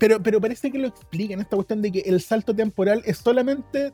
pero, 0.00 0.20
pero 0.22 0.40
parece 0.40 0.72
que 0.72 0.78
lo 0.78 0.88
explican 0.88 1.38
esta 1.40 1.54
cuestión 1.56 1.82
de 1.82 1.92
que 1.92 2.00
el 2.00 2.20
salto 2.22 2.56
temporal 2.56 3.02
es 3.04 3.18
solamente, 3.18 3.92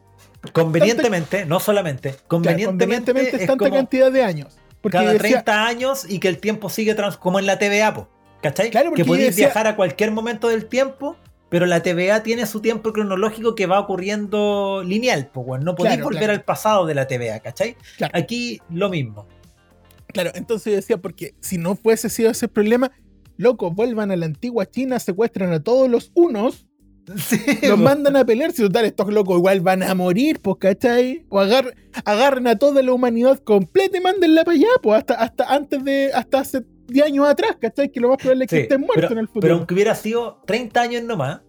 Convenientemente, 0.52 1.44
no 1.44 1.60
solamente. 1.60 2.10
claro, 2.10 2.24
Convenientemente, 2.28 3.10
es 3.36 3.46
tanta 3.46 3.56
como 3.56 3.74
cantidad 3.74 4.10
de 4.12 4.22
años. 4.22 4.56
Porque 4.80 4.98
cada 4.98 5.12
decía- 5.12 5.42
30 5.42 5.66
años 5.66 6.06
y 6.08 6.20
que 6.20 6.28
el 6.28 6.38
tiempo 6.38 6.70
sigue 6.70 6.94
trans 6.94 7.16
como 7.16 7.38
en 7.40 7.46
la 7.46 7.58
TVA, 7.58 7.92
po, 7.92 8.08
¿cachai? 8.40 8.70
Claro, 8.70 8.90
porque 8.90 9.02
que 9.02 9.06
podéis 9.08 9.26
decía- 9.28 9.46
viajar 9.48 9.66
a 9.66 9.74
cualquier 9.74 10.12
momento 10.12 10.48
del 10.48 10.66
tiempo, 10.66 11.16
pero 11.48 11.66
la 11.66 11.82
TVA 11.82 12.22
tiene 12.22 12.46
su 12.46 12.60
tiempo 12.60 12.92
cronológico 12.92 13.54
que 13.56 13.66
va 13.66 13.80
ocurriendo 13.80 14.82
lineal, 14.86 15.30
weón. 15.34 15.64
No 15.64 15.74
podéis 15.74 15.96
Claro, 15.96 16.04
volver 16.04 16.20
claro. 16.20 16.32
al 16.34 16.44
pasado 16.44 16.86
de 16.86 16.94
la 16.94 17.06
TVA, 17.08 17.40
¿cachai? 17.40 17.76
Aquí 18.12 18.60
lo 18.70 18.88
mismo. 18.88 19.26
Claro, 20.12 20.30
entonces 20.34 20.70
yo 20.72 20.76
decía, 20.76 20.96
porque 20.98 21.34
si 21.40 21.58
no 21.58 21.74
fuese 21.74 22.08
sido 22.08 22.30
ese 22.30 22.46
problema, 22.48 22.92
loco, 23.36 23.70
vuelvan 23.70 24.10
a 24.10 24.16
la 24.16 24.26
antigua 24.26 24.66
China, 24.70 24.98
secuestran 24.98 25.52
a 25.52 25.60
todos 25.62 25.88
los 25.90 26.10
unos, 26.14 26.66
Sí, 27.16 27.38
los 27.62 27.78
mandan 27.78 28.16
a 28.16 28.24
pelear, 28.24 28.50
si 28.50 28.62
total, 28.62 28.84
estos 28.84 29.12
locos 29.12 29.36
igual 29.38 29.60
van 29.60 29.84
a 29.84 29.94
morir, 29.94 30.40
pues, 30.40 30.56
¿cachai? 30.58 31.24
O 31.28 31.38
agar- 31.38 31.74
agarren 32.04 32.48
a 32.48 32.56
toda 32.56 32.82
la 32.82 32.92
humanidad 32.92 33.38
completa 33.38 33.96
y 33.98 34.00
mándenla 34.00 34.42
para 34.44 34.56
allá, 34.56 34.66
pues, 34.82 34.98
hasta, 34.98 35.14
hasta 35.14 35.44
antes 35.54 35.84
de, 35.84 36.10
hasta 36.12 36.40
hace 36.40 36.62
10 36.88 37.06
años 37.06 37.28
atrás, 37.28 37.56
¿cachai? 37.60 37.92
Que 37.92 38.00
lo 38.00 38.08
más 38.08 38.18
probable 38.18 38.44
es 38.46 38.50
que 38.50 38.56
Sí, 38.56 38.62
estén 38.62 38.80
muertos 38.80 38.96
pero, 39.04 39.12
en 39.12 39.18
el 39.18 39.26
futuro. 39.28 39.40
pero 39.42 39.54
aunque 39.54 39.74
hubiera 39.74 39.94
sido 39.94 40.42
30 40.46 40.80
años 40.80 41.04
nomás, 41.04 41.42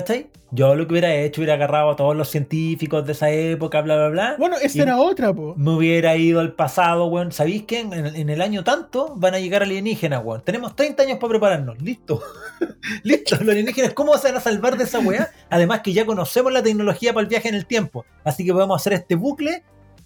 ¿cachai? 0.00 0.28
Yo 0.52 0.74
lo 0.76 0.86
que 0.86 0.92
hubiera 0.92 1.12
hecho 1.14 1.40
hubiera 1.40 1.54
agarrado 1.54 1.90
a 1.90 1.96
todos 1.96 2.14
los 2.16 2.28
científicos 2.30 3.04
de 3.04 3.12
esa 3.12 3.30
época, 3.30 3.80
bla, 3.80 3.96
bla, 3.96 4.08
bla. 4.08 4.36
bueno, 4.38 4.56
esa 4.62 4.78
y- 4.78 4.80
era 4.82 4.96
otra, 4.98 5.32
pues. 5.34 5.56
Me 5.56 5.70
hubiera 5.70 6.16
ido 6.16 6.38
al 6.40 6.52
pasado, 6.52 7.06
weón. 7.06 7.32
¿Sabéis 7.32 7.64
que 7.64 7.80
en, 7.80 7.92
en- 7.92 8.14
en 8.16 8.30
el 8.30 8.40
año 8.40 8.62
tanto 8.62 9.14
van 9.16 9.34
a 9.34 9.40
llegar 9.40 9.62
alienígenas, 9.62 10.22
weón? 10.24 10.42
Tenemos 10.44 10.76
30 10.76 11.02
años 11.02 11.18
para 11.18 11.30
prepararnos. 11.30 11.80
Listo. 11.82 12.22
Listo. 13.02 13.36
Los 13.40 13.48
alienígenas, 13.48 13.92
¿cómo 13.94 14.16
se 14.18 14.28
van 14.28 14.36
a 14.36 14.40
salvar 14.40 14.76
de 14.78 14.84
esa 14.84 14.98
weá? 15.00 15.30
Además 15.50 15.80
que 15.80 15.92
ya 15.92 16.06
conocemos 16.06 16.52
la 16.52 16.62
tecnología 16.62 17.12
para 17.12 17.22
el 17.22 17.28
viaje 17.28 17.48
en 17.48 17.54
el 17.56 17.66
tiempo. 17.66 18.04
Así 18.24 18.44
que 18.44 18.52
podemos 18.52 18.80
hacer 18.80 18.92
este 18.92 19.14
bucle 19.16 19.64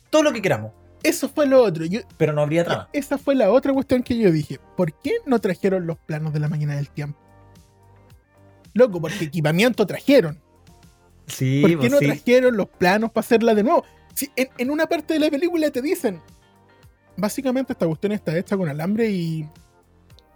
todo 0.09 0.23
lo 0.23 0.33
que 0.33 0.41
queramos. 0.43 0.73
Eso 1.03 1.29
fue 1.29 1.47
lo 1.47 1.63
otro. 1.63 1.85
Yo, 1.85 2.01
Pero 2.17 2.33
no 2.33 2.43
habría 2.43 2.65
trama. 2.65 2.89
esa 2.93 3.17
fue 3.19 3.35
la 3.35 3.51
otra 3.51 3.73
cuestión 3.73 4.03
que 4.03 4.17
yo 4.19 4.31
dije. 4.31 4.59
¿Por 4.77 4.93
qué 4.93 5.13
no 5.27 5.39
trajeron 5.39 5.87
los 5.87 5.97
planos 5.99 6.33
de 6.33 6.41
la 6.41 6.49
máquina 6.49 6.77
del 6.77 6.91
tiempo? 6.91 7.19
Loco, 8.75 9.01
porque 9.01 9.25
equipamiento 9.25 9.87
trajeron. 9.87 10.39
Sí, 11.27 11.61
¿Por 11.63 11.71
qué 11.71 11.77
pues 11.79 11.93
no 11.93 11.99
sí. 11.99 12.07
trajeron 12.07 12.57
los 12.57 12.69
planos 12.69 13.11
para 13.13 13.25
hacerla 13.25 13.55
de 13.55 13.63
nuevo? 13.63 13.85
Si 14.15 14.31
en, 14.37 14.49
en 14.59 14.71
una 14.71 14.87
parte 14.87 15.15
de 15.15 15.21
la 15.21 15.31
película 15.31 15.71
te 15.71 15.81
dicen, 15.81 16.21
básicamente 17.17 17.73
esta 17.73 17.87
cuestión 17.87 18.13
está 18.13 18.37
hecha 18.37 18.57
con 18.57 18.69
alambre 18.69 19.11
y, 19.11 19.49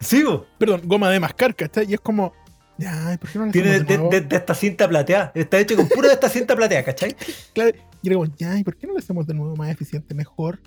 Sí, 0.00 0.22
pues. 0.24 0.40
perdón, 0.58 0.82
goma 0.84 1.10
de 1.10 1.20
mascar, 1.20 1.54
¿cachai? 1.54 1.86
Y 1.90 1.94
es 1.94 2.00
como, 2.00 2.32
ya, 2.78 3.16
¿por 3.20 3.30
qué 3.30 3.38
no 3.38 3.50
Tiene 3.50 3.70
de, 3.70 3.80
de 3.80 3.98
de- 4.08 4.20
de 4.20 4.36
esta 4.36 4.54
cinta 4.54 4.88
plateada. 4.88 5.32
Está 5.34 5.58
hecho 5.58 5.76
con 5.76 5.88
pura 5.88 6.08
de 6.08 6.14
esta 6.14 6.28
cinta 6.28 6.54
plateada, 6.54 6.84
¿cachai? 6.84 7.16
Claro, 7.54 7.70
y 8.02 8.10
como, 8.10 8.26
ya, 8.36 8.58
¿y 8.58 8.64
por 8.64 8.76
qué 8.76 8.86
no 8.86 8.92
lo 8.92 8.98
hacemos 8.98 9.26
de 9.26 9.34
nuevo 9.34 9.56
más 9.56 9.70
eficiente, 9.70 10.14
mejor? 10.14 10.60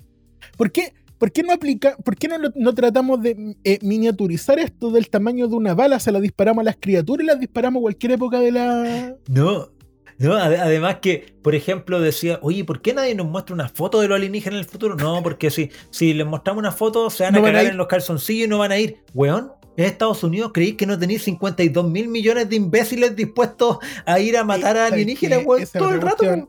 ¿Por 0.56 0.72
qué, 0.72 0.92
por 1.18 1.32
qué 1.32 1.42
no 1.42 1.52
aplica, 1.52 1.96
por 2.04 2.16
qué 2.16 2.28
no, 2.28 2.36
no 2.54 2.74
tratamos 2.74 3.20
de 3.22 3.56
eh, 3.64 3.78
miniaturizar 3.82 4.58
esto 4.58 4.90
del 4.90 5.08
tamaño 5.10 5.48
de 5.48 5.54
una 5.56 5.74
bala? 5.74 5.98
Se 6.00 6.12
la 6.12 6.20
disparamos 6.20 6.62
a 6.62 6.64
las 6.64 6.76
criaturas 6.80 7.24
y 7.24 7.26
las 7.26 7.40
disparamos 7.40 7.80
a 7.80 7.82
cualquier 7.82 8.12
época 8.12 8.40
de 8.40 8.52
la... 8.52 9.14
No, 9.28 9.70
no, 10.18 10.32
ade- 10.34 10.58
además 10.60 10.96
que, 11.00 11.34
por 11.42 11.54
ejemplo, 11.54 12.00
decía, 12.00 12.38
oye, 12.42 12.64
¿por 12.64 12.80
qué 12.82 12.92
nadie 12.94 13.14
nos 13.14 13.26
muestra 13.26 13.54
una 13.54 13.68
foto 13.68 14.00
de 14.00 14.08
los 14.08 14.16
alienígenas 14.16 14.54
en 14.54 14.58
el 14.60 14.64
futuro? 14.70 14.96
No, 14.96 15.22
porque 15.22 15.50
si, 15.50 15.70
si 15.90 16.14
les 16.14 16.26
mostramos 16.26 16.60
una 16.60 16.72
foto, 16.72 17.08
se 17.10 17.24
van 17.24 17.34
No 17.34 17.38
a 17.38 17.42
van 17.42 17.50
a 17.54 17.58
cagar 17.58 17.72
en 17.72 17.78
los 17.78 17.86
calzoncillos 17.86 18.46
y 18.46 18.50
no 18.50 18.58
van 18.58 18.72
a 18.72 18.78
ir. 18.78 18.96
Weón, 19.14 19.52
en 19.76 19.84
Estados 19.84 20.24
Unidos 20.24 20.50
creéis 20.52 20.74
que 20.74 20.86
no 20.86 20.98
tenéis 20.98 21.22
52 21.22 21.88
mil 21.88 22.08
millones 22.08 22.48
de 22.48 22.56
imbéciles 22.56 23.14
dispuestos 23.14 23.78
a 24.06 24.18
ir 24.18 24.36
a 24.36 24.42
matar 24.42 24.76
a 24.76 24.80
¿sabes 24.80 24.92
alienígenas, 24.94 25.44
weón, 25.44 25.64
todo 25.72 25.90
el 25.90 26.00
rato. 26.00 26.48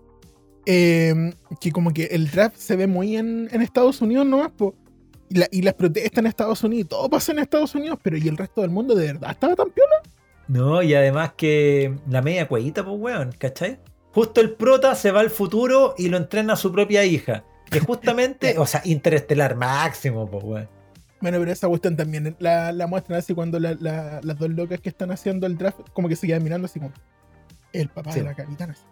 Eh, 0.71 1.33
que 1.59 1.71
como 1.71 1.91
que 1.91 2.03
el 2.11 2.29
draft 2.29 2.55
se 2.57 2.75
ve 2.75 2.85
muy 2.85 3.17
en, 3.17 3.49
en 3.51 3.61
Estados 3.63 4.01
Unidos 4.03 4.25
nomás, 4.27 4.51
po. 4.51 4.75
Y, 5.27 5.35
la- 5.39 5.47
y 5.51 5.63
las 5.63 5.73
protestas 5.73 6.19
en 6.19 6.27
Estados 6.27 6.63
Unidos, 6.63 6.89
todo 6.89 7.09
pasa 7.09 7.31
en 7.31 7.39
Estados 7.39 7.73
Unidos, 7.73 7.97
pero 8.03 8.17
¿y 8.17 8.27
el 8.27 8.37
resto 8.37 8.61
del 8.61 8.69
mundo 8.69 8.93
de 8.93 9.07
verdad 9.07 9.31
estaba 9.31 9.55
tan 9.55 9.69
piola? 9.71 9.95
No, 10.47 10.81
y 10.83 10.93
además 10.93 11.31
que 11.37 11.95
la 12.07 12.21
media 12.21 12.47
cuellita, 12.47 12.83
pues, 12.85 12.97
weón, 12.99 13.31
¿cachai? 13.37 13.79
Justo 14.11 14.41
el 14.41 14.51
prota 14.51 14.93
se 14.95 15.11
va 15.11 15.21
al 15.21 15.29
futuro 15.31 15.95
y 15.97 16.09
lo 16.09 16.17
entrena 16.17 16.53
a 16.53 16.55
su 16.55 16.71
propia 16.71 17.03
hija. 17.03 17.43
Que 17.71 17.79
justamente, 17.79 18.57
o 18.59 18.65
sea, 18.67 18.81
interestelar 18.85 19.55
máximo, 19.55 20.29
pues, 20.29 20.43
weón. 20.43 20.69
Bueno, 21.21 21.37
pero 21.39 21.51
esa 21.51 21.67
cuestión 21.67 21.95
también 21.97 22.35
la, 22.39 22.71
la 22.71 22.85
muestran 22.87 23.17
así 23.19 23.33
cuando 23.33 23.59
la- 23.59 23.75
la- 23.79 24.19
las 24.23 24.37
dos 24.37 24.49
locas 24.51 24.79
que 24.81 24.89
están 24.89 25.11
haciendo 25.11 25.47
el 25.47 25.57
draft, 25.57 25.79
como 25.93 26.07
que 26.09 26.15
se 26.15 26.27
quedan 26.27 26.43
mirando 26.43 26.65
así 26.65 26.79
como 26.79 26.91
el 27.73 27.89
papá 27.89 28.11
Sí. 28.13 28.19
de 28.19 28.25
la 28.25 28.33
capitana. 28.35 28.73
así, 28.73 28.83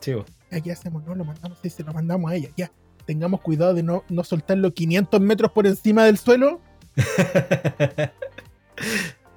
Sí, 0.00 0.12
weón. 0.14 0.26
"Ya, 0.50 0.60
¿Qué 0.60 0.72
hacemos? 0.72 1.04
No, 1.04 1.14
lo 1.14 1.24
mandamos, 1.24 1.58
sí, 1.62 1.70
se 1.70 1.82
lo 1.82 1.92
mandamos 1.92 2.30
a 2.30 2.34
ella, 2.34 2.48
ya. 2.56 2.70
Tengamos 3.06 3.40
cuidado 3.40 3.74
de 3.74 3.82
no, 3.82 4.04
no 4.08 4.22
soltarlo 4.24 4.72
500 4.72 5.20
metros 5.20 5.50
por 5.52 5.66
encima 5.66 6.04
del 6.04 6.18
suelo. 6.18 6.60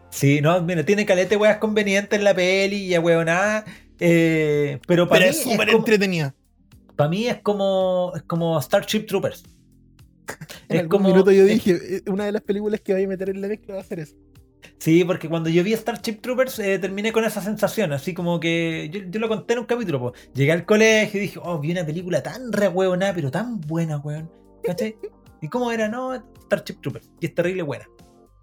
Sí, 0.10 0.42
no, 0.42 0.62
mira, 0.62 0.84
tiene 0.86 1.06
calete 1.06 1.38
weas 1.38 1.58
convenientes 1.58 2.20
en 2.20 2.26
la 2.26 2.34
peli 2.36 2.76
y 2.86 2.94
a 2.96 3.00
weonada. 3.02 3.64
Eh, 4.00 4.80
pero 4.86 5.08
para 5.08 5.22
Pero 5.26 5.32
mí, 5.34 5.38
es 5.38 5.44
súper 5.44 5.70
entretenida. 5.70 6.36
pa' 6.98 7.08
mí 7.08 7.28
es 7.28 7.38
como 7.42 8.12
es 8.16 8.22
como 8.24 8.62
Starship 8.62 9.06
Troopers. 9.08 9.44
En 10.70 10.76
Es 10.78 10.80
algún 10.82 10.90
como 10.90 11.10
minuto 11.10 11.32
yo 11.32 11.46
dije, 11.46 11.72
eh, 11.98 12.02
una 12.08 12.26
de 12.26 12.32
las 12.34 12.42
películas 12.42 12.82
que 12.82 12.94
voy 12.94 13.04
a 13.04 13.08
meter 13.08 13.30
en 13.30 13.42
la 13.42 13.48
mezcla 13.48 13.76
va 13.76 13.82
a 13.82 13.84
ser 13.86 14.00
eso. 14.00 14.16
Sí, 14.78 15.04
porque 15.04 15.30
cuando 15.30 15.50
yo 15.50 15.64
vi 15.64 15.74
Starship 15.74 16.22
Troopers 16.22 16.60
eh, 16.60 16.80
terminé 16.80 17.12
con 17.12 17.24
esa 17.24 17.42
sensación, 17.42 17.94
así 17.94 18.14
como 18.14 18.40
que 18.40 18.90
yo, 18.92 19.02
yo 19.10 19.20
lo 19.20 19.28
conté 19.28 19.54
en 19.54 19.60
un 19.60 19.66
capítulo, 19.66 20.00
po. 20.00 20.14
llegué 20.34 20.52
al 20.52 20.66
colegio 20.66 21.20
y 21.20 21.24
dije, 21.24 21.40
oh, 21.44 21.60
vi 21.60 21.72
una 21.72 21.86
película 21.86 22.24
tan 22.24 22.52
re 22.52 22.68
hueona, 22.68 23.14
pero 23.14 23.32
tan 23.32 23.60
buena, 23.62 23.98
weón. 23.98 24.32
¿Cachai? 24.64 24.96
¿Y 25.42 25.48
cómo 25.48 25.72
era? 25.72 25.88
No, 25.88 26.16
Starship 26.46 26.82
Troopers. 26.82 27.12
Y 27.20 27.28
es 27.28 27.36
terrible 27.36 27.64
buena. 27.64 27.88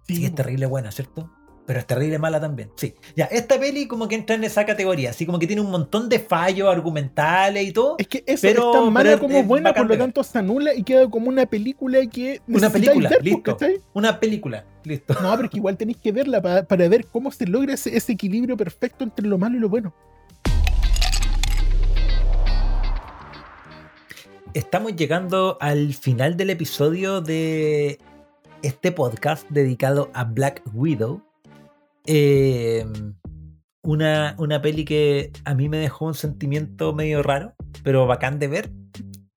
Sí, 0.07 0.23
es 0.25 0.31
po. 0.31 0.35
terrible 0.37 0.65
buena, 0.65 0.91
¿cierto? 0.91 1.31
Pero 1.69 1.81
es 1.81 1.85
terrible 1.85 2.17
mala 2.17 2.41
también. 2.41 2.71
Sí. 2.77 2.95
Ya, 3.15 3.25
esta 3.25 3.59
peli 3.59 3.87
como 3.87 4.07
que 4.07 4.15
entra 4.15 4.35
en 4.35 4.43
esa 4.43 4.65
categoría, 4.65 5.11
así 5.11 5.27
como 5.27 5.37
que 5.37 5.45
tiene 5.45 5.61
un 5.61 5.69
montón 5.69 6.09
de 6.09 6.17
fallos 6.17 6.67
argumentales 6.67 7.63
y 7.67 7.71
todo. 7.71 7.93
Es 7.99 8.07
que 8.07 8.23
eso 8.25 8.41
Pero- 8.47 8.71
es 8.73 8.79
tan 8.79 8.91
mala 8.91 9.09
pero 9.11 9.19
como 9.19 9.37
es 9.37 9.45
buena, 9.45 9.71
por 9.71 9.87
lo 9.87 9.95
tanto 9.95 10.23
se 10.23 10.39
anula 10.39 10.73
y 10.73 10.81
queda 10.81 11.07
como 11.07 11.29
una 11.29 11.45
película 11.45 12.03
que 12.07 12.41
Una 12.47 12.71
película, 12.71 13.09
ver, 13.09 13.19
pues, 13.19 13.33
listo. 13.33 13.55
¿cachai? 13.55 13.79
Una 13.93 14.19
película, 14.19 14.65
listo. 14.83 15.13
No, 15.21 15.37
pero 15.37 15.47
que 15.47 15.57
igual 15.57 15.77
tenéis 15.77 15.99
que 15.99 16.11
verla 16.11 16.41
pa- 16.41 16.63
para 16.63 16.87
ver 16.89 17.05
cómo 17.05 17.29
se 17.29 17.45
logra 17.45 17.75
ese, 17.75 17.95
ese 17.95 18.13
equilibrio 18.13 18.57
perfecto 18.57 19.03
entre 19.03 19.27
lo 19.27 19.37
malo 19.37 19.55
y 19.55 19.59
lo 19.59 19.69
bueno. 19.69 19.93
estamos 24.55 24.95
llegando 24.95 25.59
al 25.61 25.93
final 25.93 26.35
del 26.35 26.49
episodio 26.49 27.21
de 27.21 27.99
este 28.63 28.91
podcast 28.91 29.47
dedicado 29.51 30.09
a 30.15 30.23
Black 30.23 30.63
Widow. 30.73 31.21
Eh, 32.05 32.85
una, 33.81 34.35
una 34.37 34.61
peli 34.61 34.85
que 34.85 35.31
a 35.45 35.53
mí 35.55 35.69
me 35.69 35.77
dejó 35.77 36.05
un 36.05 36.13
sentimiento 36.13 36.93
medio 36.93 37.23
raro, 37.23 37.53
pero 37.83 38.07
bacán 38.07 38.39
de 38.39 38.47
ver. 38.47 38.71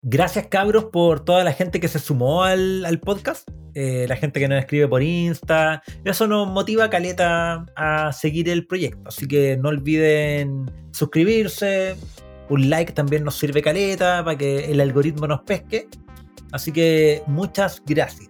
Gracias 0.02 0.48
cabros 0.48 0.86
por 0.86 1.24
toda 1.24 1.44
la 1.44 1.52
gente 1.52 1.78
que 1.80 1.88
se 1.88 1.98
sumó 1.98 2.42
al, 2.42 2.84
al 2.84 2.98
podcast, 2.98 3.48
eh, 3.74 4.04
la 4.08 4.16
gente 4.16 4.40
que 4.40 4.48
nos 4.48 4.58
escribe 4.58 4.88
por 4.88 5.02
Insta. 5.02 5.82
Eso 6.04 6.26
nos 6.26 6.48
motiva 6.48 6.90
Caleta 6.90 7.66
a 7.76 8.12
seguir 8.12 8.48
el 8.48 8.66
proyecto. 8.66 9.02
Así 9.06 9.26
que 9.26 9.56
no 9.56 9.68
olviden 9.70 10.70
suscribirse. 10.92 11.96
Un 12.48 12.68
like 12.68 12.92
también 12.92 13.24
nos 13.24 13.36
sirve 13.36 13.62
Caleta 13.62 14.22
para 14.24 14.36
que 14.36 14.70
el 14.70 14.80
algoritmo 14.80 15.26
nos 15.26 15.42
pesque. 15.42 15.88
Así 16.50 16.72
que 16.72 17.22
muchas 17.26 17.82
gracias. 17.86 18.28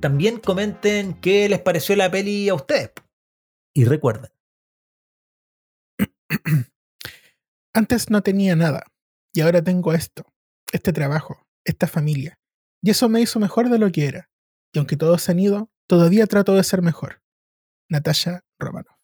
También 0.00 0.38
comenten 0.38 1.14
qué 1.14 1.48
les 1.48 1.60
pareció 1.60 1.96
la 1.96 2.10
peli 2.10 2.48
a 2.48 2.54
ustedes. 2.54 2.90
Y 3.78 3.84
recuerden, 3.84 4.32
Antes 7.72 8.10
no 8.10 8.22
tenía 8.24 8.56
nada 8.56 8.82
y 9.32 9.40
ahora 9.40 9.62
tengo 9.62 9.92
esto, 9.92 10.26
este 10.72 10.92
trabajo, 10.92 11.46
esta 11.64 11.86
familia. 11.86 12.40
Y 12.82 12.90
eso 12.90 13.08
me 13.08 13.20
hizo 13.20 13.38
mejor 13.38 13.70
de 13.70 13.78
lo 13.78 13.92
que 13.92 14.06
era. 14.06 14.30
Y 14.74 14.78
aunque 14.78 14.96
todos 14.96 15.22
se 15.22 15.30
han 15.30 15.38
ido, 15.38 15.70
todavía 15.86 16.26
trato 16.26 16.54
de 16.54 16.64
ser 16.64 16.82
mejor. 16.82 17.22
Natasha 17.88 18.44
Romano. 18.58 18.98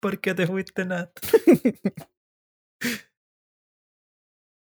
¿por 0.00 0.20
qué 0.20 0.34
te 0.34 0.48
fuiste, 0.48 0.84
Nat? 0.84 1.16